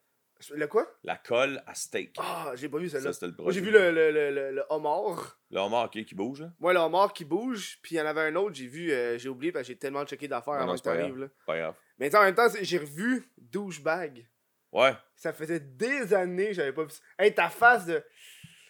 Le 0.54 0.68
quoi? 0.68 0.86
La 1.02 1.16
colle 1.16 1.60
à 1.66 1.74
steak. 1.74 2.14
Ah, 2.20 2.52
j'ai 2.54 2.68
pas 2.68 2.78
vu 2.78 2.88
celle-là. 2.88 3.12
ça, 3.12 3.12
c'était 3.12 3.26
le 3.36 3.42
Moi, 3.42 3.50
j'ai 3.52 3.60
vu 3.60 3.72
le, 3.72 3.90
le, 3.90 4.12
le, 4.12 4.30
le, 4.30 4.52
le 4.52 4.62
homard. 4.70 5.36
Le 5.50 5.58
homard, 5.58 5.90
qui 5.90 6.14
bouge, 6.14 6.42
là? 6.42 6.52
Moi, 6.60 6.72
le 6.72 6.78
homard 6.78 7.12
qui 7.12 7.24
bouge, 7.24 7.80
puis 7.82 7.96
il 7.96 7.98
y 7.98 8.00
en 8.00 8.06
avait 8.06 8.20
un 8.20 8.36
autre, 8.36 8.54
j'ai 8.54 8.68
vu, 8.68 8.92
euh, 8.92 9.18
j'ai 9.18 9.28
oublié 9.28 9.50
parce 9.50 9.64
que 9.66 9.72
j'ai 9.72 9.78
tellement 9.78 10.04
checké 10.06 10.28
d'affaires 10.28 10.54
avant 10.54 10.72
que 10.74 10.78
c'est 10.78 10.84
t'arrives. 10.84 11.28
Pas 11.44 11.58
grave. 11.58 11.74
Mais 11.98 12.14
en 12.14 12.22
même 12.22 12.36
temps, 12.36 12.48
c'est- 12.48 12.64
j'ai 12.64 12.78
revu 12.78 13.28
Douchebag. 13.36 14.28
Ouais, 14.70 14.92
Ça 15.18 15.32
faisait 15.32 15.58
des 15.58 16.14
années 16.14 16.48
que 16.48 16.52
j'avais 16.54 16.72
pas 16.72 16.84
vu 16.84 16.90
ça. 16.90 17.00
Hey, 17.18 17.34
ta 17.34 17.50
face 17.50 17.86
de. 17.86 18.02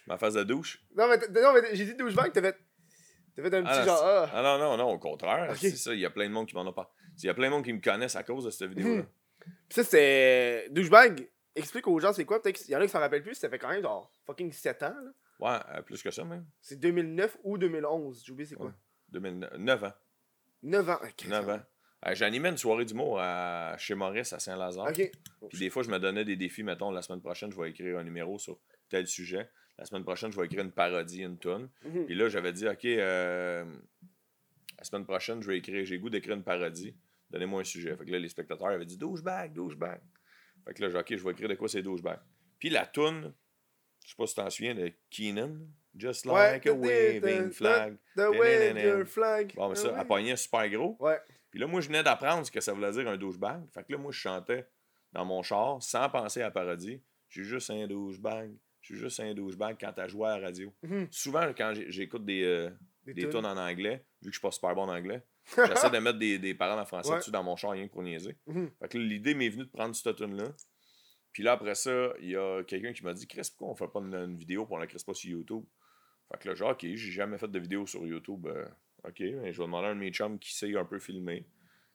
ma 0.07 0.17
face 0.17 0.33
de 0.33 0.43
douche? 0.43 0.83
Non, 0.95 1.07
mais, 1.07 1.17
non, 1.41 1.53
mais 1.53 1.75
j'ai 1.75 1.85
dit 1.85 1.95
Douchebag, 1.95 2.31
t'as 2.33 2.41
fait. 2.41 2.57
T'as 3.35 3.43
fait 3.43 3.53
un 3.55 3.61
petit 3.63 3.71
Ah, 3.71 3.85
genre. 3.85 4.01
Ah. 4.03 4.29
Ah 4.33 4.41
non, 4.41 4.57
non, 4.57 4.75
non, 4.75 4.91
au 4.91 4.97
contraire. 4.97 5.55
C'est 5.55 5.77
ça, 5.77 5.93
il 5.93 5.99
y 5.99 6.05
a 6.05 6.09
plein 6.09 6.27
de 6.27 6.33
monde 6.33 6.47
qui 6.47 6.55
m'en 6.55 6.65
a 6.67 6.73
pas. 6.73 6.91
Il 7.21 7.27
y 7.27 7.29
a 7.29 7.35
plein 7.35 7.47
de 7.49 7.51
monde 7.51 7.63
qui 7.63 7.71
me 7.71 7.79
connaissent 7.79 8.15
à 8.15 8.23
cause 8.23 8.45
de 8.45 8.49
cette 8.49 8.67
vidéo-là. 8.69 9.03
Puis 9.45 9.53
ça, 9.69 9.83
c'est. 9.83 10.67
Douchebag, 10.71 11.29
explique 11.55 11.87
aux 11.87 11.99
gens 11.99 12.13
c'est 12.13 12.25
quoi. 12.25 12.41
Peut-être 12.41 12.57
qu'il 12.57 12.71
y 12.71 12.75
en 12.75 12.79
a 12.79 12.85
qui 12.85 12.89
s'en 12.89 12.99
rappellent 12.99 13.21
plus, 13.23 13.35
ça 13.35 13.47
fait 13.47 13.59
quand 13.59 13.69
même 13.69 13.83
genre 13.83 14.11
fucking 14.25 14.51
7 14.51 14.83
ans, 14.83 14.95
là. 15.03 15.11
Ouais, 15.39 15.77
euh, 15.77 15.81
plus 15.83 16.01
que 16.01 16.09
ça, 16.11 16.23
même. 16.25 16.45
C'est 16.61 16.79
2009 16.79 17.37
ou 17.43 17.57
2011, 17.59 18.23
j'ai 18.25 18.31
oublié 18.31 18.49
c'est 18.49 18.55
quoi. 18.55 18.65
Ouais. 18.65 18.71
2009 19.09 19.83
ans. 19.83 19.93
9 20.63 20.89
ans. 20.89 20.99
Ok, 21.03 21.27
9 21.27 21.49
ans. 21.49 21.61
Euh, 22.07 22.15
J'animais 22.15 22.49
une 22.49 22.57
soirée 22.57 22.85
d'humour 22.85 23.19
à... 23.19 23.75
chez 23.77 23.93
Maurice 23.95 24.31
à 24.33 24.39
Saint-Lazare. 24.39 24.91
Puis 24.93 25.59
des 25.59 25.69
fois, 25.69 25.83
je 25.83 25.89
me 25.89 25.99
donnais 25.99 26.23
des 26.25 26.35
défis. 26.35 26.63
Mettons, 26.63 26.91
la 26.91 27.01
semaine 27.01 27.21
prochaine, 27.21 27.51
je 27.51 27.59
vais 27.59 27.69
écrire 27.71 27.97
un 27.99 28.03
numéro 28.03 28.39
sur 28.39 28.57
tel 28.89 29.05
sujet. 29.07 29.49
La 29.77 29.85
semaine 29.85 30.03
prochaine, 30.03 30.31
je 30.31 30.39
vais 30.39 30.45
écrire 30.45 30.61
une 30.63 30.71
parodie, 30.71 31.23
une 31.23 31.37
tonne. 31.37 31.69
Mhm. 31.85 32.05
Puis 32.05 32.15
là, 32.15 32.29
j'avais 32.29 32.53
dit, 32.53 32.67
OK, 32.67 32.85
euh, 32.85 33.65
la 34.77 34.83
semaine 34.83 35.05
prochaine, 35.05 35.41
je 35.41 35.47
vais 35.47 35.57
écrire, 35.57 35.85
j'ai 35.85 35.99
goût 35.99 36.09
d'écrire 36.09 36.35
une 36.35 36.43
parodie. 36.43 36.95
Donnez-moi 37.29 37.61
un 37.61 37.65
sujet. 37.65 37.95
Fait 37.95 38.05
que 38.05 38.11
là, 38.11 38.19
les 38.19 38.29
spectateurs 38.29 38.67
avaient 38.67 38.85
dit 38.85 38.97
douchebag, 38.97 39.53
douchebag. 39.53 39.99
Fait 40.65 40.73
que 40.73 40.81
là, 40.83 40.89
j'ai 40.89 40.97
OK, 40.97 41.15
je 41.17 41.23
vais 41.23 41.31
écrire 41.31 41.49
de 41.49 41.55
quoi 41.55 41.67
c'est 41.69 41.81
douchebag. 41.81 42.19
Puis 42.59 42.69
la 42.69 42.85
toune, 42.85 43.33
je 44.03 44.09
sais 44.09 44.15
pas 44.17 44.25
si 44.27 44.35
tu 44.35 44.41
t'en 44.41 44.49
souviens, 44.49 44.75
de 44.75 44.91
Keenan. 45.09 45.57
Just 45.95 46.25
Ouais, 46.27 46.53
like 46.53 46.67
a 46.67 46.73
waving 46.73 47.49
the- 47.49 47.53
flag. 47.53 47.97
The 48.15 48.19
your 48.19 49.05
flag. 49.05 49.53
Bon, 49.55 49.69
mais 49.69 49.75
ça, 49.75 49.91
Ah 49.95 50.01
elle 50.01 50.07
pognait 50.07 50.35
super 50.35 50.69
gros. 50.69 50.95
Ouais. 50.99 51.17
Puis 51.51 51.59
là, 51.59 51.67
moi, 51.67 51.81
je 51.81 51.87
venais 51.87 52.03
d'apprendre 52.03 52.45
ce 52.45 52.51
que 52.51 52.61
ça 52.61 52.73
voulait 52.73 52.91
dire 52.91 53.07
un 53.07 53.17
douchebag. 53.17 53.63
Fait 53.73 53.83
que 53.83 53.91
là, 53.91 53.97
moi, 53.97 54.11
je 54.11 54.19
chantais 54.19 54.67
dans 55.13 55.25
mon 55.25 55.41
char 55.43 55.81
sans 55.81 56.07
penser 56.09 56.41
à 56.41 56.45
la 56.45 56.51
parodie. 56.51 57.01
Je 57.29 57.41
suis 57.41 57.49
juste 57.49 57.69
un 57.71 57.87
douchebag. 57.87 58.55
Je 58.81 58.93
suis 58.93 59.03
juste 59.03 59.19
un 59.19 59.33
douchebag 59.33 59.77
quand 59.79 59.91
t'as 59.93 60.07
joué 60.07 60.27
à 60.29 60.37
la 60.39 60.45
radio. 60.47 60.73
Mhm. 60.83 61.07
Souvent, 61.11 61.51
quand 61.57 61.73
j'écoute 61.87 62.23
des, 62.25 62.43
euh, 62.43 62.69
Des 63.05 63.13
des 63.13 63.29
tunes. 63.29 63.45
en 63.45 63.57
anglais, 63.57 64.05
vu 64.21 64.29
que 64.29 64.33
je 64.35 64.39
suis 64.39 64.41
pas 64.41 64.51
super 64.51 64.73
bon 64.75 64.83
en 64.83 64.89
anglais, 64.95 65.23
j'essaie 65.57 65.89
de 65.89 65.97
mettre 65.97 66.19
des, 66.19 66.37
des 66.39 66.53
paroles 66.53 66.79
en 66.79 66.85
français 66.85 67.09
Ouais. 67.11 67.17
dessus 67.17 67.31
dans 67.31 67.43
mon 67.43 67.55
char, 67.55 67.71
rien 67.71 67.87
que 67.87 67.91
pour 67.93 68.03
niaiser. 68.03 68.37
Mhm. 68.47 68.71
Fait 68.79 68.87
que 68.87 68.97
l'idée 68.97 69.33
m'est 69.33 69.49
venue 69.49 69.65
de 69.65 69.69
prendre 69.69 69.95
cette 69.95 70.15
tune-là. 70.15 70.45
Puis 71.33 71.43
là, 71.43 71.51
après 71.53 71.75
ça, 71.75 72.13
il 72.21 72.29
y 72.29 72.35
a 72.35 72.63
quelqu'un 72.63 72.93
qui 72.93 73.03
m'a 73.03 73.13
dit 73.13 73.27
Chris, 73.27 73.49
pourquoi 73.57 73.73
on 73.73 73.75
fait 73.75 73.91
pas 73.91 73.99
une, 73.99 74.15
une 74.15 74.37
vidéo 74.37 74.65
pour 74.65 74.77
on 74.77 74.79
la 74.79 74.87
crisse 74.87 75.03
pas 75.03 75.13
sur 75.13 75.29
YouTube? 75.29 75.63
Fait 76.31 76.37
que 76.39 76.47
là, 76.47 76.55
genre, 76.55 76.71
ok, 76.71 76.81
j'ai 76.81 76.95
jamais 77.11 77.37
fait 77.37 77.47
de 77.47 77.59
vidéo 77.59 77.85
sur 77.85 78.05
YouTube. 78.05 78.47
euh, 78.47 78.65
ok, 79.05 79.19
mais 79.19 79.51
je 79.53 79.57
vais 79.57 79.65
demander 79.65 79.87
à 79.87 79.91
un 79.91 79.95
de 79.95 79.99
mes 79.99 80.11
chums 80.11 80.39
qui 80.39 80.53
sait 80.55 80.75
un 80.77 80.85
peu 80.85 80.99
filmer. 80.99 81.45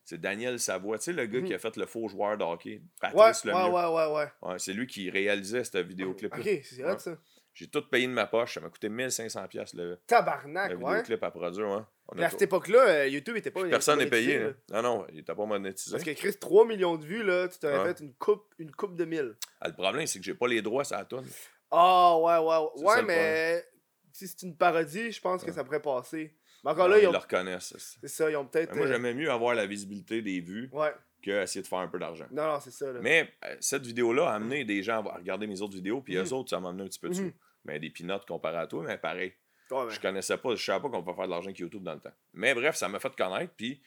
C'est 0.05 0.21
Daniel 0.21 0.59
Savoie, 0.61 0.99
tu 0.99 1.05
sais, 1.05 1.13
le 1.15 1.25
gars 1.27 1.41
Mhm. 1.41 1.47
qui 1.47 1.55
a 1.55 1.59
fait 1.59 1.77
le 1.77 1.87
faux 1.87 2.09
joueur 2.09 2.37
de 2.37 2.45
hockey, 2.45 2.71
Ouais, 2.73 2.81
Patrice 3.01 3.45
ouais, 3.45 3.53
Lemieux. 3.53 3.73
ouais, 3.73 3.87
ouais, 3.87 4.15
ouais. 4.17 4.29
Ouais, 4.43 4.59
c'est 4.59 4.73
lui 4.75 4.87
qui 4.87 5.09
réalisait 5.09 5.65
cette 5.65 5.77
vidéoclip. 5.79 6.35
Ok, 6.37 6.43
c'est 6.63 6.85
Ouais. 6.85 6.93
hot 6.93 6.99
ça. 6.99 7.17
J'ai 7.55 7.69
tout 7.69 7.89
payé 7.89 8.07
de 8.09 8.13
ma 8.13 8.27
poche, 8.27 8.55
ça 8.55 8.61
m'a 8.61 8.69
coûté 8.69 8.89
1500$ 8.89 9.47
piastres, 9.49 9.77
le, 9.77 9.99
Tabarnak, 10.09 10.73
le 10.73 10.77
ouais. 10.77 10.91
vidéoclip 11.03 11.23
à 11.23 11.31
produire. 11.31 11.69
Ouais. 11.69 11.83
On 12.09 12.19
à 12.19 12.29
cette 12.29 12.43
époque-là, 12.43 12.81
euh, 12.87 13.07
YouTube 13.09 13.37
était 13.37 13.51
pas 13.53 13.63
Personne 13.67 13.99
n'est 14.01 14.07
payé. 14.11 14.39
Là. 14.41 14.51
Non, 14.73 14.83
non, 14.83 15.07
il 15.11 15.21
était 15.21 15.35
pas 15.35 15.47
monétisé. 15.47 15.93
Parce 15.93 16.05
que 16.05 16.11
Chris, 16.11 16.37
3 16.39 16.67
millions 16.67 16.97
de 16.97 17.05
vues, 17.07 17.23
là, 17.23 17.49
tu 17.49 17.59
t'aurais 17.59 17.79
Ouais. 17.79 17.95
fait 17.95 18.01
une 18.01 18.13
coupe, 18.15 18.53
une 18.59 18.73
coupe 18.73 18.97
de 18.97 19.05
mille. 19.07 19.37
Ah, 19.61 19.69
le 19.69 19.75
problème, 19.75 20.07
c'est 20.07 20.19
que 20.19 20.25
j'ai 20.25 20.35
pas 20.35 20.49
les 20.49 20.61
droits 20.61 20.85
sur 20.85 20.97
la 20.99 21.05
tune. 21.07 21.25
Ah, 21.71 22.19
ouais, 22.19 22.39
ouais. 22.39 22.85
Ouais, 22.85 22.95
ça, 22.97 23.03
mais 23.03 23.65
si 24.13 24.29
c'est 24.29 24.43
une 24.43 24.57
parodie, 24.57 25.13
je 25.13 25.21
pense 25.21 25.43
que 25.43 25.47
Ouais. 25.49 25.55
ça 25.55 25.65
pourrait 25.65 25.81
passer. 25.81 26.37
Mais 26.65 26.71
encore 26.71 26.89
là, 26.89 26.99
ils 26.99 27.07
ont. 27.07 27.13
le 27.13 27.19
reconnaissent. 27.19 27.75
C'est 28.01 28.09
ça, 28.09 28.31
ils 28.31 28.37
ont 28.37 28.47
peut-être. 28.47 28.75
Moi, 28.75 28.87
euh, 28.87 28.89
j'aimais 28.89 29.15
mieux 29.15 29.31
avoir 29.31 29.55
la 29.55 29.67
visibilité 29.67 30.23
des 30.23 30.41
vues 30.41 30.69
Ouais. 30.73 30.93
qu'essayer 31.23 31.63
de 31.63 31.67
faire 31.67 31.79
un 31.81 31.89
peu 31.89 31.99
d'argent. 31.99 32.27
Non, 32.31 32.45
non, 32.47 32.61
c'est 32.61 32.71
ça, 32.71 32.91
là. 32.93 33.01
Mais 33.03 33.31
euh, 33.45 33.57
cette 33.61 33.85
vidéo-là 33.87 34.31
a 34.31 34.35
amené 34.35 34.65
des 34.65 34.83
gens 34.83 35.05
à 35.05 35.17
regarder 35.17 35.47
mes 35.47 35.61
autres 35.61 35.75
vidéos, 35.75 36.01
puis 36.01 36.17
Mhm. 36.17 36.25
eux 36.25 36.33
autres, 36.33 36.51
ça 36.51 36.61
m'a 36.61 36.71
amené 36.71 36.85
un 36.85 36.87
petit 36.89 36.99
peu 37.01 37.09
dessus. 37.11 37.23
Mhm. 37.25 37.33
Mais 37.67 37.79
des 37.79 37.91
pinottes 37.91 38.27
comparé 38.27 38.57
à 38.59 38.67
toi, 38.67 38.83
mais 38.87 38.99
pareil. 38.99 39.33
Ouais, 39.71 39.85
mais- 39.87 39.91
Je 39.93 40.01
connaissais 40.01 40.37
pas, 40.37 40.55
je 40.55 40.63
savais 40.65 40.81
pas 40.83 40.89
qu'on 40.91 41.03
pouvait 41.03 41.17
faire 41.17 41.25
de 41.27 41.31
l'argent 41.31 41.47
avec 41.47 41.59
YouTube 41.59 41.83
dans 41.83 41.95
le 41.95 42.01
temps. 42.01 42.13
Mais 42.35 42.55
bref, 42.55 42.77
ça 42.77 42.89
m'a 42.89 42.99
fait 42.99 43.15
connaître, 43.17 43.53
puis 43.57 43.81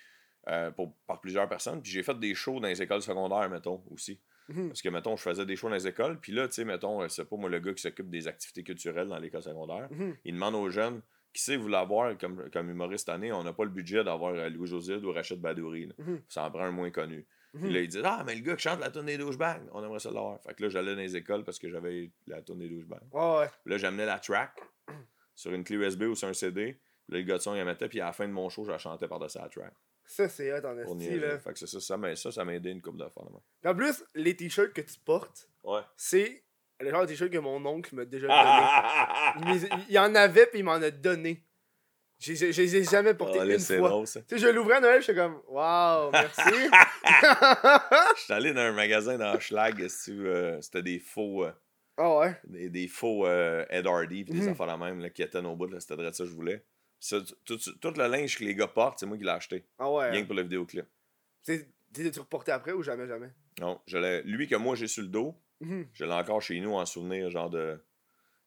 euh, 0.50 0.72
par 1.06 1.20
plusieurs 1.20 1.48
personnes. 1.50 1.82
Puis 1.82 1.92
j'ai 1.92 2.04
fait 2.04 2.18
des 2.18 2.34
shows 2.34 2.60
dans 2.62 2.68
les 2.70 2.82
écoles 2.82 3.02
secondaires, 3.02 3.50
mettons, 3.50 3.84
aussi. 3.92 4.18
Mhm. 4.48 4.70
Parce 4.70 4.82
que, 4.82 4.88
mettons, 4.90 5.18
je 5.18 5.22
faisais 5.22 5.46
des 5.46 5.56
shows 5.58 5.68
dans 5.68 5.76
les 5.76 5.86
écoles, 5.88 6.20
puis 6.22 6.32
là, 6.32 6.48
tu 6.48 6.54
sais, 6.54 6.64
mettons, 6.64 7.08
c'est 7.10 7.26
pas 7.26 7.36
moi 7.36 7.50
le 7.50 7.60
gars 7.60 7.74
qui 7.74 7.82
s'occupe 7.82 8.10
des 8.10 8.28
activités 8.30 8.64
culturelles 8.64 9.10
dans 9.10 9.18
l'école 9.20 9.44
secondaire. 9.44 9.88
Mhm. 9.92 10.16
Il 10.24 10.34
demande 10.36 10.56
aux 10.56 10.70
jeunes, 10.70 11.02
qui 11.34 11.42
sait 11.44 11.58
vous 11.58 11.68
l'avoir 11.68 12.18
comme, 12.18 12.50
comme 12.52 12.70
humoriste 12.70 13.06
cette 13.06 13.16
année, 13.16 13.32
on 13.32 13.44
n'a 13.44 13.54
pas 13.54 13.64
le 13.64 13.70
budget 13.70 14.04
d'avoir 14.04 14.34
euh, 14.34 14.50
Louis 14.50 14.68
José 14.68 14.96
ou 14.96 15.12
Rachid 15.12 15.40
Badouri. 15.40 15.90
Mhm. 15.98 16.22
Ça 16.28 16.46
en 16.46 16.52
prend 16.52 16.64
un 16.64 16.72
moins 16.72 16.90
connu. 16.92 17.28
Mhm. 17.54 17.62
Puis 17.62 17.74
là, 17.74 17.80
ils 17.82 17.88
disent 17.88 18.02
Ah, 18.04 18.24
mais 18.26 18.36
le 18.36 18.42
gars 18.42 18.56
qui 18.56 18.64
chante 18.64 18.80
la 18.80 18.90
tonne 18.92 19.06
des 19.06 19.18
douchebags, 19.18 19.64
on 19.72 19.84
aimerait 19.84 20.00
ça 20.00 20.10
l'avoir. 20.12 20.42
Fait 20.42 20.54
que 20.54 20.64
là, 20.64 20.70
j'allais 20.70 20.96
dans 20.96 21.02
les 21.02 21.16
écoles 21.16 21.44
parce 21.44 21.60
que 21.60 21.70
j'avais 21.70 22.12
la 22.26 22.42
tonne 22.42 22.60
des 22.60 22.70
douchebags. 22.70 23.08
Ouais, 23.12 23.40
ouais. 23.40 23.50
Là, 23.66 23.78
j'amenais 23.78 24.06
la 24.06 24.20
track 24.20 24.60
sur 25.36 25.52
une 25.54 25.64
clé 25.64 25.76
USB 25.78 26.04
ou 26.04 26.16
sur 26.16 26.28
un 26.28 26.34
CD. 26.34 26.80
Là, 27.10 27.18
le 27.20 27.24
gars 27.24 27.38
de 27.38 27.42
son, 27.42 27.54
il 27.54 27.60
la 27.60 27.66
mettait, 27.66 27.88
puis 27.88 28.02
à 28.02 28.06
la 28.08 28.14
fin 28.14 28.28
de 28.28 28.34
mon 28.34 28.50
show, 28.50 28.66
je 28.66 28.72
la 28.72 28.78
chantais 28.78 29.08
par-dessus 29.08 29.38
la 29.38 29.48
track. 29.48 29.74
Ça, 30.06 30.28
c'est 30.30 30.52
hot 30.54 30.66
en 30.66 30.78
esti, 30.78 31.20
là. 31.20 31.38
Fait 31.40 31.52
que 31.54 31.60
c'est 31.60 31.68
ça, 31.68 31.80
ça 31.82 31.98
m'a 31.98 32.16
ça, 32.16 32.32
ça 32.32 32.44
m'a 32.46 32.54
aidé 32.54 32.70
une 32.72 32.82
couple 32.82 32.98
de 33.00 33.10
fois. 33.10 33.26
En 33.66 33.76
plus, 33.76 34.04
les 34.16 34.36
t-shirts 34.36 34.74
que 34.74 34.82
tu 34.82 34.98
portes, 35.00 35.50
Ouais. 35.64 35.82
c'est 35.98 36.44
le 36.80 36.90
genre 36.92 37.02
de 37.02 37.08
t-shirt 37.08 37.32
que 37.32 37.38
mon 37.38 37.64
oncle 37.66 37.96
m'a 37.96 38.06
déjà 38.06 38.28
Ah, 38.30 39.34
donné. 39.40 39.56
Il, 39.56 39.62
les- 39.62 39.70
il 39.90 40.00
en 40.00 40.14
avait, 40.16 40.46
puis 40.48 40.60
il 40.60 40.64
m'en 40.64 40.74
a 40.74 40.92
donné. 40.92 41.44
Je 42.20 42.34
je- 42.34 42.52
je 42.52 42.62
les 42.64 42.76
ai 42.78 42.84
jamais 42.84 43.14
portés 43.14 43.40
Ah, 43.42 43.46
là, 43.46 43.54
une 43.54 43.60
fois. 43.60 43.90
drôle, 43.90 44.08
ça. 44.08 44.22
Tu 44.22 44.28
sais, 44.30 44.38
je 44.40 44.48
l'ouvrais 44.48 44.78
à 44.78 44.80
Noël, 44.82 45.02
j'étais 45.02 45.16
comme, 45.20 45.40
waouh, 45.48 46.10
merci. 46.12 46.42
Je 48.18 48.22
suis 48.24 48.34
allé 48.34 48.54
dans 48.54 48.62
un 48.62 48.72
magasin 48.74 49.18
dans 49.18 49.40
Schlag, 49.40 49.82
euh, 50.10 50.58
c'était 50.62 50.82
des 50.84 51.00
faux, 51.00 51.46
euh, 51.46 51.52
Ah 51.98 52.18
ouais. 52.18 52.36
des, 52.46 52.70
des 52.70 52.88
faux 52.88 53.26
euh, 53.28 53.66
Ed 53.70 53.86
Hardy, 53.88 54.24
puis 54.24 54.34
des 54.34 54.42
Mhm. 54.42 54.50
affaires 54.50 54.66
la 54.66 54.78
même, 54.78 55.00
là, 55.00 55.10
qui 55.10 55.22
étaient 55.22 55.38
au 55.40 55.56
bout, 55.56 55.70
c'était 55.80 55.96
de 55.98 56.12
ça 56.12 56.24
que 56.24 56.30
je 56.30 56.36
voulais. 56.36 56.66
Ça, 57.00 57.18
tout, 57.46 57.60
le 57.96 58.08
linge 58.08 58.38
que 58.40 58.44
les 58.44 58.56
gars 58.56 58.68
portent, 58.68 59.00
c'est 59.00 59.06
moi 59.06 59.18
qui 59.18 59.24
l'ai 59.24 59.30
acheté. 59.30 59.68
Ah 59.78 59.92
ouais. 59.92 60.10
Rien 60.10 60.22
que 60.24 60.28
pour 60.28 60.36
le 60.36 60.42
vidéoclip. 60.44 60.86
Tu 61.46 61.64
tu 61.94 62.20
reporté 62.20 62.52
après 62.52 62.72
ou 62.74 62.82
jamais, 62.84 63.08
jamais? 63.08 63.30
Non, 63.60 63.80
je 63.88 64.22
lui 64.24 64.48
que 64.48 64.56
moi 64.56 64.76
j'ai 64.76 64.88
sur 64.88 65.04
le 65.04 65.08
dos, 65.10 65.36
Mhm. 65.60 65.88
je 65.94 66.06
l'ai 66.06 66.12
encore 66.14 66.42
chez 66.42 66.60
nous 66.60 66.74
en 66.74 66.86
souvenir, 66.86 67.30
genre 67.30 67.50
de. 67.50 67.80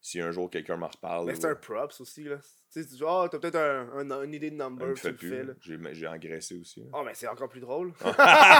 Si 0.02 0.18
un 0.20 0.30
jour 0.30 0.48
quelqu'un 0.48 0.76
m'en 0.76 0.88
reparle. 0.88 1.26
Mais 1.26 1.32
ou- 1.32 1.36
c'est 1.40 1.48
un 1.48 1.54
props 1.54 2.00
aussi, 2.00 2.24
là. 2.24 2.36
Tu 2.72 2.82
sais, 2.84 2.96
tu 2.96 3.04
ah, 3.06 3.26
t'as 3.30 3.38
peut-être 3.38 3.56
un, 3.56 4.10
un- 4.10 4.22
une 4.22 4.32
idée 4.32 4.50
de 4.50 4.56
number, 4.56 4.86
me 4.86 4.94
tu 4.94 5.00
fait. 5.28 5.44
J'ai 5.92 6.06
engraissé 6.06 6.56
aussi. 6.56 6.80
là. 6.80 6.86
Oh, 6.94 7.02
mais 7.04 7.12
c'est 7.14 7.26
encore 7.28 7.48
plus 7.50 7.60
drôle. 7.60 7.92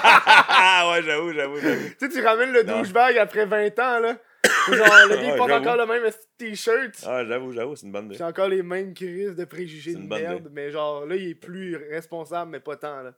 Ah 0.03 0.91
ouais, 0.93 1.03
j'avoue, 1.03 1.33
j'avoue, 1.33 1.59
j'avoue. 1.61 1.89
tu 1.91 1.97
sais, 1.99 2.09
tu 2.09 2.21
ramènes 2.21 2.53
le 2.53 2.65
douchebag 2.65 3.17
après 3.19 3.47
20 3.47 3.79
ans, 3.79 4.01
là. 4.01 4.19
Genre, 4.69 4.87
le 5.09 5.15
gars, 5.17 5.23
il 5.23 5.37
porte 5.37 5.51
encore 5.53 5.77
le 5.77 5.87
même 5.87 6.11
t-shirt. 6.39 7.05
Ah, 7.07 7.25
j'avoue, 7.25 7.53
j'avoue, 7.53 7.77
c'est 7.77 7.87
une 7.87 7.93
bonne 7.93 8.07
idée. 8.07 8.17
J'ai 8.17 8.25
encore 8.25 8.49
les 8.49 8.63
mêmes 8.63 8.93
crises 8.95 9.37
de 9.37 9.45
préjugés 9.45 9.95
de 9.95 10.01
merde, 10.01 10.49
mais 10.53 10.71
genre, 10.71 11.07
là, 11.07 11.17
il 11.17 11.31
est 11.31 11.35
plus 11.35 11.77
responsable, 11.77 12.51
mais 12.51 12.61
pas 12.61 12.77
tant, 12.77 13.03
là. 13.03 13.15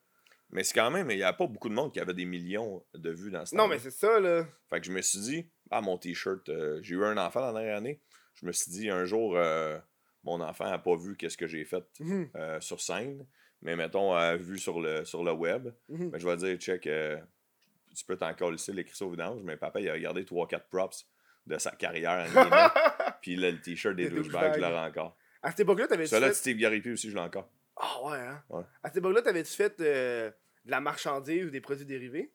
Mais 0.53 0.65
c'est 0.65 0.75
quand 0.75 0.91
même, 0.91 1.11
il 1.11 1.17
n'y 1.17 1.23
a 1.23 1.33
pas 1.33 1.47
beaucoup 1.47 1.69
de 1.71 1.75
monde 1.75 1.93
qui 1.93 2.01
avait 2.01 2.13
des 2.15 2.27
millions 2.27 2.85
de 2.95 3.11
vues 3.11 3.31
dans 3.31 3.45
ce 3.47 3.55
Non, 3.55 3.69
mais 3.69 3.79
c'est 3.79 3.91
ça, 3.91 4.21
là. 4.21 4.47
Fait 4.69 4.81
que 4.81 4.87
je 4.87 4.93
me 4.93 5.01
suis 5.01 5.19
dit, 5.21 5.51
ah, 5.71 5.81
mon 5.81 5.97
t-shirt, 5.97 6.47
euh, 6.51 6.79
j'ai 6.83 6.95
eu 6.95 7.05
un 7.05 7.17
enfant 7.17 7.41
la 7.41 7.53
dernière 7.53 7.77
année. 7.79 8.01
Je 8.35 8.45
me 8.47 8.53
suis 8.53 8.71
dit, 8.71 8.91
un 8.91 9.05
jour, 9.07 9.37
euh, 9.37 9.79
mon 10.25 10.41
enfant 10.43 10.69
n'a 10.69 10.79
pas 10.79 10.95
vu 10.97 11.17
qu'est-ce 11.17 11.39
que 11.39 11.47
j'ai 11.47 11.65
fait 11.65 11.85
Mhm, 12.01 12.29
euh, 12.37 12.61
sur 12.61 12.81
scène, 12.83 13.27
mais 13.63 13.77
mettons, 13.77 14.13
a 14.15 14.37
vu 14.37 14.59
sur 14.59 14.81
le, 14.81 15.05
sur 15.07 15.25
le 15.25 15.33
web. 15.33 15.69
mhm. 15.89 16.11
Ben, 16.11 16.19
je 16.19 16.29
vais 16.29 16.37
dire, 16.37 16.57
check, 16.59 16.83
tu 16.83 18.05
peux 18.05 18.17
t'en 18.17 18.35
coller 18.35 18.57
ici, 18.57 18.73
l'écrit 18.73 19.03
au 19.05 19.11
vidange, 19.11 19.41
mais 19.43 19.57
papa, 19.57 19.81
il 19.81 19.89
a 19.89 19.95
regardé 19.95 20.25
3-4 20.25 20.63
props 20.71 21.07
de 21.47 21.59
sa 21.59 21.71
carrière 21.73 22.27
en. 22.37 23.13
Puis 23.23 23.37
là, 23.37 23.51
le 23.51 23.61
t-shirt 23.61 23.97
des 23.97 24.11
douchebags, 24.11 24.55
je 24.57 24.61
l'aurai 24.61 24.79
encore. 24.87 25.17
À 25.43 25.51
cette 25.51 25.61
époque-là, 25.61 25.87
t'avais-tu 25.89 26.11
Celui-là 26.11 26.29
de. 26.29 26.35
Steve 26.35 26.57
Garipi 26.59 26.91
aussi, 26.91 27.11
je 27.11 27.15
l'ai 27.15 27.21
encore. 27.21 27.49
Ah 27.85 28.01
ouais, 28.05 28.17
hein? 28.19 28.43
Ouais. 28.49 28.63
À 28.83 28.89
cette 28.89 28.99
époque-là, 28.99 29.23
t'avais-tu 29.23 29.53
fait 29.53 29.75
euh, 29.81 30.31
de 30.65 30.71
la 30.71 30.81
marchandise 30.81 31.47
ou 31.47 31.51
des 31.51 31.61
produits 31.61 31.85
dérivés? 31.85 32.33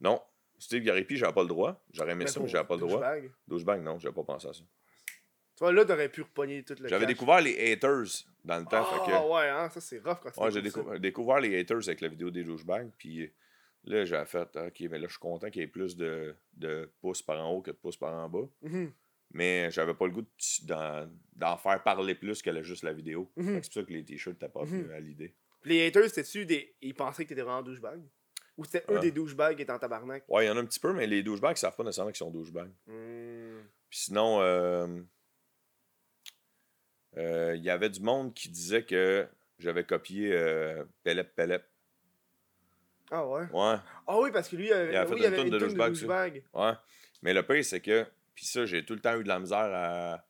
Non, 0.00 0.22
Steve 0.58 0.82
Garipi, 0.82 1.16
j'avais 1.16 1.32
pas 1.32 1.42
le 1.42 1.48
droit. 1.48 1.82
J'aurais 1.90 2.12
aimé 2.12 2.24
Mais 2.24 2.30
ça, 2.30 2.38
mais 2.40 2.48
j'avais 2.48 2.66
pas 2.66 2.74
le 2.74 2.80
droit. 2.80 2.98
douchebag. 3.00 3.30
Douchebag, 3.46 3.82
non, 3.82 3.98
j'avais 3.98 4.14
pas 4.14 4.24
pensé 4.24 4.46
à 4.46 4.52
ça. 4.52 4.60
Tu 4.60 5.64
vois, 5.64 5.72
là, 5.72 5.84
t'aurais 5.84 6.08
pu 6.10 6.22
repogner 6.22 6.62
tout 6.62 6.74
le 6.78 6.86
J'avais 6.88 7.06
découvert 7.06 7.40
les 7.40 7.72
haters 7.72 8.04
dans 8.44 8.58
le 8.58 8.64
temps. 8.64 8.86
Ah 8.92 9.04
que... 9.06 9.32
ouais, 9.32 9.48
hein? 9.48 9.70
Ça, 9.70 9.80
c'est 9.80 9.98
rough 9.98 10.18
quand 10.22 10.30
tu 10.30 10.38
Ouais, 10.40 10.50
j'ai 10.52 10.62
découvres 10.62 10.92
décou- 10.92 11.00
découvert 11.00 11.40
les 11.40 11.58
haters 11.58 11.78
avec 11.88 12.00
la 12.00 12.08
vidéo 12.08 12.30
des 12.30 12.44
douchebags. 12.44 12.90
Puis 12.98 13.32
là, 13.84 14.04
j'ai 14.04 14.22
fait, 14.26 14.54
ok, 14.54 14.80
mais 14.82 14.98
là, 14.98 15.06
je 15.06 15.12
suis 15.12 15.18
content 15.18 15.50
qu'il 15.50 15.62
y 15.62 15.64
ait 15.64 15.68
plus 15.68 15.96
de, 15.96 16.36
de 16.52 16.92
pouces 17.00 17.22
par 17.22 17.40
en 17.44 17.50
haut 17.50 17.62
que 17.62 17.70
de 17.72 17.76
pouces 17.76 17.96
par 17.96 18.12
en 18.14 18.28
bas. 18.28 18.46
Mhm, 18.62 18.92
Mais 19.32 19.70
j'avais 19.70 19.94
pas 19.94 20.06
le 20.06 20.12
goût 20.12 20.22
de- 20.22 21.08
d'en 21.36 21.56
faire 21.58 21.82
parler 21.82 22.14
plus 22.14 22.40
que 22.40 22.62
juste 22.62 22.82
la 22.82 22.92
vidéo. 22.92 23.30
Mhm. 23.36 23.62
C'est 23.62 23.72
pour 23.72 23.72
ça 23.74 23.82
que 23.82 23.92
les 23.92 24.04
t-shirts 24.04 24.38
t'as 24.38 24.48
pas 24.48 24.64
Mhm. 24.64 24.66
venu 24.82 24.92
à 24.92 25.00
l'idée. 25.00 25.34
Les 25.64 25.86
haters, 25.86 26.08
c'était-tu 26.08 26.46
des. 26.46 26.74
Ils 26.80 26.94
pensaient 26.94 27.24
que 27.24 27.28
t'étais 27.30 27.42
vraiment 27.42 27.62
douchebag? 27.62 28.00
Ou 28.56 28.64
c'était 28.64 28.84
eux 28.90 28.96
Ah. 28.96 29.00
des 29.00 29.12
douchebags 29.12 29.54
qui 29.56 29.62
étaient 29.62 29.72
en 29.72 29.78
tabarnak? 29.78 30.24
Ouais, 30.28 30.44
il 30.44 30.48
y 30.48 30.50
en 30.50 30.56
a 30.56 30.60
un 30.60 30.64
petit 30.64 30.80
peu, 30.80 30.92
mais 30.92 31.06
les 31.06 31.22
douchebags 31.22 31.56
savent 31.56 31.76
pas 31.76 31.84
nécessairement 31.84 32.10
qu'ils 32.10 32.18
sont 32.18 32.30
douchebags. 32.30 32.70
Hmm. 32.86 33.60
Puis 33.90 33.98
sinon, 34.00 34.40
euh, 34.40 35.00
euh, 37.16 37.54
il 37.56 37.62
y 37.62 37.70
avait 37.70 37.90
du 37.90 38.00
monde 38.00 38.34
qui 38.34 38.48
disait 38.48 38.84
que 38.84 39.26
j'avais 39.58 39.84
copié 39.84 40.32
euh, 40.32 40.84
Pelep 41.04 41.34
Pelep. 41.34 41.64
Ah 43.10 43.26
ouais? 43.26 43.42
Ouais. 43.52 43.76
Ah 44.06 44.18
oui, 44.20 44.30
parce 44.32 44.48
que 44.48 44.56
lui, 44.56 44.66
il 44.66 44.72
avait, 44.72 44.92
Il 44.92 44.96
a 44.96 45.06
fait 45.06 45.12
oui, 45.12 45.16
une 45.18 45.22
il 45.22 45.26
avait 45.26 45.36
toune 45.36 45.46
une 45.46 45.52
de 45.52 45.58
toune 45.58 45.68
de 45.68 45.74
douchebag, 45.74 45.94
ça. 45.94 46.00
douchebag. 46.00 46.44
Ouais. 46.52 46.72
Mais 47.22 47.32
le 47.34 47.42
pire, 47.42 47.64
c'est 47.64 47.80
que. 47.80 48.06
Puis 48.38 48.46
ça, 48.46 48.66
j'ai 48.66 48.84
tout 48.84 48.94
le 48.94 49.00
temps 49.00 49.18
eu 49.18 49.24
de 49.24 49.28
la 49.28 49.40
misère 49.40 49.58
à, 49.58 50.24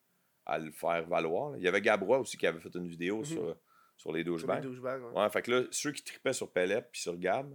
à 0.47 0.59
le 0.59 0.71
faire 0.71 1.07
valoir. 1.07 1.51
là. 1.51 1.59
Il 1.59 1.63
y 1.63 1.69
avait 1.69 1.83
Gabrois 1.83 2.19
aussi 2.21 2.39
qui 2.39 2.47
avait 2.47 2.59
fait 2.59 2.75
une 2.75 2.89
vidéo 2.89 3.19
Mhm. 3.19 3.25
sur, 3.27 3.57
sur 3.99 4.13
les 4.13 4.25
Sur 4.25 4.55
les 4.55 4.61
douchebags. 4.63 5.03
ouais. 5.03 5.21
Ouais, 5.23 5.29
fait 5.29 5.43
que 5.43 5.51
là, 5.51 5.63
ceux 5.71 5.93
qui 5.93 6.03
tripaient 6.03 6.33
sur 6.33 6.51
Pelep 6.51 6.89
puis 6.91 7.03
sur 7.03 7.19
Gab, 7.19 7.55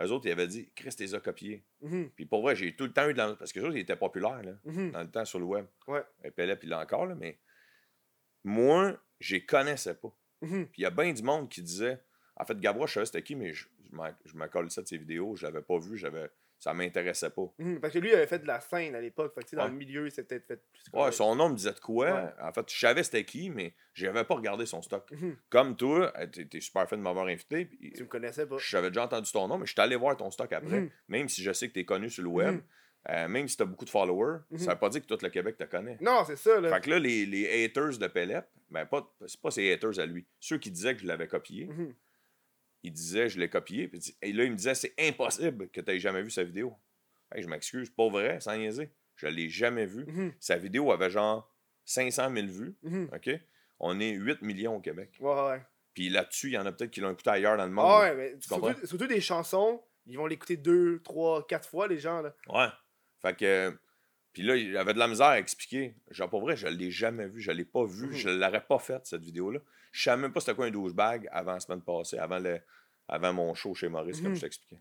eux 0.00 0.10
autres, 0.12 0.26
ils 0.26 0.30
avaient 0.30 0.46
dit, 0.46 0.70
Chris, 0.76 0.90
t'es 0.96 1.12
a 1.14 1.18
copiés. 1.18 1.64
Mhm, 1.80 2.10
Puis 2.14 2.26
pour 2.26 2.42
vrai, 2.42 2.54
j'ai 2.54 2.76
tout 2.76 2.84
le 2.84 2.92
temps 2.92 3.08
eu 3.08 3.12
de 3.12 3.18
la 3.18 3.34
Parce 3.34 3.52
que 3.52 3.58
eux 3.58 3.64
autres, 3.64 3.74
ils 3.76 3.80
étaient 3.80 3.96
populaires, 3.96 4.40
là, 4.44 4.52
mhm. 4.64 4.92
dans 4.92 5.02
le 5.02 5.10
temps 5.10 5.24
sur 5.24 5.40
le 5.40 5.46
web. 5.46 5.66
Ouais. 5.88 6.04
Et 6.22 6.30
Pelep, 6.30 6.62
il 6.62 6.68
l'a 6.68 6.78
encore, 6.80 7.06
là, 7.06 7.16
mais 7.16 7.40
moi, 8.44 8.96
je 9.18 9.34
les 9.34 9.44
connaissais 9.44 9.94
pas. 9.96 10.14
Puis 10.40 10.68
il 10.78 10.82
y 10.82 10.86
a 10.86 10.90
bien 10.90 11.12
du 11.12 11.22
monde 11.24 11.48
qui 11.48 11.60
disait, 11.60 12.00
en 12.36 12.44
fait, 12.44 12.56
Gabrois, 12.60 12.86
je 12.86 12.92
savais 12.94 13.06
c'était 13.06 13.22
qui, 13.24 13.34
mais 13.34 13.52
je, 13.52 13.66
je 14.24 14.68
ça 14.68 14.82
de 14.82 14.86
ses 14.86 14.96
vidéos, 14.98 15.34
je 15.34 15.44
l'avais 15.44 15.62
pas 15.62 15.78
vu, 15.80 15.96
j'avais, 15.98 16.30
ça 16.58 16.74
m'intéressait 16.74 17.30
pas. 17.30 17.52
Mhm, 17.58 17.80
Parce 17.80 17.92
que 17.94 17.98
lui, 18.00 18.08
il 18.10 18.14
avait 18.14 18.26
fait 18.26 18.40
de 18.40 18.46
la 18.46 18.60
scène 18.60 18.94
à 18.94 19.00
l'époque. 19.00 19.32
Fait 19.34 19.44
que, 19.44 19.54
dans 19.56 19.64
Ouais. 19.64 19.70
le 19.70 19.76
milieu, 19.76 20.10
c'était 20.10 20.40
peut-être 20.40 20.62
fait 20.62 20.90
plus. 20.90 21.00
Ouais, 21.00 21.12
son 21.12 21.34
nom 21.36 21.48
me 21.50 21.54
disait 21.54 21.72
de 21.72 21.78
quoi. 21.80 22.12
Ouais. 22.12 22.30
En 22.42 22.52
fait, 22.52 22.68
je 22.72 22.78
savais 22.78 23.02
c'était 23.04 23.24
qui, 23.24 23.48
mais 23.50 23.74
j'avais 23.94 24.24
pas 24.24 24.34
regardé 24.34 24.66
son 24.66 24.82
stock. 24.82 25.08
Mhm. 25.12 25.36
Comme 25.50 25.76
toi, 25.76 26.12
euh, 26.18 26.26
t'es 26.26 26.44
t'es 26.46 26.60
super 26.60 26.88
fan 26.88 26.98
de 26.98 27.04
m'avoir 27.04 27.26
invité. 27.26 27.64
puis 27.66 27.92
Tu 27.92 28.02
me 28.02 28.08
connaissais 28.08 28.46
pas. 28.46 28.56
J'avais 28.58 28.88
déjà 28.90 29.04
entendu 29.04 29.30
ton 29.30 29.46
nom, 29.48 29.56
mais 29.58 29.66
je 29.66 29.72
suis 29.72 29.80
allé 29.80 29.96
voir 29.96 30.16
ton 30.16 30.30
stock 30.30 30.52
après. 30.52 30.80
Mhm. 30.80 30.90
Même 31.08 31.28
si 31.28 31.42
je 31.42 31.52
sais 31.52 31.68
que 31.68 31.74
tu 31.74 31.80
es 31.80 31.84
connu 31.84 32.10
sur 32.10 32.22
le 32.24 32.28
web, 32.30 32.60
euh, 33.10 33.28
même 33.28 33.46
si 33.46 33.56
tu 33.56 33.62
as 33.62 33.66
beaucoup 33.66 33.84
de 33.84 33.90
followers, 33.90 34.38
ça 34.56 34.72
veut 34.74 34.78
pas 34.80 34.88
dire 34.88 35.00
que 35.00 35.06
tout 35.06 35.18
le 35.22 35.28
Québec 35.30 35.56
te 35.56 35.64
connaît. 35.64 35.96
Non, 36.00 36.24
c'est 36.26 36.36
ça, 36.36 36.60
là. 36.60 36.68
Fait 36.74 36.80
que 36.80 36.90
là, 36.90 36.98
les, 36.98 37.24
les 37.24 37.64
haters 37.64 37.96
de 37.98 38.06
Pelep, 38.08 38.46
ben 38.70 38.84
pas, 38.84 39.08
c'est 39.26 39.40
pas 39.40 39.50
ses 39.52 39.72
haters 39.72 39.98
à 40.00 40.04
lui. 40.06 40.26
Ceux 40.40 40.58
qui 40.58 40.70
disaient 40.70 40.94
que 40.94 41.00
je 41.00 41.06
l'avais 41.06 41.28
copié, 41.28 41.68
Ils 42.82 42.92
disaient 42.92 43.28
je 43.28 43.38
l'ai 43.38 43.48
copié. 43.48 43.88
Puis, 43.88 44.16
et 44.22 44.32
là, 44.32 44.44
ils 44.44 44.50
me 44.50 44.56
disaient 44.56 44.74
c'est 44.74 44.94
impossible 44.98 45.68
que 45.70 45.80
tu 45.80 45.90
aies 45.90 45.98
jamais 45.98 46.22
vu 46.22 46.30
sa 46.30 46.44
vidéo. 46.44 46.74
Hey, 47.34 47.42
je 47.42 47.48
m'excuse, 47.48 47.90
pas 47.90 48.08
vrai, 48.08 48.40
sans 48.40 48.56
niaiser. 48.56 48.90
Je 49.16 49.26
l'ai 49.26 49.48
jamais 49.48 49.86
vu. 49.86 50.04
Mhm. 50.06 50.32
Sa 50.40 50.56
vidéo 50.56 50.92
avait 50.92 51.10
genre 51.10 51.52
500 51.84 52.32
000 52.34 52.46
vues. 52.46 52.76
Mhm. 52.82 53.10
OK? 53.14 53.30
On 53.80 54.00
est 54.00 54.12
8 54.12 54.42
millions 54.42 54.76
au 54.76 54.80
Québec. 54.80 55.16
Ouais, 55.20 55.34
ouais. 55.48 55.62
Puis 55.94 56.08
là-dessus, 56.08 56.48
il 56.48 56.52
y 56.52 56.58
en 56.58 56.66
a 56.66 56.72
peut-être 56.72 56.90
qui 56.90 57.00
l'ont 57.00 57.10
écouté 57.10 57.30
ailleurs 57.30 57.56
dans 57.56 57.66
le 57.66 57.72
monde. 57.72 57.86
Ah 57.88 58.00
ouais, 58.02 58.14
mais 58.14 58.38
Tu 58.38 58.48
surtout, 58.48 58.86
surtout 58.86 59.06
des 59.06 59.20
chansons, 59.20 59.82
ils 60.06 60.16
vont 60.16 60.26
l'écouter 60.26 60.56
deux, 60.56 61.00
trois, 61.02 61.46
quatre 61.46 61.68
fois, 61.68 61.88
les 61.88 61.98
gens, 61.98 62.22
là. 62.22 62.34
Ouais. 62.48 62.68
Fait 63.20 63.36
que. 63.36 63.78
Puis 64.38 64.46
là, 64.46 64.54
il 64.54 64.76
avait 64.76 64.94
de 64.94 65.00
la 65.00 65.08
misère 65.08 65.26
à 65.26 65.38
expliquer. 65.40 65.96
Genre, 66.12 66.30
pour 66.30 66.40
vrai, 66.42 66.54
je 66.56 66.68
l'ai 66.68 66.92
jamais 66.92 67.26
vu. 67.26 67.40
Je 67.40 67.50
l'ai 67.50 67.64
pas 67.64 67.84
vu. 67.84 68.06
Mhm. 68.06 68.12
Je 68.14 68.28
l'aurais 68.28 68.64
pas 68.64 68.78
faite, 68.78 69.04
cette 69.04 69.22
vidéo-là. 69.22 69.58
Je 69.90 70.00
savais 70.00 70.22
même 70.22 70.32
pas 70.32 70.38
c'était 70.38 70.54
quoi 70.54 70.66
un 70.66 70.70
douchebag 70.70 71.28
avant 71.32 71.54
la 71.54 71.60
semaine 71.60 71.82
passée, 71.82 72.18
avant, 72.18 72.38
le, 72.38 72.60
avant 73.08 73.32
mon 73.32 73.52
show 73.54 73.74
chez 73.74 73.88
Maurice, 73.88 74.20
comme 74.20 74.30
Mhm. 74.30 74.36
je 74.36 74.40
t'expliquais. 74.42 74.80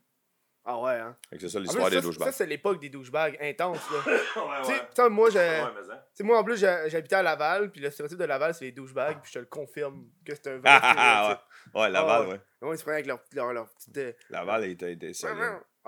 Ah 0.70 0.80
ouais, 0.82 0.92
hein. 1.00 1.16
C'est 1.40 1.48
ça 1.50 1.60
l'histoire 1.62 1.90
des 1.90 2.02
douchebags. 2.02 2.26
ça, 2.28 2.32
c'est 2.34 2.46
l'époque 2.46 2.80
des 2.82 2.90
douchebags 2.90 3.38
intenses, 3.42 3.80
là. 3.90 3.98
ouais, 5.06 5.10
moi. 5.10 5.30
Ouais, 5.30 5.72
sais, 6.14 6.24
moi, 6.24 6.38
en 6.40 6.44
plus, 6.44 6.58
j'habitais 6.60 7.16
à 7.16 7.24
Laval, 7.24 7.72
puis 7.72 7.80
le 7.82 7.90
stéréotype 7.90 8.20
de 8.20 8.26
Laval, 8.26 8.54
c'est 8.54 8.66
les 8.66 8.72
douchebags, 8.74 9.22
puis 9.22 9.30
je 9.32 9.36
te 9.36 9.40
le 9.40 9.46
confirme 9.46 10.08
que 10.26 10.36
c'est 10.36 10.48
un 10.52 10.58
vrai 10.58 10.64
Ah, 10.70 10.82
ah, 10.98 11.42
ouais. 11.74 11.82
ouais, 11.82 11.90
Laval, 11.90 12.22
Ah, 12.26 12.30
ouais. 12.30 12.42
Ouais, 12.68 12.76
ils 12.76 12.78
se 12.78 12.84
prenaient 12.84 12.96
avec 12.98 13.08
leur, 13.08 13.22
leur, 13.34 13.54
leur 13.54 13.70
petite. 13.70 13.98
euh, 13.98 14.12
Laval 14.30 14.66
était, 14.66 14.92
était. 14.94 15.14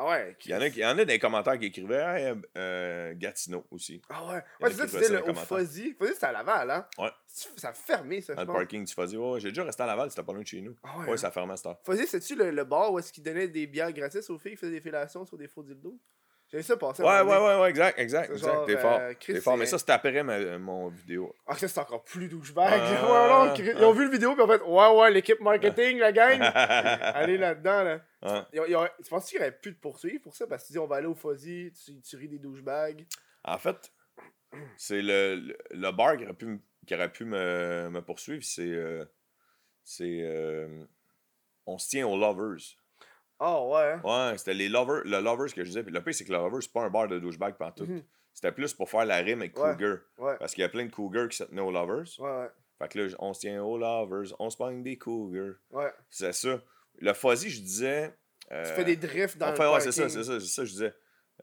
Ah 0.02 0.08
ouais. 0.08 0.38
Il 0.46 0.52
y, 0.52 0.56
en 0.56 0.62
a, 0.62 0.70
qui- 0.70 0.78
il 0.80 0.82
y 0.84 0.86
en 0.86 0.98
a 0.98 1.04
des 1.04 1.20
commentaires 1.20 1.60
qui 1.60 1.66
écrivaient 1.66 1.98
Hey, 1.98 2.26
euh, 2.28 2.36
euh, 2.58 3.14
Gatineau 3.18 3.66
aussi. 3.70 4.02
Ah 4.10 4.24
ouais. 4.28 4.30
A 4.36 4.36
Ouais, 4.64 4.70
qui 4.70 4.76
c'est 4.78 4.88
ça, 4.88 5.02
ça 5.04 5.14
le 5.14 5.30
au. 5.30 5.34
Fuzzy. 5.36 5.94
Fuzzy, 6.00 6.14
c'était 6.14 6.26
à 6.28 6.32
Laval, 6.32 6.72
hein? 6.72 6.88
Ouais. 6.98 7.10
Ça 7.28 7.70
a 7.70 7.74
fermé, 7.74 8.22
ça, 8.22 8.34
Dans 8.34 8.42
le 8.42 8.48
pense. 8.48 8.56
parking 8.56 8.86
du 8.86 8.94
Fuzzy. 8.94 9.18
Ouais, 9.18 9.40
j'ai 9.42 9.50
déjà 9.50 9.66
resté 9.66 9.84
à 9.84 9.88
Laval, 9.88 10.10
c'était 10.10 10.24
pas 10.24 10.32
loin 10.32 10.42
de 10.42 10.48
chez 10.48 10.62
nous. 10.62 10.76
Ah 10.84 11.00
ouais. 11.00 11.06
Ouais, 11.08 11.12
hein? 11.14 11.18
ça 11.18 11.32
fermait 11.32 11.52
à 11.54 11.58
cette 11.58 11.66
heure. 11.66 11.80
Fuzzy, 11.86 12.08
c'est-tu 12.08 12.36
le, 12.36 12.50
le 12.52 12.64
bar 12.64 12.94
où 12.94 13.00
est-ce 13.00 13.12
qu'ils 13.12 13.24
donnaient 13.24 13.50
des 13.50 13.68
bières 13.68 13.92
gratis 13.92 14.30
aux 14.30 14.38
filles, 14.38 14.54
ils 14.54 14.58
faisaient 14.58 14.72
des 14.72 14.80
fellations 14.82 15.26
sur 15.26 15.38
des 15.38 15.50
faux 15.50 15.64
dildos? 15.64 16.00
J'avais 16.52 16.64
ça 16.64 16.78
passer. 16.78 17.04
Ouais, 17.04 17.22
ouais, 17.22 17.38
ouais, 17.38 17.60
ouais, 17.62 17.70
exact, 17.70 18.00
exact. 18.00 18.28
C'est 18.30 18.34
exact. 18.38 18.66
T'es 18.66 18.78
fort. 18.78 18.98
euh, 19.00 19.14
T'es 19.20 19.42
fort. 19.42 19.58
Mais 19.58 19.66
c'est- 19.66 19.72
ça, 19.72 19.78
c'était 19.80 19.92
après 19.92 20.24
ma- 20.24 20.58
mon 20.58 20.88
vidéo. 20.88 21.36
Ah, 21.46 21.56
ça, 21.56 21.68
c'est 21.68 21.80
encore 21.80 22.04
plus 22.04 22.28
douchebag. 22.28 22.66
Ah, 22.74 22.80
ouais, 23.44 23.48
non, 23.50 23.54
Chris- 23.54 23.74
Ils 23.78 23.84
ont 23.84 23.92
vu 23.92 24.06
le 24.06 24.12
vidéo, 24.12 24.34
puis 24.34 24.42
en 24.44 24.48
fait, 24.48 24.62
ouais, 24.64 25.00
ouais, 25.00 25.12
l'équipe 25.12 25.40
marketing, 25.42 26.00
la 26.00 26.12
gang, 26.12 26.40
allez 27.14 27.38
là-dedans, 27.38 27.84
là. 27.84 28.00
Ils 28.54 28.76
ont- 28.76 28.88
tu 29.04 29.10
penses 29.10 29.30
qu'il 29.30 29.38
aurait 29.40 29.58
pu 29.58 29.74
te 29.76 29.80
poursuivre 29.80 30.22
pour 30.22 30.36
ça? 30.36 30.46
Parce 30.48 30.64
que 30.64 30.68
tu 30.68 30.74
dis, 30.74 30.80
on 30.80 30.88
va 30.88 30.98
aller 30.98 31.08
au 31.08 31.16
Fuzzy, 31.16 31.72
tu, 31.86 32.02
tu 32.02 32.16
ris 32.18 32.28
des 32.28 32.40
douchebags. 32.40 33.06
En 33.44 33.58
fait, 33.58 33.92
c'est 34.78 35.02
le, 35.02 35.36
le, 35.36 35.58
le 35.72 35.92
bar 35.92 36.18
qui 36.18 36.24
aurait 36.26 36.34
pu, 36.34 36.46
me- 36.46 36.60
qui 36.86 36.96
aurait 36.96 37.12
pu 37.12 37.26
me, 37.26 37.90
me 37.90 38.02
poursuivre, 38.02 38.44
c'est. 38.44 38.68
euh, 38.68 39.06
c'est. 39.84 40.22
euh, 40.24 40.84
on 41.66 41.78
se 41.78 41.90
tient 41.90 42.08
aux 42.08 42.18
Lovers. 42.18 42.58
Ah, 43.40 43.64
ouais. 43.66 43.94
hein? 44.04 44.32
Ouais, 44.32 44.38
c'était 44.38 44.54
les 44.54 44.68
Lovers, 44.70 45.04
le 45.06 45.20
Lovers 45.22 45.54
que 45.54 45.64
je 45.64 45.70
disais. 45.70 45.84
Puis 45.84 45.94
le 45.94 46.04
pire, 46.04 46.14
c'est 46.14 46.26
que 46.26 46.32
le 46.34 46.38
Lovers, 46.40 46.62
c'est 46.64 46.74
pas 46.74 46.82
un 46.84 46.90
bar 46.90 47.08
de 47.08 47.20
douchebag 47.20 47.56
pantoute. 47.56 47.88
Mhm. 47.88 48.04
C'était 48.34 48.52
plus 48.52 48.74
pour 48.74 48.90
faire 48.90 49.06
la 49.06 49.18
rime 49.18 49.40
avec 49.42 49.58
Ouais. 49.58 49.72
Cougar. 49.74 49.98
Ouais, 50.18 50.36
Parce 50.40 50.54
qu'il 50.54 50.62
y 50.62 50.66
a 50.66 50.70
plein 50.70 50.86
de 50.86 50.92
Cougars 50.92 51.30
qui 51.30 51.38
se 51.38 51.44
tenaient 51.46 51.62
aux 51.62 51.72
Lovers. 51.72 52.04
ouais, 52.20 52.30
ouais. 52.42 52.50
Fait 52.80 52.88
que 52.90 53.00
là, 53.00 53.16
on 53.20 53.34
se 53.34 53.42
tient 53.42 53.62
aux 53.64 53.78
lovers, 53.78 54.34
on 54.40 54.50
se 54.50 54.56
pogne 54.56 54.82
des 54.84 54.98
cougars. 54.98 55.56
Ouais. 55.72 55.92
C'est 56.10 56.32
ça. 56.34 56.62
Le 57.00 57.14
fuzzy, 57.14 57.50
je 57.50 57.62
disais. 57.62 58.14
euh, 58.52 58.64
Tu 58.66 58.72
fais 58.74 58.84
des 58.84 58.96
drifts 58.98 59.38
dans 59.38 59.48
on 59.50 59.52
le 59.54 59.72
ouais, 59.74 59.80
c'est 59.82 59.92
ça, 59.92 60.04
parking. 60.04 60.18
c'est 60.18 60.24
ça, 60.26 60.40
c'est 60.40 60.46
ça, 60.48 60.66
je 60.66 60.72
disais. 60.72 60.94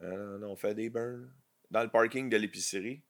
Euh, 0.02 0.38
on 0.42 0.56
fait 0.56 0.74
des 0.74 0.90
burns. 0.90 1.30
Dans 1.70 1.82
le 1.82 1.88
parking 1.88 2.28
de 2.28 2.36
l'épicerie, 2.36 3.02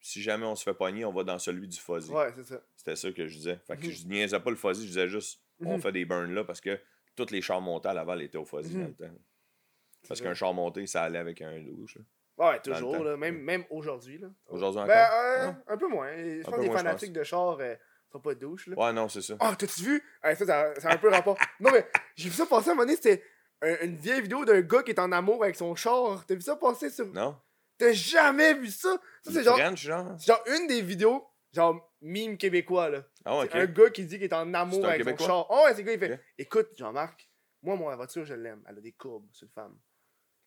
si 0.00 0.22
jamais 0.22 0.46
on 0.46 0.54
se 0.54 0.62
fait 0.62 0.74
pogner, 0.74 1.04
on 1.04 1.12
va 1.12 1.24
dans 1.24 1.38
celui 1.38 1.66
du 1.68 1.78
fuzzy. 1.78 2.10
Ouais, 2.12 2.32
c'est 2.36 2.44
ça. 2.44 2.60
C'était 2.76 2.96
ça 2.96 3.10
que 3.12 3.26
je 3.26 3.36
disais. 3.36 3.58
Fait 3.66 3.76
que 3.76 3.86
Mhm. 3.86 3.90
je 3.92 4.06
niaisais 4.06 4.40
pas 4.40 4.50
le 4.50 4.56
fuzzy, 4.56 4.82
je 4.82 4.88
disais 4.88 5.08
juste, 5.08 5.40
on 5.64 5.74
Mhm. 5.74 5.80
fait 5.82 5.92
des 5.92 6.04
burns 6.04 6.32
là 6.32 6.44
parce 6.44 6.60
que 6.60 6.78
tous 7.16 7.30
les 7.30 7.40
chars 7.42 7.60
montés 7.60 7.88
à 7.88 7.94
Laval 7.94 8.22
étaient 8.22 8.38
au 8.38 8.44
fuzzy 8.44 8.74
Mhm. 8.76 8.82
dans 8.82 8.88
le 8.88 8.94
temps. 8.94 9.18
Parce 10.08 10.20
qu'un 10.20 10.34
char 10.34 10.54
monté, 10.54 10.86
ça 10.86 11.02
allait 11.02 11.18
avec 11.18 11.42
un 11.42 11.58
douche. 11.60 11.98
Ouais, 12.38 12.60
toujours, 12.60 13.02
là, 13.02 13.16
même, 13.16 13.40
même 13.40 13.64
aujourd'hui. 13.70 14.18
là. 14.18 14.28
Aujourd'hui 14.48 14.82
Ben, 14.86 15.04
encore? 15.06 15.18
euh, 15.18 15.46
Ouais. 15.48 15.54
un 15.66 15.76
peu 15.78 15.88
moins. 15.88 16.12
Je 16.16 16.42
pense 16.42 16.54
que 16.54 16.60
les 16.60 16.70
fanatiques 16.70 17.12
de 17.12 17.24
char 17.24 17.58
euh, 17.60 17.74
pas 18.20 18.34
de 18.34 18.40
douche. 18.40 18.66
Là. 18.68 18.76
Ouais, 18.76 18.92
non, 18.92 19.08
c'est 19.08 19.22
ça. 19.22 19.34
Ah, 19.40 19.54
t'as-tu 19.58 19.82
vu? 19.82 20.02
Ah, 20.22 20.34
ça, 20.34 20.46
ça, 20.46 20.80
ça 20.80 20.88
a 20.90 20.94
un 20.94 20.98
peu 20.98 21.08
rapport. 21.08 21.36
Non, 21.60 21.70
mais 21.72 21.86
j'ai 22.14 22.28
vu 22.28 22.34
ça 22.34 22.46
passer 22.46 22.68
à 22.68 22.72
un 22.72 22.74
moment 22.74 22.86
donné, 22.86 22.96
c'était 22.96 23.22
un- 23.62 23.76
une 23.86 23.96
vieille 23.96 24.22
vidéo 24.22 24.44
d'un 24.44 24.60
gars 24.60 24.82
qui 24.82 24.90
est 24.90 24.98
en 25.00 25.12
amour 25.12 25.42
avec 25.44 25.56
son 25.56 25.74
char. 25.74 26.24
T'as 26.26 26.34
vu 26.34 26.40
ça 26.40 26.56
passer 26.56 26.90
sur. 26.90 27.06
Non? 27.06 27.36
T'as 27.78 27.92
jamais 27.92 28.54
vu 28.54 28.68
ça? 28.68 28.98
Ça, 29.22 29.32
c'est 29.32 29.42
genre, 29.42 29.56
French, 29.58 29.80
genre? 29.82 30.18
genre 30.18 30.42
une 30.46 30.66
des 30.66 30.80
vidéos, 30.82 31.26
genre 31.52 31.92
mime 32.00 32.36
québécois, 32.38 32.88
là. 32.88 33.04
Ah, 33.24 33.42
un 33.52 33.66
gars 33.66 33.90
qui 33.90 34.04
dit 34.06 34.16
qu'il 34.16 34.24
est 34.24 34.32
en 34.32 34.52
amour 34.54 34.84
avec 34.86 34.98
Québécois? 34.98 35.26
son 35.26 35.32
char. 35.32 35.46
Oh, 35.50 35.62
ouais, 35.64 35.74
c'est 35.74 35.82
gars, 35.84 35.92
il 35.92 35.98
fait. 35.98 36.20
Écoute, 36.38 36.68
Jean-Marc, 36.76 37.28
moi, 37.62 37.76
mon 37.76 37.94
voiture, 37.96 38.24
je 38.24 38.34
l'aime. 38.34 38.62
Elle 38.68 38.78
a 38.78 38.80
des 38.80 38.92
courbes, 38.92 39.26
cette 39.32 39.52
femme. 39.52 39.76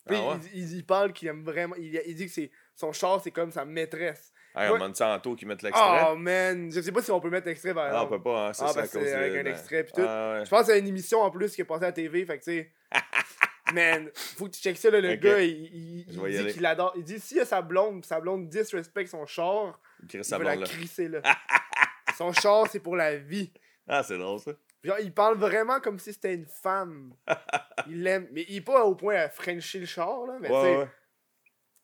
Puis 0.07 0.17
Ah 0.17 0.29
ouais? 0.29 0.35
il, 0.53 0.59
il- 0.63 0.77
il 0.77 0.85
parle 0.85 1.11
qu'il 1.13 1.27
aime 1.27 1.43
vraiment. 1.43 1.75
Il, 1.75 2.01
il 2.05 2.15
dit 2.15 2.27
que 2.31 2.41
son 2.75 2.91
char, 2.93 3.21
c'est 3.21 3.31
comme 3.31 3.51
sa 3.51 3.65
maîtresse. 3.65 4.31
Hey, 4.55 4.69
on 4.69 4.73
demande 4.73 4.95
ça 4.95 5.09
en 5.15 5.19
taux 5.19 5.35
qui 5.35 5.45
mettent 5.45 5.61
l'extrait. 5.61 6.07
Oh, 6.09 6.15
man. 6.15 6.71
Je 6.71 6.81
sais 6.81 6.91
pas 6.91 7.01
si 7.01 7.11
on 7.11 7.19
peut 7.19 7.29
mettre 7.29 7.47
l'extrait, 7.47 7.73
par 7.73 7.85
Ah, 7.85 7.89
on 7.89 7.93
exemple. 8.03 8.17
peut 8.17 8.23
pas, 8.23 8.47
hein, 8.47 8.53
c'est 8.53 8.63
Ah, 8.63 8.67
ça 8.69 8.79
à 8.79 8.87
cause 8.87 9.03
c'est 9.03 9.13
avec 9.13 9.45
un 9.45 9.49
extrait 9.49 9.83
pis 9.83 9.91
tout. 9.93 10.01
Ah, 10.05 10.33
ouais. 10.39 10.45
Je 10.45 10.49
pense 10.49 10.65
c'est 10.65 10.79
une 10.79 10.87
émission 10.87 11.21
en 11.21 11.29
plus 11.31 11.53
qui 11.55 11.61
est 11.61 11.65
passée 11.65 11.83
à 11.83 11.87
la 11.87 11.91
TV, 11.93 12.25
fait 12.25 12.39
que 12.39 12.43
tu 12.43 12.51
sais. 12.51 12.71
Man, 13.73 14.09
faut 14.15 14.45
que 14.45 14.51
tu 14.51 14.61
checkes 14.61 14.77
ça, 14.77 14.89
là, 14.89 14.99
le 14.99 15.13
gars, 15.15 15.39
il, 15.41 15.49
il, 15.51 16.05
il 16.09 16.45
dit 16.47 16.53
qu'il 16.53 16.65
adore. 16.65 16.91
Il 16.95 17.03
dit, 17.03 17.19
s'il 17.19 17.37
y 17.37 17.39
a 17.39 17.45
sa 17.45 17.61
blonde, 17.61 18.01
pis 18.01 18.07
sa 18.07 18.19
blonde 18.19 18.49
disrespecte 18.49 19.11
son 19.11 19.27
char, 19.27 19.79
il 20.11 20.23
sa 20.23 20.39
veut 20.39 20.43
la 20.45 20.55
là. 20.55 20.65
crisser, 20.65 21.07
là. 21.07 21.21
son 22.17 22.33
char, 22.33 22.65
c'est 22.71 22.79
pour 22.79 22.95
la 22.95 23.15
vie. 23.17 23.51
Ah, 23.87 24.01
c'est 24.01 24.17
drôle, 24.17 24.39
ça. 24.39 24.51
Genre, 24.83 24.97
il 25.01 25.13
parle 25.13 25.37
vraiment 25.37 25.79
comme 25.81 25.99
si 25.99 26.13
c'était 26.13 26.33
une 26.33 26.47
femme. 26.47 27.13
il 27.87 28.01
l'aime. 28.01 28.27
Mais 28.31 28.45
il 28.49 28.55
est 28.57 28.61
pas 28.61 28.83
au 28.85 28.95
point 28.95 29.15
à 29.15 29.29
frencher 29.29 29.79
le 29.79 29.85
char, 29.85 30.25
là. 30.25 30.37
Mais 30.41 30.47
tu 30.47 30.53
sais, 30.53 30.59
Ouais, 30.61 30.77
ouais. 30.77 30.83
il 30.85 30.98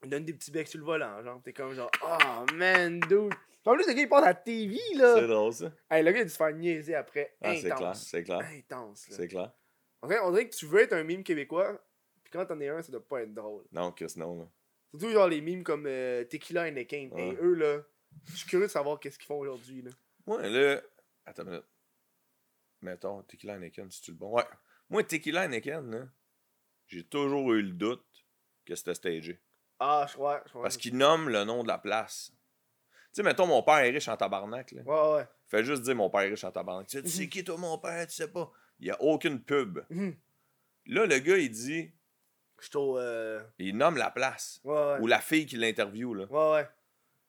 donne 0.08 0.26
des 0.26 0.34
petits 0.34 0.52
becs 0.52 0.68
sur 0.68 0.80
le 0.80 0.86
volant, 0.86 1.22
genre. 1.24 1.42
T'es 1.44 1.54
comme 1.54 1.74
genre, 1.74 1.92
oh 2.04 2.46
man, 2.54 3.00
dude. 3.02 3.34
En 3.66 3.74
plus, 3.74 3.88
le 3.88 3.94
gars, 3.94 4.02
il 4.02 4.10
passe 4.10 4.24
à 4.24 4.28
la 4.28 4.34
TV, 4.36 4.78
C'est 4.92 4.96
là. 4.98 5.28
drôle, 5.28 5.54
ça. 5.54 5.72
Hey, 5.90 6.04
le 6.04 6.12
gars, 6.12 6.20
il 6.20 6.22
a 6.22 6.26
dû 6.26 6.30
se 6.30 6.38
faire 6.38 6.54
niaiser 6.54 6.96
après. 6.96 7.36
Ah, 7.42 7.56
c'est 7.56 7.70
clair, 7.72 7.96
c'est 7.96 8.24
clair. 8.24 8.40
Intense, 8.40 9.10
là. 9.10 9.16
C'est 9.16 9.28
clair. 9.28 9.52
On 10.04 10.08
dirait, 10.08 10.20
on 10.22 10.30
dirait 10.32 10.48
que 10.48 10.56
tu 10.56 10.68
veux 10.68 10.82
être 10.82 10.94
un 10.94 11.04
mime 11.04 11.24
québécois, 11.24 11.82
puis 12.24 12.32
quand 12.32 12.46
t'en 12.46 12.60
es 12.60 12.68
un, 12.68 12.82
ça 12.84 12.92
doit 12.92 13.08
pas 13.08 13.24
être 13.24 13.34
drôle. 13.34 13.64
Non, 13.72 13.92
Chris, 13.92 14.14
non, 14.18 14.38
là. 14.40 14.48
Surtout 14.92 15.10
genre 15.10 15.28
les 15.28 15.42
mimes 15.42 15.64
comme 15.64 15.86
euh, 15.88 16.24
Tequila 16.26 16.68
et 16.68 16.72
Nekin. 16.72 17.10
Ouais. 17.12 17.30
Et 17.30 17.36
eux, 17.42 17.56
là, 17.56 17.82
je 18.28 18.36
suis 18.36 18.48
curieux 18.48 18.68
de 18.68 18.72
savoir 18.72 19.00
qu'est-ce 19.00 19.18
qu'ils 19.18 19.28
font 19.28 19.40
aujourd'hui, 19.40 19.82
là. 19.82 19.92
Moi, 20.28 20.48
là. 20.48 20.82
Attends 21.26 21.44
une 21.44 21.50
minute. 21.50 21.66
Mettons, 22.82 23.24
Tequila 23.24 23.56
Anakin, 23.56 23.88
c'est-tu 23.90 24.12
le 24.12 24.18
bon? 24.18 24.36
Ouais. 24.36 24.44
Moi, 24.90 25.04
Tequila 25.04 25.42
Anakin, 25.42 25.82
là, 25.82 26.08
j'ai 26.88 27.04
toujours 27.04 27.52
eu 27.54 27.64
le 27.64 27.72
doute 27.72 28.06
que 28.64 28.76
c'était 28.76 28.94
stagé. 28.94 29.40
Ah, 29.80 30.06
je 30.10 30.14
crois. 30.14 30.42
Je 30.46 30.50
crois 30.50 30.64
Parce 30.64 30.78
qu'il 30.78 30.96
nomme 30.98 31.30
le 31.30 31.44
nom 31.44 31.64
de 31.64 31.68
la 31.68 31.78
place. 31.78 32.32
Tu 33.14 33.22
sais, 33.22 33.24
mettons, 33.24 33.48
mon 33.48 33.64
père 33.64 33.78
est 33.80 33.90
riche 33.92 34.08
en 34.08 34.18
tabarnak, 34.18 34.72
là. 34.72 34.82
Ouais, 34.84 35.18
ouais. 35.18 35.28
Fais 35.48 35.64
juste 35.64 35.84
dire 35.84 35.96
mon 35.96 36.10
père 36.10 36.22
est 36.22 36.30
riche 36.30 36.44
en 36.44 36.52
tabarnak. 36.52 36.88
Tu 36.88 36.98
sais, 36.98 37.04
tu 37.04 37.10
sais 37.10 37.24
Mhm. 37.24 37.30
qui, 37.30 37.44
toi, 37.44 37.58
mon 37.58 37.78
père? 37.78 38.06
Tu 38.08 38.14
sais 38.16 38.28
pas? 38.28 38.52
Il 38.80 38.86
n'y 38.86 38.92
a 38.92 39.02
aucune 39.02 39.40
pub. 39.42 39.80
Mhm. 39.90 40.16
Là, 40.88 41.06
le 41.06 41.20
gars, 41.20 41.38
il 41.38 41.50
dit, 41.50 41.92
Je 42.60 42.66
suis 42.68 42.78
au. 42.78 42.98
Euh... 42.98 43.42
il 43.60 43.76
nomme 43.78 43.98
la 43.98 44.10
place. 44.12 44.62
Ouais, 44.64 44.74
ouais. 44.74 45.00
Ou 45.02 45.08
la 45.08 45.20
fille 45.20 45.46
qui 45.46 45.58
l'interview, 45.58 46.14
là. 46.14 46.26
Ouais, 46.26 46.52
ouais. 46.62 46.68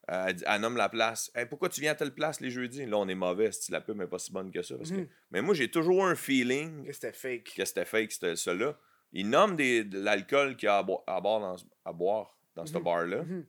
Euh, 0.09 0.27
elle, 0.29 0.35
dit- 0.37 0.45
elle 0.47 0.61
nomme 0.61 0.77
la 0.77 0.89
place. 0.89 1.33
Hey, 1.35 1.47
pourquoi 1.47 1.69
tu 1.69 1.81
viens 1.81 1.91
à 1.93 1.95
telle 1.97 2.15
place 2.15 2.41
les 2.41 2.51
jeudis? 2.51 2.87
Là, 2.87 2.97
on 2.97 3.09
est 3.09 3.15
mauvais, 3.17 3.51
si 3.51 3.73
la 3.73 3.81
pub 3.81 3.97
n'est 3.97 4.07
pas 4.07 4.21
si 4.21 4.31
bonne 4.33 4.53
que 4.53 4.63
ça. 4.63 4.77
parce 4.77 4.91
que- 4.91 4.95
Mhm. 4.97 5.09
Mais 5.33 5.43
moi, 5.43 5.53
j'ai 5.55 5.69
toujours 5.71 6.07
un 6.07 6.15
feeling 6.15 6.85
Que 6.87 6.93
c'était 6.93 7.13
fake. 7.13 7.55
que 7.57 7.65
c'était 7.65 7.85
fake, 7.85 8.13
c'était 8.13 8.37
ça-là. 8.37 8.79
Il 9.13 9.29
nomme 9.31 9.57
des, 9.57 9.83
de 9.83 9.99
l'alcool 10.01 10.57
qu'il 10.57 10.67
y 10.67 10.71
a 10.71 10.79
à, 10.79 10.83
boi- 10.85 11.03
à 11.09 11.21
boire 11.21 11.41
dans, 11.41 11.57
à 11.85 11.93
boire 11.93 12.36
dans 12.57 12.67
ce 12.67 12.77
Mhm. 12.77 12.83
bar-là. 12.83 13.23
Mhm. 13.23 13.47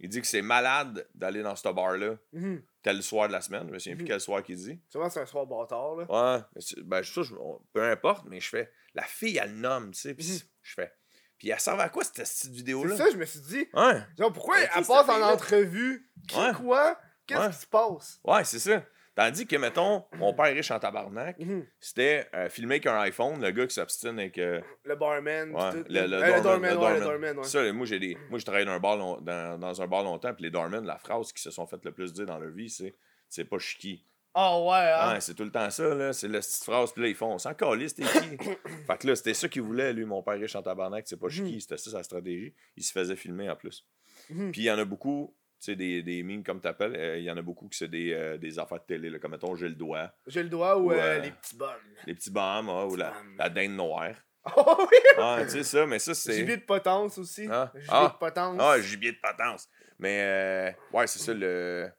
Il 0.00 0.08
dit 0.08 0.20
que 0.20 0.26
c'est 0.26 0.42
malade 0.42 1.06
d'aller 1.14 1.42
dans 1.42 1.54
ce 1.54 1.68
bar-là 1.68 2.16
Mhm. 2.32 2.62
tel 2.82 3.02
soir 3.02 3.28
de 3.28 3.32
la 3.32 3.40
semaine. 3.40 3.66
Je 3.68 3.72
me 3.72 3.78
souviens 3.78 3.96
plus 3.96 4.04
quel 4.06 4.20
soir 4.20 4.42
qu'il 4.42 4.56
dit. 4.56 4.80
Sûrement, 4.88 5.08
c'est 5.10 5.20
un 5.20 5.26
soir 5.26 5.46
bâtard, 5.46 5.94
là. 5.96 6.06
Ouais, 6.36 6.42
c'est- 6.58 6.80
ben, 6.82 7.02
je- 7.02 7.34
on- 7.38 7.60
peu 7.72 7.82
importe, 7.82 8.24
mais 8.28 8.40
je 8.40 8.48
fais. 8.48 8.72
La 8.94 9.04
fille, 9.04 9.38
elle 9.38 9.50
le 9.50 9.56
nomme, 9.58 9.90
tu 9.92 10.00
sais. 10.00 10.14
Puis 10.14 10.42
je 10.62 10.74
fais. 10.74 10.92
Puis 11.38 11.50
elle 11.50 11.60
servait 11.60 11.82
à 11.82 11.88
quoi 11.88 12.02
cette 12.04 12.14
petite 12.14 12.26
C'est 12.28 12.50
vidéo-là? 12.50 12.96
ça, 12.96 13.06
je 13.12 13.16
me 13.16 13.24
suis 13.24 13.40
dit. 13.40 13.66
Ouais, 13.74 14.02
Genre, 14.18 14.32
pourquoi 14.32 14.56
Mais 14.56 14.68
elle 14.74 14.82
qui, 14.82 14.88
passe 14.88 15.08
en 15.08 15.22
entrevue? 15.22 16.10
Qui 16.28 16.38
Ouais. 16.38 16.52
quoi? 16.54 16.98
Qu'est-ce 17.26 17.40
Ouais. 17.40 17.50
qui 17.50 17.56
se 17.56 17.66
passe? 17.66 18.20
ouais, 18.24 18.44
c'est 18.44 18.58
ça. 18.58 18.84
Tandis 19.14 19.46
que, 19.46 19.56
mettons, 19.56 20.04
mon 20.14 20.34
père 20.34 20.46
est 20.46 20.52
riche 20.54 20.70
en 20.72 20.78
tabarnak, 20.80 21.38
Mhm. 21.38 21.64
c'était 21.78 22.28
euh, 22.34 22.48
filmé 22.48 22.74
avec 22.74 22.86
un 22.86 22.98
iPhone, 23.00 23.40
le 23.40 23.50
gars 23.52 23.66
qui 23.66 23.74
s'obstine 23.74 24.18
avec. 24.18 24.38
euh, 24.38 24.60
Le 24.84 24.96
barman. 24.96 25.54
Ouais, 25.54 25.70
tout, 25.70 25.84
le, 25.88 26.00
là. 26.00 26.06
le 26.06 26.14
Euh, 26.16 26.40
doorman, 26.40 26.42
doorman, 26.42 26.70
le 26.74 26.78
ouais, 26.78 26.94
le 26.94 27.00
doorman. 27.00 27.38
ouais. 27.38 27.44
Ça, 27.44 27.72
moi, 27.72 27.86
j'ai 27.86 27.98
des, 28.00 28.16
moi, 28.28 28.38
je 28.40 28.44
travaille 28.44 28.64
dans 28.64 28.72
un, 28.72 28.80
bar 28.80 28.96
long- 28.96 29.20
dans, 29.20 29.58
dans 29.60 29.80
un 29.82 29.86
bar 29.86 30.02
longtemps, 30.02 30.34
puis 30.34 30.42
les 30.44 30.50
doormen, 30.50 30.84
la 30.84 30.98
phrase 30.98 31.32
qu'ils 31.32 31.42
se 31.42 31.50
sont 31.52 31.66
fait 31.66 31.84
le 31.84 31.92
plus 31.92 32.12
dire 32.12 32.26
dans 32.26 32.38
leur 32.38 32.50
vie, 32.50 32.68
c'est 32.70 32.94
c'est 33.28 33.44
pas 33.44 33.58
chiqui. 33.58 34.04
Ah 34.36 34.58
ouais, 34.60 34.74
hein? 34.76 35.12
Ouais, 35.14 35.20
c'est 35.20 35.34
tout 35.34 35.44
le 35.44 35.52
temps 35.52 35.70
ça, 35.70 35.94
là. 35.94 36.12
C'est 36.12 36.26
la 36.26 36.40
petite 36.40 36.64
phrase, 36.64 36.92
puis 36.92 37.02
là, 37.02 37.08
ils 37.08 37.14
font 37.14 37.38
sans 37.38 37.54
calisse, 37.54 37.94
t'es 37.94 38.02
qui? 38.02 38.08
Fait 38.88 38.98
que 38.98 39.06
là, 39.06 39.14
c'était 39.14 39.32
ça 39.34 39.48
qu'il 39.48 39.62
voulait, 39.62 39.92
lui, 39.92 40.04
mon 40.04 40.24
père 40.24 40.34
riche 40.40 40.56
en 40.56 40.62
tabarnak, 40.62 41.04
c'est 41.06 41.16
pas 41.20 41.28
chiqui, 41.28 41.54
Mhm. 41.54 41.60
c'était 41.60 41.76
ça 41.78 41.90
sa 41.92 42.02
stratégie. 42.02 42.52
Il 42.76 42.82
se 42.82 42.90
faisait 42.90 43.14
filmer 43.14 43.48
en 43.48 43.54
plus. 43.54 43.86
Mhm. 44.30 44.50
Puis 44.50 44.62
il 44.62 44.64
y 44.64 44.70
en 44.72 44.78
a 44.78 44.84
beaucoup, 44.84 45.36
sais, 45.60 45.76
des, 45.76 46.02
des 46.02 46.42
comme 46.44 46.60
t'appelles, 46.60 46.94
euh, 46.96 47.18
il 47.18 47.24
y 47.24 47.30
en 47.30 47.36
a 47.36 47.42
beaucoup 47.42 47.68
qui 47.68 47.78
c'est 47.78 47.88
des, 47.88 48.12
euh, 48.12 48.36
des 48.38 48.58
affaires 48.58 48.80
de 48.80 48.84
télé, 48.84 49.10
là, 49.10 49.18
comme 49.18 49.32
mettons, 49.32 49.54
j'ai 49.54 49.68
le 49.68 49.74
doigt, 49.74 50.12
J'ai 50.26 50.42
le 50.42 50.48
doigt 50.48 50.76
ou 50.78 50.92
euh, 50.92 51.18
les 51.20 51.30
petits 51.30 51.56
bonnes. 51.56 51.70
les 52.06 52.14
petits 52.14 52.30
bombes, 52.30 52.68
ah, 52.70 52.86
ou 52.86 52.96
la, 52.96 53.12
la 53.38 53.48
dinde 53.48 53.72
noire. 53.76 54.14
Oh 54.56 54.76
oui! 54.78 54.98
Ah, 55.16 55.38
tu 55.44 55.48
sais 55.48 55.62
ça, 55.62 55.86
mais 55.86 55.98
ça, 55.98 56.12
c'est. 56.14 56.34
Gibier 56.34 56.58
de 56.58 56.64
potence 56.64 57.16
aussi. 57.16 57.48
Ah. 57.50 57.72
Gibier 57.74 57.88
Ah. 57.88 58.10
de 58.12 58.18
potence. 58.18 58.56
Ah, 58.60 58.78
gibier 58.78 59.12
de 59.12 59.18
potence. 59.18 59.66
Mais, 59.98 60.20
euh, 60.20 60.70
ouais, 60.92 61.06
c'est 61.06 61.18
ça 61.18 61.32
le. 61.32 61.90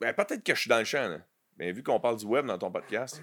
Ben, 0.00 0.12
peut-être 0.14 0.44
que 0.44 0.54
je 0.54 0.60
suis 0.60 0.68
dans 0.68 0.78
le 0.78 0.84
champ, 0.84 1.08
là. 1.08 1.18
Mais 1.56 1.72
vu 1.72 1.82
qu'on 1.82 1.98
parle 1.98 2.18
du 2.18 2.24
web 2.24 2.46
dans 2.46 2.56
ton 2.56 2.70
podcast, 2.70 3.20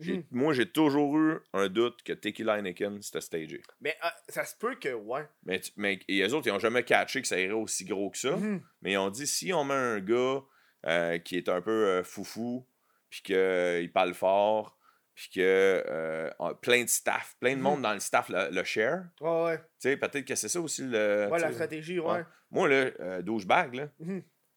Mhm. 0.00 0.24
moi, 0.30 0.52
j'ai 0.52 0.70
toujours 0.70 1.16
eu 1.18 1.38
un 1.52 1.68
doute 1.68 2.02
que 2.02 2.12
Tequila 2.12 2.54
Anakin, 2.54 2.98
c'était 3.00 3.20
stagé. 3.20 3.62
Mais 3.80 3.96
ah, 4.00 4.14
ça 4.28 4.44
se 4.44 4.54
peut 4.56 4.74
que, 4.76 4.92
ouais. 4.94 5.26
Mais, 5.44 5.60
mais 5.76 5.98
et 6.08 6.18
les 6.18 6.32
autres, 6.34 6.46
ils 6.46 6.52
n'ont 6.52 6.58
jamais 6.58 6.84
catché 6.84 7.20
que 7.22 7.28
ça 7.28 7.38
irait 7.40 7.52
aussi 7.52 7.84
gros 7.84 8.10
que 8.10 8.18
ça. 8.18 8.36
Mhm. 8.36 8.62
Mais 8.82 8.92
ils 8.92 8.96
ont 8.98 9.10
dit 9.10 9.26
si 9.26 9.52
on 9.52 9.64
met 9.64 9.74
un 9.74 10.00
gars 10.00 10.40
euh, 10.86 11.18
qui 11.18 11.36
est 11.36 11.48
un 11.48 11.60
peu 11.60 11.70
euh, 11.86 12.02
foufou, 12.04 12.66
puis 13.10 13.22
qu'il 13.22 13.90
parle 13.92 14.14
fort, 14.14 14.78
puis 15.14 15.30
que 15.34 15.40
euh, 15.88 16.30
plein 16.62 16.84
de 16.84 16.88
staff, 16.88 17.34
plein 17.40 17.50
de 17.52 17.56
Mhm. 17.56 17.62
monde 17.62 17.82
dans 17.82 17.94
le 17.94 17.98
staff 18.00 18.28
le, 18.28 18.50
le 18.54 18.62
share, 18.62 19.04
Ouais, 19.20 19.44
ouais. 19.44 19.58
tu 19.58 19.64
sais, 19.80 19.96
peut-être 19.96 20.24
que 20.24 20.34
c'est 20.36 20.48
ça 20.48 20.60
aussi 20.60 20.82
le. 20.82 21.28
Ouais, 21.30 21.38
la 21.40 21.50
stratégie, 21.52 21.98
ouais. 21.98 22.06
ouais. 22.18 22.24
Moi, 22.52 22.68
là, 22.68 22.90
euh, 23.00 23.20
douchebag, 23.22 23.74
là, 23.74 23.88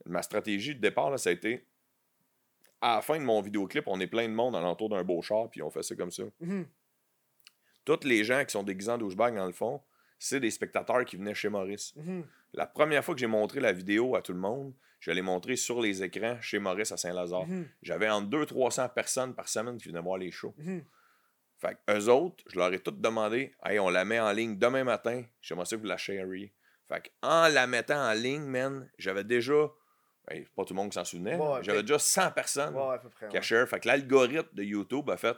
ma 0.05 0.21
stratégie 0.21 0.75
de 0.75 0.79
départ, 0.81 1.09
là, 1.09 1.17
ça 1.17 1.29
a 1.31 1.33
été. 1.33 1.65
À 2.81 2.95
la 2.95 3.01
fin 3.01 3.17
de 3.19 3.23
mon 3.23 3.41
vidéoclip, 3.41 3.83
on 3.87 3.99
est 3.99 4.07
plein 4.07 4.27
de 4.27 4.33
monde 4.33 4.55
alentour 4.55 4.89
d'un 4.89 5.03
beau 5.03 5.21
char, 5.21 5.49
puis 5.49 5.61
on 5.61 5.69
fait 5.69 5.83
ça 5.83 5.95
comme 5.95 6.11
ça. 6.11 6.23
Mhm. 6.39 6.65
Tous 7.85 8.03
les 8.03 8.23
gens 8.23 8.43
qui 8.43 8.51
sont 8.51 8.63
déguisés 8.63 8.91
en 8.91 8.97
douchebag, 8.97 9.35
dans 9.35 9.45
le 9.45 9.53
fond, 9.53 9.81
c'est 10.17 10.39
des 10.39 10.51
spectateurs 10.51 11.03
qui 11.05 11.17
venaient 11.17 11.33
chez 11.33 11.49
Maurice. 11.49 11.95
Mhm. 11.95 12.25
La 12.53 12.67
première 12.67 13.03
fois 13.03 13.15
que 13.15 13.19
j'ai 13.19 13.27
montré 13.27 13.59
la 13.59 13.71
vidéo 13.71 14.15
à 14.15 14.21
tout 14.21 14.33
le 14.33 14.39
monde, 14.39 14.73
je 14.99 15.11
l'ai 15.11 15.21
montré 15.21 15.55
sur 15.55 15.81
les 15.81 16.03
écrans 16.03 16.39
chez 16.41 16.59
Maurice 16.59 16.91
à 16.91 16.97
Saint-Lazare. 16.97 17.47
Mhm. 17.47 17.67
J'avais 17.81 18.09
entre 18.09 18.29
200-300 18.29 18.89
personnes 18.89 19.33
par 19.33 19.49
semaine 19.49 19.77
qui 19.77 19.89
venaient 19.89 20.01
voir 20.01 20.17
les 20.17 20.31
shows. 20.31 20.53
Mhm. 20.57 20.83
Fait 21.57 21.75
que 21.75 21.97
eux 21.97 22.09
autres, 22.09 22.43
je 22.47 22.57
leur 22.57 22.73
ai 22.73 22.79
tout 22.79 22.91
demandé 22.91 23.53
Hey, 23.63 23.79
on 23.79 23.89
la 23.89 24.05
met 24.05 24.19
en 24.19 24.31
ligne 24.31 24.57
demain 24.57 24.83
matin. 24.83 25.23
J'aimerais 25.41 25.65
ça 25.65 25.75
que 25.75 25.81
vous 25.81 25.87
la 25.87 25.97
shariez. 25.97 26.53
Fait 26.87 27.01
que 27.01 27.09
en 27.21 27.47
la 27.47 27.67
mettant 27.67 27.99
en 27.99 28.13
ligne, 28.13 28.43
man, 28.43 28.89
j'avais 28.97 29.23
déjà. 29.23 29.69
Hey, 30.29 30.45
pas 30.55 30.63
tout 30.65 30.73
le 30.73 30.77
monde 30.77 30.89
qui 30.89 30.95
s'en 30.95 31.05
souvenait. 31.05 31.35
Ouais, 31.35 31.39
là, 31.45 31.51
ouais, 31.55 31.63
j'avais 31.63 31.81
déjà 31.81 31.99
100 31.99 32.31
personnes 32.31 32.75
Ouais, 32.75 32.95
à 32.95 32.97
peu 32.99 33.09
près. 33.09 33.27
qui. 33.29 33.41
Fait 33.41 33.79
que 33.79 33.87
l'algorithme 33.87 34.49
de 34.53 34.63
YouTube 34.63 35.09
a 35.09 35.17
fait. 35.17 35.35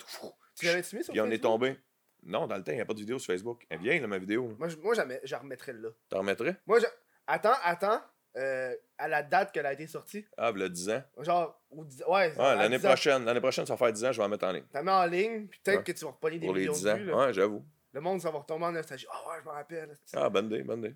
Tu 0.58 0.66
l'avais 0.66 0.78
mis 0.80 1.04
sur 1.04 1.12
Puis 1.14 1.22
on 1.22 1.26
est 1.26 1.30
Facebook? 1.32 1.42
tombé. 1.42 1.78
Non, 2.26 2.48
dans 2.48 2.56
le 2.58 2.64
temps, 2.64 2.72
il 2.72 2.76
n'y 2.76 2.82
a 2.82 2.86
pas 2.86 2.94
de 2.94 3.00
vidéo 3.00 3.20
sur 3.20 3.34
Facebook. 3.34 3.66
Elle 3.70 3.80
vient, 3.80 4.00
là, 4.00 4.08
ma 4.08 4.18
vidéo. 4.18 4.56
Moi, 4.58 4.70
je, 4.70 4.78
moi 4.78 4.94
jamais, 4.94 5.20
je 5.24 5.32
la 5.32 5.40
remettrais 5.40 5.74
là. 5.74 5.90
T'en 6.10 6.20
remettrais? 6.20 6.56
Moi, 6.66 6.80
je... 6.80 6.86
Attends, 7.28 7.56
attends. 7.64 8.02
Euh, 8.36 8.74
à 8.98 9.08
la 9.08 9.22
date 9.22 9.52
qu'elle 9.52 9.66
a 9.68 9.74
été 9.74 9.86
sortie. 9.88 10.26
Ah, 10.38 10.50
voilà 10.52 10.68
10 10.70 10.90
ans. 10.90 11.04
Genre, 11.20 11.62
au 11.70 11.84
dix- 11.86 12.02
ouais. 12.08 12.34
Ouais, 12.36 12.56
l'année 12.56 12.78
10 12.80 12.84
prochaine, 12.86 13.26
l'année 13.26 13.40
prochaine, 13.42 13.66
ça 13.66 13.74
va 13.74 13.78
faire 13.78 13.94
10 13.94 14.06
ans, 14.06 14.12
je 14.12 14.18
vais 14.18 14.24
en 14.24 14.30
mettre 14.30 14.46
en 14.48 14.52
ligne. 14.52 14.64
T'as 14.72 14.82
mis 14.82 14.90
en 14.90 15.06
ligne, 15.06 15.48
puis 15.48 15.60
peut-être 15.64 15.84
que 15.84 15.92
tu 15.92 16.04
vas 16.06 16.12
repogner 16.12 16.40
des 16.40 16.46
Pour 16.48 16.56
les 16.56 16.62
millions 16.62 16.74
10 16.74 16.84
de 16.84 16.90
ans. 16.90 16.96
vues. 16.96 17.06
là. 17.06 17.18
Ouais, 17.18 17.34
j'avoue. 17.34 17.64
Le 17.92 18.02
monde, 18.02 18.22
ça 18.22 18.32
va 18.32 18.40
retomber 18.40 18.66
en 18.66 18.72
nostalgie. 18.72 19.06
Ah 19.12 19.30
ouais, 19.30 19.36
je 19.40 19.46
me 19.48 19.54
rappelle. 19.54 19.98
Ah, 20.16 20.30
bonne 20.30 20.48
idée, 20.48 20.64
bonne 20.64 20.80
idée. 20.80 20.96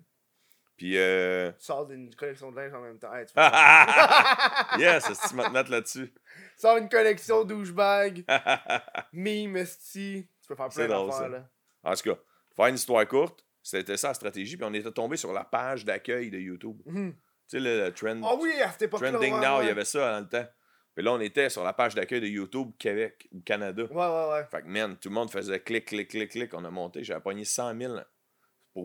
Puis, 0.78 0.96
euh... 0.96 1.50
Tu 1.58 1.64
sors 1.64 1.86
d'une 1.86 2.14
collection 2.14 2.52
de 2.52 2.56
linge 2.56 2.72
en 2.72 2.80
même 2.80 3.00
temps. 3.00 3.12
Hey, 3.12 3.26
yes, 4.78 5.04
te 5.04 5.50
mettre 5.52 5.72
là-dessus? 5.72 6.14
Sors 6.56 6.76
une 6.76 6.88
collection 6.88 7.44
douchebag, 7.44 8.24
meme, 9.12 9.56
esti. 9.56 10.28
Tu 10.40 10.48
peux 10.48 10.54
faire 10.54 10.72
C'est 10.72 10.86
plein 10.86 11.04
d'affaires, 11.04 11.28
là. 11.28 11.48
En 11.82 11.94
tout 11.94 12.14
cas, 12.14 12.20
faire 12.54 12.66
une 12.66 12.76
histoire 12.76 13.06
courte, 13.08 13.44
c'était 13.60 13.96
ça 13.96 14.08
la 14.08 14.14
stratégie. 14.14 14.56
Puis 14.56 14.64
on 14.64 14.72
était 14.72 14.92
tombé 14.92 15.16
sur 15.16 15.32
la 15.32 15.42
page 15.42 15.84
d'accueil 15.84 16.30
de 16.30 16.38
YouTube. 16.38 16.80
Mhm. 16.86 17.12
Tu 17.12 17.18
sais, 17.48 17.60
le, 17.60 17.86
le 17.86 17.92
trend, 17.92 18.20
Ah 18.24 18.36
oui, 18.40 18.52
à 18.62 18.70
cette 18.70 18.82
époque-là. 18.82 19.10
Trending 19.10 19.34
ouais, 19.34 19.40
Now, 19.40 19.58
ouais. 19.58 19.64
il 19.64 19.68
y 19.68 19.70
avait 19.70 19.84
ça 19.84 20.12
dans 20.12 20.20
le 20.20 20.28
temps. 20.28 20.48
Puis 20.94 21.04
là, 21.04 21.12
on 21.12 21.20
était 21.20 21.50
sur 21.50 21.64
la 21.64 21.72
page 21.72 21.96
d'accueil 21.96 22.20
de 22.20 22.26
YouTube 22.28 22.70
Québec 22.78 23.28
ou 23.32 23.40
Canada. 23.40 23.82
Ouais, 23.82 23.96
ouais, 23.96 24.28
ouais. 24.30 24.44
Fait 24.48 24.62
que, 24.62 24.68
man, 24.68 24.96
tout 24.96 25.08
le 25.08 25.14
monde 25.14 25.30
faisait 25.30 25.58
clic, 25.58 25.86
clic, 25.86 26.08
clic, 26.08 26.30
clic. 26.30 26.54
On 26.54 26.64
a 26.64 26.70
monté. 26.70 27.02
J'avais 27.02 27.20
pogné 27.20 27.44
100 27.44 27.76
000. 27.76 27.94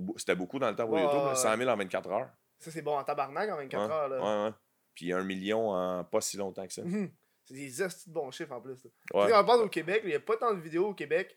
Pour 0.02 0.20
C'était 0.20 0.36
beaucoup 0.36 0.60
dans 0.60 0.70
le 0.70 0.76
temps 0.76 0.86
pour 0.86 0.96
Ouais, 0.96 1.02
YouTube. 1.04 1.20
ouais, 1.20 1.24
là, 1.26 1.30
ouais. 1.32 1.36
100 1.36 1.58
000 1.58 1.70
en 1.70 1.76
24 1.78 2.10
heures. 2.12 2.30
Ça, 2.60 2.72
c'est 2.72 2.82
bon 2.82 2.98
en 2.98 3.04
tabarnak 3.04 3.50
en 3.50 3.58
24 3.58 3.88
Ouais, 3.88 3.94
heures, 3.94 4.08
là. 4.10 4.46
Ouais. 4.48 4.54
Puis 4.96 5.12
un 5.12 5.24
million 5.24 5.70
en 5.72 6.04
pas 6.04 6.22
si 6.22 6.38
longtemps 6.38 6.66
que 6.68 6.74
ça. 6.74 6.84
Mhm. 6.84 7.12
C'est 7.46 7.54
des 7.56 7.70
de 7.70 8.12
bons 8.14 8.32
chiffres 8.32 8.54
en 8.54 8.62
plus. 8.62 8.82
là. 8.86 9.28
Sais, 9.28 9.34
on 9.36 9.44
parle 9.46 9.62
au 9.64 9.70
Québec, 9.70 10.02
il 10.06 10.10
n'y 10.10 10.16
a 10.16 10.20
pas 10.20 10.38
tant 10.38 10.54
de 10.54 10.62
vidéos 10.62 10.90
au 10.90 10.94
Québec. 10.94 11.36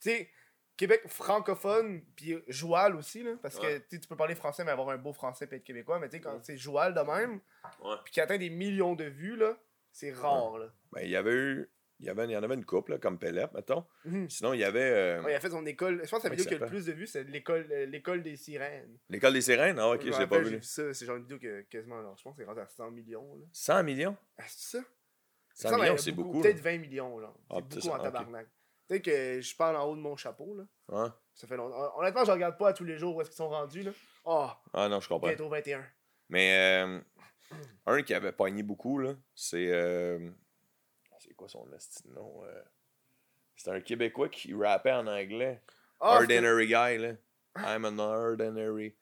Tu 0.00 0.10
sais, 0.10 0.30
Québec 0.78 1.02
francophone, 1.08 2.02
puis 2.16 2.42
joual 2.48 2.96
aussi, 2.96 3.22
là, 3.22 3.32
parce 3.42 3.58
que 3.58 3.78
tu 3.78 4.00
peux 4.08 4.16
parler 4.16 4.34
français, 4.34 4.64
mais 4.64 4.70
avoir 4.70 4.88
un 4.88 4.96
beau 4.96 5.12
français 5.12 5.46
et 5.50 5.54
être 5.54 5.64
québécois, 5.64 5.98
mais 5.98 6.08
tu 6.08 6.16
sais, 6.16 6.20
quand 6.22 6.38
c'est 6.42 6.56
joual 6.56 6.94
de 6.94 7.00
même, 7.00 7.40
Ouais. 7.80 7.96
puis 8.04 8.14
qui 8.14 8.20
atteint 8.22 8.38
des 8.38 8.48
millions 8.50 8.94
de 8.94 9.04
vues, 9.04 9.36
là, 9.36 9.56
c'est 9.92 10.12
rare, 10.12 10.56
là. 10.58 10.68
Ben, 10.92 11.02
il 11.02 11.10
y 11.10 11.16
avait 11.16 11.32
eu. 11.34 11.70
Il 12.02 12.06
y, 12.06 12.10
avait, 12.10 12.24
il 12.24 12.30
y 12.32 12.36
en 12.36 12.42
avait 12.42 12.54
une 12.56 12.64
couple, 12.64 12.90
là, 12.92 12.98
comme 12.98 13.16
Pelep, 13.18 13.52
mettons. 13.54 13.86
Mhm. 14.04 14.28
Sinon, 14.28 14.52
il 14.54 14.58
y 14.58 14.64
avait 14.64 14.80
euh, 14.90 15.22
Ouais, 15.22 15.32
il 15.32 15.34
a 15.36 15.40
fait 15.40 15.50
son 15.50 15.64
école. 15.64 16.02
Je 16.04 16.10
pense 16.10 16.20
que 16.22 16.28
la 16.28 16.34
vidéo 16.34 16.48
qui 16.48 16.54
a 16.56 16.58
le 16.58 16.66
plus 16.66 16.84
de 16.86 16.92
vues, 16.92 17.06
c'est 17.06 17.22
l'école 17.24 17.66
euh, 17.70 17.86
l'école 17.86 18.22
des 18.24 18.36
sirènes. 18.36 18.98
l'école 19.08 19.32
des 19.34 19.40
sirènes? 19.40 19.78
Ah, 19.78 19.88
ok, 19.90 20.02
Je 20.04 20.18
l'ai 20.18 20.26
pas 20.26 20.40
vu. 20.40 20.60
ça, 20.62 20.92
c'est 20.92 21.06
genre 21.06 21.16
une 21.16 21.22
vidéo 21.22 21.38
que 21.38 21.60
quasiment, 21.62 22.00
alors, 22.00 22.16
je 22.18 22.22
pense 22.24 22.34
que 22.36 22.42
c'est 22.42 22.46
rendu 22.48 22.60
à 22.60 22.66
100 22.66 22.90
millions. 22.90 23.36
Là. 23.36 23.44
100 23.52 23.84
millions? 23.84 24.16
Ah, 24.36 24.42
c'est 24.48 24.78
ça? 24.78 24.84
100 25.54 25.68
Ça, 25.68 25.76
millions, 25.78 25.96
c'est 25.96 26.12
beaucoup. 26.12 26.40
Peut-être 26.40 26.60
20 26.60 26.78
millions, 26.78 27.18
là. 27.20 27.32
Ah, 27.50 27.56
C'est 27.60 27.76
beaucoup 27.76 27.80
ça, 27.86 27.94
en 27.94 27.98
tabarnak. 28.02 28.48
Peut-être 28.88 29.04
que 29.04 29.40
je 29.40 29.56
parle 29.56 29.76
en 29.76 29.84
haut 29.86 29.94
de 29.94 30.00
mon 30.00 30.16
chapeau, 30.16 30.56
là. 30.56 31.14
Ça 31.34 31.46
fait 31.46 31.56
longtemps. 31.56 31.96
Honnêtement, 31.98 32.24
je 32.24 32.32
regarde 32.32 32.58
pas 32.58 32.70
à 32.70 32.72
tous 32.72 32.84
les 32.84 32.98
jours 32.98 33.14
où 33.16 33.20
est-ce 33.20 33.30
qu'ils 33.30 33.36
sont 33.36 33.48
rendus, 33.48 33.82
là. 33.84 33.92
Oh, 34.24 34.48
Ah 34.72 34.88
non, 34.88 34.98
je 34.98 35.08
comprends. 35.08 35.28
bientôt 35.28 35.48
21. 35.48 35.84
Mais 36.28 36.82
euh, 36.84 37.00
un 37.86 38.02
qui 38.02 38.12
avait 38.14 38.32
pogné 38.32 38.62
beaucoup, 38.62 38.98
là, 38.98 39.14
c'est. 39.34 39.70
euh, 39.70 40.18
c'est 40.18 40.32
quoi 41.42 41.48
son 41.48 41.66
nom 42.14 42.44
euh, 42.44 42.62
C'est 43.56 43.70
un 43.70 43.80
Québécois 43.80 44.28
qui 44.28 44.54
rappait 44.54 44.92
en 44.92 45.06
anglais. 45.06 45.60
Ah, 46.00 46.16
ordinary 46.16 46.66
guy, 46.66 46.98
là. 46.98 47.12
I'm 47.56 47.84
an 47.84 47.98
ordinary. 47.98 48.94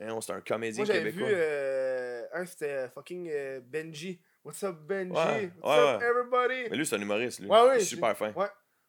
Hein, 0.00 0.18
c'est 0.20 0.32
un 0.32 0.40
comédien 0.40 0.84
Moi, 0.84 0.92
j'avais 0.92 1.10
vu 1.10 1.20
québécois. 1.20 1.38
euh, 1.38 2.26
un, 2.32 2.46
c'était 2.46 2.88
fucking 2.88 3.28
euh, 3.30 3.60
Benji. 3.60 4.20
What's 4.44 4.62
up, 4.64 4.76
Benji? 4.80 5.12
Ouais, 5.12 5.50
What's 5.62 5.78
ouais, 5.78 5.94
up, 5.94 6.00
ouais. 6.00 6.06
everybody? 6.06 6.68
Mais 6.70 6.76
lui, 6.76 6.86
c'est 6.86 6.96
un 6.96 7.00
humoriste, 7.00 7.40
lui. 7.40 7.48
Ouais, 7.48 7.78
c'est- 7.78 7.84
super 7.84 8.16
fin. 8.16 8.32
Ouais. 8.32 8.48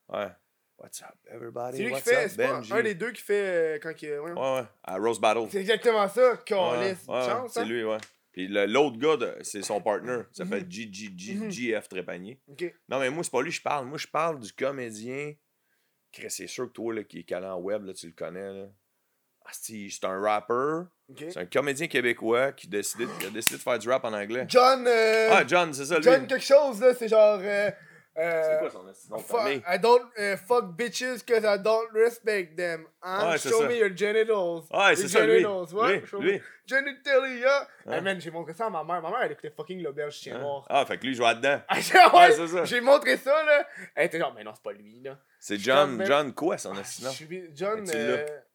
Ouais. 0.09 0.27
What's 0.79 1.01
up, 1.03 1.15
everybody? 1.27 1.77
C'est 1.77 1.83
lui 1.83 1.93
qui 1.93 2.01
fait, 2.01 2.29
c'est 2.29 2.43
un 2.73 2.83
des 2.83 2.95
deux 2.95 3.11
qui 3.11 3.21
fait 3.21 3.75
euh, 3.75 3.79
quand 3.81 4.01
il. 4.01 4.09
ouais. 4.19 4.31
Ouais. 4.31 4.63
À 4.83 4.97
Rose 4.97 5.19
Battle. 5.21 5.47
C'est 5.51 5.59
exactement 5.59 6.07
ça, 6.09 6.31
ouais, 6.31 6.95
chance, 7.07 7.53
c'est 7.53 7.59
hein? 7.61 7.65
lui, 7.65 7.83
ouais. 7.83 7.97
Puis 8.35 8.49
l'autre 8.49 8.97
gars, 8.97 9.17
c'est 9.43 9.61
son 9.61 9.79
partner. 9.79 10.17
Il 10.33 10.35
s'appelle 10.35 10.65
Mhm. 10.65 10.69
GGG, 10.69 11.35
Mhm. 11.35 11.49
GF 11.51 11.87
Trépanier. 11.87 12.37
Non, 12.89 12.99
mais 12.99 13.09
moi, 13.09 13.23
c'est 13.23 13.31
pas 13.31 13.41
lui 13.41 13.49
que 13.49 13.55
je 13.55 13.61
parle. 13.61 13.85
Moi, 13.87 13.97
je 13.97 14.07
parle 14.07 14.41
du 14.41 14.51
comédien. 14.51 15.33
C'est 16.27 16.47
sûr 16.47 16.67
que 16.67 16.73
toi, 16.73 16.93
là, 16.93 17.03
qui 17.05 17.19
est 17.19 17.23
calé 17.23 17.45
en 17.47 17.59
web, 17.59 17.85
là, 17.85 17.93
tu 17.93 18.07
le 18.07 18.11
connais. 18.13 18.51
Là. 18.53 18.65
Ah, 19.45 19.51
c'est 19.53 19.87
un 20.03 20.19
rapper. 20.19 20.81
C'est 21.17 21.37
un 21.37 21.45
comédien 21.45 21.87
québécois 21.87 22.51
qui, 22.51 22.67
a 22.67 22.69
décidé 22.71 23.05
de 23.05 23.57
faire 23.61 23.79
du 23.79 23.89
rap 23.89 24.03
en 24.03 24.11
anglais. 24.11 24.45
John. 24.49 24.85
euh, 24.85 25.29
Ah, 25.31 25.43
John, 25.47 25.73
c'est 25.73 25.85
ça, 25.85 25.95
lui. 25.95 26.03
John 26.03 26.27
quelque 26.27 26.43
chose, 26.43 26.81
là, 26.81 26.93
c'est 26.93 27.07
genre. 27.07 27.39
Euh, 28.17 28.21
euh, 28.21 28.43
C'est 28.43 28.59
quoi 28.59 28.69
son 29.09 29.17
famille? 29.19 29.61
I 29.67 29.79
don't 29.79 30.03
uh, 30.17 30.37
fuck 30.37 30.75
bitches 30.77 31.23
cause 31.27 31.43
I 31.43 31.57
don't 31.61 31.89
respect 31.93 32.55
them. 32.55 32.85
Hein? 33.01 33.31
Ouais, 33.31 33.37
c'est 33.37 33.49
Show 33.49 33.61
ça. 33.61 33.67
me 33.67 33.75
your 33.75 33.89
genitals. 33.95 34.63
Ouais, 34.71 34.95
c'est 34.95 35.07
ça, 35.07 35.25
lui. 35.25 35.45
ouais, 35.45 35.99
Lui, 35.99 36.07
show 36.07 36.19
lui. 36.21 36.33
me- 36.33 36.41
Genitalia. 36.67 37.67
Hein? 37.85 37.91
Hey 37.93 38.01
man, 38.01 38.19
j'ai 38.19 38.31
montré 38.31 38.53
ça 38.53 38.65
à 38.65 38.69
ma 38.69 38.83
mère. 38.83 39.01
Ma 39.01 39.09
mère, 39.09 39.19
elle 39.23 39.31
écoutait 39.33 39.51
fucking 39.55 39.81
l'auberge 39.83 40.15
chien 40.15 40.37
Hein? 40.37 40.39
noir. 40.39 40.65
Ah, 40.69 40.85
fait 40.85 40.97
que 40.97 41.03
lui, 41.03 41.11
il 41.11 41.15
joue 41.15 41.23
là-dedans. 41.23 41.61
Ah, 41.67 41.75
Ouais, 42.13 42.19
ouais, 42.19 42.31
c'est 42.31 42.47
ça. 42.47 42.65
j'ai 42.65 42.81
montré 42.81 43.17
ça, 43.17 43.43
là. 43.43 43.67
Elle 43.95 44.07
était 44.07 44.19
genre, 44.19 44.33
mais 44.35 44.43
non, 44.43 44.51
c'est 44.55 44.63
pas 44.63 44.71
lui, 44.73 45.01
là. 45.03 45.17
C'est 45.39 45.57
John, 45.57 46.03
John 46.05 46.33
quoi, 46.33 46.57
son 46.57 46.73
Ah, 46.75 46.79
assistant? 46.79 47.11
suis- 47.11 47.49
John. 47.53 47.85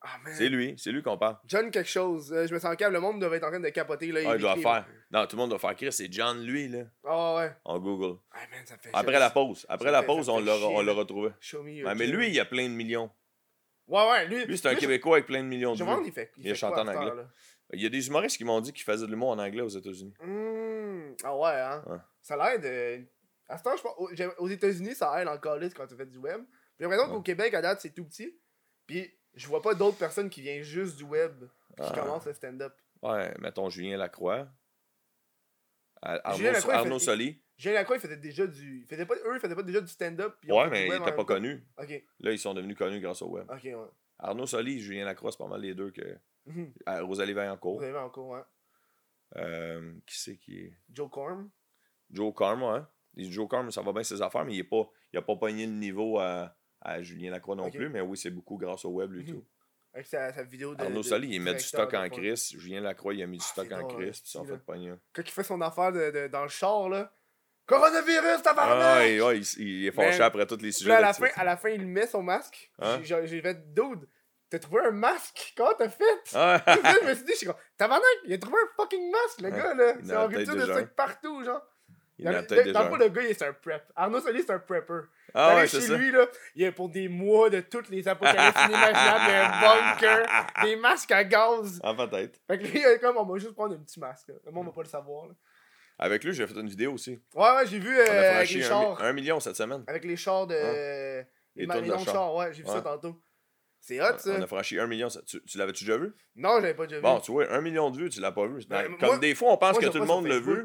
Ah. 0.02 0.16
C'est 0.32 0.48
lui, 0.48 0.74
c'est 0.78 0.92
lui 0.92 1.02
qu'on 1.02 1.18
parle. 1.18 1.36
John 1.46 1.70
quelque 1.70 1.88
chose. 1.88 2.32
Euh, 2.32 2.46
je 2.46 2.54
me 2.54 2.58
sens 2.58 2.74
calme. 2.76 2.94
Le 2.94 3.00
monde 3.00 3.20
devait 3.20 3.36
être 3.36 3.44
en 3.44 3.50
train 3.50 3.60
de 3.60 3.68
capoter, 3.68 4.10
là. 4.12 4.20
Ah, 4.26 4.34
il 4.34 4.40
doit 4.40 4.52
écrit, 4.52 4.62
faire. 4.62 4.86
Non, 5.10 5.26
tout 5.26 5.36
le 5.36 5.40
monde 5.42 5.50
doit 5.50 5.58
faire 5.58 5.74
Chris, 5.76 5.92
c'est 5.92 6.10
John, 6.10 6.42
lui, 6.42 6.68
là, 6.68 6.84
Ah, 7.04 7.34
ouais. 7.36 7.52
en 7.64 7.78
Google. 7.78 8.18
Ah, 8.32 8.38
man, 8.50 8.64
ça 8.66 8.78
fait 8.78 8.88
Après 8.94 9.12
chier. 9.12 9.20
la 9.20 9.30
pause. 9.30 9.66
Après 9.68 9.86
Ça 9.88 9.92
la 9.92 10.00
fait- 10.00 10.06
pause, 10.06 10.28
on 10.30 10.40
l'a 10.40 10.92
retrouvé. 10.92 11.30
Show 11.40 11.62
me 11.62 11.84
Ouais, 11.84 11.94
mais 11.94 12.06
lui, 12.06 12.30
il 12.30 12.40
a 12.40 12.44
plein 12.46 12.64
de 12.68 12.74
millions. 12.74 13.10
Ouais, 13.88 14.08
ouais, 14.08 14.26
lui. 14.26 14.46
Lui, 14.46 14.56
c'est 14.56 14.68
un 14.68 14.74
Québécois 14.74 15.16
avec 15.16 15.26
plein 15.26 15.42
de 15.42 15.48
millions 15.48 15.74
de 15.74 15.82
vues. 15.84 15.90
il 16.06 16.12
fait. 16.12 16.32
Il 16.38 16.46
a 16.46 16.50
fait 16.50 16.54
chanté 16.60 16.74
quoi 16.82 16.84
en 16.84 16.88
anglais. 16.96 17.22
Il 17.72 17.82
y 17.82 17.86
a 17.86 17.88
des 17.90 18.06
humoristes 18.08 18.36
qui 18.36 18.44
m'ont 18.44 18.60
dit 18.60 18.72
qu'ils 18.72 18.84
faisaient 18.84 19.04
de 19.06 19.10
l'humour 19.10 19.30
en 19.30 19.38
anglais 19.38 19.62
aux 19.62 19.68
États-Unis. 19.68 20.14
Mmh. 20.22 21.14
Ah 21.24 21.36
ouais, 21.36 21.50
hein? 21.60 21.84
Ouais. 21.86 21.98
Ça 22.22 22.36
l'aide. 22.36 22.64
euh, 22.64 22.98
À 23.48 23.58
ce 23.58 23.64
temps, 23.64 23.76
je 23.76 23.82
pense. 23.82 23.94
Aux 24.38 24.48
États-Unis, 24.48 24.94
ça 24.94 25.20
aide 25.20 25.28
encore 25.28 25.56
liste 25.56 25.76
quand 25.76 25.86
tu 25.86 25.96
fais 25.96 26.06
du 26.06 26.18
web. 26.18 26.40
J'ai 26.78 26.86
l'impression 26.86 27.08
qu'au 27.12 27.20
Québec, 27.20 27.52
à 27.54 27.60
date, 27.60 27.80
c'est 27.80 27.92
tout 27.94 28.04
petit. 28.04 28.38
Puis, 28.86 29.12
je 29.34 29.46
vois 29.46 29.62
pas 29.62 29.74
d'autres 29.74 29.98
personnes 29.98 30.30
qui 30.30 30.40
viennent 30.42 30.62
juste 30.62 30.96
du 30.96 31.04
web 31.04 31.44
qui 31.76 31.82
Ah. 31.86 31.92
commencent 31.94 32.26
le 32.26 32.32
stand-up. 32.34 32.74
Ouais, 33.02 33.34
mettons 33.40 33.68
Julien 33.70 33.96
Lacroix. 33.96 34.48
Ar- 36.02 36.20
Arnaud, 36.24 36.36
Julien 36.38 36.52
Lacroix, 36.52 36.74
Arnaud 36.74 36.98
fait- 36.98 37.04
Soli. 37.04 37.42
Julien 37.58 37.74
Lacroix, 37.74 37.96
il 37.96 38.00
faisait 38.00 38.16
déjà 38.16 38.46
du. 38.46 38.80
il 38.80 38.86
faisait 38.86 39.04
pas... 39.06 39.14
Eux, 39.16 39.34
ils 39.34 39.40
faisaient 39.40 39.54
pas 39.54 39.62
déjà 39.62 39.80
du 39.82 39.88
stand-up. 39.88 40.34
ils 40.44 40.52
Ouais, 40.52 40.68
mais 40.70 40.86
il 40.86 40.90
web 40.90 41.00
en 41.00 41.04
était 41.04 41.10
même 41.10 41.16
pas 41.16 41.22
temps. 41.34 41.34
connu. 41.34 41.66
Ok, 41.78 42.04
Là, 42.20 42.32
ils 42.32 42.38
sont 42.38 42.54
devenus 42.54 42.76
connus 42.76 43.00
grâce 43.00 43.20
au 43.22 43.28
web. 43.28 43.50
ok, 43.50 43.62
ouais. 43.64 43.76
Arnaud 44.18 44.46
Soli 44.46 44.76
et 44.76 44.80
Julien 44.80 45.04
Lacroix, 45.04 45.30
c'est 45.32 45.38
pas 45.38 45.46
mal 45.46 45.60
les 45.60 45.74
deux 45.74 45.90
que. 45.90 46.18
Mhm. 46.46 46.72
Rosalie 47.02 47.32
Vaillancourt. 47.34 47.82
avez 47.82 47.96
encore, 47.98 48.28
ouais. 48.28 48.40
Euh, 49.36 49.92
qui 50.06 50.18
c'est 50.18 50.36
qui 50.36 50.58
est? 50.58 50.72
Joe 50.92 51.08
Corm. 51.10 51.50
Joe 52.10 52.34
Carm, 52.36 52.62
ouais. 52.62 52.80
Joe 53.16 53.48
Carm, 53.48 53.70
ça 53.70 53.82
va 53.82 53.92
bien 53.92 54.02
ses 54.02 54.20
affaires, 54.22 54.44
mais 54.44 54.54
il 54.54 54.58
est 54.60 54.64
pas. 54.64 54.90
Il 55.12 55.18
a 55.18 55.22
pas 55.22 55.36
pogné 55.36 55.66
le 55.66 55.72
niveau 55.72 56.18
à, 56.18 56.56
à 56.80 57.02
Julien 57.02 57.30
Lacroix 57.30 57.56
non 57.56 57.70
plus, 57.70 57.88
mais 57.88 58.00
oui, 58.00 58.16
c'est 58.16 58.30
beaucoup 58.30 58.56
grâce 58.56 58.84
au 58.84 58.90
web, 58.90 59.12
lui, 59.12 59.22
Mhm. 59.24 59.30
tout. 59.34 59.44
Avec 59.92 60.06
sa, 60.06 60.32
sa 60.32 60.44
vidéo 60.44 60.74
de. 60.74 60.82
Arnaud 60.84 61.02
Soli, 61.02 61.28
il 61.34 61.40
met 61.40 61.52
du 61.54 61.60
stock 61.64 61.92
en 61.94 62.08
crise. 62.08 62.50
Julien 62.56 62.80
Lacroix, 62.80 63.12
il 63.12 63.22
a 63.22 63.26
mis 63.26 63.38
du 63.38 63.44
Ah, 63.46 63.52
stock 63.52 63.72
en 63.72 63.86
crise, 63.88 64.18
hein, 64.18 64.20
puis 64.22 64.30
sont 64.30 64.44
là. 64.44 64.52
fait 64.54 64.64
pogner. 64.64 64.94
Quand 65.12 65.22
il 65.22 65.30
fait 65.30 65.42
son 65.42 65.60
affaire 65.60 65.90
de, 65.92 66.10
de- 66.12 66.28
dans 66.28 66.42
le 66.44 66.48
char, 66.48 66.88
là. 66.88 67.12
Coronavirus, 67.66 68.42
tabarnak! 68.42 68.78
Ah, 68.82 68.98
ouais, 69.00 69.20
ouais, 69.20 69.38
il, 69.38 69.62
il 69.62 69.86
est 69.86 69.92
fâché 69.92 70.20
après 70.22 70.46
tous 70.46 70.56
les 70.56 70.72
sujets. 70.72 70.90
là, 70.90 70.96
à 70.98 71.00
la, 71.00 71.12
fin, 71.12 71.28
à 71.36 71.44
la 71.44 71.56
fin, 71.56 71.68
il 71.70 71.86
met 71.86 72.06
son 72.06 72.22
masque. 72.22 72.70
Hein? 72.80 73.00
J'ai- 73.02 73.40
fait, 73.42 73.72
dude, 73.74 74.08
t'as 74.48 74.58
trouvé 74.58 74.80
un 74.86 74.90
masque? 74.90 75.52
Comment 75.56 75.74
t'as 75.78 75.88
fait? 75.88 76.04
Ah, 76.34 76.62
je 77.02 77.06
me 77.08 77.14
suis 77.14 77.24
dit, 77.24 77.32
je 77.32 77.36
suis 77.38 77.46
comme, 77.46 77.56
tabarnak, 77.76 78.04
il 78.24 78.32
a 78.32 78.38
trouvé 78.38 78.56
un 78.62 78.68
fucking 78.76 79.10
masque, 79.12 79.40
le 79.42 79.50
Ouais. 79.50 79.56
gars, 79.56 79.74
là. 79.74 79.94
Il 80.00 80.06
C'est 80.06 80.16
en 80.16 80.22
en 80.24 80.26
rupture 80.26 80.56
de 80.56 80.62
stock 80.62 80.88
partout, 80.96 81.44
genre. 81.44 81.62
Il 82.20 82.28
a 82.28 82.42
Dans- 82.72 82.88
le 82.96 82.98
le 83.04 83.08
gars, 83.08 83.22
il 83.22 83.30
est 83.30 83.42
un 83.42 83.52
prep. 83.52 83.82
Arnaud 83.96 84.20
Soli, 84.20 84.42
c'est 84.42 84.52
un 84.52 84.58
prepper. 84.58 85.00
Ah 85.34 85.56
ouais, 85.56 85.66
c'est 85.66 85.80
chez 85.80 85.86
ça. 85.88 85.96
lui, 85.96 86.10
là, 86.10 86.26
il 86.54 86.64
est 86.64 86.72
pour 86.72 86.88
des 86.88 87.08
mois 87.08 87.48
de 87.50 87.60
toutes 87.60 87.88
les 87.88 88.06
apocalypses 88.06 88.60
inimaginables, 88.64 89.32
un 89.32 89.60
bunker, 89.60 90.26
des 90.64 90.76
masques 90.76 91.12
à 91.12 91.24
gaz. 91.24 91.80
Ah, 91.82 91.94
peut-être. 91.94 92.38
Fait 92.46 92.58
que 92.58 92.64
lui, 92.64 92.78
il 92.80 92.84
est 92.84 92.98
comme, 92.98 93.16
on 93.16 93.24
va 93.24 93.38
juste 93.38 93.54
prendre 93.54 93.74
un 93.74 93.78
petit 93.78 93.98
masque, 94.00 94.28
là. 94.28 94.34
Le 94.44 94.52
monde 94.52 94.66
va 94.66 94.72
pas 94.72 94.82
le 94.82 94.88
savoir, 94.88 95.26
là. 95.28 95.34
Avec 95.98 96.24
lui, 96.24 96.32
j'ai 96.32 96.46
fait 96.46 96.54
une 96.58 96.68
vidéo 96.68 96.92
aussi. 96.94 97.20
Ouais, 97.34 97.50
ouais, 97.56 97.66
j'ai 97.66 97.78
vu 97.78 97.96
euh, 97.98 98.04
On 98.06 98.10
a 98.10 98.12
avec 98.14 98.34
franchi 98.36 98.54
les 98.56 98.62
chars. 98.62 99.02
un 99.02 99.12
million 99.12 99.38
cette 99.40 99.56
semaine. 99.56 99.84
Avec 99.86 100.04
les 100.04 100.16
chars 100.16 100.46
de. 100.46 100.54
Les 100.54 101.24
les, 101.56 101.66
les 101.66 101.80
de 101.80 101.86
chars. 101.98 102.04
chars, 102.04 102.34
ouais, 102.36 102.52
j'ai 102.54 102.62
vu 102.62 102.68
ça 102.68 102.80
tantôt. 102.80 103.20
C'est 103.80 104.00
hot, 104.00 104.18
ça. 104.18 104.34
On 104.38 104.42
a 104.42 104.46
franchi 104.46 104.78
un 104.78 104.86
million. 104.86 105.08
Tu, 105.26 105.42
tu 105.42 105.58
l'avais-tu 105.58 105.84
déjà 105.84 105.96
vu? 105.98 106.12
Non, 106.36 106.54
j'avais 106.60 106.74
pas 106.74 106.84
déjà 106.86 106.96
vu. 106.96 107.02
Bon, 107.02 107.18
tu 107.20 107.32
vois, 107.32 107.50
un 107.50 107.60
million 107.60 107.90
de 107.90 107.96
vues, 107.98 108.10
tu 108.10 108.20
l'as 108.20 108.32
pas 108.32 108.46
vu. 108.46 108.60
Ben, 108.68 108.96
comme 108.98 109.20
des 109.20 109.34
fois, 109.34 109.52
on 109.52 109.56
pense 109.56 109.72
Moi, 109.72 109.80
que 109.80 109.86
je 109.86 109.90
tout 109.92 109.98
le 109.98 110.04
monde 110.06 110.26
l'a 110.26 110.38
vu. 110.38 110.64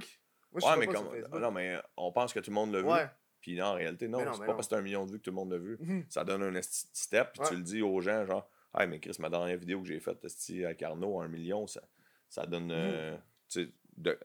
Facebook. 0.56 0.62
Moi, 0.62 0.62
je 0.62 0.66
Ouais, 0.66 0.72
vois 0.72 0.78
mais 0.80 0.86
pas 0.88 0.92
sur 0.94 1.04
comme. 1.04 1.20
Facebook. 1.20 1.42
Non, 1.42 1.52
mais 1.52 1.76
on 1.98 2.12
pense 2.12 2.34
que 2.34 2.40
tout 2.40 2.50
le 2.52 2.56
monde 2.56 2.74
l'a 2.74 2.82
vu. 2.82 2.88
Ouais. 2.88 3.08
Puis 3.42 3.56
non, 3.56 3.66
en 3.66 3.74
réalité, 3.74 4.08
non. 4.08 4.20
C'est 4.20 4.26
pas 4.40 4.46
non. 4.48 4.54
parce 4.56 4.68
que 4.68 4.76
c'est 4.76 4.80
un 4.80 4.82
million 4.82 5.06
de 5.06 5.12
vues 5.12 5.20
que 5.20 5.24
tout 5.24 5.30
le 5.32 5.36
monde 5.36 5.52
l'a 5.52 5.58
vu. 5.60 5.78
Mhm. 5.80 6.06
Ça 6.10 6.24
donne 6.24 6.42
un 6.44 6.62
step, 6.62 7.34
puis 7.34 7.42
Ouais. 7.42 7.48
tu 7.50 7.56
le 7.56 7.62
dis 7.62 7.82
aux 7.82 8.02
gens, 8.02 8.26
genre, 8.26 8.50
hey, 8.78 8.88
mais 8.88 9.00
Chris, 9.00 9.16
ma 9.20 9.30
dernière 9.30 9.58
vidéo 9.58 9.82
que 9.82 9.88
j'ai 9.88 10.00
faite, 10.00 10.18
avec 10.66 10.82
Arnaud, 10.82 11.22
un 11.22 11.28
million, 11.28 11.68
ça, 11.68 11.82
ça 12.30 12.46
donne, 12.48 12.72
euh, 12.72 13.16
tu 13.50 13.66
sais, 13.66 13.70
de, 13.98 14.18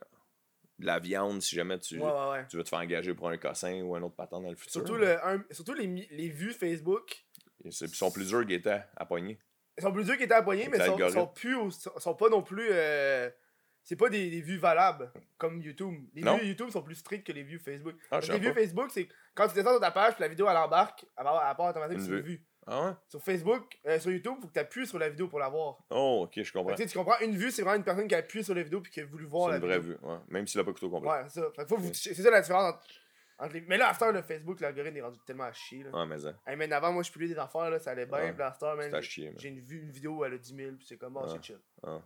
de 0.79 0.85
la 0.85 0.97
viande 0.99 1.41
si 1.41 1.55
jamais 1.55 1.77
tu, 1.77 1.99
Ouais, 1.99 2.47
tu 2.49 2.57
veux 2.57 2.63
te 2.63 2.69
faire 2.69 2.79
engager 2.79 3.13
pour 3.13 3.29
un 3.29 3.37
cossin 3.37 3.81
ou 3.83 3.95
un 3.95 4.01
autre 4.01 4.15
patent 4.15 4.31
dans 4.41 4.49
le 4.49 4.55
futur. 4.55 4.71
Surtout, 4.81 4.95
le, 4.95 5.23
un- 5.25 5.43
surtout 5.51 5.73
les, 5.75 5.85
les 5.85 6.29
vues 6.29 6.53
Facebook. 6.53 7.23
Ils 7.63 7.71
sont- 7.71 8.09
plus 8.11 8.27
durs 8.29 8.43
guettés 8.43 8.79
à 8.97 9.05
pogner. 9.05 9.37
Ils 9.77 9.83
sont 9.83 9.91
plus 9.93 10.03
durs 10.03 10.15
qu'ils 10.15 10.25
étaient 10.25 10.33
abonnés, 10.33 10.65
Avec 10.65 10.79
mais 10.79 10.83
ils 11.07 11.11
sont, 11.11 11.27
plus. 11.27 11.71
sont, 11.71 11.91
sont 11.99 12.15
pas 12.15 12.29
non 12.29 12.41
plus. 12.41 12.67
euh, 12.71 13.29
c'est 13.83 13.95
pas 13.95 14.09
des, 14.09 14.29
des 14.29 14.41
vues 14.41 14.57
valables 14.57 15.11
comme 15.37 15.61
YouTube. 15.61 15.95
Les 16.13 16.21
Non. 16.21 16.37
vues 16.37 16.47
YouTube 16.47 16.69
sont 16.69 16.81
plus 16.83 16.95
strictes 16.95 17.25
que 17.27 17.31
les 17.31 17.43
vues 17.43 17.59
Facebook. 17.59 17.95
Ah, 18.11 18.19
les 18.19 18.39
vues 18.39 18.49
pas. 18.53 18.61
Facebook, 18.61 18.89
c'est 18.91 19.07
quand 19.35 19.47
tu 19.47 19.55
descends 19.55 19.71
sur 19.71 19.79
ta 19.79 19.91
page, 19.91 20.13
la 20.19 20.27
vidéo 20.27 20.47
elle 20.49 20.57
embarque, 20.57 21.05
elle 21.17 21.23
part 21.23 21.59
automatiquement 21.59 21.99
Une 22.01 22.05
sur 22.05 22.15
une 22.17 22.21
vue. 22.21 22.45
Ah 22.67 22.85
ouais? 22.89 22.91
Sur 23.09 23.21
Facebook, 23.23 23.79
euh, 23.87 23.99
sur 23.99 24.11
YouTube, 24.11 24.35
faut 24.39 24.47
que 24.47 24.53
tu 24.53 24.59
appuies 24.59 24.85
sur 24.85 24.99
la 24.99 25.09
vidéo 25.09 25.27
pour 25.27 25.39
la 25.39 25.49
voir. 25.49 25.79
Oh, 25.89 26.21
ok, 26.25 26.31
je 26.35 26.43
Fait 26.43 26.51
comprends. 26.51 26.71
que, 26.73 26.77
tu 26.77 26.83
sais, 26.83 26.89
tu 26.89 26.97
comprends, 26.97 27.19
une 27.21 27.35
vue, 27.35 27.49
c'est 27.49 27.63
vraiment 27.63 27.77
une 27.77 27.83
personne 27.83 28.07
qui 28.07 28.13
a 28.13 28.19
appuyé 28.19 28.43
sur 28.43 28.53
la 28.53 28.61
vidéo 28.61 28.81
puis 28.81 28.91
qui 28.91 29.01
a 29.01 29.05
voulu 29.05 29.25
voir 29.25 29.45
C'est 29.47 29.51
la 29.53 29.57
une 29.57 29.63
vraie 29.65 29.79
vidéo. 29.79 29.97
vue, 29.99 30.07
ouais. 30.07 30.17
Même 30.29 30.45
s'il 30.45 30.59
a 30.59 30.63
pas 30.63 30.69
écouté 30.69 30.85
au 30.85 30.89
complet. 30.91 31.09
Ouais, 31.09 31.23
c'est 31.27 31.39
ça. 31.39 31.47
Fait 31.55 31.65
c'est 31.93 32.13
ça 32.13 32.29
la 32.29 32.39
différence 32.41 32.75
entre, 32.75 32.83
entre 33.39 33.53
les... 33.55 33.61
Mais 33.61 33.77
là, 33.77 33.89
after 33.89 34.11
le 34.13 34.21
Facebook, 34.21 34.59
l'algorithme 34.59 34.95
est 34.95 35.01
rendu 35.01 35.17
tellement 35.25 35.45
à 35.45 35.53
chier. 35.53 35.81
Là. 35.83 35.89
Ah, 35.91 36.05
mais 36.05 36.19
ça. 36.19 36.35
Hey, 36.45 36.55
man, 36.55 36.71
avant, 36.71 36.93
moi, 36.93 37.01
je 37.01 37.11
publiais 37.11 37.33
des 37.33 37.39
affaires, 37.39 37.71
là, 37.71 37.79
ça 37.79 37.91
allait 37.91 38.05
bien. 38.05 38.17
Ouais. 38.19 38.31
Puis 38.33 38.43
after, 38.43 38.73
man, 38.77 38.87
C'est 38.91 38.95
à 38.97 39.01
j'ai- 39.01 39.09
chier, 39.09 39.25
man. 39.29 39.35
j'ai 39.39 39.49
une, 39.49 39.59
vue, 39.61 39.81
une 39.81 39.91
vidéo, 39.91 40.23
elle 40.23 40.33
a 40.35 40.37
10 40.37 40.55
000, 40.55 40.71
puis 40.77 40.85
c'est 40.87 40.97
comme, 40.97 41.17
oh, 41.17 41.21
Ouais. 41.23 41.29
c'est 41.33 41.43
chill. 41.43 41.59
Ah. 41.81 41.99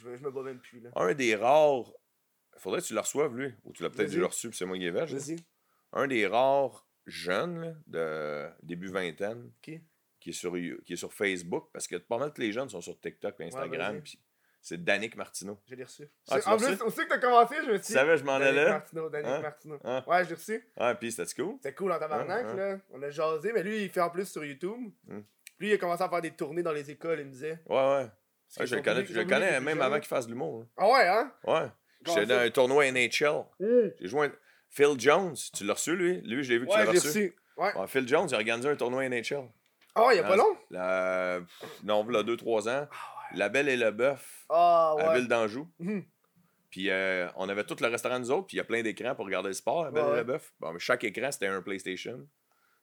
Je, 0.00 0.08
me- 0.08 0.16
je 0.16 0.22
me 0.22 0.30
bats 0.30 0.42
même 0.42 0.58
plus, 0.60 0.80
là. 0.80 0.90
Un 0.96 1.14
des 1.14 1.34
rares. 1.36 1.92
Faudrait 2.56 2.80
que 2.80 2.86
tu 2.86 2.94
le 2.94 3.00
reçoives, 3.00 3.36
lui. 3.36 3.52
Ou 3.64 3.72
tu 3.72 3.82
l'as 3.82 3.90
peut-être 3.90 4.10
déjà 4.10 4.26
reçu, 4.26 4.48
puis 4.48 4.58
c'est 4.58 4.64
moi 4.64 4.76
qui 4.78 4.90
là. 4.90 5.04
Vas-y. 5.04 5.36
Un 5.92 6.06
des 6.06 6.26
rares 6.26 6.86
jeunes, 7.06 7.60
là, 7.62 7.74
de 7.86 8.48
début 8.64 8.88
vingtaine, 8.88 9.50
Qui? 9.62 9.80
qui 10.20 10.30
est, 10.30 10.32
sur, 10.32 10.52
qui 10.84 10.92
est 10.92 10.96
sur 10.96 11.12
Facebook, 11.12 11.70
parce 11.72 11.86
que 11.86 11.96
pas 11.96 12.18
mal 12.18 12.32
tous 12.32 12.40
les 12.42 12.52
jeunes 12.52 12.68
sont 12.68 12.80
sur 12.80 12.98
TikTok 13.00 13.36
et 13.40 13.44
Instagram. 13.44 14.02
c'est 14.60 14.82
Danick 14.84 15.16
Martineau. 15.16 15.58
Je 15.66 15.74
l'ai 15.76 15.84
reçu. 15.84 16.08
Ah, 16.28 16.40
tu 16.40 16.48
en 16.48 16.56
plus, 16.58 16.82
aussi 16.82 16.96
que 17.04 17.08
t'as 17.08 17.18
commencé, 17.18 17.54
je 17.64 17.70
me 17.70 17.76
suis 17.76 17.80
Tu 17.80 17.86
dit. 17.86 17.92
savais, 17.92 18.18
je 18.18 18.24
m'en 18.24 18.38
Danick 18.38 18.58
allais. 18.58 18.68
Martineau, 18.70 19.08
Danick 19.08 19.30
Hein? 19.30 19.40
Martineau. 19.40 19.78
Hein? 19.84 20.04
Ouais, 20.06 20.24
je 20.24 20.28
l'ai 20.30 20.34
reçu. 20.34 20.68
Ah, 20.76 20.94
puis 20.96 21.12
c'était 21.12 21.42
cool. 21.42 21.54
C'était 21.62 21.74
cool 21.74 21.92
en 21.92 21.98
tabarnak, 21.98 22.44
Hein, 22.44 22.48
hein? 22.50 22.56
là. 22.56 22.78
On 22.90 23.00
a 23.02 23.08
jasé, 23.10 23.52
mais 23.54 23.62
lui, 23.62 23.84
il 23.84 23.88
fait 23.88 24.00
en 24.00 24.10
plus 24.10 24.28
sur 24.28 24.44
YouTube. 24.44 24.92
Lui, 25.60 25.68
il 25.70 25.72
a 25.72 25.78
commencé 25.78 26.02
à 26.02 26.08
faire 26.08 26.20
des 26.20 26.32
tournées 26.32 26.62
dans 26.62 26.72
les 26.72 26.90
écoles, 26.90 27.20
il 27.20 27.26
me 27.26 27.30
disait. 27.30 27.60
Ouais, 27.66 27.76
ouais. 27.76 28.06
Ouais, 28.56 28.64
que 28.64 28.66
je 28.66 28.76
le 28.76 28.82
connais, 28.82 29.04
je 29.04 29.12
le 29.12 29.24
connais 29.24 29.60
même 29.60 29.80
avant 29.80 29.96
qu'il 29.96 30.06
fasse 30.08 30.26
de 30.26 30.32
l'humour. 30.32 30.64
Ah 30.76 30.86
ouais, 30.88 31.06
hein? 31.06 31.32
Ouais. 31.44 31.68
J'étais 32.06 32.26
dans 32.26 32.38
un 32.38 32.50
tournoi 32.50 32.90
NHL. 32.90 33.44
Hmm. 33.60 33.90
J'ai 34.00 34.08
joué 34.08 34.26
un... 34.28 34.32
Phil 34.70 34.98
Jones, 34.98 35.34
tu 35.54 35.64
l'as 35.64 35.74
reçu, 35.74 35.96
lui? 35.96 36.20
Lui, 36.22 36.44
je 36.44 36.52
l'ai 36.52 36.58
vu 36.58 36.66
que 36.66 36.70
tu 36.72 36.76
Ouais, 36.78 36.84
l'as 36.84 36.90
reçu. 36.92 37.06
reçu. 37.08 37.36
Ouais. 37.56 37.74
Ouais, 37.76 37.86
Phil 37.88 38.06
Jones, 38.06 38.26
il 38.30 38.34
a 38.34 38.38
organisé 38.38 38.68
un 38.68 38.76
tournoi 38.76 39.08
NHL. 39.08 39.48
Ah 39.94 40.06
ouais, 40.06 40.14
il 40.14 40.16
y 40.18 40.20
a 40.20 40.22
pas 40.24 40.34
Ah, 40.34 40.36
long? 40.36 40.56
La... 40.70 41.40
Non, 41.84 42.06
il 42.08 42.14
y 42.14 42.18
a 42.18 42.22
2-3 42.22 42.68
ans. 42.70 42.88
La 43.34 43.48
Belle 43.48 43.68
et 43.68 43.76
le 43.76 43.90
Bœuf, 43.90 44.44
Ah 44.48 44.94
à 44.98 45.08
ouais. 45.10 45.18
Ville 45.18 45.28
d'Anjou. 45.28 45.68
Mhm. 45.80 46.04
Puis 46.70 46.90
euh, 46.90 47.28
on 47.36 47.48
avait 47.48 47.64
tout 47.64 47.76
le 47.80 47.88
restaurant 47.88 48.18
nous 48.18 48.30
autres, 48.30 48.46
puis 48.46 48.56
il 48.56 48.58
y 48.58 48.60
a 48.60 48.64
plein 48.64 48.82
d'écrans 48.82 49.14
pour 49.14 49.24
regarder 49.24 49.48
le 49.48 49.54
sport, 49.54 49.84
la 49.84 49.90
Belle 49.90 50.02
Ouais, 50.04 50.08
et 50.08 50.12
ouais. 50.12 50.18
le 50.18 50.24
Bœuf. 50.24 50.52
Bon, 50.60 50.72
mais 50.72 50.78
chaque 50.78 51.02
écran, 51.04 51.30
c'était 51.32 51.46
un 51.46 51.60
PlayStation. 51.62 52.26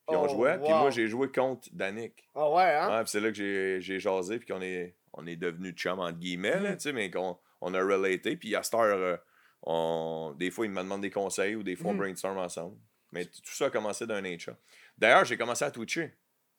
Puis 0.07 0.16
on 0.18 0.26
Oh, 0.26 0.28
jouait, 0.30 0.57
puis 0.59 0.70
moi, 0.70 0.89
j'ai 0.91 1.07
joué 1.07 1.32
contre 1.32 1.68
Danick. 1.72 2.28
Ah 2.36 2.49
ouais, 2.51 2.63
hein? 2.63 2.89
Ouais, 2.97 3.01
puis 3.03 3.09
c'est 3.11 3.20
là 3.22 3.30
que 3.30 3.36
j'ai 3.36 3.82
j'ai 3.82 3.99
jasé, 3.99 4.38
puis 4.39 4.47
qu'on 4.47 4.61
est, 4.61 4.95
on 5.16 5.26
est 5.28 5.36
devenus 5.36 5.74
chum, 5.76 5.99
entre 5.99 6.18
guillemets, 6.20 6.59
là, 6.59 6.74
tu 6.74 6.82
sais, 6.82 6.93
mais 6.93 7.09
qu'on 7.11 7.38
on 7.61 7.74
a 7.74 7.80
relaté. 7.80 8.36
Puis 8.38 8.55
à 8.55 8.61
cette 8.63 8.74
heure, 8.76 8.84
euh, 8.97 9.18
on, 9.63 10.34
des 10.38 10.51
fois, 10.51 10.66
il 10.66 10.72
me 10.72 10.82
demande 10.82 11.01
des 11.01 11.09
conseils 11.11 11.55
ou 11.55 11.63
des 11.63 11.76
fois, 11.76 11.91
on 11.91 11.93
Mhm. 11.93 11.99
brainstorm 11.99 12.38
ensemble. 12.38 12.78
Mais 13.11 13.26
tout 13.26 13.41
ça 13.45 13.66
a 13.66 13.70
commencé 13.70 14.05
d'un 14.05 14.22
nature. 14.22 14.55
D'ailleurs, 14.97 15.26
j'ai 15.26 15.38
commencé 15.38 15.63
à 15.66 15.72
twitcher. 15.72 16.13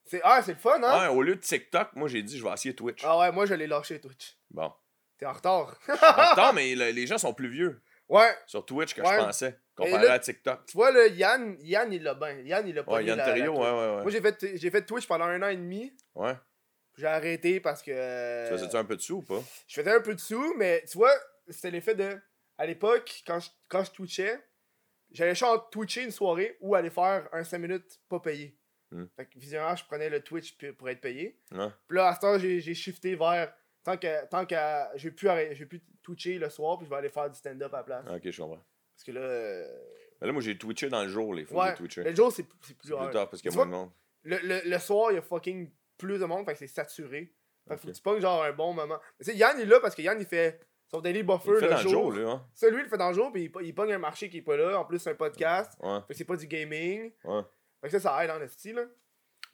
C'est 0.05 0.21
ah, 0.25 0.41
c'est 0.43 0.53
le 0.53 0.59
fun, 0.59 0.81
hein? 0.83 1.01
Ouais, 1.11 1.15
au 1.17 1.23
lieu 1.23 1.35
de 1.35 1.41
TikTok, 1.41 1.91
moi, 1.97 2.09
j'ai 2.09 2.23
dit, 2.23 2.39
je 2.39 2.45
vais 2.45 2.53
essayer 2.53 2.75
Twitch. 2.75 3.03
Ah 3.05 3.19
ouais, 3.19 3.33
moi, 3.33 3.45
je 3.47 3.55
l'ai 3.55 3.67
lâché, 3.67 4.01
Twitch. 4.01 4.37
Bon. 4.51 4.73
T'es 5.19 5.27
en 5.27 5.33
retard. 5.33 5.79
Attends, 5.89 6.53
mais 6.53 6.75
le- 6.75 6.91
les 6.91 7.07
gens 7.07 7.19
sont 7.19 7.35
plus 7.35 7.49
vieux 7.49 7.83
ouais. 8.09 8.35
sur 8.47 8.65
Twitch 8.65 8.95
que 8.95 9.01
Ouais. 9.01 9.19
je 9.19 9.25
pensais, 9.25 9.59
comparé 9.75 10.07
là- 10.07 10.13
à 10.15 10.19
TikTok. 10.19 10.67
Tu 10.67 10.77
vois, 10.77 10.93
là, 10.93 11.07
Yann, 11.09 11.57
Yann, 11.61 11.93
il 11.93 12.03
l'a 12.03 12.15
bien. 12.15 12.39
Yann, 12.41 12.67
il 12.69 12.79
a 12.79 12.85
pas 12.85 12.93
Ouais, 12.95 13.05
Yann 13.05 13.19
ouais, 13.19 13.49
ouais, 13.49 13.59
ouais. 13.59 14.03
Moi, 14.03 14.11
j'ai 14.11 14.21
fait, 14.21 14.57
j'ai 14.57 14.71
fait 14.71 14.83
Twitch 14.87 15.07
pendant 15.09 15.25
un 15.25 15.43
an 15.43 15.49
et 15.49 15.57
demi. 15.57 15.93
Ouais. 16.15 16.35
J'ai 16.97 17.07
arrêté 17.07 17.61
parce 17.61 17.83
que. 17.83 18.47
Tu 18.49 18.53
faisais-tu 18.55 18.77
un 18.77 18.85
peu 18.85 18.97
de 18.97 19.01
sous 19.03 19.17
ou 19.17 19.23
pas? 19.23 19.41
Je 19.67 19.81
faisais 19.81 19.93
un 19.95 20.01
peu 20.01 20.15
de 20.15 20.21
sous, 20.21 20.55
mais 20.57 20.83
tu 20.91 20.97
vois, 20.99 21.13
c'était 21.49 21.71
l'effet 21.71 21.95
de. 21.95 22.19
À 22.59 22.67
l'époque, 22.67 23.23
quand 23.27 23.39
je, 23.39 23.51
quand 23.69 23.85
je 23.85 23.91
twitchais, 23.91 24.39
j'allais 25.11 25.35
genre 25.35 25.69
twitcher 25.71 26.05
une 26.05 26.11
soirée 26.11 26.57
ou 26.61 26.75
aller 26.75 26.89
faire 26.91 27.29
un 27.33 27.45
5 27.45 27.59
minutes 27.59 28.01
pas 28.09 28.19
payé. 28.21 28.59
Hmm. 28.91 29.05
Fait 29.17 29.27
que 29.27 29.39
visiblement, 29.39 29.77
je 29.77 29.85
prenais 29.85 30.09
le 30.09 30.23
Twitch 30.23 30.57
pour 30.79 30.89
être 30.89 31.01
payé. 31.01 31.39
Ouais. 31.53 31.69
Puis 31.89 31.97
là, 31.99 32.09
à 32.09 32.15
ce 32.15 32.21
temps, 32.21 32.39
j'ai 32.39 32.75
shifté 32.75 33.15
vers. 33.15 33.53
Tant 33.85 33.97
que, 33.99 34.27
tant 34.29 34.45
que 34.47 34.55
j'ai 34.97 35.11
pu, 35.13 35.29
pu 35.69 35.83
twitcher 36.03 36.39
le 36.39 36.51
soir, 36.51 36.77
puis 36.79 36.87
je 36.87 36.91
vais 36.91 36.97
aller 36.97 37.09
faire 37.09 37.31
du 37.31 37.37
stand-up 37.39 37.73
à 37.73 37.77
la 37.79 37.83
place. 37.85 38.05
Ok, 38.09 38.31
je 38.31 38.43
comprends. 38.43 38.65
Parce 38.97 39.05
que 39.05 39.13
là. 39.13 39.21
euh, 39.21 39.79
Mais 40.21 40.27
là, 40.29 40.33
moi, 40.33 40.43
j'ai 40.43 40.57
twitché 40.59 40.89
dans 40.89 41.03
le 41.03 41.09
jour, 41.09 41.35
les 41.35 41.45
fois 41.45 41.67
Ouais, 41.79 42.03
le 42.05 42.15
jour, 42.17 42.33
c'est 42.33 42.43
plus 42.45 42.75
plus 42.75 42.93
hard. 42.95 43.13
tard 43.13 43.29
parce 43.31 43.43
qu'il 43.43 43.51
y 43.51 43.55
a 43.55 43.57
moins 43.57 43.67
de 43.67 43.71
monde. 43.71 43.91
Le, 44.25 44.39
le, 44.39 44.61
le 44.69 44.79
soir, 44.81 45.13
il 45.13 45.17
y 45.17 45.19
a 45.19 45.23
fucking 45.23 45.71
plus 45.97 46.19
de 46.19 46.25
monde, 46.25 46.45
fait 46.45 46.53
que 46.53 46.59
c'est 46.59 46.67
saturé. 46.67 47.33
Fait 47.69 47.75
que 47.75 47.81
faut 47.81 47.89
que 47.89 47.93
tu 47.93 48.03
pognes 48.03 48.21
genre 48.21 48.43
un 48.45 48.53
bon 48.53 48.73
moment. 48.73 48.99
Mais 49.19 49.25
tu 49.25 49.33
sais, 49.33 49.37
Yann 49.37 49.57
il 49.59 49.63
est 49.63 49.67
là 49.67 49.81
parce 49.81 49.95
que 49.95 50.03
Yann 50.03 50.19
il 50.21 50.27
fait 50.27 50.61
son 50.89 51.01
daily 51.01 51.23
buffer 51.25 51.49
Il 51.49 51.53
le 51.55 51.61
fait 51.61 51.69
dans 51.69 51.77
le 51.77 51.83
jour. 51.83 51.93
jour, 51.93 52.11
lui, 52.13 52.23
hein? 52.25 52.47
Ça, 52.55 52.71
lui, 52.71 52.79
il 52.79 52.83
le 52.85 52.89
fait 52.89 52.97
dans 52.99 53.09
le 53.09 53.15
jour, 53.15 53.33
puis 53.33 53.45
il, 53.53 53.67
il 53.67 53.75
pogne 53.75 53.93
un 53.93 53.99
marché 53.99 54.29
qui 54.31 54.39
est 54.39 54.43
pas 54.43 54.57
là. 54.57 54.79
En 54.79 54.85
plus, 54.85 55.01
c'est 55.01 55.11
un 55.11 55.15
podcast. 55.17 55.73
Ouais, 55.83 55.99
Fait 56.07 56.13
que 56.13 56.19
c'est 56.19 56.25
pas 56.25 56.37
du 56.37 56.47
gaming. 56.47 57.11
ouais. 57.25 57.43
Fait 57.81 57.89
que 57.89 57.99
ça, 57.99 58.01
ça 58.01 58.25
aide 58.25 58.31
en 58.31 58.41
esti, 58.41 58.73
là. 58.73 58.85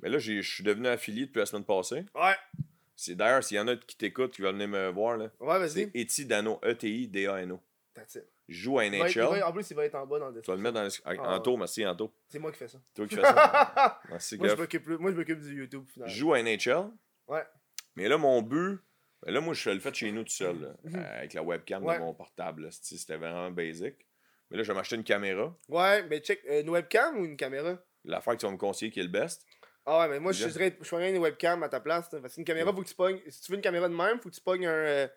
Mais 0.01 0.09
là, 0.11 0.19
je 0.19 0.41
suis 0.43 0.63
devenu 0.65 0.89
affilié 0.89 1.27
depuis 1.27 1.39
la 1.39 1.47
semaine 1.47 1.65
passée. 1.65 2.05
Ouais. 2.15 2.35
C'est 2.95 3.15
d'ailleurs, 3.15 3.43
s'il 3.43 3.57
y 3.57 3.61
en 3.61 3.69
a 3.69 3.77
qui 3.77 3.97
t'écoutent, 3.97 4.33
qui 4.33 4.43
veulent 4.43 4.53
venir 4.55 4.69
me 4.69 4.89
voir, 4.91 5.17
là, 5.17 5.31
Ouais, 5.41 5.67
c'est 5.69 5.85
vas-y. 5.87 5.91
Eti 6.01 6.27
Dano, 6.27 6.61
E 6.63 6.71
E-T-I-D-A-N-O. 6.73 7.61
That's 7.95 8.17
it. 8.17 8.27
Joue 8.53 8.79
à 8.79 8.85
Il 8.85 8.91
va 8.99 9.09
être- 9.09 9.17
il 9.17 9.21
NHL. 9.23 9.43
en 9.45 9.53
plus, 9.53 9.71
il 9.71 9.75
va 9.75 9.85
être 9.85 9.95
en 9.95 10.07
bas 10.07 10.19
dans 10.19 10.29
le 10.31 10.41
Tu 10.43 10.51
vas 10.51 10.57
le 10.57 10.63
mettre 10.63 10.75
dans 10.75 10.83
le... 10.85 10.91
Ah, 11.05 11.37
Anto, 11.37 11.57
merci 11.57 11.87
Anto. 11.87 12.13
C'est 12.29 12.39
moi 12.39 12.53
qui 12.53 12.59
fais 12.59 12.69
ça. 12.69 12.79
Toi 12.95 13.07
qui 13.07 13.15
fais 13.17 13.23
ça. 13.23 14.01
Merci, 14.09 14.37
moi, 14.39 14.49
je 14.49 14.55
m'occupe 14.55 14.87
moi, 14.89 15.11
je 15.11 15.17
m'occupe 15.17 15.41
du 15.41 15.55
YouTube, 15.57 15.85
finalement. 15.93 16.13
joue 16.15 16.33
à 16.35 16.43
NHL. 16.43 16.91
Ouais. 17.29 17.43
Mais 17.97 18.09
là, 18.09 18.17
mon 18.19 18.43
but, 18.43 18.79
ben 19.23 19.33
là, 19.35 19.41
moi, 19.41 19.55
je 19.55 19.71
le 19.71 19.81
fais 19.81 19.93
chez 19.95 20.11
nous 20.13 20.23
tout 20.25 20.31
seul, 20.33 20.61
là, 20.61 20.69
Mhm. 20.85 20.97
avec 20.99 21.33
la 21.35 21.43
webcam 21.43 21.85
Ouais. 21.85 21.97
de 21.97 22.01
mon 22.01 22.15
portable. 22.15 22.69
C'était 22.73 23.17
vraiment 23.17 23.51
basic. 23.51 23.95
Mais 24.51 24.57
là, 24.59 24.63
je 24.65 24.69
vais 24.73 24.75
m'acheter 24.75 24.97
une 24.97 25.05
caméra. 25.05 25.57
Ouais, 25.69 26.03
mais 26.09 26.21
check, 26.21 26.41
euh, 26.51 26.61
une 26.63 26.71
webcam 26.71 27.19
ou 27.19 27.25
une 27.25 27.37
caméra? 27.37 27.79
L'affaire 28.05 28.35
que 28.35 28.41
tu 28.41 28.47
vas 28.47 28.53
me 28.53 28.59
conseiller 28.59 28.91
qui 28.91 29.01
est 29.01 29.05
le 29.05 29.09
best. 29.09 29.47
Ah 29.87 30.01
ouais, 30.01 30.09
mais 30.09 30.21
moi, 30.21 30.33
je 30.33 30.39
Bien. 30.45 30.49
dirais, 30.53 30.77
je 30.81 30.85
ferais 30.87 31.11
une 31.11 31.19
webcam 31.19 31.63
à 31.63 31.69
ta 31.69 31.81
place. 31.81 32.13
là, 32.13 32.21
Parce 32.21 32.35
qu'une 32.35 32.45
caméra, 32.45 32.73
faut 32.73 32.83
que 32.83 32.89
tu 32.89 32.95
pognes. 32.95 33.21
Si 33.29 33.41
tu 33.41 33.51
veux 33.53 33.57
une 33.57 33.63
caméra 33.63 33.89
de 33.89 33.95
même, 33.95 34.21
faut 34.21 34.29
que 34.29 34.35
tu 34.35 34.41
pognes 34.41 34.67
un. 34.67 34.71
euh, 34.71 35.09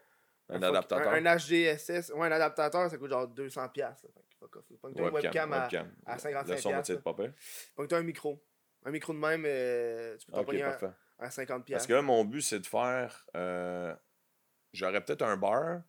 Un 0.49 0.61
adaptateur. 0.61 1.11
Un, 1.11 1.25
un 1.25 1.35
HDSS. 1.37 2.11
Ouais, 2.15 2.27
un 2.27 2.31
adaptateur, 2.31 2.89
ça 2.89 2.97
coûte 2.97 3.09
genre 3.09 3.27
200$. 3.27 3.71
piastres, 3.71 4.05
là. 4.15 4.21
Fuck 4.39 4.55
off, 4.57 4.65
là. 4.69 4.77
Pogne-toi 4.81 5.07
une 5.07 5.13
webcam 5.15 5.53
à, 5.53 5.61
webcam. 5.63 5.91
à 6.05 6.17
55 6.19 6.53
Le 6.55 6.61
son 6.61 6.69
pas 6.69 7.13
un 7.93 8.03
micro. 8.03 8.43
Un 8.85 8.91
micro 8.91 9.13
de 9.13 9.17
même, 9.17 9.43
euh, 9.47 10.15
tu 10.17 10.25
peux 10.27 10.33
t'en 10.33 10.39
Ok, 10.41 10.45
pogner 10.47 10.61
un- 10.63 10.69
parfait. 10.71 10.91
à 11.17 11.29
50$. 11.29 11.71
Parce 11.73 11.87
que 11.87 11.93
là, 11.93 12.01
mon 12.03 12.23
but, 12.25 12.41
c'est 12.41 12.59
de 12.59 12.67
faire. 12.67 13.25
euh, 13.35 13.95
J'aurais 14.73 15.03
peut-être 15.03 15.21
un 15.23 15.37
bar 15.37 15.81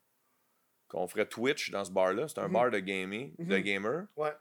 qu'on 0.88 1.06
ferait 1.08 1.26
Twitch 1.26 1.70
dans 1.72 1.84
ce 1.84 1.90
bar-là. 1.90 2.28
C'est 2.28 2.38
un 2.38 2.46
Mhm. 2.46 2.52
bar 2.52 2.70
de 2.70 2.78
gaming, 2.78 3.34
de 3.38 3.56
Mhm. 3.56 3.62
gamer. 3.62 4.06
Ouais. 4.16 4.32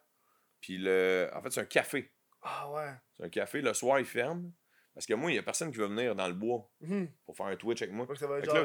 Puis 0.61 0.77
le. 0.77 1.29
En 1.33 1.41
fait, 1.41 1.49
c'est 1.51 1.61
un 1.61 1.65
café. 1.65 2.13
Ah 2.43 2.71
ouais. 2.71 2.91
C'est 3.17 3.23
un 3.25 3.29
café. 3.29 3.61
Le 3.61 3.73
soir, 3.73 3.99
il 3.99 4.05
ferme. 4.05 4.51
Parce 4.95 5.05
que 5.05 5.13
moi, 5.13 5.29
il 5.29 5.33
n'y 5.33 5.39
a 5.39 5.43
personne 5.43 5.71
qui 5.71 5.77
veut 5.77 5.87
venir 5.87 6.15
dans 6.15 6.27
le 6.27 6.33
bois 6.33 6.67
Mhm. 6.81 7.09
pour 7.25 7.35
faire 7.35 7.47
un 7.47 7.55
Twitch 7.55 7.81
avec 7.83 7.93
moi. 7.93 8.07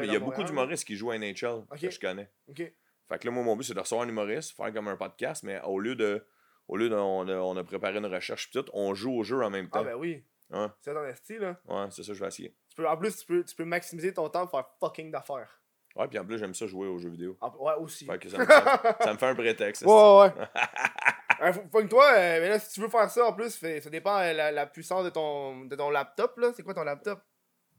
Il 0.03 0.13
y 0.13 0.17
a 0.17 0.21
beaucoup 0.21 0.43
d'humoristes 0.45 0.85
qui 0.87 0.97
jouent 0.97 1.11
à 1.11 1.17
NHL 1.19 1.65
que 1.79 1.91
je 1.91 2.01
connais. 2.01 2.31
Fait 2.57 3.19
que 3.19 3.27
là, 3.27 3.31
moi, 3.33 3.43
mon 3.43 3.57
but, 3.57 3.65
c'est 3.65 3.75
de 3.75 3.81
recevoir 3.81 4.07
un 4.07 4.09
humoriste, 4.09 4.57
faire 4.57 4.73
comme 4.73 4.87
un 4.89 4.97
podcast, 4.97 5.43
mais 5.43 5.61
au 5.63 5.79
lieu 5.81 5.97
de. 5.97 6.25
Au 6.69 6.77
lieu 6.77 6.89
de. 6.89 6.95
On 6.95 7.27
a, 7.29 7.35
on 7.35 7.57
a 7.57 7.65
préparé 7.65 7.99
une 7.99 8.07
recherche, 8.07 8.49
puis 8.49 8.63
tout, 8.63 8.71
on 8.73 8.95
joue 8.95 9.13
au 9.13 9.25
jeu 9.25 9.43
en 9.43 9.51
même 9.51 9.69
temps. 9.69 9.81
Ah 9.81 9.85
ben 9.85 9.97
oui. 9.97 10.25
Ouais. 10.51 10.67
C'est 10.81 10.95
dans 10.95 11.05
esti, 11.05 11.39
là. 11.39 11.61
Ouais, 11.69 11.87
c'est 11.91 12.05
ça, 12.05 12.13
je 12.15 12.21
vais 12.21 12.29
essayer. 12.29 12.55
Tu 12.69 12.77
peux, 12.77 12.89
en 12.89 12.97
plus, 12.97 13.17
tu 13.17 13.27
peux, 13.27 13.45
tu 13.45 13.55
peux 13.57 13.65
maximiser 13.65 14.15
ton 14.15 14.29
temps 14.29 14.47
pour 14.47 14.59
faire 14.61 14.69
fucking 14.79 15.11
d'affaires. 15.11 15.61
Ouais, 15.97 16.07
puis 16.07 16.19
en 16.21 16.25
plus, 16.25 16.39
j'aime 16.39 16.55
ça 16.55 16.69
jouer 16.69 16.87
aux 16.87 16.99
jeux 16.99 17.11
vidéo. 17.11 17.37
Ah, 17.41 17.53
ouais, 17.59 17.73
aussi. 17.81 18.07
Fait 18.07 18.19
que 18.21 18.29
ça 18.29 18.39
me, 18.39 18.45
ça, 18.47 18.97
ça 19.01 19.13
me 19.13 19.19
fait 19.19 19.27
un 19.27 19.35
prétexte. 19.35 19.83
Ouais, 19.87 19.93
ouais, 19.93 20.33
ouais. 21.41 21.49
Euh, 21.49 21.53
faut- 21.53 21.63
faut 21.71 21.83
que 21.83 21.87
toi, 21.89 22.13
euh, 22.17 22.41
mais 22.41 22.49
là, 22.49 22.59
si 22.59 22.73
tu 22.73 22.81
veux 22.81 22.89
faire 22.89 23.11
ça, 23.11 23.27
en 23.27 23.33
plus, 23.33 23.55
fait- 23.57 23.81
ça 23.81 23.91
dépend 23.91 24.19
de 24.19 24.33
la, 24.37 24.51
la 24.53 24.67
puissance 24.67 25.05
de 25.05 25.11
ton, 25.11 25.65
de 25.65 25.77
ton 25.77 25.91
laptop, 25.91 26.37
là. 26.39 26.53
C'est 26.55 26.63
quoi 26.63 26.75
ton 26.75 26.85
laptop? 26.85 27.21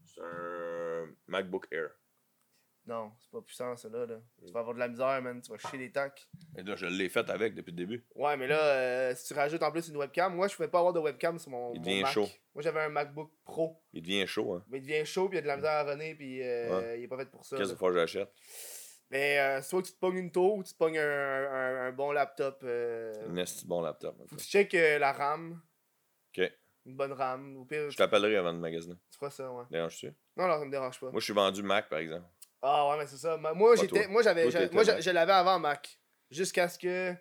C'est 0.05 0.22
un 0.22 1.07
MacBook 1.28 1.68
Air. 1.72 1.89
Non, 2.88 3.12
c'est 3.20 3.30
pas 3.30 3.41
puissant, 3.41 3.78
ça, 3.78 3.89
là, 3.89 4.07
là. 4.07 4.16
Tu 4.43 4.51
vas 4.51 4.62
avoir 4.62 4.74
de 4.74 4.80
la 4.80 4.88
misère, 4.88 5.22
man. 5.22 5.39
Tu 5.39 5.51
vas 5.51 5.57
chier 5.59 5.78
des 5.78 5.91
tacs. 5.91 6.28
Et 6.57 6.64
là, 6.64 6.76
je 6.76 6.88
l'ai 6.88 7.09
fait 7.09 7.30
avec 7.30 7.53
depuis 7.53 7.70
le 7.72 7.78
début. 7.78 8.03
Ouais, 8.16 8.36
mais 8.38 8.47
là, 8.47 8.57
euh, 8.59 9.16
si 9.16 9.28
tu 9.28 9.34
rajoutes 9.36 9.62
en 9.62 9.72
plus 9.72 9.88
une 9.89 9.97
webcam, 9.97 10.34
moi, 10.36 10.47
je 10.47 10.55
pouvais 10.55 10.68
pas 10.68 10.80
avoir 10.80 10.91
de 10.91 10.99
webcam 10.99 11.38
sur 11.38 11.51
mon, 11.51 11.74
Il 11.74 11.80
mon 11.80 11.86
devient 11.86 12.01
Mac. 12.01 12.12
chaud. 12.12 12.28
Moi, 12.55 12.64
j'avais 12.64 12.82
un 12.82 12.89
MacBook 12.89 13.32
Pro. 13.45 13.80
Il 13.93 14.01
devient 14.01 14.26
chaud, 14.26 14.55
hein. 14.55 14.66
Mais 14.68 14.80
il 14.80 14.82
devient 14.82 15.05
chaud, 15.05 15.30
puis 15.30 15.38
il 15.38 15.39
y 15.39 15.39
a 15.39 15.41
de 15.43 15.47
la 15.47 15.57
misère 15.57 15.72
à 15.72 15.84
runner, 15.84 16.16
puis 16.16 16.41
euh, 16.41 16.97
il 16.97 17.03
est 17.03 17.07
pas 17.07 17.18
fait 17.18 17.30
pour 17.30 17.45
ça. 17.45 17.55
Qu'est-ce 17.55 17.74
que 17.76 17.93
j'achète? 17.93 18.34
Mais 19.12 19.38
euh, 19.39 19.62
soit 19.62 19.82
tu 19.84 19.91
te 19.91 19.99
pognes 19.99 20.18
une 20.18 20.32
tour 20.32 20.55
ou 20.55 20.64
tu 20.64 20.72
te 20.74 20.78
pognes 20.78 20.97
un, 20.97 21.03
un, 21.03 21.88
un 21.88 21.91
bon 21.91 22.12
laptop. 22.12 22.62
euh, 22.64 23.14
Un 23.30 23.45
bon 23.68 23.82
laptop. 23.82 24.16
Faut 24.28 24.36
que 24.38 24.41
tu 24.41 24.47
check 24.47 24.74
euh, 24.74 24.97
la 24.99 25.12
RAM. 25.12 25.62
Ok. 26.36 26.49
Une 26.86 26.95
bonne 26.95 27.12
RAM. 27.12 27.57
Au 27.57 27.66
pire, 27.66 27.91
Je 27.91 27.97
t'appellerai 27.97 28.38
avant 28.38 28.53
de 28.53 28.59
magasiner. 28.59 28.95
tu 29.12 29.18
feras 29.18 29.30
ça, 29.30 29.51
ouais. 29.51 29.66
Dérange-tu? 29.70 30.07
Non, 30.38 30.47
non, 30.47 30.57
ça 30.59 30.66
me 30.66 30.72
dérange 30.72 30.99
pas. 30.99 31.12
Moi, 31.12 31.20
je 31.20 31.26
suis 31.26 31.34
vendu 31.34 31.62
Mac, 31.62 31.89
par 31.89 31.99
exemple. 31.99 32.26
Ah 32.62 32.89
ouais, 32.89 32.97
mais 32.99 33.07
c'est 33.07 33.18
ça. 33.18 33.38
Moi, 33.38 33.76
j'étais, 33.76 34.07
moi, 34.07 34.22
j'avais, 34.22 34.45
moi, 34.72 34.84
je 34.84 35.09
l'avais 35.12 35.34
avant 35.34 35.59
Mac. 35.59 35.99
Jusqu'à 36.30 36.70
ce 36.70 36.80
que. 36.80 37.14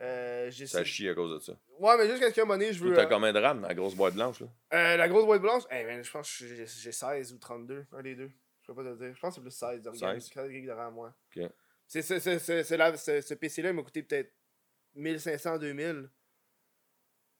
Euh, 0.00 0.50
Ça 0.66 0.84
chie 0.84 1.08
à 1.08 1.14
cause 1.14 1.34
de 1.34 1.38
ça. 1.40 1.54
Ouais, 1.80 1.96
mais 1.98 2.08
jusqu'à 2.08 2.28
ce 2.30 2.34
qu'à 2.34 2.42
un 2.42 2.44
moment 2.44 2.56
donné, 2.58 2.72
je 2.72 2.84
veux. 2.84 2.94
t'as 2.94 3.02
euh, 3.02 3.06
combien 3.06 3.32
de 3.32 3.40
RAM 3.40 3.62
la 3.62 3.74
grosse 3.74 3.96
boîte 3.96 4.14
blanche, 4.14 4.40
là? 4.40 4.46
euh, 4.74 4.96
la 4.96 5.08
grosse 5.08 5.24
boîte 5.24 5.42
blanche, 5.42 5.64
eh 5.72 5.82
ben, 5.82 6.04
je 6.04 6.10
pense 6.10 6.30
que 6.38 6.46
j'ai, 6.46 6.66
j'ai 6.66 6.92
16 6.92 7.32
ou 7.32 7.38
32. 7.38 7.86
Un 7.92 8.02
des 8.02 8.14
deux. 8.14 8.30
Je 8.68 8.74
peux 8.74 8.84
pas 8.84 8.90
te 8.90 8.96
dire. 8.98 9.14
Je 9.14 9.20
pense 9.20 9.30
que 9.30 9.34
c'est 9.36 9.40
plus 9.40 9.50
16. 9.50 9.82
de 9.82 9.88
regarde. 9.88 10.20
16? 10.20 10.30
4 10.30 10.50
gigs. 10.50 10.70
Ok. 10.70 11.50
C'est, 11.86 12.02
c'est, 12.02 12.20
c'est, 12.20 12.38
c'est, 12.38 13.22
ce, 13.22 13.34
PC-là, 13.34 13.70
il 13.70 13.74
m'a 13.74 13.82
coûté 13.82 14.02
peut-être 14.02 14.30
1500, 14.94 15.56
2000. 15.56 16.10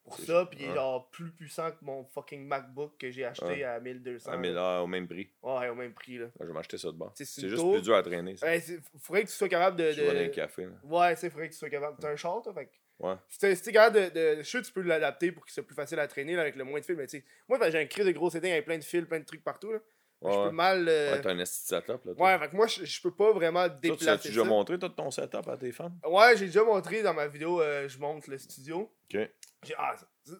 pour 0.03 0.17
ça, 0.17 0.47
puis 0.49 0.61
il 0.61 0.69
est 0.71 0.73
genre 0.73 1.07
plus 1.11 1.31
puissant 1.31 1.69
que 1.69 1.77
mon 1.81 2.03
fucking 2.03 2.47
MacBook 2.47 2.97
que 2.97 3.11
j'ai 3.11 3.25
acheté 3.25 3.63
à 3.63 3.79
1200. 3.79 4.31
Ah, 4.33 4.37
mais 4.37 4.47
là. 4.47 4.77
là, 4.77 4.83
au 4.83 4.87
même 4.87 5.07
prix. 5.07 5.31
Ouais, 5.43 5.69
au 5.69 5.75
même 5.75 5.93
prix, 5.93 6.17
là. 6.17 6.27
Ah, 6.33 6.37
je 6.41 6.47
vais 6.47 6.53
m'acheter 6.53 6.79
ça 6.79 6.87
de 6.87 6.97
bord. 6.97 7.13
C'est 7.13 7.47
juste 7.47 7.63
plus 7.63 7.83
dur 7.83 7.95
à 7.95 8.01
traîner. 8.01 8.35
Ouais, 8.41 8.59
faudrait 8.97 9.23
que 9.23 9.29
tu 9.29 9.35
sois 9.35 9.49
capable 9.49 9.77
de. 9.77 9.91
Dans 9.91 10.13
de... 10.13 10.25
un 10.25 10.29
café. 10.29 10.65
Là. 10.65 10.71
Ouais, 10.83 11.15
c'est 11.15 11.29
faudrait 11.29 11.49
que 11.49 11.53
tu 11.53 11.59
sois 11.59 11.69
capable. 11.69 11.97
T'as 11.99 12.11
un 12.11 12.15
char, 12.15 12.41
toi, 12.41 12.53
fait. 12.55 12.71
Ouais. 12.97 13.15
Si 13.27 13.61
t'es 13.61 13.71
capable 13.71 13.95
de, 13.95 14.09
de. 14.09 14.37
Je 14.41 14.47
suis 14.47 14.61
tu 14.63 14.73
peux 14.73 14.81
l'adapter 14.81 15.31
pour 15.31 15.45
qu'il 15.45 15.53
soit 15.53 15.65
plus 15.65 15.75
facile 15.75 15.99
à 15.99 16.07
traîner 16.07 16.37
avec 16.39 16.55
le 16.55 16.63
moins 16.63 16.79
de 16.79 16.85
fils, 16.85 16.97
mais 16.97 17.05
tu 17.05 17.19
sais. 17.19 17.25
Moi, 17.47 17.59
j'ai 17.69 17.77
un 17.77 17.85
cri 17.85 18.03
de 18.03 18.11
gros 18.11 18.31
setting 18.31 18.51
avec 18.51 18.65
plein 18.65 18.79
de 18.79 18.83
fils, 18.83 19.05
plein 19.05 19.19
de 19.19 19.25
trucs 19.25 19.43
partout, 19.43 19.71
là. 19.71 19.79
Ouais, 20.21 20.31
je 20.33 20.37
peux 20.49 20.51
mal. 20.51 20.87
euh, 20.89 21.13
Ouais, 21.13 21.21
t'as 21.21 21.31
un 21.31 21.45
setup. 21.45 21.87
Là, 22.05 22.13
toi. 22.13 22.13
Ouais, 22.17 22.39
fait 22.39 22.49
que 22.49 22.55
moi, 22.55 22.67
je, 22.67 22.83
je 22.85 23.01
peux 23.01 23.13
pas 23.15 23.31
vraiment 23.31 23.67
Toi, 23.69 23.77
tu 23.81 23.87
as 23.89 23.95
déplacer 23.95 24.29
déjà 24.29 24.43
montré 24.43 24.77
toi, 24.77 24.89
ton 24.89 25.11
setup 25.11 25.47
à 25.47 25.55
tes 25.57 25.71
fans? 25.71 25.91
Ouais, 26.05 26.35
j'ai 26.35 26.47
déjà 26.47 26.63
montré 26.63 27.01
dans 27.01 27.13
ma 27.13 27.27
vidéo, 27.27 27.61
euh, 27.61 27.87
je 27.87 27.97
montre 27.99 28.29
le 28.29 28.37
studio. 28.37 28.91
Ok. 29.13 29.29
Ah, 29.77 29.95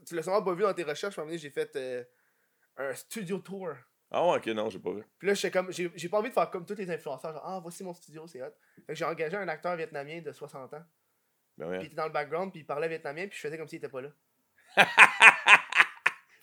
tu- 0.05 0.15
l'as 0.15 0.23
sûrement 0.23 0.43
pas 0.43 0.53
vu 0.53 0.63
dans 0.63 0.73
tes 0.73 0.84
recherches, 0.84 1.17
mais 1.19 1.38
j'ai 1.38 1.49
fait 1.49 1.73
euh, 1.77 2.03
un 2.77 2.93
studio 2.93 3.39
tour. 3.39 3.69
Ah 4.11 4.25
ouais, 4.27 4.38
ok, 4.38 4.47
non, 4.47 4.69
j'ai 4.69 4.80
pas 4.80 4.91
vu. 4.91 5.03
Puis 5.17 5.27
là, 5.27 5.34
j'étais 5.34 5.51
comme, 5.51 5.71
j'ai 5.71 5.91
j'ai 5.95 6.09
pas 6.09 6.17
envie 6.19 6.30
de 6.30 6.34
faire 6.34 6.49
comme 6.49 6.65
tous 6.65 6.75
les 6.75 6.89
influenceurs, 6.89 7.32
genre, 7.34 7.43
ah, 7.45 7.59
voici 7.61 7.84
mon 7.84 7.93
studio, 7.93 8.25
c'est 8.27 8.41
hot. 8.41 8.47
Fait 8.75 8.93
que 8.93 8.95
j'ai 8.95 9.05
engagé 9.05 9.38
un 9.38 9.47
acteur 9.47 9.75
vietnamien 9.75 10.21
de 10.21 10.32
60 10.32 10.73
ans. 10.73 10.84
Ben 11.57 11.69
Puis 11.71 11.80
il 11.82 11.86
était 11.88 11.95
dans 11.95 12.05
le 12.07 12.11
background, 12.11 12.51
puis 12.51 12.61
il 12.61 12.65
parlait 12.65 12.88
vietnamien, 12.88 13.27
puis 13.27 13.36
je 13.38 13.41
faisais 13.41 13.57
comme 13.57 13.67
s'il 13.67 13.77
était 13.77 13.89
pas 13.89 14.01
là. 14.01 14.09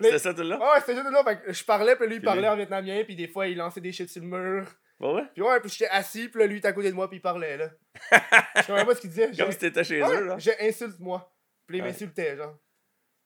C'était 0.01 0.19
ça 0.19 0.35
tout 0.35 0.43
là? 0.43 0.59
Ouais, 0.59 0.81
c'était 0.81 0.95
juste 0.97 1.11
là, 1.11 1.25
fait 1.25 1.41
que 1.43 1.53
je 1.53 1.65
parlais, 1.65 1.97
puis 1.97 2.07
lui, 2.07 2.17
il 2.17 2.23
parlait 2.23 2.49
en 2.49 2.57
vietnamien, 2.57 3.03
puis 3.05 3.17
des 3.17 3.29
fois, 3.29 3.47
il 3.47 3.57
lançait 3.57 3.81
des 3.81 3.93
shit 3.93 4.09
sur 4.09 4.23
le 4.23 4.29
mur. 4.29 4.67
Pas 4.99 5.13
vrai? 5.13 5.23
Puis 5.35 5.43
ouais, 5.43 5.61
puis 5.61 5.71
j'étais 5.71 5.91
assis, 5.91 6.29
puis 6.29 6.41
là, 6.41 6.47
lui, 6.47 6.55
il 6.57 6.59
était 6.59 6.69
à 6.69 6.73
côté 6.73 6.91
de 6.91 6.95
moi, 6.95 7.09
puis 7.09 7.19
il 7.19 7.23
parlait, 7.23 7.57
là. 7.57 7.71
je 8.57 8.63
savais 8.63 8.85
pas 8.85 8.95
ce 8.95 9.01
qu'il 9.01 9.11
disait. 9.11 9.31
Comme 9.37 9.53
si 9.53 9.59
t'étais 9.59 9.85
chez 9.85 10.03
Ouais, 10.03 10.17
eux, 10.17 10.25
là. 10.27 10.39
J'ai 10.39 10.59
insulte-moi. 10.69 11.31
Puis 11.67 11.77
là, 11.77 11.79
il 11.79 11.87
Ouais. 11.87 11.93
m'insultait, 11.93 12.37
genre. 12.37 12.57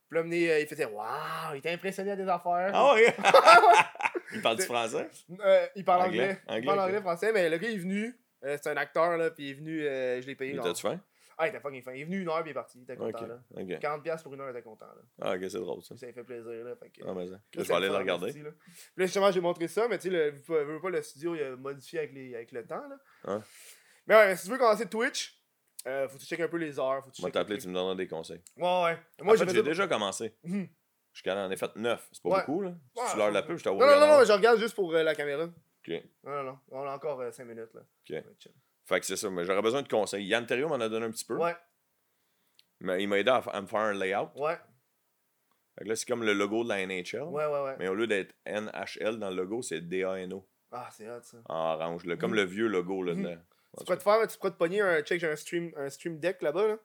Puis 0.08 0.18
là, 0.18 0.24
euh, 0.24 0.60
il 0.60 0.66
faisait 0.66 0.86
Waouh, 0.86 1.54
il 1.54 1.58
était 1.58 1.70
impressionné 1.70 2.10
à 2.12 2.16
des 2.16 2.26
affaires. 2.28 2.70
Ah 2.74 2.94
ouais? 2.94 3.14
Il 4.32 4.42
parle 4.42 4.56
du 4.58 4.62
français? 4.64 5.08
Euh, 5.44 5.66
il 5.74 5.84
parle 5.84 6.02
Anglais. 6.02 6.38
anglais. 6.46 6.60
Il 6.60 6.64
parle 6.66 6.80
anglais, 6.80 7.00
français, 7.00 7.32
mais 7.32 7.48
le 7.50 7.58
gars, 7.58 7.68
il 7.68 7.74
est 7.74 7.78
venu. 7.78 8.14
euh, 8.44 8.56
c'est 8.62 8.70
un 8.70 8.76
acteur, 8.76 9.16
là, 9.16 9.30
puis 9.30 9.44
il 9.46 9.50
est 9.50 9.54
venu, 9.54 9.84
euh, 9.86 10.20
je 10.22 10.26
l'ai 10.26 10.34
payé. 10.36 10.52
Il 10.52 10.56
genre. 10.56 10.64
t'a-tu 10.66 10.82
faim? 10.82 11.00
Ah, 11.42 11.46
il 11.46 11.50
était 11.50 11.60
fucking 11.60 11.82
fin. 11.82 11.92
Il 11.94 12.02
est 12.02 12.04
venu 12.04 12.20
une 12.20 12.28
heure, 12.28 12.42
puis 12.42 12.48
il 12.48 12.50
est 12.50 12.54
parti. 12.54 12.78
Il 12.78 12.82
était 12.82 12.96
content, 12.96 13.26
là. 13.26 13.40
Ok. 13.56 13.66
40$ 13.80 14.22
pour 14.22 14.34
une 14.34 14.40
heure, 14.42 14.48
il 14.48 14.50
était 14.50 14.62
content, 14.62 14.86
là. 14.86 15.02
Ah, 15.22 15.34
ok, 15.36 15.40
c'est 15.48 15.58
drôle 15.58 15.82
ça. 15.82 15.96
Ça 15.96 16.06
lui 16.06 16.12
fait 16.12 16.22
plaisir, 16.24 16.52
là. 16.64 16.76
Fait 16.76 16.90
que, 16.90 17.00
Ah, 17.06 17.14
mais 17.14 17.26
ça. 17.26 17.32
là, 17.32 17.38
Je 17.54 17.60
vais 17.62 17.74
aller 17.74 17.88
le 17.88 17.96
regarder. 17.96 18.26
esti, 18.28 18.42
là. 18.42 18.50
Puis 18.52 18.72
là, 18.96 19.06
justement, 19.06 19.30
j'ai 19.30 19.40
montré 19.40 19.66
ça, 19.68 19.88
mais 19.88 19.98
tu 19.98 20.10
sais, 20.10 20.30
veux, 20.30 20.80
pas, 20.80 20.90
le 20.90 21.00
studio, 21.02 21.34
il 21.34 21.42
a 21.42 21.56
modifié 21.56 22.00
avec, 22.00 22.12
les, 22.12 22.34
avec 22.34 22.52
le 22.52 22.66
temps, 22.66 22.82
là. 23.26 23.42
Mais 24.06 24.14
ouais, 24.16 24.36
si 24.36 24.44
tu 24.44 24.50
veux 24.52 24.58
commencer 24.58 24.86
Twitch, 24.86 25.40
euh, 25.86 26.08
faut 26.08 26.16
que 26.16 26.20
tu 26.20 26.26
checkes 26.26 26.40
un 26.40 26.48
peu 26.48 26.58
les 26.58 26.78
heures. 26.78 27.02
Faut 27.04 27.10
que 27.10 27.14
tu 27.16 27.22
checkes 27.22 27.32
t'appeler, 27.32 27.56
les 27.56 27.62
tu 27.62 27.68
me 27.68 27.74
donneras 27.74 27.94
des 27.94 28.06
conseils. 28.06 28.42
Ouais, 28.56 28.62
ouais. 28.64 28.98
Moi, 29.22 29.34
Moi, 29.34 29.36
j'ai 29.36 29.62
déjà 29.62 29.86
commencé. 29.88 30.34
Jusqu'à 31.12 31.34
là, 31.34 31.46
en 31.46 31.50
ai 31.50 31.56
fait 31.56 31.74
9. 31.74 32.08
C'est 32.12 32.22
pas 32.22 32.28
Ouais. 32.28 32.40
beaucoup, 32.40 32.60
là. 32.60 32.68
Ouais, 32.70 32.76
Si 33.06 33.12
tu 33.12 33.16
leur 33.18 33.26
c'est 33.28 33.32
la 33.32 33.42
pub, 33.42 33.56
je 33.56 33.64
t'avoue. 33.64 33.78
Non, 33.80 33.86
non, 33.86 34.00
non, 34.00 34.06
non, 34.18 34.24
je 34.24 34.32
regarde 34.32 34.58
juste 34.60 34.74
pour 34.76 34.94
euh, 34.94 35.02
la 35.02 35.14
caméra. 35.14 35.44
Ok. 35.44 36.02
Non, 36.22 36.30
non, 36.32 36.42
non. 36.44 36.58
On 36.70 36.82
a 36.86 36.94
encore 36.94 37.32
5 37.32 37.44
minutes, 37.44 37.72
là. 37.74 37.80
Ok. 38.10 38.22
Fait 38.90 38.98
que 39.00 39.06
c'est 39.06 39.16
ça, 39.16 39.30
mais 39.30 39.44
j'aurais 39.44 39.62
besoin 39.62 39.82
de 39.82 39.88
conseils. 39.88 40.24
Yann 40.26 40.44
Terrio 40.44 40.68
m'en 40.68 40.74
a 40.74 40.88
donné 40.88 41.06
un 41.06 41.10
petit 41.12 41.24
peu. 41.24 41.36
Ouais, 41.36 41.56
Mais 42.80 43.00
il 43.02 43.08
m'a 43.08 43.18
aidé 43.20 43.30
à, 43.30 43.60
me 43.60 43.66
faire 43.68 43.78
un 43.80 43.92
layout. 43.94 44.30
ouais, 44.34 44.58
Fait 45.78 45.84
que 45.84 45.88
là, 45.90 45.94
c'est 45.96 46.06
comme 46.08 46.24
le 46.24 46.32
logo 46.34 46.64
de 46.64 46.68
la 46.70 46.84
NHL. 46.84 47.22
ouais, 47.22 47.46
ouais, 47.46 47.62
ouais. 47.62 47.76
Mais 47.78 47.86
au 47.86 47.94
lieu 47.94 48.08
d'être 48.08 48.34
NHL 48.46 49.18
dans 49.20 49.30
le 49.30 49.36
logo, 49.36 49.62
c'est 49.62 49.80
D-A-N-O 49.80 50.44
Ah, 50.72 50.88
c'est 50.90 51.08
hot, 51.08 51.22
ça. 51.22 51.36
en 51.48 51.74
orange. 51.74 52.04
là, 52.04 52.16
comme 52.16 52.32
Mhm. 52.32 52.36
le 52.38 52.44
vieux 52.44 52.66
logo 52.66 53.02
là 53.04 53.14
Mhm. 53.14 53.22
dedans. 53.22 53.40
Tu 53.78 53.84
pourrais 53.84 53.96
te 53.98 54.02
faire, 54.02 54.26
tu 54.26 54.36
pourrais 54.38 54.50
te 54.50 54.56
pogner 54.56 54.80
un 54.80 55.00
check, 55.02 55.20
j'ai 55.20 55.30
un 55.30 55.36
stream, 55.36 55.70
un 55.76 55.88
stream 55.88 56.18
deck 56.18 56.42
là-bas, 56.42 56.66
là. 56.66 56.78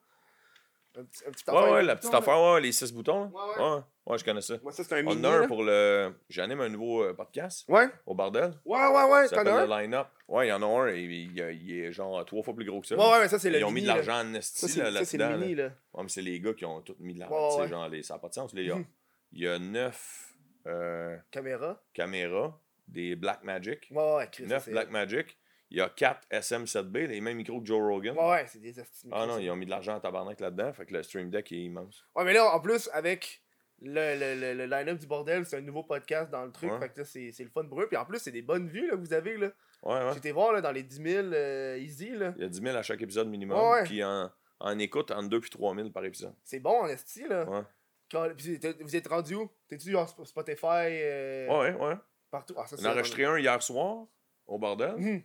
Un 0.98 1.04
petit, 1.04 1.24
un 1.26 1.30
petit 1.32 1.44
Ouais, 1.50 1.56
affaire 1.56 1.72
ouais, 1.72 1.82
la 1.82 1.96
petite 1.96 2.14
affaire, 2.14 2.40
ouais, 2.40 2.60
les 2.60 2.70
six 2.72 2.92
boutons. 2.92 3.24
là. 3.24 3.30
Ouais, 3.30 3.56
ouais. 3.64 3.74
ouais. 3.74 3.82
Ouais, 4.06 4.18
je 4.18 4.24
connais 4.24 4.40
ça. 4.40 4.54
Moi, 4.62 4.70
ça, 4.70 4.84
c'est 4.84 4.94
un 4.94 5.04
On 5.06 5.14
mini, 5.16 5.26
a 5.26 5.30
un 5.30 5.40
là. 5.40 5.46
pour 5.48 5.64
le. 5.64 6.14
J'anime 6.28 6.60
un 6.60 6.68
nouveau 6.68 7.02
euh, 7.02 7.12
podcast 7.14 7.68
Ouais, 7.68 7.88
au 8.06 8.14
bordel. 8.14 8.52
ouais, 8.64 8.78
ouais, 8.86 9.02
ouais, 9.10 9.26
Ça 9.26 9.36
s'appelle 9.36 9.68
le 9.68 9.80
line-up. 9.82 10.06
Ouais, 10.28 10.46
il 10.46 10.50
y 10.50 10.52
en 10.52 10.62
a 10.62 10.66
un. 10.66 10.86
et 10.94 11.00
Il, 11.02 11.72
est 11.80 11.90
genre 11.92 12.24
trois 12.24 12.42
fois 12.44 12.54
plus 12.54 12.64
gros 12.64 12.80
que 12.80 12.86
ça. 12.86 12.94
Ouais, 12.96 13.02
ouais, 13.02 13.20
mais 13.22 13.28
ça, 13.28 13.38
c'est 13.40 13.50
le 13.50 13.58
Ils 13.58 13.64
ont 13.64 13.70
mis 13.72 13.82
de 13.82 13.88
là. 13.88 13.96
l'argent 13.96 14.20
en 14.20 14.34
esti 14.34 14.68
c'est 14.68 14.80
là, 14.82 14.92
ça, 14.92 15.04
c'est 15.04 15.18
le 15.18 15.24
là. 15.24 15.36
mini, 15.36 15.54
là. 15.56 15.70
Ouais, 15.92 16.02
mais 16.04 16.08
c'est 16.08 16.22
les 16.22 16.38
gars 16.40 16.54
qui 16.54 16.64
ont 16.64 16.80
tout 16.82 16.94
mis 17.00 17.14
de 17.14 17.18
l'argent. 17.20 17.56
Ouais, 17.56 17.62
ouais. 17.62 17.68
genre, 17.68 17.88
les... 17.88 18.02
ça 18.04 18.14
n'a 18.14 18.20
pas 18.20 18.28
de 18.28 18.34
sens. 18.34 18.54
là. 18.54 18.60
Il 18.60 18.68
y 18.68 18.70
a, 18.70 18.76
Mhm. 18.76 18.84
il 19.32 19.40
y 19.42 19.48
a 19.48 19.58
neuf 19.58 20.34
euh, 20.68 21.16
Caméra. 21.32 21.82
caméras, 21.92 22.60
des 22.86 23.16
Blackmagic. 23.16 23.88
Ouais, 23.90 24.14
ouais, 24.16 24.28
Chris. 24.30 24.46
Neuf 24.46 24.64
c'est- 24.64 24.70
Blackmagic. 24.70 25.36
Il 25.70 25.78
y 25.78 25.80
a 25.80 25.88
quatre 25.88 26.20
SM7B, 26.30 27.08
les 27.08 27.20
mêmes 27.20 27.36
micros 27.38 27.60
que 27.60 27.66
Joe 27.66 27.80
Rogan. 27.82 28.16
Ouais, 28.16 28.30
ouais, 28.30 28.46
c'est 28.46 28.60
des. 28.60 28.72
Ah 29.10 29.26
non, 29.26 29.38
ils 29.38 29.50
ont 29.50 29.56
mis 29.56 29.66
de 29.66 29.70
l'argent 29.70 29.96
en 29.96 30.00
tabarnak 30.00 30.38
là-dedans. 30.38 30.72
Fait 30.72 30.86
que 30.86 30.94
le 30.94 31.02
Stream 31.02 31.28
Deck 31.28 31.50
est 31.50 31.56
immense. 31.56 32.04
Ouais, 32.14 32.24
mais 32.24 32.32
là, 32.34 32.54
en 32.54 32.60
plus, 32.60 32.88
avec 32.92 33.42
le, 33.82 34.18
le, 34.18 34.40
le, 34.40 34.54
le 34.54 34.64
line-up 34.66 34.98
du 34.98 35.06
bordel, 35.06 35.44
c'est 35.46 35.56
un 35.56 35.60
nouveau 35.60 35.82
podcast 35.82 36.30
dans 36.30 36.44
le 36.44 36.52
truc. 36.52 36.70
Ouais. 36.72 36.78
Fait 36.78 36.88
que 36.90 36.98
là, 37.00 37.04
c'est 37.04 37.30
c'est 37.32 37.44
le 37.44 37.50
fun 37.50 37.64
pour 37.66 37.80
eux. 37.82 37.86
Puis 37.88 37.96
en 37.96 38.04
plus, 38.04 38.18
c'est 38.18 38.30
des 38.32 38.42
bonnes 38.42 38.68
vues 38.68 38.86
là, 38.86 38.92
que 38.96 39.00
vous 39.00 39.12
avez. 39.12 39.36
là. 39.36 39.48
Ouais, 39.82 39.94
ouais. 39.94 40.10
J'étais 40.14 40.32
voir 40.32 40.52
là, 40.52 40.60
dans 40.60 40.72
les 40.72 40.82
10 40.82 40.96
000 41.02 41.26
euh, 41.32 41.78
easy. 41.78 42.10
là. 42.10 42.32
Il 42.36 42.42
y 42.42 42.46
a 42.46 42.48
10 42.48 42.60
000 42.60 42.76
à 42.76 42.82
chaque 42.82 43.02
épisode 43.02 43.28
minimum. 43.28 43.58
Ouais. 43.58 43.84
Puis 43.84 44.02
en, 44.02 44.30
en 44.60 44.78
écoute, 44.78 45.10
entre 45.10 45.28
2 45.28 45.40
puis 45.40 45.50
3 45.50 45.74
000 45.76 45.90
par 45.90 46.04
épisode. 46.04 46.34
C'est 46.42 46.60
bon 46.60 46.80
en 46.82 46.86
esti. 46.86 47.24
Là. 47.28 47.44
Ouais. 47.48 47.62
Quand- 48.10 48.28
puis 48.36 48.58
vous 48.80 48.96
êtes 48.96 49.08
rendu 49.08 49.34
où? 49.34 49.50
T'es-tu 49.68 49.90
sur 49.90 50.02
Sp- 50.04 50.24
Spotify 50.24 50.66
euh, 51.02 51.48
Ouais, 51.48 51.74
ouais. 51.74 51.94
Partout? 52.30 52.54
Ah, 52.56 52.66
ça, 52.66 52.76
On 52.80 52.84
a 52.86 52.92
enregistré 52.92 53.24
un 53.24 53.38
hier 53.38 53.62
soir 53.62 54.06
au 54.46 54.58
bordel. 54.58 54.94
Euh, 54.98 55.18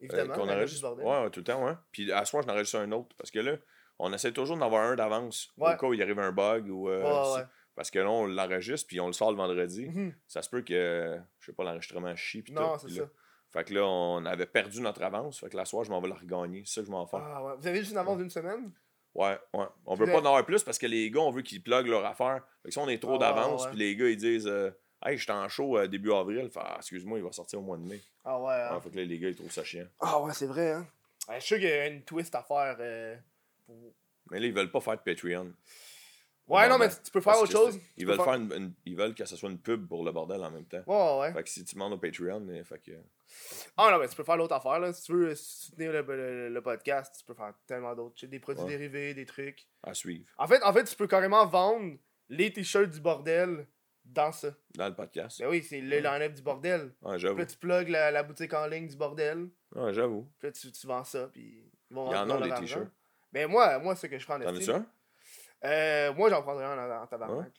Évidemment. 0.00 0.34
qu'on 0.34 0.40
line-up 0.42 0.54
du 0.56 0.60
enregistre. 0.60 0.82
bordel. 0.82 1.06
Ouais, 1.06 1.30
tout 1.30 1.40
le 1.40 1.44
temps, 1.44 1.64
ouais. 1.64 1.72
Puis 1.92 2.12
à 2.12 2.24
soir, 2.24 2.42
j'en 2.46 2.52
enregistre 2.52 2.78
un 2.78 2.92
autre. 2.92 3.14
Parce 3.16 3.30
que 3.30 3.38
là, 3.38 3.56
on 3.98 4.12
essaie 4.12 4.32
toujours 4.32 4.56
d'en 4.56 4.66
avoir 4.66 4.82
un 4.82 4.96
d'avance. 4.96 5.52
Au 5.56 5.64
cas 5.64 5.86
où 5.86 5.94
il 5.94 6.02
arrive 6.02 6.18
un 6.18 6.32
bug 6.32 6.68
ou. 6.68 6.88
euh, 6.90 7.02
ouais. 7.36 7.42
Parce 7.74 7.90
que 7.90 7.98
là, 7.98 8.08
on 8.10 8.26
l'enregistre 8.26 8.86
puis 8.86 9.00
on 9.00 9.06
le 9.08 9.12
sort 9.12 9.30
le 9.32 9.36
vendredi. 9.36 9.86
Mhm. 9.86 10.14
Ça 10.28 10.42
se 10.42 10.48
peut 10.50 10.62
que, 10.62 11.18
je 11.40 11.46
sais 11.46 11.52
pas, 11.52 11.64
l'enregistrement 11.64 12.14
chie 12.16 12.42
puis 12.42 12.52
Non, 12.52 12.78
c'est 12.78 12.90
ça. 12.90 13.08
Fait 13.52 13.64
que 13.64 13.74
là, 13.74 13.84
on 13.86 14.24
avait 14.26 14.46
perdu 14.46 14.80
notre 14.80 15.02
avance. 15.02 15.38
Fait 15.40 15.48
que 15.48 15.56
la 15.56 15.64
soir, 15.64 15.84
je 15.84 15.90
m'en 15.90 16.00
vais 16.00 16.08
la 16.08 16.14
regagner. 16.16 16.62
C'est 16.66 16.74
ça 16.74 16.80
que 16.80 16.86
je 16.86 16.90
m'en 16.92 17.06
faire. 17.06 17.20
Ah, 17.22 17.42
ouais. 17.44 17.52
Vous 17.58 17.66
avez 17.66 17.78
juste 17.80 17.92
une 17.92 17.98
avance 17.98 18.18
d'une 18.18 18.30
semaine? 18.30 18.70
Ouais, 19.14 19.38
ouais. 19.54 19.66
On 19.86 19.94
veut 19.94 20.06
pas 20.06 20.16
en 20.20 20.24
avoir 20.26 20.44
plus 20.44 20.62
parce 20.64 20.76
que 20.78 20.86
les 20.86 21.08
gars, 21.10 21.20
on 21.20 21.30
veut 21.30 21.42
qu'ils 21.42 21.62
pluguent 21.62 21.86
leur 21.86 22.04
affaire. 22.04 22.42
Fait 22.62 22.68
que 22.68 22.72
si 22.72 22.78
on 22.78 22.88
est 22.88 22.98
trop 23.00 23.14
Ah, 23.14 23.18
d'avance, 23.18 23.66
puis 23.68 23.76
les 23.78 23.94
gars, 23.94 24.08
ils 24.08 24.16
disent 24.16 24.48
euh, 24.48 24.70
Hey, 25.04 25.18
j'étais 25.18 25.32
en 25.32 25.48
show 25.48 25.76
euh, 25.78 25.86
début 25.86 26.12
avril. 26.12 26.48
Fait 26.50 26.60
ah, 26.64 26.76
excuse-moi, 26.78 27.18
il 27.18 27.24
va 27.24 27.30
sortir 27.30 27.60
au 27.60 27.62
mois 27.62 27.76
de 27.76 27.82
mai. 27.84 28.00
Ah, 28.24 28.40
ouais. 28.40 28.52
hein. 28.54 28.74
Ouais, 28.74 28.80
fait 28.80 28.90
que 28.90 28.96
là, 28.96 29.04
les 29.04 29.18
gars, 29.20 29.28
ils 29.28 29.36
trouvent 29.36 29.52
ça 29.52 29.62
chiant. 29.62 29.86
Ah, 30.00 30.20
ouais, 30.20 30.32
c'est 30.32 30.46
vrai. 30.46 30.72
Hein. 30.72 30.86
Je 31.28 31.34
suis 31.34 31.42
sûr 31.42 31.56
qu'il 31.58 31.68
y 31.68 31.72
a 31.72 31.86
une 31.86 32.02
twist 32.02 32.34
à 32.34 32.42
faire. 32.42 32.76
euh, 32.80 33.14
pour- 33.66 33.94
Mais 34.30 34.40
là, 34.40 34.46
ils 34.46 34.52
veulent 34.54 34.70
pas 34.70 34.80
faire 34.80 34.96
de 34.96 35.02
Patreon. 35.02 35.52
Ouais, 36.46 36.68
non, 36.68 36.76
mais 36.78 36.88
tu 36.90 37.10
peux 37.10 37.20
faire 37.22 37.38
autre 37.38 37.50
chose. 37.50 37.78
Ils 37.96 38.06
veulent, 38.06 38.16
faire 38.20 38.34
une, 38.34 38.52
une- 38.52 38.72
ils 38.84 38.94
veulent 38.94 39.14
que 39.14 39.24
ce 39.24 39.34
soit 39.34 39.48
une 39.50 39.58
pub 39.58 39.88
pour 39.88 40.04
le 40.04 40.12
bordel 40.12 40.42
en 40.44 40.50
même 40.50 40.66
temps. 40.66 40.82
Ouais, 40.86 41.20
ouais. 41.20 41.32
Fait 41.32 41.42
que 41.42 41.48
si 41.48 41.64
tu 41.64 41.74
demandes 41.74 41.94
au 41.94 41.98
Patreon, 41.98 42.46
euh, 42.50 42.64
fait 42.64 42.78
que. 42.80 42.92
Ah 43.78 43.88
non, 43.90 43.98
mais 43.98 44.08
tu 44.08 44.14
peux 44.14 44.24
faire 44.24 44.36
l'autre 44.36 44.54
affaire, 44.54 44.78
là. 44.78 44.92
Si 44.92 45.02
tu 45.04 45.12
veux 45.12 45.30
euh, 45.30 45.34
soutenir 45.34 45.92
le, 45.92 46.02
le- 46.02 46.48
le 46.50 46.60
podcast, 46.62 47.14
tu 47.18 47.24
peux 47.24 47.32
faire 47.34 47.54
tellement 47.66 47.94
d'autres. 47.94 48.26
Des 48.26 48.38
produits 48.40 48.62
Ouais. 48.64 48.70
dérivés, 48.70 49.14
des 49.14 49.24
trucs. 49.26 49.66
à 49.82 49.94
suivre. 49.94 50.26
En 50.36 50.46
fait, 50.46 50.62
en 50.62 50.72
fait, 50.72 50.84
tu 50.84 50.94
peux 50.96 51.06
carrément 51.06 51.46
vendre 51.46 51.96
les 52.28 52.52
t-shirts 52.52 52.90
du 52.90 53.00
bordel 53.00 53.66
dans 54.04 54.30
ça. 54.32 54.48
Dans 54.74 54.88
le 54.88 54.94
podcast. 54.94 55.40
Ben 55.40 55.48
oui, 55.48 55.62
c'est 55.62 55.80
le 55.80 55.96
line-up 55.98 56.34
du 56.34 56.42
bordel. 56.42 56.92
Ouais, 57.00 57.12
Puis 57.12 57.20
j'avoue. 57.20 57.38
là, 57.38 57.46
tu 57.46 57.56
plugs 57.56 57.88
la, 57.88 58.10
la 58.10 58.22
boutique 58.22 58.52
en 58.52 58.66
ligne 58.66 58.86
du 58.86 58.96
bordel. 58.96 59.48
Ouais, 59.74 59.94
j'avoue. 59.94 60.28
Puis 60.38 60.48
là, 60.48 60.52
tu, 60.52 60.70
tu 60.70 60.86
vends 60.86 61.04
ça, 61.04 61.28
puis 61.32 61.64
ils 61.90 61.94
vont 61.94 62.10
Il 62.10 62.12
y 62.12 62.16
en 62.16 62.20
rentrer 62.20 62.32
a 62.34 62.38
dans 62.38 62.44
des 62.44 62.48
leur 62.50 62.60
t-shirts. 62.60 62.90
Ben 63.32 63.50
moi, 63.50 63.78
moi, 63.78 63.96
ce 63.96 64.06
que 64.06 64.18
je 64.18 64.24
prends 64.26 64.36
en 64.36 64.40
T'en 64.40 64.52
veux 64.52 64.74
un? 64.74 64.86
Euh, 65.64 66.12
moi, 66.14 66.30
j'en 66.30 66.42
prendrais 66.42 66.64
un 66.64 66.78
en, 66.78 67.02
en 67.02 67.06
tabarnak. 67.06 67.52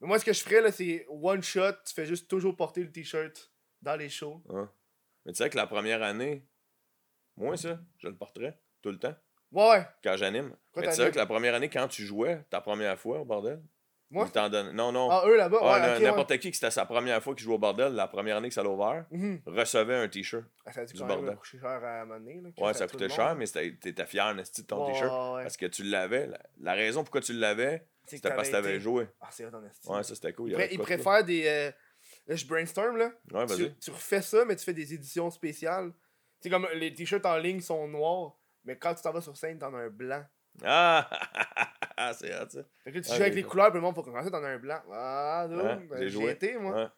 Mais 0.00 0.08
moi, 0.08 0.18
ce 0.18 0.24
que 0.24 0.32
je 0.32 0.42
ferais, 0.42 0.60
là, 0.60 0.70
c'est 0.70 1.06
one 1.08 1.42
shot, 1.42 1.72
tu 1.86 1.94
fais 1.94 2.06
juste 2.06 2.28
toujours 2.28 2.54
porter 2.54 2.82
le 2.82 2.92
t-shirt 2.92 3.50
dans 3.80 3.96
les 3.96 4.08
shows. 4.08 4.42
Mais 5.24 5.32
tu 5.32 5.38
sais 5.38 5.50
que 5.50 5.56
la 5.56 5.66
première 5.66 6.02
année, 6.02 6.46
moi, 7.36 7.56
ça, 7.56 7.78
je 7.98 8.08
le 8.08 8.16
porterais 8.16 8.58
tout 8.82 8.90
le 8.90 8.98
temps. 8.98 9.14
Ouais, 9.52 9.70
ouais. 9.70 9.86
quand 10.02 10.16
j'anime. 10.16 10.54
Mais 10.76 10.88
tu 10.88 10.94
sais 10.94 11.10
que 11.10 11.16
la 11.16 11.26
première 11.26 11.54
année, 11.54 11.70
quand 11.70 11.88
tu 11.88 12.04
jouais, 12.04 12.44
ta 12.50 12.60
première 12.60 12.98
fois 12.98 13.20
au 13.20 13.24
bordel, 13.24 13.62
Moi? 14.10 14.24
ils 14.28 14.32
t'en 14.32 14.48
donnent. 14.48 14.72
Non, 14.72 14.92
non. 14.92 15.08
Ah, 15.10 15.24
eux 15.26 15.36
là-bas, 15.36 15.58
Ouais, 15.60 15.80
ouais. 15.98 16.00
N'importe 16.00 16.38
qui 16.38 16.50
que 16.50 16.56
c'était 16.56 16.70
sa 16.70 16.86
première 16.86 17.20
fois 17.22 17.34
qu'il 17.34 17.42
jouait 17.44 17.54
au 17.56 17.58
bordel, 17.58 17.92
la 17.94 18.06
première 18.06 18.36
année 18.36 18.48
que 18.48 18.54
ça 18.54 18.62
l'a 18.62 18.68
ouvert, 18.70 19.04
Mhm. 19.10 19.40
recevait 19.46 19.96
un 19.96 20.08
t-shirt. 20.08 20.44
Ah, 20.64 20.72
Ça 20.72 20.82
a 20.82 20.84
dû 20.84 20.92
Du 20.94 21.02
bordel. 21.02 21.36
cher 21.42 21.64
à. 21.66 22.04
Là, 22.04 22.18
Ouais, 22.58 22.74
ça 22.74 22.86
coûtait 22.86 23.08
cher, 23.08 23.34
mais 23.34 23.46
t'étais 23.46 24.06
fier 24.06 24.34
de 24.34 24.42
ton 24.62 24.86
t-shirt. 24.86 25.34
ouais. 25.36 25.42
Parce 25.42 25.56
que 25.56 25.66
tu 25.66 25.82
l'avais. 25.82 26.26
La, 26.28 26.38
la 26.60 26.72
raison 26.74 27.02
pourquoi 27.02 27.20
tu 27.20 27.32
l'avais, 27.32 27.86
C'est 28.04 28.16
c'était 28.16 28.28
parce 28.34 28.48
que 28.48 28.52
t'avais 28.52 28.78
joué. 28.78 29.08
Ah, 29.20 29.28
c'est 29.30 29.44
esti. 29.44 29.88
Ouais, 29.88 30.02
ça 30.04 30.14
c'était 30.14 30.32
cool. 30.32 30.50
Il 30.50 30.52
y 30.52 30.54
avait 30.54 30.66
pré- 30.66 30.74
ils 30.74 30.78
de 30.78 30.84
quoi 30.84 30.96
de 30.96 31.02
préfèrent 31.02 31.24
des. 31.24 31.46
euh, 31.46 31.70
Là, 32.28 32.36
je 32.36 32.46
brainstorm, 32.46 32.96
là. 32.96 33.10
Ouais, 33.32 33.46
Tu, 33.46 33.54
vas-y. 33.54 33.74
tu 33.78 33.90
refais 33.90 34.22
ça, 34.22 34.44
mais 34.44 34.54
tu 34.54 34.64
fais 34.64 34.72
des 34.72 34.94
éditions 34.94 35.28
spéciales. 35.30 35.92
C'est 36.40 36.48
comme 36.50 36.66
les 36.74 36.94
t-shirts 36.94 37.26
en 37.26 37.36
ligne 37.38 37.60
sont 37.60 37.88
noirs, 37.88 38.36
mais 38.64 38.76
quand 38.76 38.94
tu 38.94 39.02
t'en 39.02 39.12
vas 39.12 39.20
sur 39.20 39.36
scène, 39.36 39.58
t'en 39.58 39.74
as 39.74 39.78
un 39.78 39.90
blanc. 39.90 40.24
Ah! 40.64 41.08
c'est 42.18 42.34
hot, 42.34 42.48
ça. 42.48 42.60
Fait 42.84 42.92
que 42.92 42.98
tu 42.98 43.08
Ah, 43.10 43.16
joues 43.16 43.22
avec 43.22 43.34
les 43.34 43.42
couleurs, 43.42 43.70
puis 43.70 43.76
le 43.76 43.82
monde 43.82 43.94
faut 43.94 44.02
commencer, 44.02 44.30
t'en 44.30 44.42
as 44.42 44.48
un 44.48 44.58
blanc. 44.58 44.80
Ah, 44.92 45.46
non, 45.48 45.80
ben, 45.88 46.08
j'ai 46.08 46.30
été, 46.30 46.58
moi. 46.58 46.92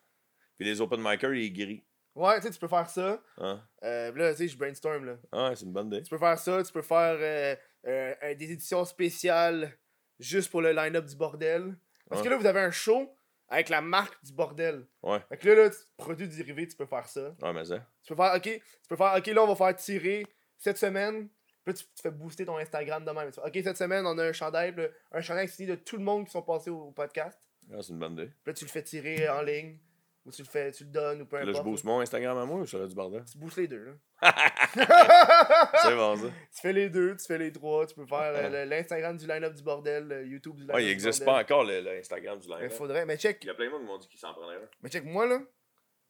Puis 0.56 0.66
les 0.66 0.80
open 0.80 1.00
micers, 1.00 1.34
il 1.34 1.44
est 1.44 1.50
gris. 1.50 1.84
Ouais, 2.14 2.36
tu 2.40 2.46
sais, 2.46 2.50
tu 2.50 2.58
peux 2.58 2.68
faire 2.68 2.88
ça. 2.90 3.22
Hein? 3.36 3.62
Euh, 3.84 4.12
là, 4.12 4.32
tu 4.32 4.38
sais, 4.38 4.48
je 4.48 4.58
brainstorm, 4.58 5.04
là. 5.04 5.18
Ouais, 5.32 5.54
c'est 5.54 5.64
une 5.64 5.72
bonne 5.72 5.86
idée. 5.86 6.02
Tu 6.02 6.10
peux 6.10 6.18
faire 6.18 6.38
ça, 6.38 6.62
tu 6.64 6.72
peux 6.72 6.82
faire 6.82 7.16
euh, 7.20 7.54
euh, 7.86 8.34
des 8.34 8.50
éditions 8.50 8.84
spéciales 8.84 9.72
juste 10.18 10.50
pour 10.50 10.60
le 10.60 10.72
line-up 10.72 11.04
du 11.04 11.14
bordel. 11.14 11.76
Parce 12.10 12.22
que 12.22 12.28
là, 12.28 12.36
vous 12.36 12.46
avez 12.46 12.60
un 12.60 12.72
show 12.72 13.14
avec 13.48 13.68
la 13.68 13.80
marque 13.80 14.22
du 14.24 14.32
bordel. 14.32 14.84
Ouais. 15.02 15.20
Fait 15.28 15.36
que 15.36 15.48
là, 15.48 15.54
là, 15.68 15.70
produit 15.96 16.26
dérivé, 16.26 16.66
tu 16.66 16.76
peux 16.76 16.86
faire 16.86 17.06
ça. 17.06 17.34
Ouais, 17.40 17.52
mais 17.52 17.64
ça. 17.64 17.86
Tu 18.02 18.14
peux 18.14 18.16
faire, 18.16 18.34
ok, 18.34 18.42
tu 18.42 18.88
peux 18.88 18.96
faire, 18.96 19.14
ok, 19.16 19.26
là, 19.26 19.42
on 19.44 19.54
va 19.54 19.54
faire 19.54 19.76
tirer 19.76 20.26
cette 20.56 20.78
semaine. 20.78 21.28
Puis 21.68 21.72
là, 21.74 21.78
tu, 21.78 21.84
tu 21.94 22.02
fais 22.02 22.10
booster 22.10 22.46
ton 22.46 22.56
Instagram 22.56 23.04
de 23.04 23.10
même. 23.10 23.28
Ok, 23.44 23.58
cette 23.62 23.76
semaine, 23.76 24.06
on 24.06 24.16
a 24.18 24.24
un 24.24 24.32
chandail, 24.32 24.74
là, 24.74 24.86
un 25.12 25.20
chandail 25.20 25.48
signé 25.48 25.68
de 25.68 25.74
tout 25.76 25.96
le 25.98 26.02
monde 26.04 26.24
qui 26.24 26.30
sont 26.30 26.40
passés 26.42 26.70
au, 26.70 26.84
au 26.86 26.90
podcast. 26.92 27.38
Ah, 27.70 27.76
c'est 27.82 27.92
une 27.92 27.98
bonne 27.98 28.12
idée. 28.14 28.26
Puis 28.26 28.46
là, 28.46 28.52
tu 28.54 28.64
le 28.64 28.70
fais 28.70 28.82
tirer 28.82 29.28
en 29.28 29.42
ligne. 29.42 29.78
Ou 30.24 30.30
tu 30.30 30.42
le 30.42 30.48
fais, 30.48 30.70
tu 30.72 30.84
le 30.84 30.90
donnes, 30.90 31.22
ou 31.22 31.26
peu 31.26 31.36
Là, 31.36 31.42
importe. 31.42 31.56
je 31.58 31.62
booste 31.62 31.84
mon 31.84 32.00
Instagram 32.00 32.36
à 32.36 32.44
moi 32.44 32.60
ou 32.60 32.64
je 32.66 32.70
serais 32.72 32.86
du 32.86 32.94
bordel? 32.94 33.24
Tu 33.24 33.38
boostes 33.38 33.56
les 33.56 33.68
deux, 33.68 33.82
là. 33.84 33.92
C'est 35.82 35.94
bon, 35.94 36.16
ça. 36.16 36.26
Tu 36.54 36.60
fais 36.60 36.72
les 36.74 36.90
deux, 36.90 37.16
tu 37.16 37.24
fais 37.26 37.38
les 37.38 37.50
trois. 37.52 37.86
Tu 37.86 37.94
peux 37.94 38.04
faire 38.04 38.32
euh, 38.34 38.64
l'Instagram 38.66 39.16
du 39.16 39.26
line-up 39.26 39.54
du 39.54 39.62
bordel, 39.62 40.06
le 40.06 40.26
YouTube 40.26 40.54
du 40.56 40.62
line-up 40.62 40.76
Ouais, 40.76 40.82
il 40.82 40.86
du 40.86 40.92
existe 40.92 41.24
bordel. 41.24 41.46
pas 41.46 41.54
encore 41.54 41.64
le, 41.64 41.80
le 41.80 41.98
Instagram 41.98 42.38
du 42.40 42.48
Mais 42.48 42.60
live. 42.62 42.70
faudrait. 42.70 43.06
Mais 43.06 43.16
check, 43.16 43.38
Il 43.42 43.46
y 43.46 43.50
a 43.50 43.54
plein 43.54 43.66
de 43.66 43.70
monde 43.70 43.82
qui 43.82 43.86
m'ont 43.86 43.98
dit 43.98 44.08
qu'ils 44.08 44.20
s'en 44.20 44.32
prendraient 44.34 44.56
un. 44.56 44.68
mais 44.82 44.90
check, 44.90 45.04
moi, 45.04 45.26
là, 45.26 45.38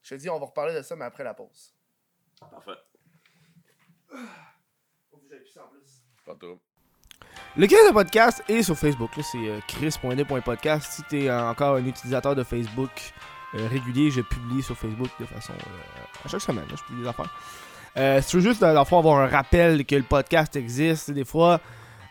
je 0.01 0.15
te 0.15 0.19
dis, 0.19 0.29
on 0.29 0.39
va 0.39 0.45
reparler 0.47 0.73
de 0.73 0.81
ça, 0.81 0.95
mais 0.97 1.05
après 1.05 1.23
la 1.23 1.33
pause. 1.33 1.73
Parfait. 2.39 2.71
Pas 6.25 6.35
trop. 6.35 6.59
Le 7.57 7.67
Chris 7.67 7.75
de 7.87 7.93
podcast 7.93 8.43
est 8.47 8.63
sur 8.63 8.77
Facebook. 8.77 9.15
Là, 9.17 9.23
c'est 9.23 9.37
euh, 9.37 9.59
chris.d.podcast. 9.67 10.91
Si 10.91 11.03
t'es 11.03 11.29
euh, 11.29 11.49
encore 11.49 11.75
un 11.75 11.85
utilisateur 11.85 12.35
de 12.35 12.43
Facebook 12.43 12.89
euh, 13.55 13.67
régulier, 13.67 14.11
je 14.11 14.21
publie 14.21 14.61
sur 14.61 14.77
Facebook 14.77 15.09
de 15.19 15.25
façon. 15.25 15.53
euh, 15.53 16.25
à 16.25 16.27
chaque 16.29 16.41
semaine, 16.41 16.65
là, 16.69 16.75
je 16.77 16.83
publie 16.83 17.01
des 17.03 17.07
affaires. 17.07 17.33
Euh, 17.97 18.21
si 18.21 18.29
tu 18.29 18.35
veux 18.37 18.43
juste, 18.43 18.61
dans 18.61 18.75
avoir 18.75 19.17
un 19.19 19.27
rappel 19.27 19.85
que 19.85 19.95
le 19.95 20.03
podcast 20.03 20.55
existe, 20.55 21.11
des 21.11 21.25
fois, 21.25 21.59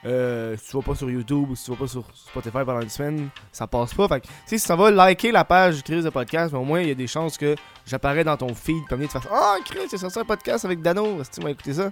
euh, 0.05 0.57
si 0.57 0.71
tu 0.71 0.77
vas 0.77 0.83
pas 0.83 0.95
sur 0.95 1.09
YouTube 1.11 1.51
ou 1.51 1.57
si 1.57 1.64
tu 1.64 1.71
vas 1.71 1.77
pas 1.77 1.87
sur 1.87 2.05
Spotify 2.14 2.59
pendant 2.64 2.81
une 2.81 2.89
semaine, 2.89 3.29
ça 3.53 3.66
passe 3.66 3.95
pas. 3.95 4.09
Fait 4.09 4.21
que, 4.21 4.27
tu 4.27 4.33
sais, 4.47 4.59
si 4.59 4.66
ça 4.66 4.77
va 4.77 4.91
liker 4.91 5.31
la 5.33 5.45
page 5.45 5.83
Chris 5.83 6.03
de 6.03 6.11
podcast, 6.11 6.53
mais 6.53 6.59
au 6.59 6.64
moins, 6.64 6.81
il 6.81 6.89
y 6.89 6.93
a 6.93 6.95
des 6.97 7.07
chances 7.07 7.39
que 7.39 7.55
j'apparais 7.87 8.25
dans 8.25 8.37
ton 8.37 8.55
feed, 8.55 8.83
tu 8.89 9.07
fasses 9.09 9.29
Ah, 9.31 9.57
Chris, 9.64 9.87
c'est 9.89 9.99
sorti 9.99 10.19
un 10.19 10.25
podcast 10.25 10.64
avec 10.64 10.83
Dano. 10.83 11.16
Que 11.19 11.23
tu 11.35 11.41
m'as 11.41 11.51
écouté 11.51 11.73
ça? 11.75 11.91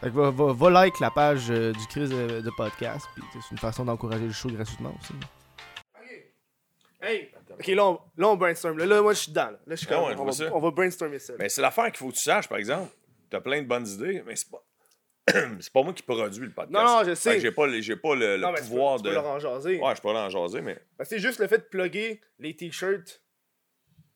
Fait 0.00 0.06
que 0.06 0.14
va, 0.14 0.30
va, 0.30 0.52
va 0.52 0.70
like 0.70 0.98
la 1.00 1.10
page 1.10 1.50
euh, 1.50 1.72
du 1.72 1.86
Chris 1.88 2.08
de, 2.08 2.40
de 2.40 2.50
podcast, 2.56 3.06
puis 3.14 3.22
c'est 3.34 3.50
une 3.50 3.58
façon 3.58 3.84
d'encourager 3.84 4.24
le 4.26 4.32
show 4.32 4.48
gratuitement 4.48 4.94
aussi. 4.98 5.12
Ok. 5.94 6.10
Hey! 7.02 7.30
Ok, 7.52 7.66
là 7.66 7.84
on, 7.86 8.00
là, 8.16 8.28
on 8.28 8.36
brainstorm. 8.36 8.78
Là, 8.78 8.86
là, 8.86 9.02
moi, 9.02 9.12
je 9.12 9.18
suis 9.20 9.30
dedans. 9.32 9.50
Là, 9.50 9.58
Là, 9.66 9.74
je 9.74 9.74
suis 9.76 9.86
Ah 9.90 9.94
comme, 9.94 10.04
ouais, 10.04 10.14
je 10.14 10.18
on, 10.18 10.24
va, 10.24 10.32
ça. 10.32 10.50
on 10.54 10.60
va 10.60 10.70
brainstormer 10.70 11.18
ça. 11.18 11.34
Mais 11.38 11.48
c'est 11.50 11.60
l'affaire 11.60 11.86
qu'il 11.86 11.96
faut 11.98 12.08
que 12.08 12.14
tu 12.14 12.22
saches, 12.22 12.48
par 12.48 12.56
exemple. 12.58 12.90
T'as 13.28 13.40
plein 13.40 13.60
de 13.60 13.66
bonnes 13.66 13.86
idées, 13.86 14.22
mais 14.24 14.36
c'est 14.36 14.50
pas. 14.50 14.62
c'est 15.60 15.72
pas 15.72 15.82
moi 15.82 15.92
qui 15.92 16.02
produis 16.02 16.46
le 16.46 16.52
podcast. 16.52 16.72
Non, 16.72 16.82
non, 16.84 17.04
je 17.04 17.14
sais. 17.14 17.38
j'ai 17.38 17.52
pas, 17.52 17.66
le- 17.66 17.80
j'ai 17.82 17.96
pas 17.96 18.14
le, 18.14 18.36
le 18.36 18.42
non, 18.42 18.52
mais 18.52 18.56
tu 18.58 18.62
peux- 18.62 18.68
pouvoir 18.70 18.96
tu 18.96 19.02
peux 19.02 19.08
de. 19.10 19.14
leur 19.14 19.26
en 19.26 19.38
jaser. 19.38 19.78
Ouais, 19.80 19.94
je 19.94 20.00
peux 20.00 20.08
en 20.08 20.30
jaser, 20.30 20.62
mais. 20.62 20.78
Ben, 20.98 21.04
c'est 21.04 21.18
juste 21.18 21.38
le 21.40 21.46
fait 21.46 21.58
de 21.58 21.64
plugger 21.64 22.22
les 22.38 22.56
t-shirts 22.56 23.22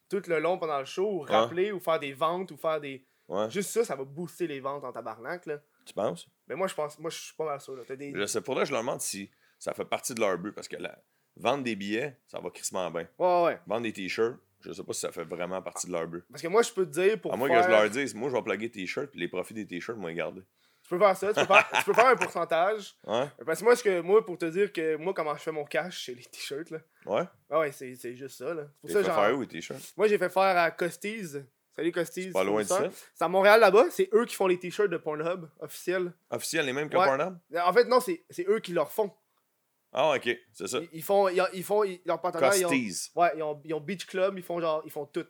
tout 0.09 0.22
le 0.28 0.39
long 0.39 0.57
pendant 0.59 0.78
le 0.78 0.85
show, 0.87 1.07
ou 1.11 1.20
rappeler, 1.20 1.72
ou 1.72 1.80
faire 1.80 1.99
des 2.01 2.12
ventes, 2.14 2.51
ou 2.53 2.57
faire 2.57 2.80
des. 2.80 3.07
Ouais. 3.28 3.51
Juste 3.51 3.70
ça, 3.70 3.85
ça 3.85 3.97
va 3.97 4.05
booster 4.05 4.47
les 4.47 4.61
ventes 4.61 4.85
en 4.85 4.93
tabarnak, 4.93 5.45
là. 5.47 5.59
Tu 5.85 5.95
penses? 5.95 6.28
Mais 6.49 6.55
moi, 6.55 6.66
je 6.66 6.74
pense, 6.74 6.99
moi, 6.99 7.11
je 7.11 7.18
suis 7.18 7.35
pas 7.35 7.45
mal 7.45 7.61
sûr, 7.61 7.76
là. 7.76 7.97
Des. 7.97 8.12
Je 8.14 8.26
sais, 8.26 8.41
faudrait 8.43 8.64
que 8.64 8.68
je 8.68 8.72
leur 8.72 8.82
demande 8.82 9.01
si 9.01 9.30
ça 9.59 9.74
fait 9.74 9.85
partie 9.85 10.14
de 10.14 10.20
leur 10.20 10.39
but, 10.39 10.53
parce 10.53 10.68
que 10.68 10.76
la... 10.76 10.99
vendre 11.37 11.64
des 11.64 11.76
billets, 11.76 12.18
ça 12.26 12.41
va 12.41 12.51
crissement 12.51 12.91
bien. 12.91 13.09
Ouais, 13.18 13.45
ouais. 13.45 13.61
Vendre 13.66 13.82
des 13.82 13.93
t-shirts, 13.93 14.37
je 14.61 14.72
sais 14.72 14.82
pas 14.82 14.93
si 14.93 15.01
ça 15.01 15.12
fait 15.12 15.24
vraiment 15.24 15.61
partie 15.62 15.87
de 15.87 15.93
leur 15.93 16.07
but. 16.07 16.24
Parce 16.30 16.43
que 16.43 16.49
moi, 16.49 16.62
je 16.62 16.72
peux 16.72 16.87
te 16.87 16.93
dire 16.93 17.20
pour. 17.20 17.32
À 17.32 17.37
moins 17.37 17.49
faire... 17.49 17.61
que 17.61 17.66
je 17.66 17.70
leur 17.70 17.91
dise, 17.91 18.14
moi 18.14 18.30
je 18.30 18.35
vais 18.35 18.43
plugger 18.43 18.70
t-shirts, 18.70 19.11
puis 19.11 19.20
les 19.20 19.28
profits 19.28 19.55
des 19.55 19.66
t-shirts, 19.66 19.99
moi 19.99 20.11
les 20.11 20.16
garder. 20.16 20.43
Tu 20.82 20.91
peux 20.91 20.99
faire 20.99 21.16
ça, 21.16 21.28
tu 21.32 21.41
peux 21.41 21.47
faire, 21.47 21.68
tu 21.78 21.85
peux 21.85 21.95
faire 21.95 22.09
un 22.09 22.16
pourcentage. 22.16 22.95
Ouais? 23.07 23.26
Parce 23.47 23.61
que 23.61 23.64
moi, 23.64 23.74
ce 23.74 23.82
que, 23.82 24.01
moi, 24.03 24.24
pour 24.24 24.37
te 24.37 24.45
dire 24.45 24.70
que 24.70 24.97
moi, 24.97 25.14
comment 25.14 25.35
je 25.35 25.41
fais 25.41 25.53
mon 25.53 25.64
cash, 25.64 26.05
c'est 26.05 26.14
les 26.14 26.24
t-shirts, 26.24 26.70
là. 26.70 26.78
Ouais? 27.07 27.22
Ah 27.49 27.61
ouais, 27.61 27.72
c'est 27.72 27.95
c'est 27.95 28.14
juste 28.14 28.37
ça, 28.37 28.53
là. 28.53 28.64
Pour 28.82 28.91
ça, 28.91 29.01
fait 29.01 29.07
genre, 29.07 29.24
faire 29.24 29.37
où 29.37 29.41
les 29.41 29.47
t-shirts? 29.47 29.95
Moi, 29.97 30.09
j'ai 30.09 30.18
fait 30.18 30.28
faire 30.28 30.57
à 30.59 30.70
Costiz. 30.70 31.43
Salut 31.77 31.93
Costiz. 31.93 32.33
Pas 32.33 32.45
loin 32.45 32.62
de 32.62 32.68
ça. 32.68 32.89
C'est 33.14 33.25
à 33.25 33.29
Montréal 33.29 33.61
là-bas. 33.61 33.87
C'est 33.91 34.09
eux 34.12 34.25
qui 34.27 34.35
font 34.37 34.47
les 34.47 34.59
t-shirts 34.59 34.91
de 34.91 34.97
Pornhub 34.97 35.47
officiels. 35.61 36.12
Officiel, 36.31 36.66
les 36.66 36.72
mêmes 36.72 36.89
que 36.89 36.97
Ouais. 36.97 37.05
Pornhub? 37.05 37.37
En 37.64 37.72
fait, 37.72 37.85
non, 37.85 38.01
c'est 38.01 38.25
eux 38.49 38.61
qui 38.61 38.72
leur 38.72 38.91
font. 38.93 39.12
Ah, 39.93 40.14
ok, 40.16 40.29
c'est 40.53 40.66
ça. 40.66 40.79
Ils, 40.81 40.89
ils 40.93 41.03
font, 41.03 41.29
ils, 41.29 41.43
ils 41.53 41.62
font 41.64 41.85
ils- 41.85 42.01
partenaires. 42.05 42.53
Ils 42.57 42.66
ont, 42.66 42.70
ouais, 43.20 43.31
ils 43.37 43.43
ont, 43.43 43.61
ils 43.64 43.75
ont 43.75 43.81
Beach 43.81 44.07
Club. 44.07 44.37
Ils 44.39 44.43
font 44.43 44.61
genre, 44.61 44.83
ils 44.85 44.91
font 44.91 45.07
tout. 45.07 45.27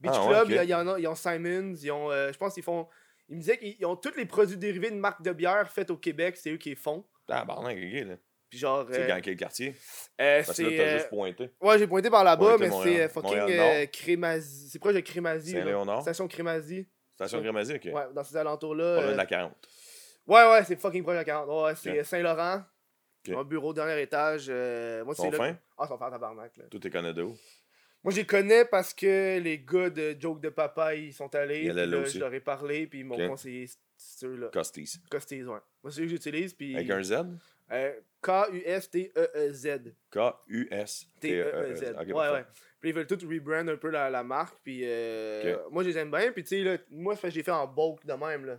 Beach 0.00 0.12
Ah, 0.14 0.26
Club, 0.28 0.42
ok. 0.44 0.48
il 0.50 0.54
y 0.54 0.58
a- 0.58 0.64
il 0.64 0.70
y 0.70 0.74
en 0.74 0.88
a, 0.88 0.98
ils 0.98 1.06
ont 1.06 1.14
Simons. 1.14 1.74
Ils 1.80 1.90
ont, 1.92 2.10
euh, 2.10 2.32
je 2.32 2.38
pense 2.38 2.54
qu'ils 2.54 2.62
font. 2.64 2.88
Ils 3.28 3.36
me 3.36 3.40
disaient 3.40 3.58
qu'ils 3.58 3.86
ont 3.86 3.94
tous 3.96 4.14
les 4.16 4.26
produits 4.26 4.56
dérivés 4.56 4.90
de 4.90 4.96
marques 4.96 5.22
de 5.22 5.32
bière 5.32 5.70
faites 5.70 5.90
au 5.90 5.96
Québec. 5.96 6.36
C'est 6.36 6.50
eux 6.50 6.56
qui 6.56 6.70
les 6.70 6.74
font. 6.76 7.06
Ah, 7.28 7.44
barnac, 7.44 7.76
ok, 7.76 8.06
là. 8.08 8.16
Puis 8.54 8.60
genre. 8.60 8.86
C'est 8.88 9.02
euh, 9.02 9.08
dans 9.08 9.20
quel 9.20 9.36
quartier? 9.36 9.74
euh, 10.20 10.44
Parce 10.44 10.56
que 10.56 10.62
là, 10.62 10.68
t'as 10.76 10.82
euh, 10.84 10.96
juste 10.98 11.08
pointé. 11.08 11.50
Ouais, 11.60 11.76
j'ai 11.76 11.88
pointé 11.88 12.08
par 12.08 12.22
là-bas, 12.22 12.56
mais 12.56 12.70
c'est 12.84 13.08
fucking 13.08 13.88
Crémazie. 13.90 14.68
C'est 14.70 14.78
proche 14.78 14.94
de 14.94 15.00
Crémazie. 15.00 15.50
Saint-Léonard? 15.50 16.02
Station 16.02 16.28
Crémazie. 16.28 16.86
Station 17.14 17.38
Ouais. 17.38 17.44
Grémazie, 17.44 17.74
ok. 17.74 17.84
Ouais, 17.92 18.02
dans 18.14 18.22
ces 18.22 18.36
alentours-là. 18.36 19.10
De 19.10 19.16
la 19.16 19.26
40. 19.26 19.52
Ouais, 20.28 20.50
ouais, 20.52 20.64
c'est 20.64 20.80
fucking 20.80 21.02
proche 21.02 21.14
de 21.14 21.18
la 21.18 21.24
40. 21.24 21.64
Ouais, 21.64 21.74
c'est. 21.74 22.04
Saint-Laurent. 22.04 22.62
Ok. 23.28 23.34
Un 23.36 23.42
bureau, 23.44 23.72
dernier 23.72 24.00
étage. 24.00 24.46
euh, 24.48 25.04
moi, 25.04 25.14
c'est 25.16 25.22
sont 25.22 25.30
là. 25.30 25.56
Ah, 25.76 25.88
sont 25.88 25.98
fins 25.98 26.10
tabarnak, 26.10 26.56
là. 26.56 26.64
Tout 26.70 26.86
est 26.86 26.90
connu 26.90 27.12
de 27.12 27.22
où? 27.22 27.36
Moi, 28.04 28.12
je 28.12 28.18
les 28.18 28.26
connais 28.26 28.66
parce 28.66 28.94
que 28.94 29.40
les 29.40 29.58
gars 29.58 29.90
de 29.90 30.14
Joke 30.20 30.40
de 30.40 30.50
Papa, 30.50 30.94
ils 30.94 31.12
sont 31.12 31.34
allés. 31.34 31.62
Ils 31.62 31.72
là 31.72 31.86
là, 31.86 31.98
aussi. 31.98 32.14
je 32.14 32.20
leur 32.20 32.32
ai 32.32 32.40
parlé, 32.40 32.86
puis 32.86 33.00
ils 33.00 33.04
m'ont 33.04 33.16
conseillé 33.28 33.66
ceux-là. 33.96 34.48
Costies. 34.52 35.00
Costies, 35.10 35.42
ouais. 35.44 35.58
Moi, 35.82 35.90
c'est 35.90 36.00
eux 36.00 36.04
que 36.04 36.10
j'utilise, 36.10 36.52
puis. 36.52 36.74
Avec 36.76 36.90
un 36.90 37.02
Z? 37.02 37.14
Euh, 37.72 38.00
K-U-S-T-E-E-Z. 38.22 39.94
K-U-S. 40.10 41.06
T-E-E-Z. 41.20 41.94
Ok, 42.00 42.06
ouais, 42.08 42.30
ouais. 42.30 42.44
Puis 42.80 42.90
ils 42.90 42.94
veulent 42.94 43.06
tout 43.06 43.18
rebrand 43.26 43.68
un 43.68 43.76
peu 43.76 43.90
la, 43.90 44.10
la 44.10 44.22
marque, 44.22 44.58
puis 44.62 44.82
euh, 44.84 45.56
moi, 45.70 45.82
je 45.82 45.88
les 45.88 45.98
aime 45.98 46.10
bien, 46.10 46.32
puis 46.32 46.42
tu 46.42 46.50
sais, 46.50 46.62
là, 46.62 46.76
moi, 46.90 47.14
ça 47.14 47.22
fait 47.22 47.28
que 47.28 47.34
je 47.34 47.38
les 47.38 47.42
fais 47.42 47.50
en 47.50 47.66
bulk 47.66 48.04
de 48.04 48.12
même, 48.12 48.44
là. 48.44 48.58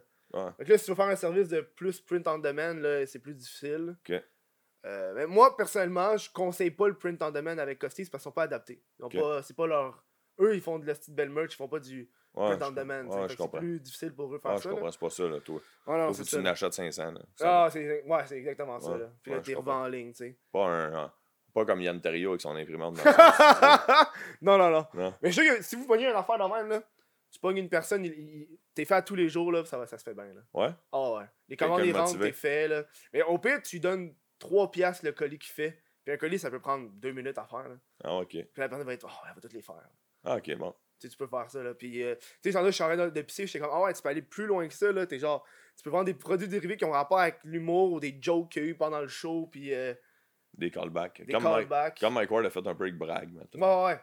Que 0.58 0.70
là, 0.70 0.78
si 0.78 0.86
tu 0.86 0.92
veux 0.92 0.96
faire 0.96 1.06
un 1.06 1.16
service 1.16 1.48
de 1.50 1.62
plus 1.62 2.02
print 2.02 2.28
on 2.28 2.40
demand, 2.40 2.82
c'est 3.06 3.20
plus 3.20 3.36
difficile. 3.36 3.96
Ok. 4.02 4.22
Euh, 4.86 5.14
mais 5.16 5.26
moi, 5.26 5.56
personnellement, 5.58 6.16
je 6.18 6.30
conseille 6.32 6.72
pas 6.72 6.88
le 6.88 6.96
print 6.96 7.22
on 7.22 7.32
demand 7.32 7.58
avec 7.58 7.80
Costis 7.80 8.06
parce 8.06 8.22
qu'ils 8.22 8.30
sont 8.30 8.34
pas 8.34 8.44
adaptés. 8.44 8.84
Ils 9.00 9.06
ont 9.06 9.10
pas, 9.10 9.42
c'est 9.42 9.56
pas 9.56 9.66
leur. 9.66 10.06
Eux, 10.40 10.56
ils 10.56 10.62
font 10.62 10.78
de 10.78 10.86
la 10.86 10.94
petite 10.94 11.16
belle 11.16 11.30
merch, 11.30 11.54
ils 11.54 11.58
font 11.58 11.68
pas 11.68 11.80
du 11.80 12.10
Ouais, 12.36 12.48
je 12.50 12.54
tu 12.56 13.32
je 13.32 13.36
que 13.38 13.44
c'est 13.44 13.58
plus 13.60 13.80
difficile 13.80 14.14
pour 14.14 14.34
eux 14.34 14.40
faire 14.40 14.52
Ah, 14.52 14.56
je 14.58 14.62
ça. 14.64 14.70
là. 14.70 14.76
comprends, 14.76 14.92
c'est 14.92 15.00
pas 15.00 15.10
ça, 15.10 15.24
là, 15.28 15.40
toi. 15.40 15.56
Ouais, 15.88 16.08
Faut 16.08 16.14
c'est 16.14 16.24
que 16.24 16.30
tu 16.30 16.42
n'achètes 16.42 16.74
500, 16.74 17.12
là. 17.12 17.20
Ah, 17.42 17.70
c'est 17.72 18.04
ouais, 18.04 18.24
c'est 18.28 18.38
exactement 18.38 18.80
ça. 18.80 18.98
Là. 18.98 19.10
Puis 19.24 19.32
là, 19.32 19.38
je 19.40 19.44
t'es 19.44 19.54
revends 19.56 19.82
en 19.84 19.88
ligne, 19.88 20.12
tu 20.12 20.18
sais. 20.18 20.38
Pas 20.52 20.66
un. 20.68 21.12
Pas 21.54 21.66
comme 21.66 21.82
Yann 21.82 22.02
Terriot 22.02 22.32
avec 22.32 22.42
son 22.42 22.56
imprimante. 22.56 22.96
dans 22.98 23.04
non, 24.42 24.58
non, 24.58 24.70
non. 24.70 24.88
non? 24.94 25.14
Mais 25.22 25.32
je 25.32 25.42
sais 25.42 25.48
que 25.58 25.64
si 25.64 25.76
vous 25.78 25.86
pognez 25.88 26.10
une 26.10 26.16
affaire 26.16 26.38
de 26.38 26.54
même, 26.54 26.68
là, 26.68 26.82
tu 27.32 27.40
pognes 27.40 27.58
une 27.58 27.70
personne, 27.70 28.04
il, 28.04 28.12
il- 28.12 28.60
t'es 28.74 28.84
fait 28.84 28.96
à 28.96 29.02
tous 29.02 29.16
les 29.16 29.30
jours, 29.30 29.52
là, 29.54 29.64
ça, 29.64 29.78
va, 29.78 29.88
ça 29.88 29.98
se 29.98 30.04
fait 30.04 30.14
bien. 30.14 30.26
Là. 30.26 30.42
Ouais? 30.54 30.70
Ah 30.92 31.12
ouais. 31.14 31.24
Les 31.48 31.56
commandes, 31.56 31.80
de 31.80 31.86
les 31.86 31.92
ventes, 31.94 32.20
t'es 32.20 32.32
fait. 32.34 32.68
Là. 32.68 32.84
Mais 33.14 33.22
au 33.24 33.38
pire, 33.38 33.62
tu 33.62 33.78
lui 33.78 33.80
donnes 33.80 34.14
3 34.40 34.70
piastres 34.72 35.06
le 35.06 35.14
colis 35.14 35.40
qu'il 35.40 35.54
fait. 35.54 35.82
Puis 36.04 36.14
un 36.14 36.18
colis, 36.18 36.40
ça 36.40 36.52
peut 36.52 36.60
prendre 36.60 36.90
2 36.92 37.12
minutes 37.14 37.38
à 37.38 37.46
faire. 37.46 37.68
Là. 37.70 37.76
Ah, 38.04 38.16
ok. 38.18 38.28
Puis 38.30 38.44
la 38.58 38.68
personne 38.70 38.86
va 38.86 38.94
être, 38.94 39.08
oh, 39.10 39.24
elle 39.28 39.34
va 39.36 39.42
toutes 39.42 39.54
les 39.54 39.62
faire. 39.62 39.82
Ah, 40.26 40.36
ok, 40.38 40.56
bon. 40.58 40.76
Tu 41.10 41.18
peux 41.18 41.28
faire 41.28 41.50
ça. 41.50 41.62
Là. 41.64 41.74
Puis, 41.74 42.04
euh, 42.04 42.16
tu 42.16 42.26
sais, 42.44 42.52
sans 42.52 42.62
doute, 42.62 42.70
je 42.72 42.76
suis 42.76 42.84
en 42.84 42.88
train 42.96 43.08
de, 43.10 43.22
pisser, 43.22 43.48
j'étais 43.48 43.60
comme, 43.60 43.72
ah 43.74 43.82
ouais, 43.82 43.94
tu 43.94 44.02
peux 44.02 44.10
aller 44.10 44.22
plus 44.22 44.46
loin 44.46 44.68
que 44.68 44.74
ça. 44.74 44.92
Là. 44.92 45.06
T'es 45.06 45.20
genre, 45.20 45.46
tu 45.78 45.84
peux 45.84 45.90
vendre 45.90 46.06
des 46.06 46.14
produits 46.14 46.48
dérivés 46.48 46.78
qui 46.78 46.86
ont 46.86 46.92
rapport 46.92 47.20
avec 47.20 47.40
l'humour 47.44 47.92
ou 47.94 48.00
des 48.00 48.18
jokes 48.22 48.52
qu'il 48.52 48.64
y 48.64 48.66
a 48.66 48.70
eu 48.70 48.76
pendant 48.76 49.02
le 49.02 49.08
show. 49.08 49.48
Puis 49.52 49.74
euh, 49.74 49.94
Des 50.54 50.72
callbacks. 50.72 51.22
des 51.26 51.34
comme, 51.34 51.44
Mike, 51.44 51.56
callbacks. 51.70 52.00
comme 52.00 52.14
Mike 52.14 52.32
Ward 52.32 52.46
a 52.46 52.50
fait 52.50 52.66
un 52.68 52.76
peu 52.76 52.84
avec 52.84 52.98
Bragg, 52.98 53.32
maintenant. 53.34 53.86
Ouais, 53.86 53.94
ouais. 53.94 54.00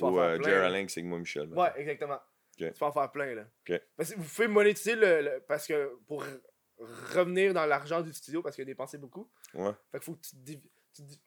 Ou 0.00 0.18
euh, 0.18 0.42
Jerry. 0.42 0.72
Link, 0.72 0.90
c'est 0.90 1.02
moi 1.02 1.18
Michel. 1.18 1.48
Ouais, 1.54 1.70
exactement. 1.76 2.18
Tu 2.56 2.70
peux 2.70 2.84
en 2.84 2.92
faire 2.92 3.10
plein, 3.10 3.34
là. 3.34 3.44
Ok. 3.68 3.80
Parce 3.96 4.12
que 4.12 4.18
vous 4.18 4.24
pouvez 4.28 4.48
monétiser 4.48 4.94
le, 4.96 5.22
le- 5.22 5.44
Parce 5.48 5.66
que 5.66 5.96
pour 6.06 6.22
re- 6.24 6.40
revenir 7.14 7.52
dans 7.54 7.66
l'argent 7.66 8.00
du 8.00 8.12
studio, 8.12 8.42
parce 8.42 8.54
qu'il 8.56 8.62
a 8.62 8.66
dépensé 8.66 8.98
beaucoup, 8.98 9.30
Ouais. 9.54 9.72
fait 9.92 9.98
qu'il 9.98 10.04
faut 10.04 10.14
que 10.14 10.20
tu, 10.22 10.36
div- 10.36 10.62
tu 10.94 11.02
di- 11.02 11.20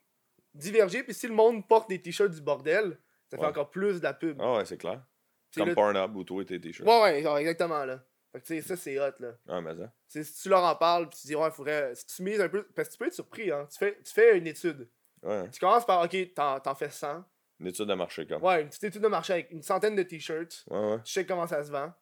diverger. 0.54 1.02
Puis 1.02 1.14
si 1.14 1.26
le 1.28 1.34
monde 1.34 1.66
porte 1.66 1.88
des 1.88 2.00
t-shirts 2.00 2.30
du 2.32 2.40
bordel, 2.40 2.98
ça 3.30 3.36
fait 3.36 3.42
Ouais. 3.42 3.48
encore 3.48 3.70
plus 3.70 3.98
de 3.98 4.04
la 4.04 4.14
pub. 4.14 4.38
Ah, 4.40 4.56
ouais, 4.56 4.64
c'est 4.64 4.78
clair. 4.78 5.02
Puis 5.50 5.60
Comme 5.60 5.68
là- 5.70 5.74
Pornhub 5.74 6.16
où 6.16 6.24
toi 6.24 6.44
tes 6.44 6.60
t-shirts. 6.60 6.88
Ouais, 6.88 7.00
ouais, 7.02 7.22
genre, 7.22 7.38
exactement, 7.38 7.84
là. 7.84 8.02
Fait 8.32 8.40
que 8.40 8.46
tu 8.46 8.54
sais, 8.60 8.60
ça, 8.68 8.76
c'est 8.76 8.98
hot, 9.00 9.12
là. 9.20 9.32
Ah, 9.48 9.60
mais 9.62 9.74
ça. 9.74 9.90
Si 10.22 10.42
tu 10.42 10.48
leur 10.50 10.62
en 10.62 10.76
parles, 10.76 11.08
puis 11.08 11.18
tu 11.20 11.26
dis, 11.28 11.34
ouais, 11.36 11.50
faudrait. 11.50 11.94
Si 11.94 12.06
tu 12.06 12.22
mises 12.22 12.40
un 12.40 12.48
peu. 12.50 12.64
Parce 12.74 12.88
que 12.88 12.92
tu 12.94 12.98
peux 12.98 13.06
être 13.06 13.14
surpris, 13.14 13.50
hein. 13.50 13.66
Tu 13.72 13.78
fais, 13.78 13.98
tu 14.04 14.12
fais 14.12 14.36
une 14.36 14.46
étude. 14.46 14.88
Ouais. 15.22 15.48
Tu 15.50 15.58
commences 15.58 15.86
par, 15.86 16.04
ok, 16.04 16.34
t'en, 16.34 16.60
t'en 16.60 16.74
fais 16.74 16.90
100. 16.90 17.24
Une 17.60 17.66
étude 17.68 17.86
de 17.86 17.94
marché, 17.94 18.26
comme. 18.26 18.42
Ouais, 18.44 18.60
une 18.62 18.68
petite 18.68 18.84
étude 18.84 19.02
de 19.02 19.08
marché 19.08 19.32
avec 19.32 19.50
une 19.50 19.62
centaine 19.62 19.96
de 19.96 20.02
t-shirts. 20.02 20.64
Ouais, 20.70 20.78
ouais. 20.78 20.98
Tu 21.04 21.12
sais 21.12 21.24
comment 21.26 21.46
ça 21.46 21.64
se 21.64 21.70
vend. 21.72 21.92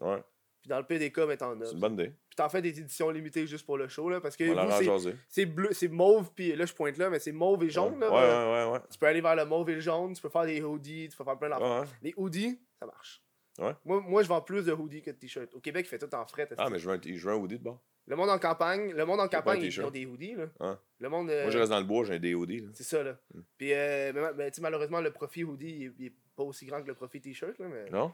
Ouais. 0.00 0.22
Puis 0.64 0.70
dans 0.70 0.78
le 0.78 0.84
pire 0.86 0.98
des 0.98 1.12
cas, 1.12 1.26
mais 1.26 1.36
t'en 1.36 1.60
as. 1.60 1.66
C'est 1.66 1.72
une 1.74 1.78
bonne 1.80 1.92
idée. 1.92 2.06
Puis 2.08 2.36
t'en 2.36 2.48
fais 2.48 2.62
des 2.62 2.80
éditions 2.80 3.10
limitées 3.10 3.46
juste 3.46 3.66
pour 3.66 3.76
le 3.76 3.86
show, 3.86 4.08
là. 4.08 4.18
Parce 4.22 4.34
que 4.34 4.44
vous, 4.44 5.12
c'est- 5.28 5.44
bleu, 5.44 5.68
c'est 5.72 5.88
mauve, 5.88 6.30
puis 6.34 6.56
là, 6.56 6.64
je 6.64 6.72
pointe 6.72 6.96
là, 6.96 7.10
mais 7.10 7.18
c'est 7.18 7.32
mauve 7.32 7.62
et 7.64 7.68
jaune, 7.68 7.94
Ouais, 7.96 8.00
là. 8.00 8.10
ouais, 8.10 8.18
Euh, 8.22 8.66
ouais, 8.66 8.72
ouais. 8.72 8.80
Tu 8.90 8.98
peux 8.98 9.04
aller 9.04 9.20
vers 9.20 9.36
le 9.36 9.44
mauve 9.44 9.68
et 9.68 9.74
le 9.74 9.80
jaune, 9.80 10.14
tu 10.14 10.22
peux 10.22 10.30
faire 10.30 10.46
des 10.46 10.62
hoodies, 10.62 11.10
tu 11.10 11.16
peux 11.18 11.24
faire 11.24 11.38
plein 11.38 11.50
d'affaires. 11.50 11.82
Ouais. 11.82 11.86
Les 12.02 12.14
hoodies, 12.16 12.58
ça 12.80 12.86
marche. 12.86 13.22
Ouais. 13.58 13.72
Moi, 13.84 14.00
moi, 14.00 14.22
je 14.22 14.28
vends 14.28 14.40
plus 14.40 14.64
de 14.64 14.72
hoodies 14.72 15.02
que 15.02 15.10
de 15.10 15.16
t-shirts. 15.16 15.54
Au 15.54 15.60
Québec, 15.60 15.84
il 15.86 15.90
fait 15.90 15.98
tout 15.98 16.14
en 16.14 16.24
fret. 16.26 16.48
Ah, 16.56 16.70
mais 16.70 16.78
je 16.78 16.88
veux 16.88 16.94
un, 16.96 17.00
je 17.04 17.12
veux 17.28 17.32
un 17.34 17.36
hoodie 17.36 17.58
de 17.58 17.62
bord. 17.64 17.78
Le 18.06 18.16
monde 18.16 18.30
en 18.30 18.38
campagne, 18.38 18.92
le 18.92 19.04
monde 19.06 19.20
en 19.20 19.28
campagne, 19.28 19.60
ils 19.62 19.80
ont 19.82 19.90
des 19.90 20.06
hoodies, 20.06 20.34
là. 20.34 20.78
Le 20.98 21.08
monde. 21.10 21.28
euh, 21.28 21.42
Moi, 21.42 21.50
je 21.50 21.58
reste 21.58 21.70
dans 21.70 21.78
le 21.78 21.84
bois, 21.84 22.04
j'ai 22.04 22.14
un 22.14 22.18
DOD. 22.18 22.50
Là. 22.50 22.68
C'est 22.72 22.84
ça, 22.84 23.02
là. 23.02 23.18
Mm. 23.34 23.40
Puis, 23.58 23.72
euh, 23.74 24.12
mais, 24.14 24.20
mais, 24.36 24.50
malheureusement, 24.62 25.00
le 25.02 25.10
profit 25.10 25.44
hoodie, 25.44 25.68
il, 25.68 25.94
il 25.98 26.06
est 26.06 26.12
pas 26.34 26.42
aussi 26.42 26.64
grand 26.66 26.82
que 26.82 26.88
le 26.88 26.94
profit 26.94 27.20
t-shirt, 27.20 27.58
là. 27.58 27.66
Mais, 27.68 27.90
Non? 27.90 28.12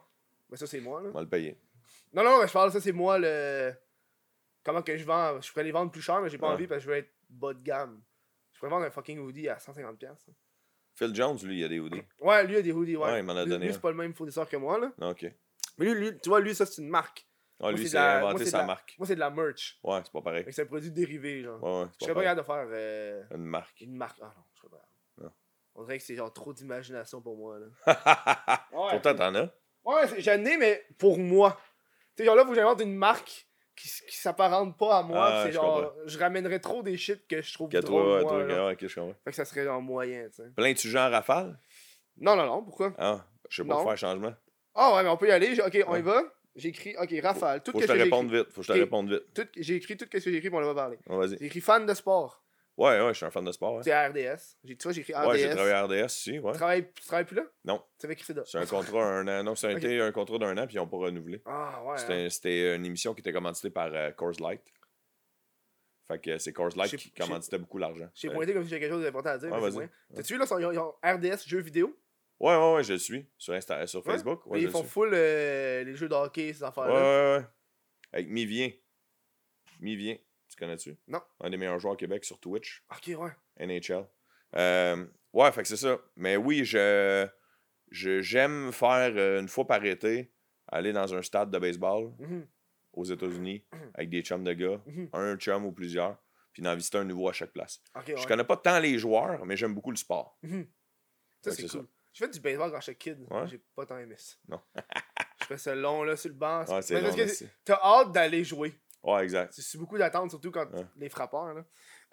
mais 0.50 0.56
ça, 0.56 0.66
c'est 0.66 0.80
moi, 0.80 1.00
là. 1.02 1.08
On 1.08 1.12
va 1.12 1.22
le 1.22 1.28
payer. 1.28 1.56
Non, 2.12 2.24
non, 2.24 2.40
mais 2.40 2.48
je 2.48 2.52
parle, 2.52 2.72
ça, 2.72 2.80
c'est 2.80 2.92
moi, 2.92 3.18
le. 3.18 3.72
Comment 4.64 4.82
que 4.82 4.96
je 4.96 5.04
vends. 5.04 5.40
Je 5.40 5.50
pourrais 5.50 5.64
les 5.64 5.72
vendre 5.72 5.90
plus 5.90 6.02
cher, 6.02 6.20
mais 6.20 6.28
j'ai 6.28 6.38
pas 6.38 6.48
Ouais. 6.48 6.54
envie 6.54 6.66
parce 6.66 6.80
que 6.80 6.84
je 6.84 6.90
veux 6.90 6.96
être 6.98 7.10
bas 7.28 7.54
de 7.54 7.62
gamme. 7.62 8.02
Je 8.52 8.58
pourrais 8.58 8.70
vendre 8.70 8.84
un 8.84 8.90
fucking 8.90 9.18
hoodie 9.18 9.48
à 9.48 9.56
150$. 9.58 9.96
piastres. 9.96 10.30
Phil 10.96 11.14
Jones, 11.14 11.38
lui, 11.44 11.60
il 11.60 11.64
a 11.64 11.68
des 11.68 11.78
hoodies. 11.78 12.02
Ouais, 12.20 12.44
lui, 12.44 12.54
il 12.54 12.58
a 12.58 12.62
des 12.62 12.72
hoodies, 12.72 12.96
ouais. 12.96 13.04
Ouais, 13.10 13.18
il 13.20 13.22
m'en 13.24 13.36
a 13.36 13.44
donné 13.46 13.66
Lui, 13.66 13.72
c'est 13.72 13.80
pas 13.80 13.90
le 13.90 13.96
même 13.96 14.12
fournisseur 14.14 14.48
que 14.48 14.56
moi, 14.56 14.78
là. 14.78 14.92
Non, 14.98 15.10
ok. 15.10 15.32
Mais 15.78 15.86
lui, 15.86 15.94
lui, 15.94 16.18
tu 16.18 16.28
vois, 16.28 16.40
lui, 16.40 16.54
ça, 16.54 16.66
c'est 16.66 16.82
une 16.82 16.88
marque. 16.90 17.26
Ah, 17.58 17.64
Moi, 17.64 17.72
lui, 17.72 17.88
c'est 17.88 17.94
la- 17.96 18.18
inventé 18.18 18.42
moi, 18.42 18.50
sa 18.50 18.58
la- 18.58 18.64
marque. 18.66 18.94
Moi, 18.98 19.06
c'est 19.06 19.14
de 19.14 19.20
la 19.20 19.30
merch. 19.30 19.78
Ouais, 19.82 20.00
c'est 20.04 20.12
pas 20.12 20.20
pareil. 20.22 20.44
C'est 20.50 20.62
un 20.62 20.66
produit 20.66 20.90
dérivé, 20.90 21.42
genre. 21.42 21.62
Ouais, 21.62 21.82
ouais, 21.82 21.88
Je 22.00 22.04
serais 22.04 22.14
pas 22.14 22.22
capable 22.22 22.40
de 22.40 22.46
faire 22.46 22.66
euh, 22.70 23.22
Une 23.34 23.44
marque. 23.44 23.80
une 23.80 23.96
marque. 23.96 24.18
Ah 24.22 24.32
non, 24.36 24.42
je 24.54 24.58
serais 24.60 24.68
pas 24.70 24.76
capable. 24.78 25.34
On 25.76 25.84
dirait 25.84 25.98
que 25.98 26.04
c'est 26.04 26.16
genre 26.16 26.32
trop 26.32 26.52
d'imagination 26.52 27.22
pour 27.22 27.36
moi, 27.36 27.58
là. 27.58 27.66
Pourtant, 28.70 29.14
t'en 29.14 29.34
as. 29.36 29.50
Ouais, 29.84 30.20
j'en 30.20 30.44
ai, 30.44 30.56
mais 30.58 30.84
pour 30.98 31.16
moi. 31.18 31.58
Sais, 32.20 32.26
genre 32.26 32.36
là, 32.36 32.44
faut 32.44 32.50
que 32.50 32.54
j'invente 32.54 32.82
une 32.82 32.94
marque 32.94 33.46
qui, 33.74 33.88
qui 34.08 34.16
s'apparente 34.16 34.76
pas 34.76 34.98
à 34.98 35.02
moi. 35.02 35.26
Ah, 35.26 35.42
c'est 35.42 35.52
je 35.52 35.54
genre, 35.54 35.92
je 36.04 36.18
ramènerais 36.18 36.58
trop 36.60 36.82
des 36.82 36.98
shit 36.98 37.26
que 37.26 37.40
je 37.40 37.52
trouve 37.54 37.74
a 37.74 37.80
drôle, 37.80 38.22
moi, 38.22 38.44
ouais, 38.44 38.72
ok, 38.72 38.86
je 38.86 38.94
comprends. 38.94 39.14
Fait 39.24 39.30
que 39.30 39.36
ça 39.36 39.46
serait 39.46 39.64
genre 39.64 39.80
moyen, 39.80 40.28
tu 40.28 40.42
sais. 40.42 40.50
Plein 40.54 40.72
de 40.72 40.78
sujets 40.78 40.98
en 40.98 41.10
rafale? 41.10 41.58
Non, 42.18 42.36
non, 42.36 42.44
non, 42.44 42.62
pourquoi? 42.62 42.92
Ah, 42.98 43.24
je 43.48 43.62
sais 43.62 43.68
pas 43.68 43.82
faire 43.82 43.96
changement. 43.96 44.34
Ah 44.74 44.94
ouais, 44.94 45.02
mais 45.02 45.08
on 45.08 45.16
peut 45.16 45.28
y 45.28 45.32
aller. 45.32 45.58
Ok, 45.60 45.82
on 45.86 45.96
y 45.96 46.02
va. 46.02 46.22
J'ai 46.56 46.68
écrit, 46.68 46.94
ok, 47.00 47.14
Rafale. 47.22 47.62
Tout 47.62 47.72
Faut 47.72 47.78
que 47.78 47.86
je 47.86 47.92
que 47.92 47.96
te 47.96 48.02
réponde 48.02 48.30
vite. 48.30 48.50
Faut 48.50 48.60
que 48.60 48.66
je 48.66 48.72
te 48.72 48.78
réponde 48.78 49.10
vite. 49.10 49.50
J'ai 49.56 49.76
écrit 49.76 49.96
tout 49.96 50.04
ce 50.04 50.10
que 50.10 50.20
j'ai 50.20 50.36
écrit, 50.36 50.50
on 50.52 50.60
va 50.60 50.74
parler. 50.74 50.98
J'ai 51.38 51.46
écrit 51.46 51.60
fan 51.60 51.86
de 51.86 51.94
sport. 51.94 52.44
Ouais, 52.80 52.98
ouais, 52.98 53.08
je 53.08 53.12
suis 53.12 53.26
un 53.26 53.30
fan 53.30 53.44
de 53.44 53.52
sport. 53.52 53.74
Ouais, 53.74 53.82
C'est 53.82 53.94
RDS. 53.94 54.56
J'ai- 54.64 54.74
Tu 54.76 54.82
vois, 54.84 54.92
j'ai 54.92 55.00
écrit 55.02 55.12
RDS. 55.12 55.26
ouais 55.28 55.38
j'ai 55.38 55.50
travaillé 55.50 55.74
à 55.74 55.84
RDS 55.84 56.04
aussi. 56.06 56.38
Ouais. 56.38 56.52
Tu 56.52 56.56
travailles, 56.58 56.90
tu 56.94 57.04
travailles 57.06 57.26
plus 57.26 57.36
là? 57.36 57.42
Non. 57.64 57.84
C'est 57.98 58.06
avec 58.06 58.18
Cressida. 58.18 58.42
C'est 58.46 58.56
un 58.58 58.64
contrat 58.64 59.04
un 59.04 59.28
an. 59.28 59.44
Non, 59.44 59.54
été 59.94 60.00
un 60.00 60.12
contrat 60.12 60.38
d'un 60.38 60.56
an, 60.56 60.66
puis 60.66 60.76
ils 60.76 60.78
n'ont 60.78 60.86
pas 60.88 60.96
renouvelé. 60.96 61.42
Ah 61.44 61.82
ouais. 61.84 61.98
C'était 61.98 62.12
hein. 62.14 62.30
c'était 62.30 62.76
une 62.76 62.86
émission 62.86 63.12
qui 63.12 63.20
était 63.20 63.32
commanditée 63.34 63.68
par 63.70 63.90
euh, 63.92 64.10
Coors 64.12 64.40
Light. 64.40 64.62
Fait 66.08 66.18
que 66.20 66.38
c'est 66.38 66.52
Coors 66.54 66.74
Light 66.76 66.96
qui 66.96 67.12
commanditait 67.12 67.58
beaucoup 67.58 67.76
l'argent. 67.78 68.08
J'ai 68.14 68.28
Euh, 68.30 68.32
pointé 68.32 68.54
comme 68.54 68.64
si 68.64 68.70
j'avais 68.70 68.80
quelque 68.80 68.92
chose 68.92 69.04
d'important 69.04 69.30
à 69.30 69.38
dire. 69.38 69.52
Ouais, 69.52 69.70
moyen. 69.70 69.90
T'as-tu 70.14 70.32
vu 70.32 70.38
là, 70.38 70.46
ils 70.72 70.78
ont, 70.78 70.94
RDS 71.04 71.46
jeux 71.46 71.60
vidéo? 71.60 71.94
Ouais, 72.40 72.56
ouais, 72.56 72.74
ouais, 72.76 72.82
je 72.82 72.94
le 72.94 72.98
suis. 72.98 73.26
Sur, 73.36 73.52
Insta, 73.52 73.86
sur 73.86 74.04
Ouais. 74.06 74.12
Facebook. 74.14 74.46
Ouais, 74.46 74.56
Mais 74.58 74.62
ils 74.64 74.70
font 74.70 74.80
suis. 74.80 74.88
full 74.88 75.10
euh, 75.12 75.84
les 75.84 75.94
jeux 75.94 76.08
de 76.08 76.14
hockey, 76.14 76.54
ces 76.54 76.62
Ouais, 76.62 76.68
affaires-là. 76.68 76.94
ouais, 76.94 77.38
ouais. 77.40 77.46
Avec 78.14 78.28
Mivien. 78.30 78.70
Mivien. 79.80 80.16
Tu 80.50 80.56
connais-tu? 80.56 80.96
Non. 81.08 81.20
Un 81.40 81.48
des 81.50 81.56
meilleurs 81.56 81.78
joueurs 81.78 81.94
au 81.94 81.96
Québec 81.96 82.24
sur 82.24 82.38
Twitch. 82.38 82.82
Ok, 82.90 83.16
ouais. 83.18 83.30
NHL. 83.66 84.04
Euh, 84.56 85.06
ouais, 85.32 85.52
fait 85.52 85.62
que 85.62 85.68
c'est 85.68 85.76
ça. 85.76 85.98
Mais 86.16 86.36
oui, 86.36 86.64
je 86.64 87.26
je- 87.90 88.20
j'aime 88.20 88.70
faire 88.72 89.12
euh, 89.16 89.40
une 89.40 89.48
fois 89.48 89.66
par 89.66 89.84
été, 89.84 90.32
aller 90.68 90.92
dans 90.92 91.12
un 91.14 91.22
stade 91.22 91.50
de 91.50 91.58
baseball 91.58 92.12
Mhm. 92.18 92.46
aux 92.92 93.04
États-Unis 93.04 93.64
avec 93.94 94.10
des 94.10 94.22
chums 94.22 94.44
de 94.44 94.52
gars, 94.52 94.80
Mhm. 94.86 95.08
un 95.12 95.36
chum 95.36 95.64
ou 95.64 95.72
plusieurs, 95.72 96.16
puis 96.52 96.62
d'en 96.62 96.74
visiter 96.76 96.98
un 96.98 97.04
nouveau 97.04 97.28
à 97.28 97.32
chaque 97.32 97.52
place. 97.52 97.82
Ok, 97.96 98.04
ouais. 98.08 98.16
Je 98.16 98.26
connais 98.28 98.44
pas 98.44 98.56
tant 98.56 98.78
les 98.78 98.96
joueurs, 98.98 99.44
mais 99.44 99.56
j'aime 99.56 99.74
beaucoup 99.74 99.90
le 99.90 99.96
sport. 99.96 100.36
Mhm. 100.42 100.66
Ça, 101.42 101.52
c'est 101.52 101.68
cool. 101.68 101.86
J'ai 102.12 102.24
fait 102.26 102.30
du 102.32 102.40
baseball 102.40 102.70
quand 102.72 102.80
j'étais 102.80 102.96
kid. 102.98 103.26
Ouais? 103.30 103.46
J'ai 103.46 103.58
pas 103.74 103.86
tant 103.86 103.98
aimé 103.98 104.14
ça. 104.18 104.34
Non. 104.48 104.60
je 105.40 105.46
fais 105.46 105.58
ça 105.58 105.74
long, 105.76 106.02
là, 106.02 106.16
sur 106.16 106.28
le 106.28 106.34
banc. 106.36 106.64
Ouais, 106.66 106.82
c'est 106.82 107.00
long, 107.00 107.14
que. 107.14 107.44
T'as 107.64 107.78
hâte 107.82 108.12
d'aller 108.12 108.42
jouer. 108.44 108.74
Ouais, 109.02 109.22
exact. 109.24 109.54
C'est 109.56 109.78
beaucoup 109.78 109.96
d'attente, 109.98 110.30
surtout 110.30 110.50
quand 110.50 110.66
Ouais. 110.72 110.84
les 110.96 111.08
frappeurs, 111.08 111.54
là. 111.54 111.64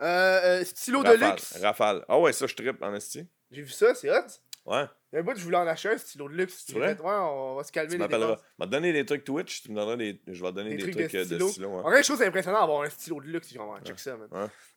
Euh, 0.02 0.62
euh, 0.62 0.64
stylo 0.64 1.04
de 1.04 1.14
luxe. 1.14 1.58
Rafale. 1.62 2.06
Ah 2.08 2.20
ouais, 2.20 2.32
ça, 2.34 2.48
je 2.48 2.56
trippe 2.56 2.82
en 2.82 2.94
esti. 2.94 3.28
J'ai 3.52 3.62
vu 3.62 3.70
ça, 3.72 3.94
c'est 3.96 4.10
hot. 4.12 4.24
Ouais, 4.66 4.84
Il 5.14 5.16
y 5.16 5.18
a 5.18 5.20
un 5.22 5.24
bout, 5.24 5.34
je 5.38 5.44
voulais 5.46 5.56
en 5.58 5.66
acheter 5.66 5.88
un 5.90 5.98
stylo 5.98 6.28
de 6.28 6.34
luxe. 6.36 6.66
Fait, 6.66 6.78
Ouais, 6.80 6.96
on 7.02 7.56
va 7.56 7.64
se 7.64 7.72
calmer 7.72 7.92
tu 7.94 7.98
m'appelleras. 7.98 8.36
Je 8.60 8.64
vais 8.66 8.70
donner 8.70 8.92
des 8.92 9.06
trucs 9.06 9.24
Twitch, 9.24 9.64
tu 9.64 9.72
me 9.72 9.76
donneras 9.76 9.96
des... 9.96 10.22
je 10.28 10.44
vais 10.44 10.50
te 10.50 10.56
donner 10.56 10.72
Des 10.72 10.76
des, 10.76 10.82
trucs 10.84 10.94
trucs, 10.96 11.12
de 11.14 11.18
euh, 11.20 11.24
stylo. 11.24 11.46
de 11.46 11.52
stylo. 11.52 11.70
ouais. 11.70 11.76
En 11.78 11.90
vrai, 11.90 12.04
je 12.04 12.08
trouve 12.10 12.18
c'est 12.20 12.26
impressionnant 12.28 12.60
d'avoir 12.60 12.82
un 12.84 12.90
stylo 12.90 13.22
de 13.22 13.28
luxe. 13.28 13.54
Genre, 13.54 13.80
check 13.86 13.98
ça, 13.98 14.18
man. 14.18 14.28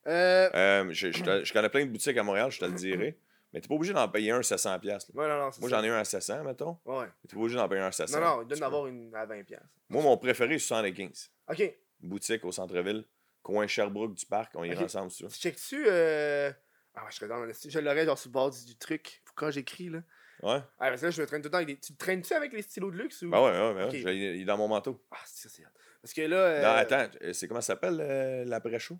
Euh, 0.07 0.51
Euh, 0.55 0.87
je, 0.93 1.11
je 1.11 1.53
connais 1.53 1.69
plein 1.69 1.85
de 1.87 1.91
boutiques 1.91 2.17
à 2.17 2.23
Montréal, 2.23 2.51
je 2.53 2.61
te 2.61 2.65
le 2.67 2.73
dirai. 2.73 3.19
Mais 3.53 3.61
t'es 3.61 3.67
pas 3.67 3.75
obligé 3.75 3.93
d'en 3.93 4.09
payer 4.09 4.31
un 4.31 4.39
à 4.39 4.43
700$. 4.43 4.79
piastres, 4.79 5.11
là. 5.13 5.23
ouais, 5.23 5.29
non, 5.29 5.39
non, 5.47 5.51
Moi, 5.59 5.69
j'en 5.69 5.83
ai 5.83 5.89
un 5.89 5.99
à 5.99 6.05
700, 6.05 6.45
mettons. 6.45 6.79
Ouais. 6.85 7.07
T'es 7.29 7.35
pas 7.35 7.41
obligé 7.41 7.57
d'en 7.57 7.69
payer 7.69 7.81
un 7.81 7.87
à 7.89 7.93
700. 7.93 8.21
Non, 8.21 8.25
non, 8.37 8.43
il 8.43 8.47
donne 8.47 8.59
Tu 8.59 8.61
d'avoir 8.61 8.87
une 8.87 9.13
à 9.13 9.27
20$. 9.27 9.43
piastres. 9.45 9.67
peux. 9.89 9.95
Moi, 9.95 10.05
mon 10.05 10.17
préféré, 10.19 10.57
c'est 10.61 10.67
75. 10.69 11.33
Ok. 11.51 11.75
Boutique 12.03 12.45
au 12.45 12.53
centre-ville, 12.53 13.05
coin 13.43 13.67
Sherbrooke 13.67 14.15
du 14.15 14.27
parc. 14.27 14.53
On 14.55 14.65
ira 14.65 14.77
Ok. 14.81 14.85
ensemble, 14.87 15.11
si 15.11 15.19
tu 15.19 15.25
veux. 15.25 15.31
Tu 15.31 15.39
checkes-tu. 15.39 15.85
Euh... 15.89 16.51
Ah, 16.95 17.05
ouais, 17.05 17.11
je 17.11 17.17
serais 17.17 17.29
dans 17.29 17.39
le 17.45 17.53
Je 17.53 17.79
l'aurais 17.79 18.05
genre 18.05 18.19
sur 18.19 18.29
le 18.29 18.33
bord 18.33 18.51
du, 18.51 18.65
du 18.65 18.77
truc. 18.77 19.23
Quand 19.37 19.51
j'écris, 19.51 19.89
là. 19.89 19.99
Ouais? 20.43 20.59
Ah, 20.79 20.89
parce 20.89 21.01
que 21.01 21.07
là, 21.07 21.11
je 21.13 21.21
me 21.23 21.27
traîne 21.27 21.41
tout 21.43 21.47
le 21.47 21.51
temps 21.51 21.57
avec 21.59 21.69
des. 21.69 21.79
Tu 21.79 21.93
te 21.95 21.99
traînes-tu 21.99 22.33
avec 22.35 22.53
les 22.53 22.63
stylos 22.63 22.91
de 22.91 22.97
luxe 22.97 23.23
ou? 23.23 23.31
Ben 23.31 23.41
ouais, 23.43 23.51
ouais, 23.51 23.75
ouais. 23.75 23.85
Ok. 23.85 23.97
Je 23.97 24.09
l'ai- 24.09 24.37
Il 24.37 24.43
est 24.43 24.45
dans 24.45 24.57
mon 24.57 24.69
manteau. 24.69 25.05
Ah, 25.11 25.17
c'est 25.27 25.49
ça, 25.49 25.55
c'est. 25.55 25.65
Parce 26.03 26.13
que 26.15 26.23
là. 26.23 26.37
euh, 26.37 26.63
Non, 26.63 26.69
attends, 26.71 27.07
euh, 27.23 27.33
c'est 27.33 27.47
comment 27.47 27.61
ça 27.61 27.75
s'appelle 27.75 27.99
euh, 28.01 28.45
l'après-show? 28.47 28.99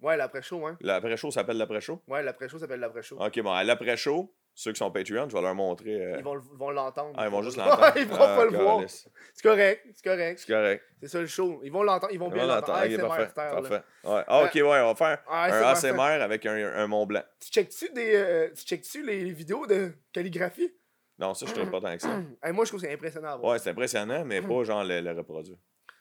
Ouais, 0.00 0.16
l'après-show, 0.16 0.64
hein. 0.66 0.76
L'après-show 0.80 1.30
s'appelle 1.32 1.56
l'après-show? 1.58 2.00
Ouais, 2.06 2.22
l'après-show 2.22 2.58
s'appelle 2.60 2.78
l'après-show. 2.80 3.20
Ok, 3.20 3.40
bon, 3.40 3.50
à 3.52 3.64
l'après-show, 3.64 4.32
ceux 4.60 4.72
qui 4.72 4.78
sont 4.78 4.90
Patreon, 4.90 5.28
je 5.28 5.36
vais 5.36 5.40
leur 5.40 5.54
montrer. 5.54 5.94
euh, 6.02 6.16
Ils 6.18 6.24
vont, 6.24 6.36
vont 6.36 6.70
l'entendre. 6.70 7.14
Ah, 7.16 7.26
ils 7.26 7.30
vont 7.30 7.42
juste 7.42 7.56
l'entendre. 7.58 7.92
ils 7.94 8.08
Ah, 8.10 8.16
pas 8.16 8.44
le 8.44 8.50
voir. 8.58 8.82
C'est 8.88 9.42
correct, 9.42 9.86
c'est 9.94 10.02
correct. 10.04 10.38
C'est 10.40 10.52
correct. 10.52 10.84
C'est 11.00 11.06
ça 11.08 11.20
le 11.20 11.26
show. 11.28 11.60
Ils 11.62 11.70
vont 11.70 11.84
l'entendre, 11.84 12.12
ils 12.12 12.18
vont 12.18 12.26
On 12.26 12.30
bien 12.30 12.44
l'entendre. 12.44 12.78
ASMR 12.78 13.06
parfait. 13.06 13.30
parfait. 13.34 13.82
Ouais. 14.02 14.24
Ah, 14.26 14.42
ok, 14.42 14.54
ouais, 14.54 14.62
on 14.64 14.92
va 14.92 14.94
faire 14.96 15.22
Ah, 15.28 15.44
un 15.44 15.62
ASMR 15.70 15.90
ASMR 15.90 16.22
avec 16.24 16.44
un, 16.46 16.56
un 16.56 16.86
Mont 16.88 17.06
Blanc. 17.06 17.22
Tu 17.38 17.50
checkes-tu 17.50 17.90
des. 17.90 18.14
euh, 18.16 18.48
tu 18.52 18.64
checkes-tu 18.64 19.06
les 19.06 19.30
vidéos 19.30 19.64
de 19.66 19.92
calligraphie? 20.12 20.74
Non, 21.20 21.34
ça, 21.34 21.46
je 21.46 21.60
ne 21.60 21.64
pas 21.70 21.80
tant 21.80 21.94
que 21.94 22.02
ça. 22.02 22.08
Hey, 22.42 22.52
moi, 22.52 22.64
je 22.64 22.70
trouve 22.70 22.80
que 22.80 22.86
c'est 22.88 22.92
impressionnant. 22.92 23.38
Ouais, 23.40 23.60
c'est 23.60 23.70
impressionnant, 23.70 24.24
mais 24.24 24.42
pas 24.42 24.64
genre 24.64 24.82
le, 24.82 25.00
le 25.00 25.12
reproduire. 25.12 25.58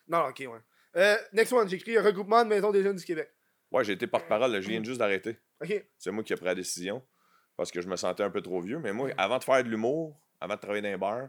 Non, 0.07 0.25
ok, 0.29 0.39
ouais. 0.39 0.59
Euh, 0.95 1.15
next 1.34 1.53
one, 1.53 1.69
j'ai 1.69 1.75
écrit 1.75 1.97
regroupement 1.99 2.43
de 2.43 2.49
maisons 2.49 2.71
des 2.71 2.81
jeunes 2.81 2.95
du 2.95 3.05
Québec. 3.05 3.29
Ouais, 3.71 3.84
j'ai 3.84 3.93
été 3.93 4.07
porte-parole, 4.07 4.51
je 4.61 4.67
viens 4.67 4.81
juste 4.84 4.97
d'arrêter. 4.97 5.38
Ok. 5.61 5.85
C'est 5.99 6.09
moi 6.09 6.23
qui 6.23 6.34
ai 6.34 6.35
pris 6.38 6.45
la 6.45 6.55
décision 6.55 7.03
parce 7.57 7.71
que 7.71 7.81
je 7.81 7.88
me 7.88 7.95
sentais 7.95 8.23
un 8.23 8.29
peu 8.29 8.41
trop 8.41 8.61
vieux. 8.61 8.79
Mais 8.79 8.93
moi, 8.93 9.09
avant 9.17 9.39
de 9.39 9.43
faire 9.43 9.63
de 9.63 9.69
l'humour, 9.69 10.17
avant 10.39 10.55
de 10.55 10.59
travailler 10.59 10.81
dans 10.84 10.89
les 10.89 10.97
bars, 10.97 11.27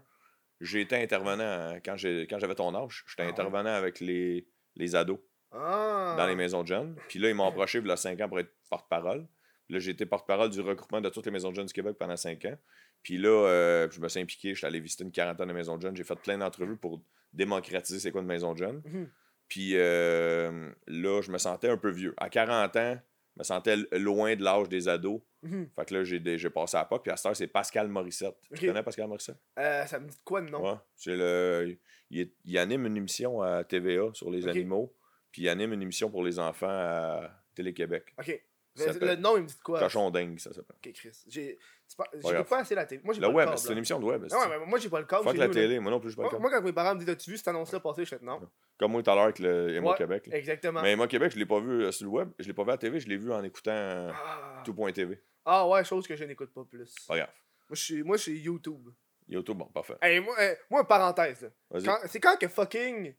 j'ai 0.60 0.82
été 0.82 0.96
intervenant 0.96 1.78
quand 1.84 1.96
j'avais 1.96 2.54
ton 2.54 2.74
âge. 2.74 3.04
J'étais 3.08 3.22
Ah 3.22 3.26
ouais? 3.26 3.30
intervenant 3.32 3.70
avec 3.74 4.00
les, 4.00 4.46
les 4.76 4.94
ados 4.94 5.18
Ah. 5.52 6.14
dans 6.18 6.26
les 6.26 6.34
maisons 6.36 6.62
de 6.62 6.68
jeunes. 6.68 6.96
Puis 7.08 7.18
là, 7.18 7.28
ils 7.30 7.34
m'ont 7.34 7.46
approché 7.48 7.78
il 7.78 7.86
y 7.86 7.90
a 7.90 7.96
5 7.96 8.20
ans 8.20 8.28
pour 8.28 8.38
être 8.40 8.52
porte-parole. 8.68 9.26
Là, 9.70 9.78
j'ai 9.78 9.90
été 9.92 10.04
porte-parole 10.06 10.50
du 10.50 10.60
regroupement 10.60 11.00
de 11.00 11.08
toutes 11.10 11.26
les 11.26 11.30
maisons 11.32 11.50
de 11.50 11.54
jeunes 11.56 11.66
du 11.66 11.72
Québec 11.72 11.96
pendant 11.98 12.16
5 12.16 12.44
ans. 12.46 12.56
Puis 13.02 13.18
là, 13.18 13.28
euh, 13.28 13.88
je 13.90 14.00
me 14.00 14.08
suis 14.08 14.20
impliqué. 14.20 14.50
Je 14.54 14.58
suis 14.58 14.66
allé 14.66 14.80
visiter 14.80 15.04
une 15.04 15.12
quarantaine 15.12 15.48
de 15.48 15.52
maisons 15.52 15.76
de 15.76 15.82
jeunes. 15.82 15.96
J'ai 15.96 16.04
fait 16.04 16.16
plein 16.16 16.38
d'entrevues 16.38 16.76
pour 16.76 17.00
démocratiser 17.32 18.00
c'est 18.00 18.10
quoi 18.10 18.20
une 18.22 18.26
maison 18.26 18.52
de 18.54 18.58
jeunes. 18.58 18.82
Mhm. 18.84 19.10
Puis 19.48 19.72
euh, 19.76 20.70
là, 20.88 21.20
je 21.22 21.30
me 21.30 21.38
sentais 21.38 21.68
un 21.68 21.76
peu 21.76 21.90
vieux. 21.90 22.14
À 22.16 22.28
40 22.30 22.76
ans, 22.76 22.98
me 23.38 23.44
sentais 23.44 23.76
loin 23.92 24.34
de 24.36 24.42
l'âge 24.42 24.68
des 24.68 24.88
ados. 24.88 25.20
Mhm. 25.42 25.70
Fait 25.76 25.84
que 25.86 25.94
là, 25.94 26.04
j'ai 26.04 26.50
passé 26.50 26.76
à 26.76 26.84
pas. 26.84 26.98
Puis 26.98 27.12
à 27.12 27.16
cette 27.16 27.26
heure, 27.26 27.36
c'est 27.36 27.46
Pascal 27.46 27.88
Morissette. 27.88 28.36
Tu 28.54 28.66
connais 28.66 28.82
Pascal 28.82 29.06
Morissette? 29.08 29.38
Euh, 29.58 29.86
ça 29.86 29.98
me 30.00 30.08
dit 30.08 30.16
quoi 30.24 30.40
de 30.42 30.50
nom? 30.50 30.62
Ouais. 30.72 30.78
C'est 30.96 31.16
le. 31.16 31.78
Il, 32.10 32.20
est- 32.20 32.34
il 32.44 32.58
anime 32.58 32.86
une 32.86 32.96
émission 32.96 33.40
à 33.42 33.62
TVA 33.64 34.10
sur 34.14 34.30
les 34.30 34.48
animaux. 34.48 34.94
Puis 35.30 35.42
il 35.42 35.48
anime 35.48 35.72
une 35.74 35.82
émission 35.82 36.10
pour 36.10 36.24
les 36.24 36.38
enfants 36.38 36.66
à 36.68 37.30
Télé-Québec. 37.54 38.14
Ok. 38.18 38.42
Le, 38.76 39.16
nom, 39.16 39.36
il 39.36 39.42
me 39.42 39.48
dit 39.48 39.56
quoi? 39.62 39.80
Cochon 39.80 40.08
dingue, 40.10 40.38
ça 40.38 40.52
s'appelle. 40.52 40.76
Ok, 40.84 40.92
Chris. 40.92 41.10
Pas- 41.96 42.04
j'écoute 42.14 42.48
pas 42.48 42.58
assez 42.58 42.74
la 42.74 42.84
télé. 42.86 43.00
Moi, 43.02 43.14
j'ai 43.14 43.20
Le 43.20 43.26
pas 43.28 43.32
web, 43.32 43.46
le 43.46 43.50
câble. 43.52 43.58
c'est 43.58 43.72
une 43.72 43.78
émission 43.78 43.98
de 43.98 44.04
web. 44.04 44.24
Non, 44.30 44.38
ouais, 44.38 44.58
mais 44.58 44.66
moi, 44.66 44.78
j'ai 44.78 44.88
pas 44.90 45.00
le 45.00 45.06
câble. 45.06 45.24
Fuck 45.24 45.36
la 45.36 45.46
nous, 45.48 45.52
là. 45.54 45.60
télé, 45.60 45.78
moi 45.80 45.90
non 45.90 46.00
plus, 46.00 46.14
pas 46.14 46.28
le 46.30 46.38
moi, 46.38 46.50
quand 46.50 46.62
mes 46.62 46.72
parents 46.72 46.94
me 46.94 47.00
disent 47.00 47.08
As-tu 47.08 47.30
vu 47.30 47.36
cette 47.38 47.48
annonce-là 47.48 47.80
passer 47.80 48.04
Je 48.04 48.10
fais 48.16 48.18
Non. 48.22 48.40
Comme 48.78 48.92
moi 48.92 49.02
tout 49.02 49.10
à 49.10 49.14
l'heure 49.14 49.24
avec 49.24 49.38
le 49.40 49.74
Emo 49.74 49.90
Ouais, 49.90 49.96
Québec. 49.96 50.26
là. 50.26 50.36
Exactement. 50.36 50.82
Mais 50.82 50.92
Emo 50.92 51.06
Québec, 51.06 51.32
je 51.32 51.38
l'ai 51.38 51.46
pas 51.46 51.58
vu 51.60 51.84
euh, 51.84 51.90
sur 51.92 52.04
le 52.04 52.10
web. 52.12 52.30
Je 52.38 52.46
l'ai 52.46 52.52
pas 52.52 52.62
vu 52.62 52.68
à 52.70 52.72
la 52.74 52.78
TV, 52.78 53.00
je 53.00 53.08
l'ai 53.08 53.16
vu 53.16 53.32
en 53.32 53.42
écoutant 53.42 53.72
Ah. 53.72 54.62
tout.tv. 54.64 55.20
Ah 55.44 55.66
ouais, 55.66 55.82
chose 55.84 56.06
que 56.06 56.14
je 56.14 56.24
n'écoute 56.24 56.52
pas 56.52 56.64
plus. 56.64 56.94
Pas 57.08 57.16
grave. 57.16 57.30
Moi, 57.68 57.74
je 57.74 57.82
suis, 57.82 58.02
moi, 58.02 58.16
je 58.16 58.22
suis 58.22 58.38
YouTube. 58.38 58.88
YouTube, 59.26 59.56
bon, 59.58 59.66
parfait. 59.66 59.96
Hey, 60.00 60.20
moi, 60.20 60.34
euh, 60.40 60.54
moi, 60.70 60.86
parenthèse. 60.86 61.50
C'est 62.06 62.20
quand 62.20 62.36
que 62.38 62.48
fucking 62.48 63.14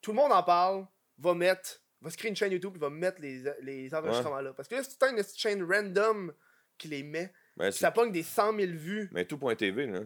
tout 0.00 0.12
le 0.12 0.16
monde 0.16 0.32
en 0.32 0.42
parle, 0.42 0.86
va 1.18 1.34
mettre, 1.34 1.80
va 2.00 2.10
se 2.10 2.16
créer 2.16 2.28
une 2.30 2.36
chaîne 2.36 2.52
YouTube, 2.52 2.76
va 2.78 2.90
mettre 2.90 3.20
les, 3.20 3.42
les 3.62 3.94
enregistrements 3.94 4.40
là. 4.40 4.52
Parce 4.52 4.68
que 4.68 4.74
là, 4.76 4.82
c'est 4.82 5.02
une 5.10 5.22
chaîne 5.36 5.62
random 5.64 6.32
qui 6.78 6.88
les 6.88 7.02
met, 7.02 7.32
Mais, 7.56 7.70
puis 7.70 7.78
ça 7.78 7.90
pogne 7.90 8.10
des 8.12 8.22
100 8.22 8.56
000 8.58 8.72
vues. 8.72 9.08
mais 9.12 9.24
tout.tv, 9.24 9.86
là. 9.86 10.00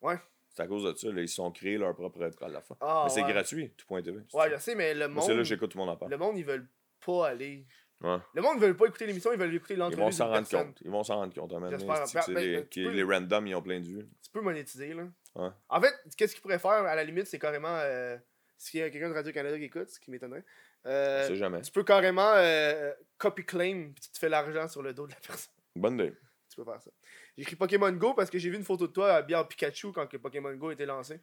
Ouais. 0.00 0.16
C'est 0.50 0.62
à 0.62 0.66
cause 0.68 0.84
de 0.84 0.96
ça, 0.96 1.10
là, 1.10 1.20
ils 1.22 1.28
se 1.28 1.34
sont 1.36 1.50
créés 1.50 1.76
leur 1.78 1.94
propre 1.96 2.30
à 2.40 2.48
la 2.48 2.60
fin. 2.60 2.76
Ah, 2.80 3.02
mais 3.06 3.10
c'est 3.12 3.22
ouais. 3.24 3.32
gratuit, 3.32 3.70
tout.tv. 3.76 4.20
Ouais, 4.32 4.50
je 4.50 4.56
sais, 4.58 4.74
mais 4.76 4.94
le 4.94 5.08
Moi, 5.08 5.22
c'est 5.22 5.28
là 5.30 5.34
monde, 5.34 5.42
que 5.42 5.48
j'écoute 5.48 5.70
tout 5.72 5.78
le 5.78 5.84
monde 5.84 5.94
en 5.94 5.96
parle. 5.96 6.10
le 6.12 6.16
monde, 6.18 6.38
ils 6.38 6.44
veulent 6.44 6.68
pas 7.04 7.28
aller. 7.28 7.66
Ouais. 8.00 8.18
Le 8.34 8.42
monde, 8.42 8.52
ils 8.56 8.60
veulent 8.60 8.76
pas 8.76 8.86
écouter 8.86 9.06
l'émission, 9.06 9.32
ils 9.32 9.38
veulent 9.38 9.54
écouter 9.54 9.74
Ils 9.74 9.78
l'entrevue 9.78 10.00
vont 10.02 10.08
d'une 10.10 10.16
s'en 10.18 10.28
rendre 10.28 10.48
compte. 10.48 10.78
Ils 10.84 10.90
vont 10.90 11.02
s'en 11.02 11.16
rendre 11.16 11.34
compte. 11.34 11.50
Ben, 11.50 11.70
les, 11.70 12.56
ben, 12.56 12.66
qui- 12.68 12.84
peux- 12.84 12.90
les 12.90 13.02
randoms, 13.02 13.46
ils 13.46 13.54
ont 13.56 13.62
plein 13.62 13.80
de 13.80 13.86
vues. 13.86 14.06
Tu 14.22 14.30
peux 14.30 14.40
monétiser, 14.42 14.94
là. 14.94 15.04
Ouais. 15.34 15.48
En 15.68 15.80
fait, 15.80 15.94
qu'est-ce 16.16 16.34
qu'ils 16.34 16.42
pourraient 16.42 16.58
faire, 16.60 16.70
à 16.70 16.94
la 16.94 17.02
limite, 17.02 17.26
c'est 17.26 17.38
carrément. 17.40 17.76
euh, 17.80 18.16
S'il 18.56 18.78
y 18.78 18.82
a 18.84 18.90
quelqu'un 18.90 19.08
de 19.08 19.14
Radio-Canada 19.14 19.58
qui 19.58 19.64
écoute, 19.64 19.88
ce 19.90 19.98
qui 19.98 20.10
m'étonnerait, 20.12 20.44
Euh, 20.86 21.60
tu 21.62 21.72
peux 21.72 21.82
carrément 21.82 22.32
euh, 22.36 22.92
copy 23.18 23.44
claim, 23.44 23.90
puis 23.94 24.02
tu 24.04 24.10
te 24.10 24.18
fais 24.18 24.28
l'argent 24.28 24.68
sur 24.68 24.82
le 24.82 24.92
dos 24.94 25.06
de 25.06 25.12
la 25.12 25.18
personne. 25.26 25.52
Bonne 25.74 25.94
idée. 25.94 26.12
Tu 26.54 26.60
peux 26.62 26.70
faire 26.70 26.80
ça. 26.80 26.90
J'ai 27.36 27.42
écrit 27.42 27.56
Pokémon 27.56 27.90
Go 27.92 28.14
parce 28.14 28.30
que 28.30 28.38
j'ai 28.38 28.48
vu 28.48 28.56
une 28.56 28.62
photo 28.64 28.86
de 28.86 28.92
toi 28.92 29.14
habillé 29.14 29.36
en 29.36 29.44
Pikachu 29.44 29.90
quand 29.92 30.06
que 30.06 30.16
Pokémon 30.16 30.54
Go 30.54 30.70
était 30.70 30.86
lancé. 30.86 31.20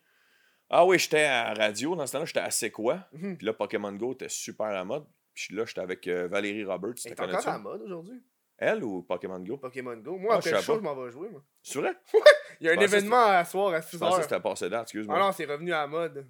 Ah 0.70 0.86
oui, 0.86 1.00
j'étais 1.00 1.24
à 1.24 1.54
radio. 1.54 1.96
Dans 1.96 2.06
ce 2.06 2.12
temps-là, 2.14 2.26
j'étais 2.26 2.40
à 2.42 2.52
C'est 2.52 2.72
quoi? 2.72 3.08
Mhm. 3.14 3.38
Puis 3.38 3.46
là, 3.46 3.54
Pokémon 3.54 3.94
Go 3.94 4.12
était 4.14 4.28
super 4.30 4.68
à 4.68 4.74
la 4.74 4.84
mode. 4.84 5.06
Puis 5.34 5.56
là, 5.56 5.64
j'étais 5.66 5.80
avec 5.80 6.06
euh, 6.08 6.28
Valérie 6.28 6.66
Roberts. 6.66 6.96
Tu 6.96 7.10
encore 7.12 7.30
à 7.30 7.52
la 7.54 7.58
mode 7.60 7.82
aujourd'hui. 7.84 8.22
Elle 8.58 8.84
ou 8.84 9.02
Pokémon 9.04 9.40
Go? 9.40 9.58
Pokémon 9.58 9.96
Go. 9.98 10.18
Moi, 10.18 10.34
Ah, 10.34 10.38
après 10.38 10.50
je 10.52 10.56
le 10.58 10.62
show, 10.62 10.76
je 10.76 10.82
m'en 10.82 10.96
vais 10.96 11.10
jouer. 11.12 11.30
Moi. 11.30 11.42
C'est 11.64 11.80
vrai? 11.80 11.94
Il 12.60 12.68
y 12.68 12.70
a 12.70 12.74
un 12.74 12.76
Je 12.76 12.82
événement 12.84 13.26
à 13.26 13.44
soir 13.46 13.74
à 13.74 13.82
Je 13.82 13.88
6 13.88 13.98
pensais 13.98 14.18
que 14.18 14.24
c'était 14.24 14.40
passé 14.40 14.70
date, 14.70 14.84
excuse-moi. 14.84 15.16
Ah 15.18 15.20
non, 15.22 15.32
c'est 15.32 15.46
revenu 15.46 15.72
à 15.74 15.80
la 15.82 15.88
mode. 15.88 16.28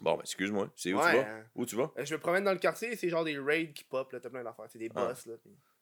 Bon, 0.00 0.14
ben 0.16 0.20
excuse-moi. 0.22 0.68
C'est 0.74 0.92
où 0.92 0.98
Ouais, 0.98 1.10
tu 1.12 1.16
vas? 1.16 1.26
Où 1.54 1.66
tu 1.66 1.76
vas? 1.76 1.92
Euh, 1.96 2.04
Je 2.04 2.14
me 2.14 2.20
promène 2.20 2.44
dans 2.44 2.52
le 2.52 2.58
quartier, 2.58 2.94
c'est 2.96 3.08
genre 3.08 3.24
des 3.24 3.38
raids 3.38 3.72
qui 3.72 3.84
pop, 3.84 4.10
là, 4.12 4.20
t'as 4.20 4.28
plein 4.30 4.42
d'affaires. 4.42 4.66
C'est 4.68 4.78
des 4.78 4.90
Ah. 4.94 5.06
boss, 5.06 5.26
là. 5.26 5.34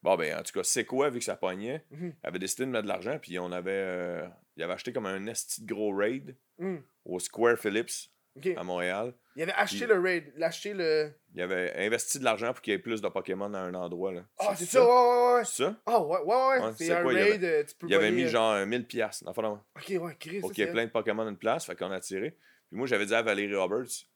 Bon, 0.03 0.17
ben 0.17 0.39
en 0.39 0.43
tout 0.43 0.53
cas, 0.53 0.63
C'est 0.65 0.85
quoi, 0.87 1.11
vu 1.11 1.19
que 1.19 1.25
ça 1.25 1.37
pognait, 1.37 1.85
Mhm. 1.91 2.15
avait 2.23 2.39
décidé 2.39 2.65
de 2.65 2.71
mettre 2.71 2.85
de 2.85 2.89
l'argent, 2.89 3.19
puis 3.21 3.39
on 3.39 3.53
avait... 3.53 3.71
euh, 3.73 4.27
il 4.57 4.63
avait 4.63 4.73
acheté 4.73 4.93
comme 4.93 5.07
un 5.07 5.27
esti 5.27 5.63
de 5.65 5.73
gros 5.73 5.95
raid 5.95 6.37
Hum, 6.59 6.83
au 7.05 7.19
Square 7.19 7.59
Phillips 7.59 8.11
à 8.57 8.63
Montréal. 8.65 9.13
Il 9.37 9.43
avait 9.43 9.53
acheté 9.53 9.87
Puis- 9.87 9.95
le 9.95 10.01
raid, 10.01 10.33
l'acheté 10.37 10.73
le. 10.75 11.13
Il 11.35 11.41
avait 11.43 11.73
investi 11.87 12.19
de 12.19 12.25
l'argent 12.25 12.53
pour 12.53 12.61
qu'il 12.63 12.73
y 12.73 12.77
ait 12.77 12.79
plus 12.79 13.01
de 13.03 13.09
Pokémon 13.09 13.53
à 13.55 13.59
un 13.59 13.75
endroit. 13.75 14.13
Là. 14.13 14.25
Ah, 14.39 14.55
c'est 14.57 14.65
ça, 14.67 14.83
ouais, 14.83 14.89
ouais, 14.91 15.35
ouais. 15.39 15.45
C'est 15.45 15.63
ça? 15.65 15.77
Ah, 15.87 16.03
ouais, 16.03 16.19
ouais, 16.19 16.25
ouais. 16.25 16.61
Ouais, 16.65 16.73
c'est 16.77 16.93
un 16.93 17.03
quoi, 17.03 17.13
il 17.13 17.19
raid, 17.19 17.45
euh, 17.45 17.65
tu 17.65 17.75
peux 17.77 17.87
Il 17.89 17.95
avait 17.95 18.11
mis 18.11 18.25
euh, 18.25 18.29
genre 18.29 18.67
1000 18.67 18.87
piastres. 18.87 19.25
Enfin, 19.27 19.43
non, 19.43 19.61
Ok, 19.77 19.93
ouais, 20.01 20.17
Chris. 20.19 20.41
pour 20.41 20.51
ça, 20.51 20.55
qu'il 20.55 20.65
y 20.65 20.69
ait 20.69 20.73
plein 20.73 20.85
de 20.87 20.91
Pokémon 20.91 21.27
à 21.27 21.31
une 21.31 21.37
place, 21.37 21.65
fait 21.67 21.77
qu'on 21.77 21.91
a 21.91 22.01
tiré. 22.01 22.31
Puis 22.69 22.77
moi, 22.79 22.87
j'avais 22.87 23.07
dit 23.07 23.15
à 23.15 23.23
Valérie 23.23 23.55
Roberts, 23.55 24.07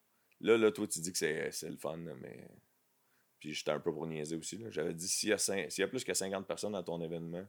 là, 0.40 0.56
là, 0.58 0.70
toi, 0.72 0.86
tu 0.86 1.00
dis 1.00 1.12
que 1.12 1.18
c'est 1.18 1.50
c'est 1.52 1.68
le 1.70 1.76
fun, 1.76 1.96
mais... 1.96 2.48
Puis 3.44 3.52
j'étais 3.52 3.72
un 3.72 3.78
peu 3.78 3.92
pour 3.92 4.06
niaiser 4.06 4.36
aussi, 4.36 4.56
là. 4.56 4.70
J'avais 4.70 4.94
dit, 4.94 5.06
s'il 5.06 5.28
y, 5.28 5.80
y 5.80 5.82
a 5.82 5.86
plus 5.88 6.02
que 6.02 6.14
50 6.14 6.46
personnes 6.46 6.74
à 6.74 6.82
ton 6.82 6.98
événement, 7.02 7.44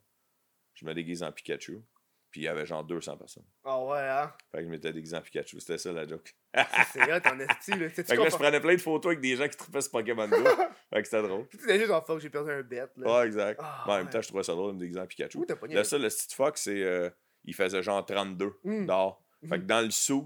je 0.73 0.85
me 0.85 0.93
déguise 0.93 1.23
en 1.23 1.31
Pikachu. 1.31 1.81
Puis 2.29 2.41
il 2.41 2.43
y 2.43 2.47
avait 2.49 2.65
genre 2.65 2.83
200 2.83 3.15
personnes. 3.15 3.45
Ah, 3.63 3.81
ouais, 3.81 3.97
hein? 3.97 4.33
Fait 4.51 4.57
que 4.57 4.65
je 4.65 4.69
m'étais 4.69 4.91
déguisé 4.91 5.15
en 5.15 5.21
Pikachu. 5.21 5.57
C'était 5.61 5.77
ça, 5.77 5.93
la 5.93 6.05
joke. 6.05 6.35
Ça, 6.53 6.67
C'est 6.91 7.01
hot 7.03 7.21
en 7.33 7.39
esti, 7.39 7.71
là? 7.71 7.89
Fait 7.89 8.03
que 8.03 8.21
là, 8.21 8.27
je 8.29 8.35
prenais 8.35 8.59
plein 8.59 8.75
de 8.75 8.81
photos 8.81 9.11
avec 9.11 9.21
des 9.21 9.37
gens 9.37 9.47
qui 9.47 9.55
trouvaient 9.55 9.79
ce 9.79 9.89
Pokémon 9.89 10.27
Go. 10.27 10.35
fait 10.89 11.01
que 11.01 11.07
c'était 11.07 11.21
drôle. 11.21 11.47
Tu 11.47 11.55
disais 11.55 11.79
juste 11.79 11.91
en 11.91 12.01
fuck, 12.01 12.19
j'ai 12.19 12.29
perdu 12.29 12.51
un 12.51 12.61
bet, 12.61 12.87
là. 12.97 13.19
Ouais, 13.19 13.27
exact. 13.27 13.61
Ah, 13.63 13.85
Mais 13.87 13.93
en 13.93 13.97
même 13.99 14.09
temps, 14.09 14.21
je 14.21 14.27
trouvais 14.27 14.43
ça 14.43 14.51
drôle 14.51 14.71
de 14.71 14.75
me 14.75 14.79
déguiser 14.81 14.99
en 14.99 15.07
Pikachu. 15.07 15.37
Où 15.37 15.45
t'as 15.45 15.55
pogné 15.55 15.77
un- 15.77 15.83
seul, 15.85 16.01
le 16.01 16.09
petit 16.09 16.35
Fox, 16.35 16.61
c'est. 16.63 16.83
euh, 16.83 17.09
il 17.45 17.53
faisait 17.53 17.81
genre 17.81 18.05
32 18.05 18.51
Hmm. 18.65 18.85
dehors. 18.85 19.23
Fait 19.47 19.47
que 19.51 19.61
Mhm. 19.61 19.67
dans 19.67 19.81
le 19.85 19.91
suit, 19.91 20.21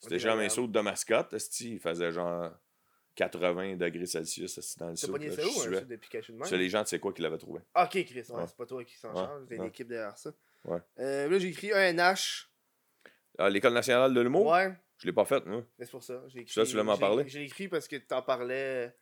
c'était 0.00 0.20
genre 0.20 0.38
un 0.38 0.48
suit 0.48 0.68
de 0.68 0.80
mascotte. 0.80 1.34
il 1.60 1.80
faisait 1.80 2.12
genre 2.12 2.52
80 3.14 3.76
degrés 3.76 4.06
Celsius 4.06 4.76
dans 4.78 4.86
le 4.86 4.90
là, 4.92 4.96
ça 4.96 5.06
je 5.06 5.12
où, 5.70 5.76
un 5.76 5.82
de 5.82 5.96
Pikachu 5.96 6.32
de 6.32 6.38
même? 6.38 6.46
C'est 6.46 6.56
les 6.56 6.68
gens 6.68 6.82
de 6.82 6.86
c'est 6.88 6.98
quoi 6.98 7.12
qui 7.12 7.22
l'avaient 7.22 7.38
trouvé. 7.38 7.60
Ok, 7.76 7.90
Chris, 7.90 8.14
ouais, 8.28 8.34
Ouais. 8.36 8.46
c'est 8.46 8.56
pas 8.56 8.66
toi 8.66 8.84
qui 8.84 8.96
s'en 8.96 9.08
Ouais, 9.10 9.14
charge, 9.16 9.42
c'est 9.48 9.58
ouais. 9.58 9.64
l'équipe 9.66 9.88
derrière 9.88 10.16
ça. 10.18 10.30
Ouais. 10.64 10.78
Euh, 10.98 11.28
là, 11.28 11.38
j'ai 11.38 11.48
écrit 11.48 11.72
ENH. 11.72 12.48
Ah, 13.38 13.48
L'École 13.50 13.72
nationale 13.74 14.12
de 14.14 14.20
l'humour, 14.20 14.46
Ouais, 14.46 14.72
je 14.98 15.06
l'ai 15.06 15.12
pas 15.12 15.24
faite, 15.24 15.46
moi. 15.46 15.62
c'est 15.78 15.90
pour 15.90 16.02
ça. 16.02 16.22
J'ai 16.28 16.40
écrit, 16.40 16.52
Ça, 16.52 16.64
tu 16.64 16.72
voulais 16.72 16.84
m'en 16.84 16.98
parler? 16.98 17.24
J'ai 17.28 17.44
écrit 17.44 17.68
parce 17.68 17.88
que 17.88 17.96
t'en 17.96 18.22
parlais. 18.22 18.94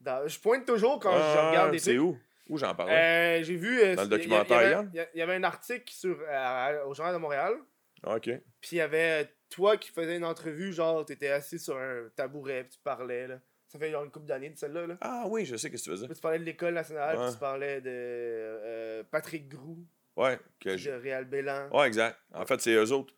dans- 0.00 0.26
Je 0.26 0.38
pointe 0.40 0.66
toujours 0.66 0.98
quand 0.98 1.12
je 1.12 1.16
Ah, 1.22 1.50
regarde 1.50 1.70
des 1.72 1.78
C'est 1.78 1.94
trucs. 1.94 2.02
où? 2.02 2.18
Où 2.48 2.58
j'en 2.58 2.74
parlais? 2.74 3.38
Euh, 3.40 3.42
j'ai 3.44 3.54
vu. 3.56 3.80
euh, 3.80 3.94
Dans 3.94 4.02
le 4.02 4.08
documentaire, 4.08 4.62
il 4.62 4.96
y 4.96 4.98
avait- 4.98 5.10
y 5.14 5.18
y 5.18 5.22
un 5.22 5.42
article 5.44 5.84
sur, 5.92 6.18
euh, 6.28 6.84
au 6.86 6.92
Journal 6.94 7.14
de 7.14 7.20
Montréal. 7.20 7.54
Ah, 8.02 8.16
Ok. 8.16 8.24
Puis 8.60 8.70
il 8.72 8.76
y 8.76 8.80
avait 8.80 9.22
euh, 9.22 9.26
toi 9.52 9.76
qui 9.76 9.90
faisais 9.90 10.16
une 10.16 10.24
entrevue, 10.24 10.72
genre, 10.72 11.04
t'étais 11.04 11.28
assis 11.28 11.58
sur 11.58 11.76
un 11.76 12.08
tabouret, 12.16 12.64
puis 12.64 12.72
tu 12.72 12.78
parlais, 12.82 13.26
là. 13.28 13.40
Ça 13.68 13.78
fait 13.78 13.90
genre 13.90 14.04
une 14.04 14.10
couple 14.10 14.26
d'années 14.26 14.50
de 14.50 14.58
celle-là, 14.58 14.86
là. 14.86 14.98
Ah 15.00 15.24
oui, 15.28 15.44
je 15.46 15.56
sais 15.56 15.68
ce 15.68 15.72
que 15.72 15.76
tu 15.82 15.90
faisais. 15.90 16.06
Puis 16.06 16.14
tu 16.16 16.20
parlais 16.20 16.38
de 16.38 16.44
l'école 16.44 16.74
nationale, 16.74 17.16
Ouais. 17.16 17.24
puis 17.24 17.32
tu 17.34 17.38
parlais 17.38 17.80
de 17.80 17.88
euh, 17.90 19.02
Patrick 19.10 19.48
Groux, 19.48 19.86
Ouais, 20.16 20.38
que 20.60 20.68
de 20.70 20.90
Réal 21.00 21.24
Bélan. 21.24 21.70
Ouais, 21.72 21.86
exact. 21.86 22.18
En 22.34 22.44
fait, 22.44 22.60
c'est 22.60 22.74
eux 22.74 22.92
autres. 22.92 23.14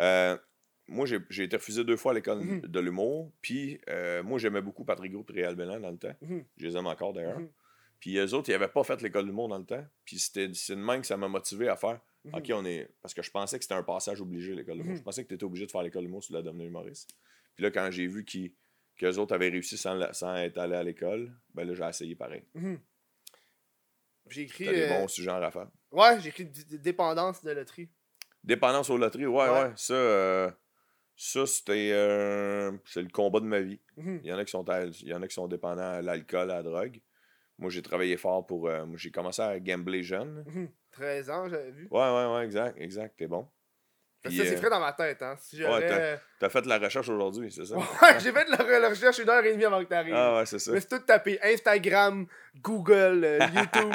Euh, 0.00 0.36
moi, 0.86 1.04
j'ai 1.06 1.42
été 1.42 1.56
refusé 1.56 1.82
deux 1.82 1.96
fois 1.96 2.12
à 2.12 2.14
l'école 2.14 2.38
Mhm. 2.38 2.60
de 2.60 2.80
l'humour. 2.80 3.32
Puis, 3.42 3.80
euh, 3.88 4.22
moi, 4.22 4.38
j'aimais 4.38 4.62
beaucoup 4.62 4.84
Patrick 4.84 5.10
Gros 5.12 5.26
et 5.30 5.32
Réal 5.32 5.56
Bellan 5.56 5.80
dans 5.80 5.90
le 5.90 5.98
temps. 5.98 6.14
Mhm. 6.22 6.44
Je 6.56 6.66
les 6.66 6.76
aime 6.76 6.86
encore 6.86 7.12
d'ailleurs. 7.12 7.40
Mhm. 7.40 7.48
Puis, 8.00 8.16
eux 8.16 8.32
autres, 8.34 8.48
ils 8.48 8.52
n'avaient 8.52 8.68
pas 8.68 8.84
fait 8.84 9.00
l'école 9.02 9.22
de 9.22 9.28
l'humour 9.28 9.48
dans 9.48 9.58
le 9.58 9.64
temps. 9.64 9.84
Puis, 10.04 10.18
c'était 10.18 10.48
de 10.48 10.74
même 10.76 11.00
que 11.00 11.06
ça 11.06 11.16
m'a 11.16 11.28
motivé 11.28 11.68
à 11.68 11.76
faire. 11.76 12.00
Mhm. 12.24 12.34
Ok, 12.34 12.50
on 12.54 12.64
est. 12.64 12.88
Parce 13.02 13.14
que 13.14 13.22
je 13.22 13.30
pensais 13.30 13.58
que 13.58 13.64
c'était 13.64 13.74
un 13.74 13.82
passage 13.82 14.20
obligé, 14.20 14.54
l'école 14.54 14.74
de 14.74 14.82
l'humour. 14.82 14.92
Mhm. 14.92 14.98
Je 14.98 15.02
pensais 15.02 15.22
que 15.24 15.28
tu 15.28 15.34
étais 15.34 15.44
obligé 15.44 15.66
de 15.66 15.70
faire 15.70 15.82
l'école 15.82 16.02
de 16.02 16.06
l'humour 16.06 16.22
si 16.22 16.28
tu 16.28 16.32
voulais 16.32 16.44
devenir 16.44 16.66
humoriste. 16.66 17.10
Puis 17.54 17.64
là, 17.64 17.70
quand 17.70 17.88
j'ai 17.90 18.06
vu 18.06 18.24
qu'eux 18.24 19.16
autres 19.18 19.34
avaient 19.34 19.48
réussi 19.48 19.76
sans, 19.76 19.94
la- 19.94 20.12
sans 20.12 20.34
être 20.36 20.58
allés 20.58 20.76
à 20.76 20.82
l'école, 20.82 21.32
ben 21.54 21.66
là, 21.66 21.74
j'ai 21.74 21.84
essayé 21.84 22.14
pareil. 22.14 22.44
Mhm. 22.54 22.78
J'ai 24.30 24.42
écrit. 24.42 24.64
T'as 24.66 24.72
des 24.72 24.82
euh, 24.82 25.00
bons 25.00 25.08
sujets 25.08 25.30
en 25.30 25.40
rafale. 25.40 25.68
Ouais, 25.90 26.20
j'ai 26.20 26.28
écrit 26.28 26.44
dépendance 26.44 27.42
de 27.42 27.50
loterie. 27.52 27.88
Dépendance 28.44 28.90
aux 28.90 28.98
loteries, 28.98 29.26
ouais, 29.26 29.48
Ouais. 29.48 29.62
ouais. 29.62 29.72
Ça, 29.76 29.94
euh, 29.94 30.50
ça 31.16 31.46
c'était. 31.46 31.90
euh, 31.92 32.72
c'est 32.84 33.02
le 33.02 33.08
combat 33.08 33.40
de 33.40 33.46
ma 33.46 33.60
vie. 33.60 33.80
Mhm. 33.96 34.20
Il 34.22 34.28
y 34.28 34.32
en 34.32 34.38
a 34.38 34.44
qui 34.44 34.50
sont, 34.50 34.68
à- 34.68 34.84
il 34.84 35.08
y 35.08 35.14
en 35.14 35.22
a 35.22 35.26
qui 35.28 35.34
sont 35.34 35.48
dépendants 35.48 35.90
à 35.90 36.02
l'alcool, 36.02 36.50
à 36.50 36.56
la 36.56 36.62
drogue. 36.62 37.00
Moi, 37.58 37.70
j'ai 37.70 37.82
travaillé 37.82 38.16
fort 38.16 38.46
pour. 38.46 38.68
euh, 38.68 38.86
moi, 38.86 38.96
j'ai 38.98 39.10
commencé 39.10 39.42
à 39.42 39.58
gambler 39.60 40.02
jeune. 40.02 40.44
Mhm. 40.54 40.68
13 40.92 41.30
ans, 41.30 41.48
j'avais 41.48 41.70
vu. 41.70 41.86
Ouais, 41.90 42.00
ouais, 42.00 42.34
ouais, 42.34 42.44
exact, 42.44 42.80
exact, 42.80 43.14
t'es 43.18 43.26
bon. 43.28 43.46
Puis, 44.24 44.36
ça, 44.36 44.44
c'est 44.44 44.54
euh, 44.54 44.56
frais 44.56 44.70
dans 44.70 44.80
ma 44.80 44.92
tête, 44.92 45.22
hein. 45.22 45.36
Si 45.38 45.56
j'aurais. 45.58 46.18
T'as 46.40 46.48
fait 46.48 46.62
de 46.62 46.68
la 46.68 46.78
recherche 46.78 47.08
aujourd'hui, 47.08 47.52
c'est 47.52 47.64
ça? 47.66 47.76
Ouais, 48.02 48.18
j'ai 48.18 48.32
fait 48.32 48.44
de 48.46 48.50
la, 48.70 48.78
la 48.80 48.88
recherche 48.88 49.18
une 49.18 49.28
heure 49.28 49.44
et 49.44 49.52
demie 49.52 49.64
avant 49.64 49.78
que 49.80 49.88
t'arrives. 49.88 50.14
Ah 50.16 50.38
ouais, 50.38 50.46
c'est 50.46 50.58
ça. 50.58 50.72
Me 50.72 50.80
suis 50.80 50.88
tout 50.88 50.98
tapé 51.00 51.38
Instagram, 51.42 52.26
Google, 52.56 53.22
euh, 53.24 53.38
YouTube. 53.54 53.92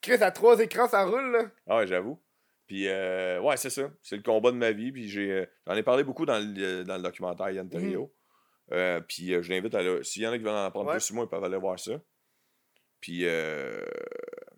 Chris, 0.00 0.22
à 0.22 0.30
trois 0.30 0.58
écrans, 0.60 0.88
ça 0.88 1.04
roule, 1.04 1.32
là. 1.32 1.50
Ah 1.66 1.76
ouais, 1.78 1.86
j'avoue. 1.86 2.18
Puis, 2.66 2.88
euh, 2.88 3.40
ouais, 3.40 3.56
c'est 3.58 3.68
ça. 3.70 3.90
C'est 4.02 4.16
le 4.16 4.22
combat 4.22 4.52
de 4.52 4.56
ma 4.56 4.70
vie. 4.70 4.90
Puis, 4.92 5.08
j'ai, 5.08 5.30
euh, 5.32 5.46
j'en 5.66 5.74
ai 5.74 5.82
parlé 5.82 6.04
beaucoup 6.04 6.24
dans 6.24 6.38
le, 6.38 6.84
dans 6.84 6.96
le 6.96 7.02
documentaire 7.02 7.50
Yann 7.50 7.68
Terrio. 7.68 8.14
Euh, 8.72 9.00
puis, 9.00 9.34
euh, 9.34 9.42
je 9.42 9.50
l'invite 9.52 9.74
à 9.74 9.78
aller. 9.80 10.02
S'il 10.04 10.22
y 10.22 10.26
en 10.26 10.32
a 10.32 10.38
qui 10.38 10.44
veulent 10.44 10.52
en 10.54 10.64
apprendre 10.64 10.86
Ouais. 10.88 10.94
plus 10.94 11.00
sur 11.02 11.14
moi, 11.14 11.24
ils 11.24 11.28
peuvent 11.30 11.44
aller 11.44 11.56
voir 11.58 11.78
ça. 11.78 11.92
Puis, 13.00 13.26
euh, 13.26 13.84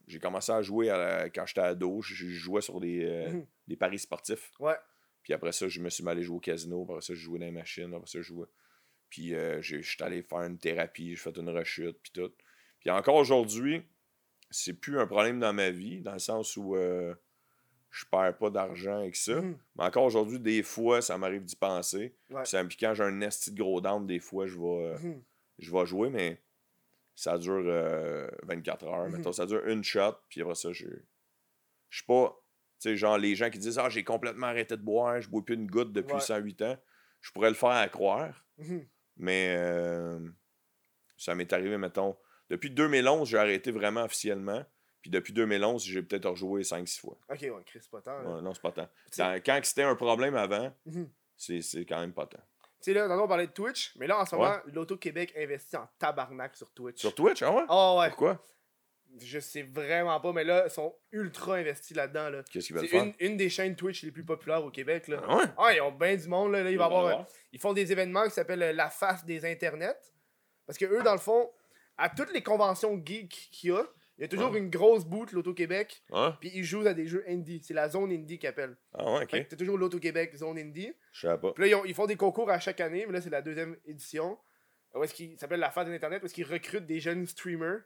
j'ai 0.07 0.19
commencé 0.19 0.51
à 0.53 0.63
jouer 0.63 0.91
à 0.91 0.97
la- 0.99 1.31
quand 1.31 1.47
j'étais 1.47 1.61
ado. 1.61 2.01
Je, 2.03 2.15
je 2.15 2.27
jouais 2.29 2.63
sur 2.63 2.81
des, 2.81 3.05
euh, 3.05 3.31
Mhm. 3.31 3.47
des 3.69 3.77
paris 3.77 3.99
sportifs. 3.99 4.51
Ouais. 4.59 4.77
Puis 5.23 5.33
après 5.35 5.53
ça, 5.53 5.69
je 5.69 5.81
me 5.81 5.91
suis 5.91 6.07
aller 6.09 6.23
jouer 6.23 6.37
au 6.37 6.41
casino. 6.41 6.83
Après 6.89 7.03
ça, 7.03 7.15
je 7.15 7.21
jouais 7.21 7.39
dans 7.39 7.45
les 7.47 7.53
machines. 7.53 7.93
Après 7.95 8.07
ça, 8.07 8.19
je 8.21 8.23
jouais. 8.27 8.47
Puis 9.11 9.35
euh, 9.35 9.61
j'ai- 9.61 9.83
j'étais 9.83 10.05
allé 10.05 10.23
faire 10.23 10.41
une 10.43 10.59
thérapie. 10.59 11.11
J'ai 11.11 11.17
fait 11.17 11.37
une 11.37 11.51
rechute. 11.51 11.99
Puis 12.03 12.13
tout. 12.13 12.33
Puis 12.81 12.91
encore 12.91 13.17
aujourd'hui, 13.17 13.83
c'est 14.51 14.73
plus 14.73 14.99
un 14.99 15.07
problème 15.07 15.39
dans 15.39 15.53
ma 15.53 15.71
vie, 15.71 16.01
dans 16.01 16.15
le 16.15 16.19
sens 16.19 16.57
où 16.57 16.75
euh, 16.75 17.15
je 17.91 18.05
perds 18.11 18.39
pas 18.39 18.51
d'argent 18.51 18.99
avec 19.01 19.17
ça. 19.17 19.41
Mhm. 19.41 19.59
Mais 19.77 19.85
encore 19.85 20.05
aujourd'hui, 20.05 20.41
des 20.41 20.63
fois, 20.63 21.03
ça 21.03 21.19
m'arrive 21.19 21.45
d'y 21.45 21.57
penser. 21.57 22.15
Ouais. 22.31 22.43
Puis 22.43 22.51
ça 22.51 22.65
quand 22.65 22.95
j'ai 22.95 23.03
un 23.05 23.21
esti 23.21 23.53
de 23.53 23.59
gros 23.61 23.81
down, 23.81 24.07
des 24.07 24.19
fois, 24.21 24.47
je 24.47 24.57
vais, 24.59 24.99
Mhm. 24.99 25.23
je 25.59 25.71
vais 25.71 25.87
jouer, 25.87 26.09
mais 26.09 26.41
ça 27.21 27.37
dure 27.39 27.63
euh, 27.67 28.27
24 28.45 28.87
heures. 28.87 29.07
Mhm. 29.09 29.17
Mettons, 29.19 29.33
ça 29.33 29.45
dure 29.47 29.67
une 29.67 29.85
shot, 29.85 30.15
puis 30.29 30.41
après 30.41 30.55
ça, 30.55 30.73
je 30.73 30.87
je 31.91 31.97
suis 31.99 32.07
pas. 32.07 32.35
Tu 32.81 32.89
sais, 32.89 32.97
genre, 32.97 33.19
les 33.19 33.35
gens 33.35 33.51
qui 33.51 33.59
disent 33.59 33.79
Ah, 33.79 33.89
j'ai 33.91 34.05
complètement 34.05 34.47
arrêté 34.47 34.77
de 34.77 34.83
boire, 34.83 35.21
je 35.21 35.29
bois 35.29 35.45
plus 35.45 35.55
une 35.57 35.67
goutte 35.67 35.93
depuis 35.93 36.15
Ouais. 36.15 36.21
108 36.21 36.63
ans. 36.63 36.79
Je 37.21 37.31
pourrais 37.33 37.51
le 37.51 37.55
faire 37.57 37.71
à 37.71 37.89
croire, 37.89 38.47
Mhm. 38.59 38.87
mais 39.19 39.55
euh, 39.59 40.19
ça 41.19 41.35
m'est 41.35 41.53
arrivé, 41.53 41.77
mettons. 41.77 42.17
Depuis 42.49 42.71
2011, 42.71 43.29
j'ai 43.29 43.37
arrêté 43.39 43.71
vraiment 43.71 44.05
officiellement. 44.05 44.65
Puis 45.03 45.11
depuis 45.11 45.33
2011, 45.35 45.85
j'ai 45.85 46.03
peut-être 46.03 46.29
rejoué 46.31 46.63
5-6 46.63 47.01
fois. 47.01 47.19
Ok, 47.31 47.41
ouais, 47.43 47.53
Chris, 47.67 47.81
c'est 47.83 47.91
pas 47.91 48.01
tant. 48.03 48.19
là. 48.23 48.37
Ouais, 48.37 48.43
non, 48.43 48.53
c'est 48.55 48.63
pas 48.63 48.73
tant. 48.73 48.89
Quand 49.45 49.61
c'était 49.63 49.83
un 49.83 49.95
problème 49.95 50.37
avant, 50.37 50.75
Mhm. 50.87 51.11
c'est 51.37 51.61
c'est 51.63 51.85
quand 51.85 52.01
même 52.01 52.13
pas 52.15 52.27
tant. 52.27 52.43
Tu 52.83 52.93
sais, 52.93 52.95
là, 52.95 53.07
on 53.21 53.29
parlait 53.29 53.47
de 53.47 53.53
Twitch, 53.53 53.93
mais 53.97 54.07
là, 54.07 54.19
en 54.21 54.25
ce 54.25 54.35
Ouais. 54.37 54.43
moment, 54.43 54.57
l'Auto-Québec 54.73 55.35
investit 55.37 55.77
en 55.77 55.87
tabarnak 55.99 56.57
sur 56.57 56.71
Twitch. 56.73 56.99
Sur 57.01 57.15
Twitch, 57.15 57.43
ah 57.43 57.53
ouais? 57.53 57.65
Oh, 57.69 57.97
ouais. 58.01 58.09
Pourquoi? 58.09 58.43
Je 59.21 59.41
sais 59.41 59.63
vraiment 59.63 60.21
pas, 60.21 60.33
mais 60.33 60.45
là, 60.45 60.65
ils 60.67 60.71
sont 60.71 60.95
ultra 61.11 61.57
investis 61.57 61.97
là-dedans, 61.97 62.31
là. 62.31 62.43
Qu'est-ce 62.51 62.69
qu'ils 62.69 62.77
veulent 62.77 62.87
faire? 62.87 63.03
une, 63.05 63.13
une 63.19 63.37
des 63.37 63.51
chaînes 63.51 63.75
Twitch 63.75 64.03
les 64.05 64.13
plus 64.13 64.25
populaires 64.25 64.65
au 64.65 64.71
Québec, 64.71 65.09
là. 65.09 65.21
Ah 65.27 65.37
ouais? 65.37 65.45
Ah, 65.59 65.75
ils 65.75 65.81
ont 65.81 65.91
bien 65.93 66.15
du 66.17 66.29
monde, 66.29 66.53
là. 66.53 66.63
là, 66.63 66.71
il 66.71 66.79
va 66.79 66.85
y 66.85 66.87
On 66.87 66.91
va 66.91 66.97
avoir, 66.99 67.03
voir. 67.17 67.21
euh, 67.29 67.33
ils 67.53 67.59
font 67.61 67.73
des 67.73 67.91
événements 67.91 68.25
qui 68.25 68.31
s'appellent 68.31 68.63
euh, 68.63 68.73
la 68.73 68.89
face 68.89 69.25
des 69.25 69.45
internets. 69.45 69.99
Parce 70.65 70.79
que 70.79 70.85
eux, 70.87 71.03
dans 71.03 71.13
le 71.13 71.19
fond, 71.19 71.51
à 71.99 72.09
toutes 72.09 72.33
les 72.33 72.43
conventions 72.43 72.95
geek 73.05 73.49
qu'il 73.51 73.71
y 73.71 73.73
a, 73.73 73.85
il 74.21 74.23
y 74.23 74.25
a 74.27 74.29
toujours 74.29 74.53
Ouais. 74.53 74.59
une 74.59 74.71
grosse 74.71 75.05
boot, 75.05 75.33
l'Auto-Québec, 75.33 76.05
puis 76.41 76.51
ils 76.55 76.63
jouent 76.63 76.87
à 76.87 76.95
des 76.95 77.07
jeux 77.07 77.25
indie. 77.27 77.61
C'est 77.65 77.75
la 77.75 77.89
zone 77.89 78.13
indie 78.13 78.39
qu'ils 78.39 78.49
appellent. 78.51 78.77
ah 78.95 79.13
ouais, 79.15 79.23
ok. 79.25 79.31
Fait 79.31 79.45
que 79.45 79.49
t'as 79.51 79.57
toujours 79.57 79.79
l'Auto-Québec, 79.79 80.37
zone 80.37 80.59
indie. 80.59 80.93
Je 81.13 81.21
savais 81.27 81.41
pas. 81.41 81.53
Puis 81.53 81.63
là, 81.65 81.69
ils, 81.69 81.75
ont- 81.75 81.85
ils 81.85 81.95
font 81.95 82.07
des 82.07 82.17
concours 82.17 82.51
à 82.51 82.61
chaque 82.61 82.81
année, 82.81 83.05
mais 83.07 83.15
là, 83.15 83.21
c'est 83.21 83.31
la 83.31 83.43
deuxième 83.43 83.77
édition. 83.87 84.39
Où 84.95 85.03
est-ce 85.03 85.15
qu'ils 85.15 85.33
ça 85.33 85.41
s'appelle 85.41 85.61
la 85.61 85.71
face 85.71 85.87
des 85.89 85.95
internets, 85.95 86.21
où 86.23 86.27
est-ce 86.27 86.35
qu'ils 86.35 86.47
recrutent 86.47 86.87
des 86.87 87.01
jeunes 87.01 87.27
streamers 87.27 87.81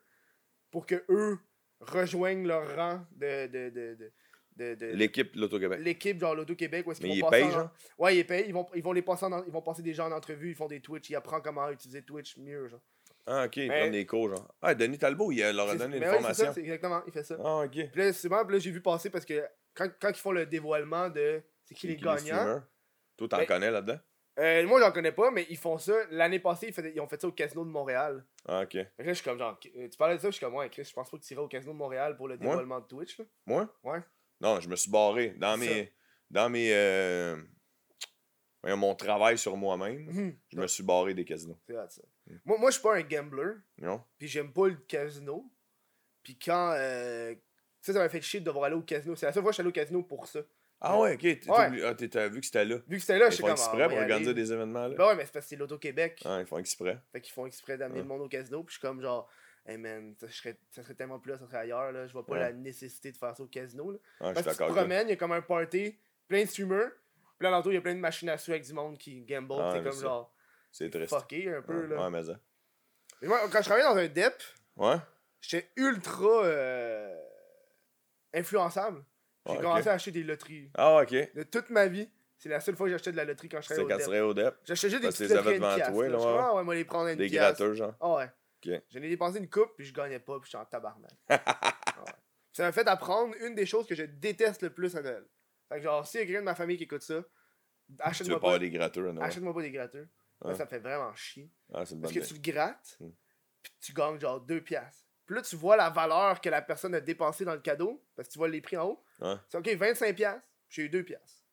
pour 0.70 0.85
que 0.86 1.05
eux 1.09 1.39
rejoignent 1.81 2.47
leur 2.47 2.77
rang 2.77 3.05
de. 3.12 3.47
de, 3.47 3.70
de, 3.70 3.94
de, 3.94 4.12
de- 4.56 4.74
de- 4.77 4.86
L'équipe 4.94 5.35
de 5.35 5.40
l'Auto-Québec. 5.40 5.81
l'équipe 5.82 6.19
genre 6.20 6.35
l'auto-québec 6.36 6.86
où 6.86 6.93
est-ce 6.93 7.01
qu'ils 7.01 7.09
vont 7.11 7.15
ils 7.16 7.20
passer 7.23 7.40
payent, 7.43 7.44
en- 7.47 7.51
genre? 7.51 7.70
ouais 7.98 8.16
ils 8.19 8.24
payent 8.24 8.44
ils 8.47 8.55
vont, 8.55 8.66
ils 8.77 8.82
vont 8.85 8.93
les 8.93 9.02
passer 9.02 9.24
en, 9.24 9.44
ils 9.44 9.51
vont 9.52 9.62
passer 9.62 9.82
des 9.82 9.93
gens 9.94 10.06
en 10.06 10.12
entrevue 10.12 10.51
ils 10.51 10.55
font 10.55 10.69
des 10.69 10.81
Twitch 10.81 11.11
ils 11.11 11.16
apprennent 11.16 11.43
comment 11.43 11.69
utiliser 11.70 12.02
Twitch 12.02 12.36
mieux 12.39 12.69
genre 12.69 12.81
Ah, 13.26 13.44
ok, 13.46 13.56
ils 13.56 13.68
prennent 13.68 13.92
des 13.92 14.06
cours, 14.06 14.28
genre. 14.28 14.55
Ah, 14.60 14.74
Denis 14.74 14.98
Talbot, 14.98 15.32
il 15.32 15.42
euh, 15.42 15.52
leur 15.52 15.68
a 15.68 15.76
donné 15.76 15.96
une 15.96 16.05
formation. 16.05 16.52
c'est 16.52 16.60
exactement, 16.60 17.02
il 17.06 17.12
fait 17.12 17.22
ça. 17.24 17.36
ah, 17.42 17.62
ok. 17.64 17.70
Puis 17.70 18.02
là, 18.02 18.10
là, 18.48 18.59
j'ai 18.59 18.70
vu 18.70 18.82
passer 18.82 19.09
parce 19.10 19.24
que 19.24 19.42
quand, 19.74 19.88
quand 20.01 20.10
ils 20.10 20.14
font 20.16 20.32
le 20.32 20.46
dévoilement 20.46 21.09
de 21.09 21.42
c'est 21.64 21.74
qui 21.74 21.86
les 21.86 21.96
gagnants. 21.96 22.62
Toi, 23.16 23.28
t'en 23.28 23.44
connais 23.46 23.70
là-dedans? 23.70 23.98
euh, 24.40 24.66
moi, 24.66 24.80
j'en 24.80 24.90
connais 24.92 25.12
pas, 25.12 25.30
mais 25.30 25.46
ils 25.48 25.56
font 25.56 25.78
ça. 25.78 25.94
L'année 26.10 26.40
passée, 26.40 26.66
ils, 26.68 26.74
faisaient- 26.74 26.92
ils 26.94 27.01
ont 27.01 27.06
fait 27.06 27.20
ça 27.20 27.28
au 27.28 27.32
Casino 27.32 27.64
de 27.64 27.70
Montréal. 27.70 28.24
Ah, 28.46 28.62
ok. 28.62 28.72
Fait 28.72 28.90
que 28.98 29.02
là, 29.02 29.09
je 29.09 29.14
suis 29.14 29.24
comme 29.24 29.38
genre, 29.38 29.59
tu 29.60 29.70
parlais 29.96 30.16
de 30.16 30.20
ça, 30.20 30.28
je 30.28 30.32
suis 30.32 30.44
comme, 30.44 30.55
ouais, 30.56 30.68
Chris, 30.68 30.84
je 30.84 30.92
pense 30.92 31.09
pas 31.10 31.16
que 31.16 31.22
tu 31.22 31.32
irais 31.32 31.42
au 31.42 31.48
Casino 31.48 31.72
de 31.72 31.78
Montréal 31.78 32.16
pour 32.16 32.28
le 32.28 32.36
dévoilement 32.36 32.80
de 32.80 32.86
Twitch. 32.86 33.18
Là. 33.18 33.24
Moi? 33.46 33.74
Ouais. 33.84 34.01
Non, 34.40 34.60
je 34.60 34.68
me 34.68 34.76
suis 34.76 34.90
barré. 34.90 35.30
Dans 35.38 35.56
mes. 35.56 35.92
Dans 36.30 36.51
mes. 36.51 36.70
euh, 36.74 37.36
mon 38.74 38.95
travail 38.95 39.36
sur 39.39 39.57
moi-même, 39.57 40.07
Mhm. 40.07 40.36
je 40.53 40.57
me 40.59 40.66
suis 40.66 40.82
barré 40.82 41.12
des 41.15 41.24
casinos. 41.24 41.59
Ça. 41.89 42.03
Moi, 42.45 42.57
moi 42.59 42.70
je 42.70 42.74
suis 42.74 42.82
pas 42.82 42.97
un 42.97 43.03
gambler, 43.03 43.53
Non? 43.78 44.03
puis 44.19 44.28
j'aime 44.28 44.53
pas 44.53 44.69
le 44.69 44.77
casino. 44.77 45.51
Puis 46.23 46.39
quand. 46.39 46.73
Euh, 46.74 47.35
ça, 47.82 47.93
ça 47.93 47.99
m'a 47.99 48.09
fait 48.09 48.23
chier 48.23 48.41
de 48.41 48.47
devoir 48.47 48.65
aller 48.65 48.77
au 48.77 48.81
casino. 48.82 49.15
C'est 49.15 49.27
la 49.27 49.32
seule 49.32 49.43
fois 49.43 49.51
que 49.51 49.53
je 49.53 49.57
suis 49.57 49.61
allé 49.61 49.69
au 49.69 49.73
casino 49.73 50.03
pour 50.03 50.27
ça. 50.27 50.41
Ah, 50.81 50.99
ouais, 50.99 51.15
ok. 51.15 51.23
Ouais. 51.23 51.82
Ah, 51.82 51.95
t'as 51.95 52.28
vu 52.28 52.41
que 52.41 52.47
c'était 52.47 52.65
là. 52.65 52.77
Vu 52.89 52.97
que 52.97 53.01
c'était 53.03 53.19
là, 53.19 53.27
Ils 53.27 53.31
je 53.31 53.35
suis 53.36 53.41
font 53.43 53.49
comme. 53.49 53.57
ah, 53.59 53.62
exprès 53.62 53.78
va 53.78 53.89
pour 53.89 53.99
organiser 53.99 54.31
aller. 54.31 54.35
des 54.43 54.53
événements 54.53 54.86
là. 54.89 54.95
Ben 54.97 55.07
ouais, 55.09 55.15
mais 55.16 55.24
c'est 55.27 55.32
parce 55.32 55.45
que 55.47 55.51
c'est 55.51 55.57
l'Auto-Québec. 55.57 56.23
Ah, 56.24 56.39
ils 56.41 56.47
font 56.47 56.59
exprès. 56.59 56.99
Fait 57.12 57.20
qu'ils 57.20 57.32
font 57.32 57.47
exprès 57.47 57.77
d'amener 57.78 58.01
le 58.01 58.07
monde 58.07 58.23
au 58.23 58.28
casino. 58.28 58.62
Puis 58.65 58.74
je 58.74 58.78
suis 58.78 58.86
comme 58.86 59.01
genre, 59.01 59.28
hey 59.66 59.77
man, 59.78 60.15
ça 60.19 60.28
serait, 60.28 60.59
ça 60.70 60.82
serait 60.82 60.95
tellement 60.95 61.19
plus 61.20 61.32
là, 61.32 61.39
ça 61.39 61.47
serait 61.47 61.59
ailleurs. 61.59 61.93
Là. 61.93 62.07
Je 62.07 62.12
vois 62.12 62.24
pas 62.27 62.35
Ouais. 62.35 62.41
la 62.41 62.53
nécessité 62.53 63.12
de 63.12 63.16
faire 63.19 63.36
ça 63.36 63.43
au 63.43 63.47
casino. 63.47 63.93
Là. 63.93 63.99
Ah, 64.20 64.32
je 64.35 64.41
suis 64.41 64.45
que 64.45 64.51
tu 64.51 64.57
te 64.57 64.73
promènes, 64.73 65.07
il 65.09 65.11
y 65.11 65.15
a 65.15 65.16
comme 65.16 65.32
un 65.32 65.43
party, 65.43 65.99
plein 66.27 66.43
de 66.45 66.49
streamers. 66.49 66.91
Puis 67.39 67.44
là, 67.44 67.51
l'entour, 67.51 67.73
il 67.73 67.77
y 67.77 67.78
a 67.78 67.81
plein 67.81 67.94
de 67.94 68.01
machines 68.01 68.28
à 68.28 68.39
sous 68.39 68.51
avec 68.52 68.65
du 68.65 68.73
monde 68.73 68.97
qui 68.98 69.20
gamble. 69.23 69.55
Ah, 69.59 69.70
c'est 69.73 69.82
je 69.82 69.89
comme 69.89 70.01
genre, 70.01 70.35
C'est 70.70 70.90
triste. 70.90 71.15
fucké 71.15 71.52
un 71.55 71.62
peu. 71.62 71.86
Là. 71.86 72.02
ouais, 72.05 72.11
mais 72.11 72.24
ça. 72.24 72.39
Mais 73.23 73.28
moi, 73.28 73.40
quand 73.51 73.59
je 73.61 73.65
travaillais 73.65 73.86
dans 73.89 73.97
un 73.97 74.06
DEP, 74.09 74.35
Ouais? 74.77 74.97
j'étais 75.40 75.70
ultra 75.77 76.44
euh, 76.44 77.16
influençable. 78.32 79.05
J'ai 79.47 79.52
Ouais, 79.52 79.61
commencé 79.61 79.89
à 79.89 79.93
acheter 79.93 80.11
des 80.11 80.23
loteries. 80.23 80.70
Ah, 80.74 81.02
ok. 81.02 81.11
De 81.35 81.43
toute 81.43 81.69
ma 81.70 81.86
vie, 81.86 82.09
c'est 82.39 82.48
la 82.48 82.61
seule 82.61 82.77
fois 82.77 82.86
que 82.86 82.93
j'achetais 82.93 83.12
de 83.12 83.16
la 83.16 83.24
loterie 83.24 83.48
quand 83.48 83.61
je 83.61 83.69
C'est 83.69 83.74
travaillais 83.74 83.93
quand 83.93 83.98
tu 83.98 84.02
au 84.02 84.06
serais 84.06 84.19
DEP. 84.20 84.27
au 84.27 84.35
DEP. 84.35 84.55
J'achetais 84.65 84.90
juste 84.90 85.02
des 85.02 85.09
petites 85.09 85.28
tu 85.28 85.35
loteries 85.35 85.55
devant 85.59 85.77
toi, 85.77 86.09
là. 86.09 86.15
Je 86.15 86.19
suis 86.19 86.28
ouais. 86.32 86.39
ah 86.40 86.55
ouais, 86.55 86.65
moi 86.65 86.74
les 86.74 86.85
prendre 86.85 87.09
une 87.09 87.16
Des 87.19 87.28
piastre. 87.28 87.59
gratteurs, 87.59 87.74
genre. 87.74 87.94
Ah 88.01 88.15
ouais. 88.15 88.31
Ok. 88.66 88.82
J'en 88.90 89.02
ai 89.02 89.09
dépensé 89.09 89.39
une 89.39 89.51
coupe, 89.51 89.73
puis 89.77 89.85
je 89.85 89.93
gagnais 89.93 90.19
pas, 90.19 90.39
puis 90.40 90.51
j'étais 90.51 90.62
en 90.62 90.65
tabarnak. 90.65 91.11
Ah 91.28 92.01
ouais. 92.06 92.12
Ça 92.52 92.62
m'a 92.65 92.73
fait 92.73 92.86
apprendre 92.89 93.35
une 93.40 93.55
des 93.55 93.66
choses 93.66 93.86
que 93.86 93.94
je 93.94 94.05
déteste 94.05 94.62
le 94.62 94.70
plus 94.70 94.97
à 94.97 95.02
Noël. 95.02 95.24
Fait 95.74 95.80
que 95.80 95.84
genre, 95.84 96.06
s'il 96.06 96.20
y 96.20 96.22
a 96.22 96.26
quelqu'un 96.26 96.40
de 96.40 96.44
ma 96.44 96.55
famille 96.55 96.76
qui 96.76 96.84
écoute 96.84 97.02
ça, 97.02 97.20
achète-moi 97.98 98.38
pas, 98.40 98.60
des 98.60 98.70
gratteurs, 98.70 99.12
non? 99.12 99.20
achète-moi 99.20 99.52
pas 99.52 99.62
des 99.62 99.72
gratteurs. 99.72 100.06
Ça, 100.55 100.64
me 100.64 100.68
fait 100.68 100.78
vraiment 100.78 101.12
chier. 101.14 101.51
Ah, 101.72 101.78
Parce 101.78 101.90
que 102.12 102.20
tu 102.20 102.34
te 102.40 102.51
grattes, 102.51 102.96
Mm. 103.01 103.09
puis 103.62 103.72
tu 103.80 103.92
gagnes 103.92 104.20
genre 104.20 104.40
2 104.40 104.60
piastres. 104.62 105.05
Puis 105.26 105.34
là, 105.34 105.42
tu 105.42 105.56
vois 105.56 105.76
la 105.76 105.90
valeur 105.90 106.40
que 106.40 106.48
la 106.48 106.62
personne 106.62 106.94
a 106.94 107.01
dépensée 107.01 107.44
dans 107.44 107.55
le 107.55 107.60
cadeau, 107.60 108.05
parce 108.14 108.28
que 108.28 108.32
tu 108.34 108.38
vois 108.38 108.48
les 108.48 108.60
prix 108.60 108.76
en 108.76 108.86
haut. 108.86 109.05
C'est 109.48 109.56
OK, 109.59 109.68
25 109.68 110.14
piastres, 110.14 110.46
j'ai 110.68 110.82
eu 110.82 110.88
2 110.90 111.02
piastres. 111.02 111.44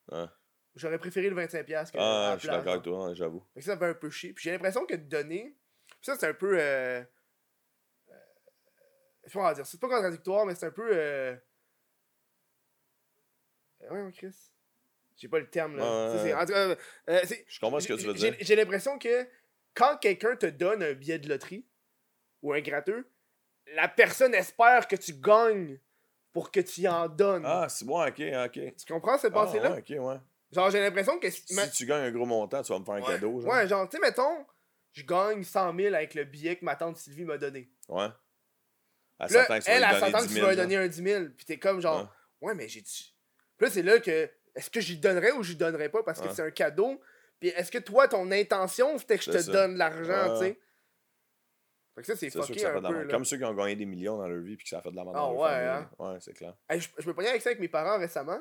J'aurais 0.76 1.00
préféré 1.00 1.30
le 1.30 1.36
25 1.36 1.66
piastres 1.66 1.94
que 1.94 1.98
Ah, 2.00 2.34
je 2.36 2.42
suis 2.42 2.48
d'accord 2.50 2.74
avec 2.74 2.84
toi, 2.84 3.08
ouais, 3.08 3.16
j'avoue. 3.16 3.44
Fait 3.56 3.60
que 3.62 3.66
ça, 3.66 3.76
fait 3.78 3.86
un 3.88 3.94
peu 3.96 4.10
chier. 4.12 4.34
Puis 4.34 4.44
j'ai 4.44 4.52
l'impression 4.52 4.86
que 4.86 4.94
de 4.96 5.04
donner. 5.04 5.58
Puis 5.88 5.98
ça, 6.04 6.16
c'est 6.16 6.28
un 6.28 6.34
peu. 6.34 6.58
Euh... 6.60 7.02
euh, 8.10 8.16
Je 9.26 9.30
sais 9.30 9.34
pas 9.34 9.40
comment 9.40 9.54
dire. 9.54 9.66
C'est 9.66 9.80
pas 9.80 9.90
contradictoire, 9.90 10.46
mais 10.46 10.56
c'est 10.56 10.68
un 10.68 10.72
peu. 10.72 10.90
Euh... 10.94 11.36
euh, 13.84 14.06
Ouais, 14.06 14.12
Chris. 14.12 14.36
J'ai 15.18 15.28
pas 15.28 15.40
le 15.40 15.50
terme, 15.50 15.76
là. 15.78 15.84
Ouais, 16.16 16.24
ouais, 16.24 16.34
en 16.34 16.46
tout 16.46 16.54
cas, 16.54 16.76
euh, 17.10 17.22
c'est- 17.26 17.46
Je 17.48 17.60
comprends 17.60 17.80
ce 17.80 17.88
que 17.88 17.94
tu 17.94 18.06
veux 18.08 18.14
dire. 18.14 18.36
J'ai 18.40 18.56
l'impression 18.56 18.98
que 18.98 19.28
quand 19.76 19.98
quelqu'un 19.98 20.36
te 20.36 20.48
donne 20.48 20.82
un 20.84 20.94
billet 20.94 21.20
de 21.20 21.30
loterie 21.30 21.66
ou 22.42 22.54
un 22.54 22.62
gratteux, 22.62 23.08
la 23.76 23.88
personne 23.88 24.34
espère 24.34 24.88
que 24.88 24.96
tu 24.96 25.14
gagnes 25.14 25.80
pour 26.34 26.50
que 26.52 26.60
tu 26.62 26.88
en 26.88 27.08
donnes. 27.08 27.44
Ah, 27.46 27.68
c'est 27.70 27.86
bon, 27.86 28.02
ok, 28.04 28.20
ok. 28.46 28.76
Tu 28.76 28.86
comprends 28.94 29.18
cette 29.18 29.32
Ah, 29.36 29.46
pensée-là? 29.46 29.72
ouais, 29.74 29.80
ok, 29.80 30.04
ouais. 30.04 30.18
Genre, 30.52 30.70
j'ai 30.72 30.80
l'impression 30.80 31.20
que. 31.20 31.30
Si 31.30 31.54
ma- 31.54 31.68
tu 31.68 31.86
gagnes 31.86 32.04
un 32.06 32.12
gros 32.12 32.26
montant, 32.26 32.62
tu 32.64 32.72
vas 32.74 32.80
me 32.80 32.86
faire 32.86 32.96
un 32.96 33.02
Ouais. 33.02 33.08
cadeau, 33.08 33.42
genre. 33.42 33.52
Ouais, 33.54 33.68
genre, 33.68 33.88
tu 33.88 33.98
sais, 33.98 34.02
mettons, 34.02 34.46
je 34.94 35.04
gagne 35.04 35.44
100 35.44 35.74
000 35.76 35.94
avec 35.94 36.14
le 36.16 36.24
billet 36.24 36.56
que 36.56 36.66
ma 36.66 36.76
tante 36.76 36.98
Sylvie 36.98 37.26
m'a 37.26 37.38
donné. 37.38 37.70
Ouais. 37.90 38.08
Elle 39.20 39.30
s'attend 39.30 39.60
que 39.60 39.64
tu 39.64 39.70
vas 39.70 39.76
elle, 39.76 39.84
lui 39.84 39.88
donner 39.90 40.00
s'attend 40.00 40.18
que 40.18 40.24
10 40.24 40.28
tu 40.30 40.34
000. 40.36 40.46
vas 40.46 40.52
lui 40.52 40.58
genre. 40.58 40.66
donner 40.66 40.78
un 40.78 40.88
10 40.88 41.04
000. 41.04 41.26
Puis 41.38 41.46
t'es 41.46 41.60
comme 41.60 41.80
genre, 41.80 42.12
ouais, 42.42 42.56
mais 42.56 42.68
j'ai. 42.68 42.84
Puis 43.62 43.68
là, 43.70 43.74
c'est 43.76 43.84
là 43.84 44.00
que, 44.00 44.28
est-ce 44.56 44.72
que 44.72 44.82
j'y 44.82 44.98
donnerais 44.98 45.34
ou 45.34 45.44
j'y 45.44 45.56
donnerais 45.56 45.90
pas 45.90 46.02
parce 46.02 46.20
que 46.20 46.26
Ouais. 46.28 46.34
c'est 46.34 46.42
un 46.42 46.50
cadeau? 46.50 47.00
Puis 47.40 47.50
est-ce 47.50 47.70
que 47.72 47.78
toi, 47.78 48.08
ton 48.08 48.32
intention, 48.32 48.98
c'était 48.98 49.20
que 49.20 49.24
je 49.24 49.30
te 49.32 49.38
ça. 49.38 49.52
donne 49.52 49.78
l'argent, 49.78 50.40
Ouais. 50.40 50.40
tu 50.40 50.54
sais? 50.54 50.60
Fait 51.94 52.02
que 52.02 52.08
ça, 52.08 52.16
c'est 52.16 52.30
fucké 52.32 52.66
un 52.66 52.82
peu. 52.82 53.08
Comme 53.08 53.24
ceux 53.26 53.38
qui 53.38 53.44
ont 53.44 53.54
gagné 53.54 53.76
des 53.76 53.86
millions 53.86 54.18
dans 54.18 54.28
leur 54.28 54.40
vie 54.42 54.56
puis 54.56 54.64
que 54.64 54.70
ça 54.70 54.80
a 54.80 54.82
fait 54.82 54.90
de 54.92 54.96
la 54.96 55.04
merde 55.04 55.16
Ah 55.20 55.32
ouais, 55.32 55.50
hein? 55.50 55.90
Ouais, 56.00 56.18
c'est 56.22 56.34
clair. 56.34 56.56
Hey, 56.70 56.80
je, 56.80 56.90
je 56.98 57.08
me 57.08 57.14
prenais 57.14 57.30
avec 57.30 57.42
ça 57.44 57.50
avec 57.50 57.60
mes 57.60 57.68
parents 57.68 58.00
récemment. 58.00 58.40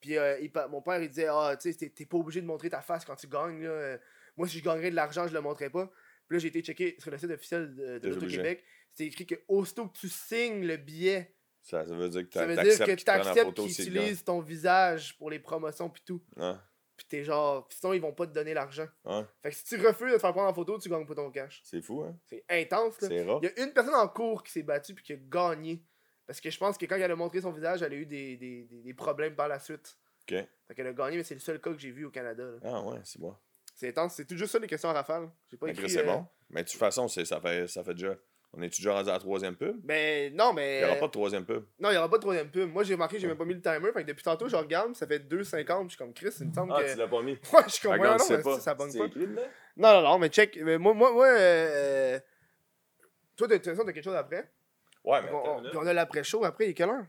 Puis 0.00 0.16
euh, 0.16 0.38
il 0.40 0.50
mon 0.70 0.80
père, 0.80 1.02
il 1.02 1.08
disait 1.10 1.26
Ah, 1.28 1.56
tu 1.60 1.72
sais, 1.72 1.88
t'es- 1.90 2.06
pas 2.06 2.16
obligé 2.16 2.40
de 2.40 2.46
montrer 2.46 2.70
ta 2.70 2.80
face 2.80 3.04
quand 3.04 3.16
tu 3.16 3.26
gagnes. 3.26 3.62
Là. 3.62 3.68
Euh, 3.70 3.98
Moi, 4.36 4.48
si 4.48 4.58
je 4.58 4.64
gagnerais 4.64 4.90
de 4.90 4.96
l'argent, 4.96 5.26
je 5.28 5.34
le 5.34 5.40
montrerais 5.40 5.70
pas. 5.70 5.86
Puis 6.28 6.36
là, 6.36 6.38
j'ai 6.38 6.48
été 6.48 6.62
checké 6.62 6.96
sur 6.98 7.10
le 7.10 7.18
site 7.18 7.30
officiel 7.30 7.74
de, 7.74 7.98
de 7.98 8.08
l'Auto-Québec. 8.08 8.64
C'était 8.92 9.06
écrit 9.08 9.26
que 9.26 9.34
aussitôt 9.48 9.88
que 9.88 9.96
tu 9.98 10.08
signes 10.08 10.64
le 10.66 10.76
billet, 10.76 11.34
Ça, 11.64 11.86
ça 11.86 11.94
veut 11.94 12.08
dire 12.10 12.28
que 12.28 12.94
tu 12.94 13.10
acceptes 13.10 13.54
qu'ils 13.54 13.70
utilisent 13.70 14.22
ton 14.22 14.40
visage 14.40 15.16
pour 15.16 15.30
les 15.30 15.38
promotions 15.38 15.88
puis 15.88 16.02
tout. 16.04 16.22
Ouais, 16.36 16.52
Puis 16.94 17.06
t'es 17.08 17.24
genre, 17.24 17.66
sinon 17.70 17.94
ils 17.94 18.00
vont 18.02 18.12
pas 18.12 18.26
te 18.26 18.32
donner 18.32 18.52
l'argent. 18.52 18.86
Fait 19.42 19.50
que 19.50 19.56
si 19.56 19.64
tu 19.64 19.76
refuses 19.86 20.10
de 20.12 20.16
te 20.16 20.20
faire 20.20 20.32
prendre 20.32 20.50
en 20.50 20.54
photo, 20.54 20.78
tu 20.78 20.90
gagnes 20.90 21.06
pas 21.06 21.14
ton 21.14 21.30
cash. 21.30 21.62
C'est 21.64 21.80
fou, 21.80 22.02
hein? 22.02 22.14
C'est 22.26 22.44
intense 22.50 23.00
là. 23.00 23.08
Il 23.10 23.46
y 23.46 23.60
a 23.60 23.64
une 23.64 23.72
personne 23.72 23.94
en 23.94 24.06
cours 24.08 24.42
qui 24.42 24.52
s'est 24.52 24.62
battue 24.62 24.94
puis 24.94 25.02
qui 25.04 25.12
a 25.14 25.16
gagné. 25.16 25.82
Parce 26.26 26.40
que 26.40 26.50
je 26.50 26.58
pense 26.58 26.76
que 26.78 26.84
quand 26.86 26.96
elle 26.96 27.10
a 27.10 27.16
montré 27.16 27.40
son 27.40 27.50
visage, 27.52 27.82
elle 27.82 27.92
a 27.92 27.96
eu 27.96 28.06
des, 28.06 28.36
des, 28.36 28.64
des, 28.64 28.82
des 28.82 28.94
problèmes 28.94 29.34
par 29.34 29.48
la 29.48 29.58
suite. 29.58 29.98
Ok. 30.22 30.36
Fait 30.68 30.74
qu'elle 30.74 30.86
a 30.86 30.92
gagné, 30.92 31.16
mais 31.16 31.22
c'est 31.24 31.34
le 31.34 31.40
seul 31.40 31.60
cas 31.60 31.70
que 31.72 31.78
j'ai 31.78 31.90
vu 31.90 32.04
au 32.04 32.10
Canada. 32.10 32.44
là. 32.44 32.58
Ah 32.62 32.82
ouais, 32.82 33.00
c'est 33.04 33.20
bon. 33.20 33.34
C'est 33.74 33.88
intense. 33.88 34.14
C'est 34.14 34.26
tout 34.26 34.36
juste 34.36 34.52
ça 34.52 34.58
les 34.58 34.66
questions 34.66 34.88
à 34.90 34.92
rafale. 34.92 35.30
J'ai 35.50 35.56
pas 35.56 35.68
écrit. 35.68 35.90
c'est 35.90 36.00
euh, 36.00 36.04
bon. 36.12 36.26
Mais 36.50 36.62
de 36.62 36.68
toute 36.68 36.78
façon, 36.78 37.08
ça 37.08 37.40
fait, 37.40 37.66
ça 37.68 37.82
fait 37.84 37.94
déjà. 37.94 38.16
On 38.56 38.62
est 38.62 38.68
déjà 38.68 38.92
rendu 38.94 39.08
à 39.10 39.14
la 39.14 39.18
troisième 39.18 39.56
pub? 39.56 39.80
Mais 39.84 40.30
non, 40.30 40.52
mais. 40.52 40.78
Il 40.80 40.84
n'y 40.84 40.90
aura 40.90 41.00
pas 41.00 41.06
de 41.06 41.10
troisième 41.12 41.44
pub. 41.44 41.64
Non, 41.80 41.90
il 41.90 41.94
y 41.94 41.96
aura 41.96 42.08
pas 42.08 42.16
de 42.18 42.22
troisième 42.22 42.48
pub. 42.50 42.70
Moi, 42.72 42.84
j'ai 42.84 42.94
remarqué, 42.94 43.18
j'ai 43.18 43.26
même 43.26 43.36
pas 43.36 43.44
mis 43.44 43.54
le 43.54 43.60
timer. 43.60 43.90
Fait 43.92 44.02
que 44.02 44.08
depuis 44.08 44.22
tantôt, 44.22 44.48
je 44.48 44.54
regarde, 44.56 44.94
ça 44.94 45.06
fait 45.06 45.18
2,50. 45.18 45.84
Je 45.84 45.88
suis 45.88 45.98
comme 45.98 46.12
Chris, 46.14 46.30
il 46.40 46.48
me 46.48 46.52
semble 46.54 46.72
Ah, 46.76 46.82
que. 46.82 46.92
tu 46.92 46.98
l'as 46.98 47.08
pas 47.08 47.22
mis. 47.22 47.32
Ouais, 47.52 47.60
je 47.66 47.72
suis 47.72 47.82
comme. 47.82 47.92
Ouais, 47.98 48.08
non, 48.08 48.16
mais 48.30 48.42
pas. 48.42 48.58
ça 48.60 48.76
C'est 48.88 48.98
pas. 48.98 49.04
écrit? 49.06 49.26
Non, 49.76 49.92
non, 49.94 50.02
non, 50.02 50.18
mais 50.18 50.28
check. 50.28 50.56
Mais 50.62 50.78
moi, 50.78 50.94
moi, 50.94 51.12
moi. 51.12 51.26
Euh... 51.26 52.18
Toi, 53.36 53.48
de 53.48 53.56
toute 53.56 53.64
façon, 53.66 53.84
t'as 53.84 53.92
quelque 53.92 54.04
chose 54.04 54.14
après? 54.14 54.50
Ouais, 55.04 55.20
mais 55.22 55.30
On- 55.32 55.60
puis 55.62 55.76
on 55.76 55.86
a 55.86 55.92
l'après-show 55.92 56.44
après, 56.44 56.66
il 56.66 56.70
est 56.70 56.74
quelle 56.74 56.88
heure? 56.90 57.04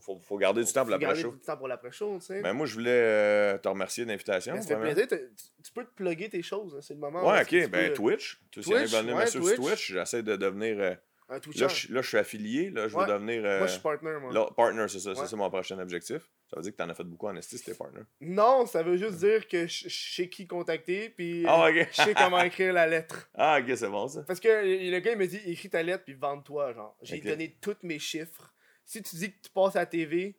Faut, 0.00 0.18
faut 0.20 0.38
garder 0.38 0.64
du 0.64 0.72
temps 0.72 0.80
pour 0.80 0.86
Faut 0.94 0.98
l'après 1.00 1.20
garder 1.22 1.36
du 1.38 1.44
temps 1.44 1.56
pour 1.56 1.68
l'après-show, 1.68 2.18
tu 2.18 2.26
sais. 2.26 2.40
Mais 2.42 2.52
moi, 2.52 2.66
je 2.66 2.74
voulais 2.74 2.90
euh, 2.90 3.58
te 3.58 3.68
remercier 3.68 4.04
de 4.04 4.10
l'invitation. 4.10 4.60
Ça 4.60 4.68
fait 4.68 4.76
plaisir. 4.80 5.06
Tu, 5.08 5.72
peux 5.72 5.84
te 5.84 5.94
plugger 5.94 6.28
tes 6.28 6.42
choses, 6.42 6.74
hein, 6.76 6.80
c'est 6.82 6.94
le 6.94 7.00
moment. 7.00 7.26
Ouais, 7.28 7.42
ok, 7.42 7.68
ben 7.70 7.88
peux- 7.88 7.92
Twitch. 7.94 8.40
Tu 8.50 8.62
sais, 8.62 8.84
venir 8.84 9.16
ouais, 9.16 9.26
sur 9.26 9.42
Twitch. 9.42 9.56
Twitch. 9.56 9.92
J'essaie 9.92 10.22
de 10.22 10.36
devenir. 10.36 10.76
euh, 10.80 10.94
Un 11.28 11.38
Twitcher. 11.40 11.62
là, 11.62 11.68
je, 11.68 11.94
là, 11.94 12.02
je 12.02 12.08
suis 12.08 12.18
affilié. 12.18 12.70
Là, 12.70 12.88
je 12.88 12.94
veux 12.94 13.02
Ouais. 13.02 13.08
devenir. 13.08 13.42
euh, 13.44 13.58
Moi, 13.58 13.66
je 13.68 13.72
suis 13.72 13.80
partner, 13.80 14.12
moi. 14.20 14.32
là, 14.32 14.46
partner, 14.56 14.86
c'est 14.88 14.98
ça. 15.00 15.10
Ouais. 15.10 15.16
Ça, 15.16 15.26
c'est 15.26 15.36
mon 15.36 15.48
prochain 15.48 15.78
objectif. 15.78 16.28
Ça 16.50 16.56
veut 16.56 16.62
dire 16.64 16.72
que 16.72 16.76
t'en 16.76 16.88
as 16.90 16.94
fait 16.94 17.04
beaucoup 17.04 17.28
en 17.28 17.36
esti, 17.36 17.56
c'était 17.56 17.72
partner. 17.74 18.00
Non, 18.20 18.66
ça 18.66 18.82
veut 18.82 18.98
juste 18.98 19.16
dire 19.18 19.48
que 19.48 19.66
je 19.66 19.88
sais 19.88 20.28
qui 20.28 20.46
contacter, 20.46 21.08
puis 21.08 21.44
Ah, 21.48 21.64
euh, 21.64 21.70
ok. 21.82 21.88
je 21.90 22.02
sais 22.02 22.12
comment 22.14 22.42
écrire 22.42 22.74
la 22.74 22.86
lettre. 22.86 23.30
Ah, 23.34 23.58
ok, 23.62 23.72
c'est 23.74 23.88
bon 23.88 24.06
ça. 24.08 24.22
Parce 24.26 24.38
que 24.40 24.48
le 24.48 24.98
gars, 25.00 25.12
il 25.12 25.16
me 25.18 25.26
dit 25.26 25.40
écris 25.46 25.70
ta 25.70 25.82
lettre, 25.82 26.04
puis 26.04 26.12
vende-toi. 26.12 26.74
Genre, 26.74 26.94
j'ai 27.00 27.20
donné 27.20 27.56
tous 27.62 27.76
mes 27.82 27.98
chiffres. 27.98 28.52
Si 28.84 29.02
tu 29.02 29.16
dis 29.16 29.32
que 29.32 29.42
tu 29.42 29.50
passes 29.50 29.76
à 29.76 29.80
la 29.80 29.86
TV, 29.86 30.36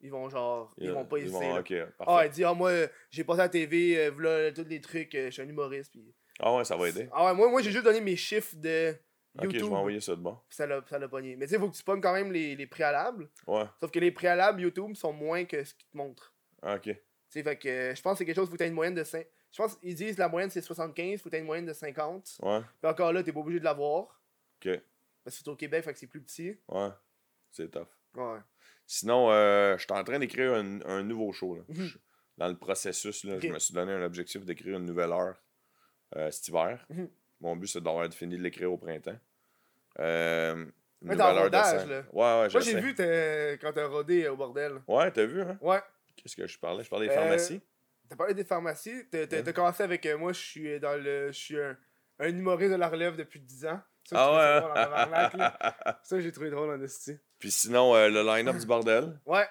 ils 0.00 0.10
vont 0.10 0.28
genre, 0.28 0.74
ils, 0.78 0.90
vont 0.90 1.04
pas 1.04 1.16
hésiter. 1.18 1.32
vont- 1.32 1.54
là. 1.54 1.60
Ok, 1.60 1.72
Ah, 2.00 2.22
il 2.26 2.30
dit, 2.30 2.44
ah, 2.44 2.54
moi, 2.54 2.70
j'ai 3.10 3.24
passé 3.24 3.40
à 3.40 3.44
la 3.44 3.48
TV, 3.48 3.98
euh, 3.98 4.10
voilà 4.10 4.52
tous 4.52 4.64
les 4.64 4.80
trucs, 4.80 5.14
euh, 5.14 5.26
je 5.26 5.30
suis 5.30 5.42
un 5.42 5.48
humoriste. 5.48 5.90
Puis... 5.92 6.14
Ah, 6.40 6.54
ouais, 6.56 6.64
ça 6.64 6.76
va 6.76 6.88
aider. 6.88 7.08
Ah 7.12 7.26
ouais, 7.26 7.34
moi, 7.34 7.48
moi 7.48 7.62
j'ai 7.62 7.70
juste 7.70 7.84
donné 7.84 8.00
mes 8.00 8.16
chiffres 8.16 8.56
de 8.56 8.94
Ok, 9.36 9.44
YouTube. 9.44 9.60
je 9.60 9.66
vais 9.66 9.74
envoyer 9.74 10.00
ça 10.00 10.14
de 10.16 10.20
bon. 10.20 10.38
ça 10.48 10.66
l'a 10.66 11.08
pogné. 11.08 11.36
Mais 11.36 11.46
tu 11.46 11.52
sais, 11.54 11.58
faut 11.58 11.68
que 11.70 11.76
tu 11.76 11.82
pognes 11.82 12.00
quand 12.00 12.12
même 12.12 12.32
les, 12.32 12.54
les 12.56 12.66
préalables. 12.66 13.28
Ouais. 13.46 13.64
Sauf 13.80 13.90
que 13.90 13.98
les 13.98 14.10
préalables 14.12 14.60
YouTube 14.60 14.94
sont 14.94 15.12
moins 15.12 15.44
que 15.44 15.64
ce 15.64 15.74
qu'ils 15.74 15.88
te 15.88 15.96
montrent. 15.96 16.32
Ah, 16.62 16.76
ok. 16.76 16.82
Tu 16.84 16.96
sais, 17.28 17.42
fait 17.42 17.56
que 17.56 17.68
euh, 17.68 17.94
je 17.94 18.02
pense 18.02 18.12
que 18.14 18.18
c'est 18.18 18.24
quelque 18.26 18.36
chose, 18.36 18.48
faut 18.48 18.56
que 18.56 18.62
tu 18.62 18.68
une 18.68 18.74
moyenne 18.74 18.94
de 18.94 19.04
5. 19.04 19.26
Je 19.50 19.62
pense 19.62 19.76
qu'ils 19.76 19.94
disent 19.94 20.18
la 20.18 20.28
moyenne 20.28 20.50
c'est 20.50 20.60
75, 20.60 21.20
faut 21.20 21.30
que 21.30 21.34
tu 21.34 21.40
une 21.40 21.46
moyenne 21.46 21.66
de 21.66 21.72
50. 21.72 22.38
Ouais. 22.42 22.60
Puis 22.80 22.90
encore 22.90 23.12
là, 23.12 23.22
t'es 23.22 23.32
pas 23.32 23.40
obligé 23.40 23.58
de 23.60 23.64
l'avoir. 23.64 24.20
Ok. 24.64 24.80
Parce 25.24 25.36
que 25.38 25.42
c'est 25.44 25.48
au 25.48 25.56
Québec, 25.56 25.84
fait 25.84 25.92
que 25.92 25.98
c'est 25.98 26.06
plus 26.06 26.20
petit. 26.20 26.56
Ouais. 26.68 26.88
C'est 27.54 27.70
tough. 27.70 27.86
Ouais. 28.16 28.38
Sinon, 28.86 29.30
euh, 29.30 29.76
je 29.78 29.82
suis 29.84 29.92
en 29.92 30.02
train 30.02 30.18
d'écrire 30.18 30.54
un, 30.54 30.80
un 30.82 31.02
nouveau 31.04 31.32
show. 31.32 31.54
Là. 31.54 31.62
Mhm. 31.68 31.88
Dans 32.36 32.48
le 32.48 32.56
processus, 32.56 33.22
là, 33.24 33.38
je 33.40 33.46
me 33.48 33.58
suis 33.60 33.72
donné 33.72 33.92
un 33.92 34.02
objectif 34.02 34.44
d'écrire 34.44 34.76
une 34.76 34.86
nouvelle 34.86 35.12
heure 35.12 35.40
euh, 36.16 36.30
cet 36.32 36.48
hiver. 36.48 36.84
Mhm. 36.90 37.08
Mon 37.40 37.56
but, 37.56 37.68
c'est 37.68 37.80
d'avoir 37.80 38.12
fini 38.12 38.36
de 38.36 38.42
l'écrire 38.42 38.72
au 38.72 38.76
printemps. 38.76 39.16
Euh, 40.00 40.66
Mais 41.00 41.20
heure 41.20 41.34
de 41.34 41.40
rodage, 41.40 41.86
là. 41.86 42.02
Ouais, 42.12 42.40
ouais, 42.42 42.48
Moi, 42.52 42.60
j'ai 42.60 42.80
vu 42.80 42.94
quand 43.60 43.72
t'as 43.72 43.86
rodé 43.86 44.24
euh, 44.24 44.32
au 44.32 44.36
bordel. 44.36 44.82
Ouais, 44.88 45.10
t'as 45.12 45.24
vu, 45.24 45.42
hein? 45.42 45.56
Ouais. 45.60 45.80
Qu'est-ce 46.16 46.36
que 46.36 46.46
je 46.46 46.58
parlais? 46.58 46.82
Je 46.82 46.90
parlais 46.90 47.06
des 47.08 47.14
pharmacies. 47.14 47.60
T'as 48.08 48.16
parlé 48.16 48.34
des 48.34 48.44
pharmacies? 48.44 49.08
T'as 49.10 49.26
t'as 49.26 49.52
commencé 49.52 49.82
avec 49.84 50.06
moi, 50.18 50.32
je 50.32 50.40
suis 50.40 50.80
dans 50.80 51.00
le. 51.00 51.28
Je 51.28 51.38
suis 51.38 51.60
un, 51.60 51.76
un 52.18 52.28
humoriste 52.28 52.72
de 52.72 52.76
la 52.76 52.88
relève 52.88 53.16
depuis 53.16 53.40
10 53.40 53.66
ans. 53.66 53.80
Ça, 54.04 54.16
Ah 54.18 54.32
ouais. 54.34 54.60
drôle 54.60 54.70
en 54.70 54.74
tabarnak, 54.74 55.34
là. 55.34 56.00
Ça, 56.04 56.20
j'ai 56.20 56.30
trouvé 56.30 56.50
drôle 56.50 56.70
en 56.70 56.82
esti. 56.82 57.16
Puis 57.44 57.50
sinon, 57.50 57.94
euh, 57.94 58.08
le 58.08 58.22
line-up 58.22 58.56
du 58.56 58.64
bordel. 58.64 59.20
Ouais. 59.26 59.46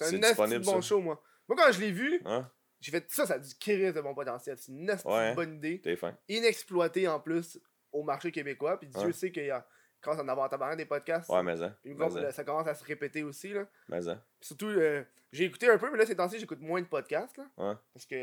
C'est 0.00 0.16
un 0.16 0.48
de 0.48 0.58
bon 0.58 0.80
ça? 0.82 0.88
show, 0.88 1.00
moi. 1.00 1.22
Moi, 1.46 1.56
quand 1.56 1.70
je 1.70 1.78
l'ai 1.78 1.92
vu, 1.92 2.20
Hein? 2.24 2.50
j'ai 2.80 2.90
fait 2.90 3.06
ça, 3.08 3.24
ça 3.24 3.34
a 3.34 3.38
du 3.38 3.54
kiris 3.54 3.92
de 3.94 4.00
bon 4.00 4.16
potentiel. 4.16 4.58
C'est 4.58 4.72
une 4.72 4.90
Ouais. 5.04 5.32
bonne 5.36 5.54
idée. 5.54 5.80
T'es 5.80 5.94
fin. 5.94 6.18
Inexploitée 6.28 7.06
en 7.06 7.20
plus 7.20 7.60
au 7.92 8.02
marché 8.02 8.32
québécois. 8.32 8.80
Puis 8.80 8.88
Dieu 8.88 9.12
sait 9.12 9.30
qu'il 9.30 9.44
y 9.46 9.50
a. 9.52 9.64
Quand 10.00 10.16
on 10.16 10.22
en 10.22 10.28
avoir 10.28 10.48
tabarnak 10.50 10.76
des 10.76 10.86
podcasts. 10.86 11.30
Ouais, 11.30 11.42
mais 11.44 11.56
ça. 11.56 11.76
Mais 11.84 11.94
commence 11.94 12.66
à 12.66 12.74
se 12.74 12.84
répéter 12.84 13.22
aussi, 13.22 13.50
là. 13.50 13.68
Mais 13.88 14.02
ça. 14.02 14.16
Puis 14.40 14.48
surtout, 14.48 14.66
euh, 14.66 15.04
j'ai 15.30 15.44
écouté 15.44 15.68
un 15.68 15.78
peu, 15.78 15.88
mais 15.92 15.98
là, 15.98 16.04
ces 16.06 16.16
temps-ci, 16.16 16.40
j'écoute 16.40 16.60
moins 16.60 16.80
de 16.82 16.86
podcasts, 16.88 17.36
là. 17.36 17.44
Ouais. 17.58 17.74
Parce 17.94 18.06
que. 18.06 18.14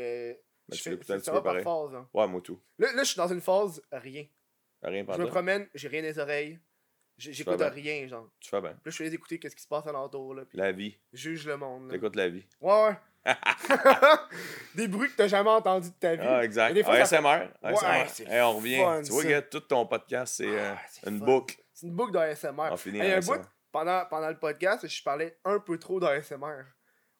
Mais 0.68 0.76
je 0.76 0.76
tu 0.76 0.82
fais- 0.82 1.12
un 1.14 1.18
petit 1.18 1.30
peu 1.30 1.42
par 1.42 1.54
phase, 1.62 1.94
hein. 1.94 2.06
Ouais, 2.12 2.26
moi 2.28 2.42
tout. 2.42 2.60
Là, 2.78 2.92
là, 2.92 3.02
je 3.04 3.08
suis 3.08 3.16
dans 3.16 3.28
une 3.28 3.40
phase 3.40 3.80
rien. 3.90 4.26
Rien 4.82 5.06
Je 5.14 5.18
me 5.22 5.26
promène, 5.28 5.66
j'ai 5.74 5.88
rien 5.88 6.02
des 6.02 6.18
oreilles. 6.18 6.58
J'écoute 7.16 7.60
rien, 7.60 8.06
genre. 8.08 8.28
Tu 8.40 8.48
fais 8.50 8.60
bien. 8.60 8.70
Puis 8.70 8.80
là, 8.86 8.90
je 8.90 8.96
fais 8.96 9.06
écouter 9.06 9.38
qu'est-ce 9.38 9.54
qui 9.56 9.62
se 9.62 9.68
passe 9.68 9.86
alentour, 9.86 10.34
là. 10.34 10.44
Puis 10.44 10.58
La 10.58 10.72
vie. 10.72 10.98
juge 11.12 11.46
le 11.46 11.56
monde. 11.56 11.90
T'écoutes 11.90 12.16
la 12.16 12.28
vie. 12.28 12.44
Ouais, 12.60 12.84
ouais. 12.88 12.96
Des 14.74 14.88
bruits 14.88 15.08
que 15.10 15.16
t'as 15.16 15.28
jamais 15.28 15.50
entendus 15.50 15.88
de 15.90 15.94
ta 15.94 16.14
vie. 16.16 16.26
Ah, 16.26 16.44
exact. 16.44 16.74
Des 16.74 16.82
fois, 16.84 17.04
ça- 17.04 17.16
ASMR. 17.18 17.48
Ouais, 17.62 17.74
ASMR. 17.84 18.30
Hey, 18.30 18.40
on 18.42 18.56
revient. 18.56 18.76
fun, 18.82 19.02
tu 19.02 19.12
vois 19.12 19.22
que 19.24 19.40
tout 19.40 19.60
ton 19.60 19.86
podcast, 19.86 20.34
c'est 20.36 20.46
euh, 20.46 20.72
Ah, 20.74 20.80
c'est 20.90 21.08
une 21.08 21.18
fun. 21.20 21.24
boucle. 21.24 21.56
C'est 21.72 21.86
une 21.86 21.94
boucle 21.94 22.12
d'ASMR. 22.12 22.68
On 22.72 22.76
finit 22.76 22.98
Il 22.98 23.04
y 23.06 23.12
a 23.12 23.16
un 23.16 23.20
bout, 23.20 23.40
pendant, 23.72 24.04
pendant 24.06 24.28
le 24.28 24.38
podcast, 24.38 24.86
je 24.86 25.02
parlais 25.02 25.38
un 25.44 25.58
peu 25.58 25.78
trop 25.78 25.98
d'ASMR. 26.00 26.64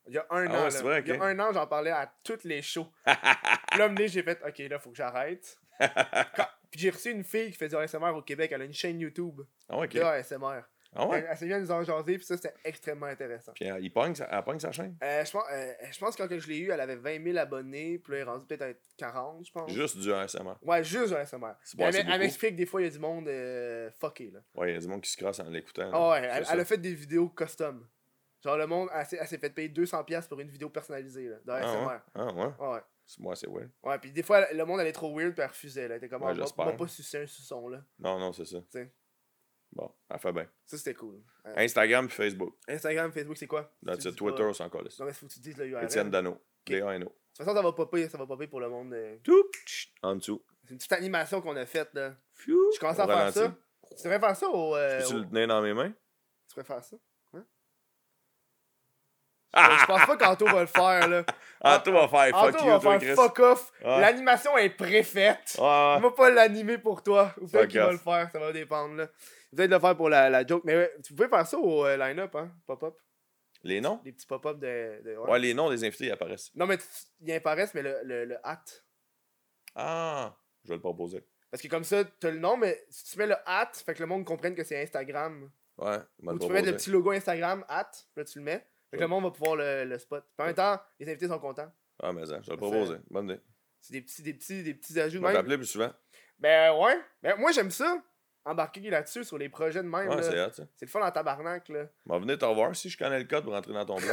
Il 0.06 0.12
y 0.14 0.18
a 0.18 0.26
un 0.28 0.46
Ah 0.50 0.58
an, 0.66 0.84
ouais, 0.84 1.00
il 1.00 1.08
y 1.08 1.12
a 1.12 1.22
un 1.22 1.38
an, 1.38 1.50
j'en 1.52 1.66
parlais 1.66 1.90
à 1.90 2.12
toutes 2.22 2.44
les 2.44 2.60
shows. 2.60 2.86
Là, 3.06 3.88
j'ai 4.06 4.22
fait, 4.22 4.38
OK, 4.46 4.58
là, 4.68 4.78
faut 4.78 4.90
que 4.90 4.96
j'arrête. 4.96 5.58
Puis 6.70 6.80
j'ai 6.80 6.90
reçu 6.90 7.10
une 7.12 7.22
fille 7.24 7.50
qui 7.52 7.56
fait 7.56 7.68
du 7.68 7.76
ASMR 7.76 8.10
au 8.16 8.22
Québec. 8.22 8.50
Elle 8.52 8.62
a 8.62 8.64
une 8.64 8.72
chaîne 8.74 8.98
YouTube 9.00 9.40
Ah 9.68 9.78
ok. 9.78 9.90
de 9.90 10.00
ASMR. 10.00 10.62
Ah 10.96 11.08
ouais. 11.08 11.18
Elle, 11.18 11.26
elle 11.30 11.36
s'est 11.36 11.46
bien 11.46 11.58
nous 11.58 11.72
en 11.72 11.82
jaser, 11.82 12.16
puis 12.18 12.24
ça, 12.24 12.36
c'était 12.36 12.54
extrêmement 12.64 13.06
intéressant. 13.06 13.50
Puis 13.52 13.68
euh, 13.68 13.80
il 13.80 13.92
pogne, 13.92 14.14
elle 14.30 14.42
pogne 14.44 14.60
sa 14.60 14.70
chaîne? 14.70 14.96
Euh, 15.02 15.24
je, 15.24 15.30
pense, 15.32 15.42
euh, 15.52 15.72
je 15.90 15.98
pense 15.98 16.14
que 16.14 16.22
quand 16.22 16.38
je 16.38 16.46
l'ai 16.48 16.58
eu, 16.58 16.70
elle 16.70 16.80
avait 16.80 16.94
20 16.94 17.24
000 17.24 17.36
abonnés, 17.38 17.98
puis 17.98 18.12
là, 18.12 18.18
elle 18.18 18.22
est 18.28 18.30
rendue 18.30 18.46
peut-être 18.46 18.62
à 18.62 18.72
40, 18.96 19.44
je 19.44 19.50
pense. 19.50 19.72
Juste 19.72 19.98
du 19.98 20.12
ASMR. 20.12 20.54
Ouais, 20.62 20.84
juste 20.84 21.08
du 21.08 21.14
ASMR. 21.16 21.38
Bon, 21.40 21.56
elle 21.88 21.96
elle 21.96 22.18
m'explique 22.20 22.52
que 22.52 22.56
des 22.56 22.66
fois, 22.66 22.80
il 22.80 22.84
y 22.84 22.86
a 22.86 22.90
du 22.92 23.00
monde 23.00 23.26
euh, 23.26 23.90
fucké, 24.00 24.30
là. 24.30 24.38
Ouais, 24.54 24.70
il 24.70 24.74
y 24.74 24.76
a 24.76 24.80
du 24.80 24.86
monde 24.86 25.00
qui 25.00 25.10
se 25.10 25.16
crasse 25.16 25.40
en 25.40 25.50
l'écoutant. 25.50 25.90
Ah 25.92 26.10
ouais, 26.10 26.18
elle, 26.30 26.44
elle 26.48 26.60
a 26.60 26.64
fait 26.64 26.78
des 26.78 26.94
vidéos 26.94 27.28
custom. 27.28 27.88
Genre, 28.44 28.56
le 28.56 28.66
monde, 28.68 28.88
elle, 28.94 29.06
s'est- 29.06 29.18
elle 29.20 29.26
fait 29.26 29.50
payer 29.50 29.70
200$ 29.70 30.28
pour 30.28 30.38
une 30.38 30.48
vidéo 30.50 30.68
personnalisée, 30.70 31.28
là, 31.28 31.36
de 31.44 31.50
Ah 31.50 31.56
ASMR. 31.56 31.86
ouais. 31.88 31.96
Ah 32.58 32.70
ouais. 32.70 32.80
Moi, 33.18 33.36
c'est 33.36 33.48
ouais. 33.48 33.68
Ouais, 33.82 33.98
puis 33.98 34.12
des 34.12 34.22
fois, 34.22 34.50
le 34.52 34.64
monde 34.64 34.80
allait 34.80 34.92
trop 34.92 35.14
weird, 35.16 35.32
puis 35.32 35.42
elle 35.42 35.48
refusait, 35.48 35.88
là. 35.88 35.94
Elle 35.94 35.98
était 35.98 36.08
comme, 36.08 36.22
Ouais, 36.22 36.30
Ah, 36.32 36.34
j'espère. 36.34 36.64
moi, 36.66 36.76
pas 36.76 36.88
sucer 36.88 37.18
un 37.22 37.26
suçon, 37.26 37.68
là. 37.68 37.84
Non, 37.98 38.18
non, 38.18 38.32
c'est 38.32 38.44
ça. 38.46 38.58
Bon, 39.72 39.92
elle 40.08 40.18
fait 40.20 40.32
bien. 40.32 40.48
Ça, 40.64 40.78
c'était 40.78 40.94
cool. 40.94 41.20
Euh, 41.46 41.52
Instagram 41.56 42.06
puis 42.06 42.16
Facebook. 42.16 42.54
Instagram, 42.68 43.10
Facebook, 43.12 43.36
c'est 43.36 43.46
quoi? 43.48 43.74
Tu 43.84 43.96
dis 43.98 44.14
Twitter, 44.14 44.42
on 44.44 44.52
s'en 44.52 44.68
colle. 44.70 44.88
Non, 45.00 45.06
mais 45.06 45.12
faut 45.12 45.26
que 45.26 45.32
tu 45.32 45.40
dises 45.40 45.56
le 45.56 45.66
URL. 45.66 45.84
Étienne 45.84 46.06
De 46.06 46.12
Dano. 46.12 46.40
D-A-N-O. 46.66 47.08
toute 47.08 47.36
façon, 47.36 47.54
ça 47.54 47.60
va 47.62 47.72
popper, 47.72 48.08
ça 48.08 48.16
va 48.16 48.26
popper 48.26 48.46
pour 48.46 48.60
le 48.60 48.68
monde. 48.68 48.92
euh. 48.94 49.18
Tout. 49.24 49.44
En 50.02 50.14
dessous. 50.16 50.44
C'est 50.64 50.70
une 50.70 50.78
petite 50.78 50.92
animation 50.92 51.40
qu'on 51.42 51.56
a 51.56 51.66
faite, 51.66 51.90
là. 51.92 52.16
Je 52.46 52.78
commence 52.78 52.98
à 53.00 53.06
faire 53.06 53.32
ça. 53.32 53.56
Tu 53.96 54.02
devrais 54.04 54.20
faire 54.20 54.36
ça 54.36 54.48
au. 54.48 54.76
euh, 54.76 55.04
au- 55.04 55.18
le 55.18 55.26
tenir 55.28 55.48
dans 55.48 55.60
mes 55.60 55.74
mains? 55.74 55.90
Tu 56.48 56.54
pourrais 56.54 56.64
faire 56.64 56.82
ça? 56.84 56.96
Ah! 59.54 59.76
Je 59.80 59.86
pense 59.86 60.06
pas 60.06 60.16
qu'Anto 60.16 60.44
va 60.46 60.60
le 60.60 60.66
faire, 60.66 61.08
là. 61.08 61.24
Ah, 61.66 61.78
toi, 61.82 62.06
va 62.06 62.08
faire 62.08 62.38
fuck 62.38 62.54
Anto 62.54 62.64
you, 62.64 62.70
va 62.72 62.78
toi, 62.78 62.90
faire 62.90 63.00
Chris. 63.00 63.14
fuck 63.14 63.38
off. 63.38 63.72
L'animation 63.80 64.58
est 64.58 64.68
préfaite. 64.68 65.56
On 65.58 65.62
ouais. 65.94 66.00
va 66.02 66.10
pas 66.10 66.28
l'animer 66.28 66.76
pour 66.76 67.02
toi. 67.02 67.34
Ou 67.40 67.46
peut-être 67.46 67.68
qu'il 67.68 67.80
va 67.80 67.90
le 67.92 67.96
faire, 67.96 68.28
ça 68.30 68.38
va 68.38 68.52
dépendre, 68.52 68.96
là. 68.96 69.06
Peut-être 69.56 69.70
le 69.70 69.78
faire 69.78 69.96
pour 69.96 70.10
la, 70.10 70.28
la 70.28 70.46
joke. 70.46 70.62
Mais 70.64 70.76
ouais, 70.76 70.92
tu 71.02 71.14
pouvais 71.14 71.28
faire 71.30 71.46
ça 71.46 71.56
au 71.56 71.86
euh, 71.86 71.96
line-up, 71.96 72.34
hein? 72.34 72.50
Pop-up? 72.66 72.98
Les 73.62 73.80
noms? 73.80 73.98
Des 74.04 74.12
petits 74.12 74.26
pop-up 74.26 74.58
de. 74.58 75.00
de- 75.04 75.16
ouais. 75.16 75.30
Ouais, 75.30 75.38
les 75.38 75.54
noms 75.54 75.70
des 75.70 75.82
invités 75.84 76.04
ils 76.04 76.12
apparaissent. 76.12 76.50
Non, 76.54 76.66
mais 76.66 76.76
ils 77.22 77.32
apparaissent, 77.32 77.72
mais 77.72 77.80
le, 77.82 77.96
le, 78.04 78.24
le 78.26 78.36
hat. 78.46 78.60
Ah, 79.74 80.36
je 80.64 80.68
vais 80.68 80.74
le 80.74 80.80
proposer. 80.80 81.24
Parce 81.50 81.62
que 81.62 81.68
comme 81.68 81.84
ça, 81.84 82.04
t'as 82.04 82.30
le 82.30 82.38
nom, 82.38 82.56
mais 82.58 82.84
si 82.90 83.04
tu 83.04 83.18
mets 83.18 83.26
le 83.26 83.36
hat, 83.46 83.70
fait 83.86 83.94
que 83.94 84.00
le 84.00 84.06
monde 84.06 84.24
comprenne 84.24 84.54
que 84.54 84.64
c'est 84.64 84.82
Instagram. 84.82 85.50
Ouais, 85.78 85.98
Ou 86.22 86.38
tu 86.38 86.46
peux 86.46 86.52
mettre 86.52 86.66
le 86.68 86.76
petit 86.76 86.90
logo 86.90 87.10
Instagram, 87.12 87.64
hat, 87.68 87.90
là 88.16 88.24
tu 88.24 88.38
le 88.38 88.44
mets. 88.44 88.66
Fait 88.94 88.98
que 88.98 89.02
le 89.02 89.08
monde 89.08 89.24
va 89.24 89.30
pouvoir 89.30 89.56
le, 89.56 89.84
le 89.84 89.98
spot. 89.98 90.24
Puis 90.36 90.42
en 90.42 90.46
même 90.46 90.54
temps, 90.54 90.80
les 91.00 91.08
invités 91.08 91.28
sont 91.28 91.38
contents. 91.38 91.70
Ah, 92.02 92.12
mais 92.12 92.24
ça, 92.26 92.40
je 92.40 92.46
vais 92.46 92.52
le 92.52 92.56
proposer. 92.56 92.96
Bonne 93.10 93.26
idée. 93.30 93.40
C'est 93.80 93.92
des 93.92 94.00
petits, 94.00 94.22
des 94.22 94.34
petits, 94.34 94.62
des 94.62 94.74
petits 94.74 94.98
ajouts 95.00 95.20
vais 95.20 95.26
même. 95.26 95.36
t'appeler 95.36 95.56
plus 95.58 95.66
souvent. 95.66 95.90
Ben 96.38 96.72
ouais. 96.74 96.98
Ben, 97.22 97.36
moi 97.38 97.52
j'aime 97.52 97.70
ça. 97.70 98.02
Embarquer 98.46 98.80
là-dessus 98.90 99.24
sur 99.24 99.38
les 99.38 99.48
projets 99.48 99.82
de 99.82 99.88
même. 99.88 100.08
Ouais, 100.08 100.16
là. 100.16 100.22
c'est 100.22 100.54
ça. 100.62 100.66
c'est 100.76 100.84
le 100.86 100.90
fun 100.90 101.00
en 101.00 101.10
tabarnak 101.10 101.68
là. 101.70 101.86
On 102.06 102.14
va 102.14 102.18
venir 102.18 102.36
te 102.38 102.44
revoir 102.44 102.74
si 102.76 102.88
je 102.90 102.98
connais 102.98 103.18
le 103.18 103.24
code 103.24 103.44
pour 103.44 103.52
rentrer 103.54 103.72
dans 103.72 103.86
ton 103.86 103.96
blog. 103.98 104.10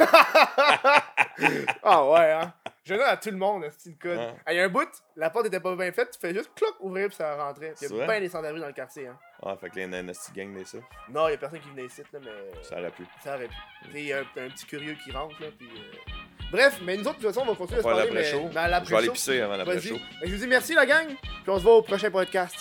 ah 1.82 2.08
ouais, 2.10 2.32
hein. 2.32 2.54
Je 2.84 2.94
donne 2.94 3.02
à 3.06 3.16
tout 3.16 3.30
le 3.30 3.36
monde, 3.36 3.64
c'est 3.78 3.90
le 3.90 3.96
code. 3.96 4.18
Ah, 4.44 4.52
Il 4.52 4.56
y 4.56 4.60
a 4.60 4.64
un 4.64 4.68
bout, 4.68 4.88
la 5.14 5.30
porte 5.30 5.46
était 5.46 5.60
pas 5.60 5.76
bien 5.76 5.92
faite, 5.92 6.10
tu 6.12 6.18
fais 6.18 6.34
juste 6.34 6.50
cloc, 6.56 6.74
ouvrir 6.80 7.06
puis 7.08 7.16
ça 7.16 7.36
rentrait. 7.36 7.74
Il 7.80 7.96
y 7.96 8.00
a 8.02 8.06
bien 8.06 8.20
des 8.20 8.28
sans-abri 8.28 8.60
dans 8.60 8.66
le 8.66 8.72
quartier. 8.72 9.06
Hein. 9.06 9.16
Ah, 9.44 9.56
fait 9.56 9.70
que 9.70 9.76
les 9.76 9.86
Nasty 9.86 10.32
Gang, 10.32 10.52
des 10.52 10.64
ça. 10.64 10.78
Non, 11.08 11.28
il 11.28 11.32
y 11.32 11.34
a 11.34 11.36
personne 11.38 11.60
qui 11.60 11.68
venait 11.70 11.86
ici, 11.86 12.02
là, 12.12 12.18
mais. 12.20 12.62
Ça 12.62 12.80
aurait 12.80 12.90
pu. 12.90 13.04
Ça 13.22 13.36
aurait 13.36 13.46
pu. 13.46 13.54
Sais, 13.92 14.00
il 14.00 14.06
y 14.06 14.12
a 14.12 14.18
un, 14.18 14.22
un 14.22 14.48
petit 14.48 14.66
curieux 14.66 14.96
qui 15.04 15.12
rentre, 15.12 15.40
là, 15.40 15.46
puis... 15.56 15.68
euh, 15.68 16.12
Bref, 16.50 16.80
mais 16.84 16.96
nous 16.96 17.04
autres, 17.06 17.18
de 17.18 17.22
toute 17.24 17.32
façon, 17.34 17.46
on 17.46 17.52
va 17.52 17.56
continuer 17.56 17.78
à 17.78 17.82
se 17.82 17.88
parler, 17.88 18.10
mais... 18.12 18.32
mais 18.52 18.58
à 18.58 18.84
Je 18.84 18.90
vais 18.90 18.96
aller 18.96 19.10
pisser 19.10 19.40
avant 19.40 19.56
l'après-show. 19.56 19.94
Que 20.20 20.26
Je 20.26 20.32
vous 20.34 20.38
dis 20.40 20.46
merci, 20.48 20.74
la 20.74 20.84
gang, 20.84 21.06
puis 21.06 21.48
on 21.48 21.58
se 21.58 21.62
voit 21.62 21.76
au 21.76 21.82
prochain 21.82 22.10
podcast. 22.10 22.56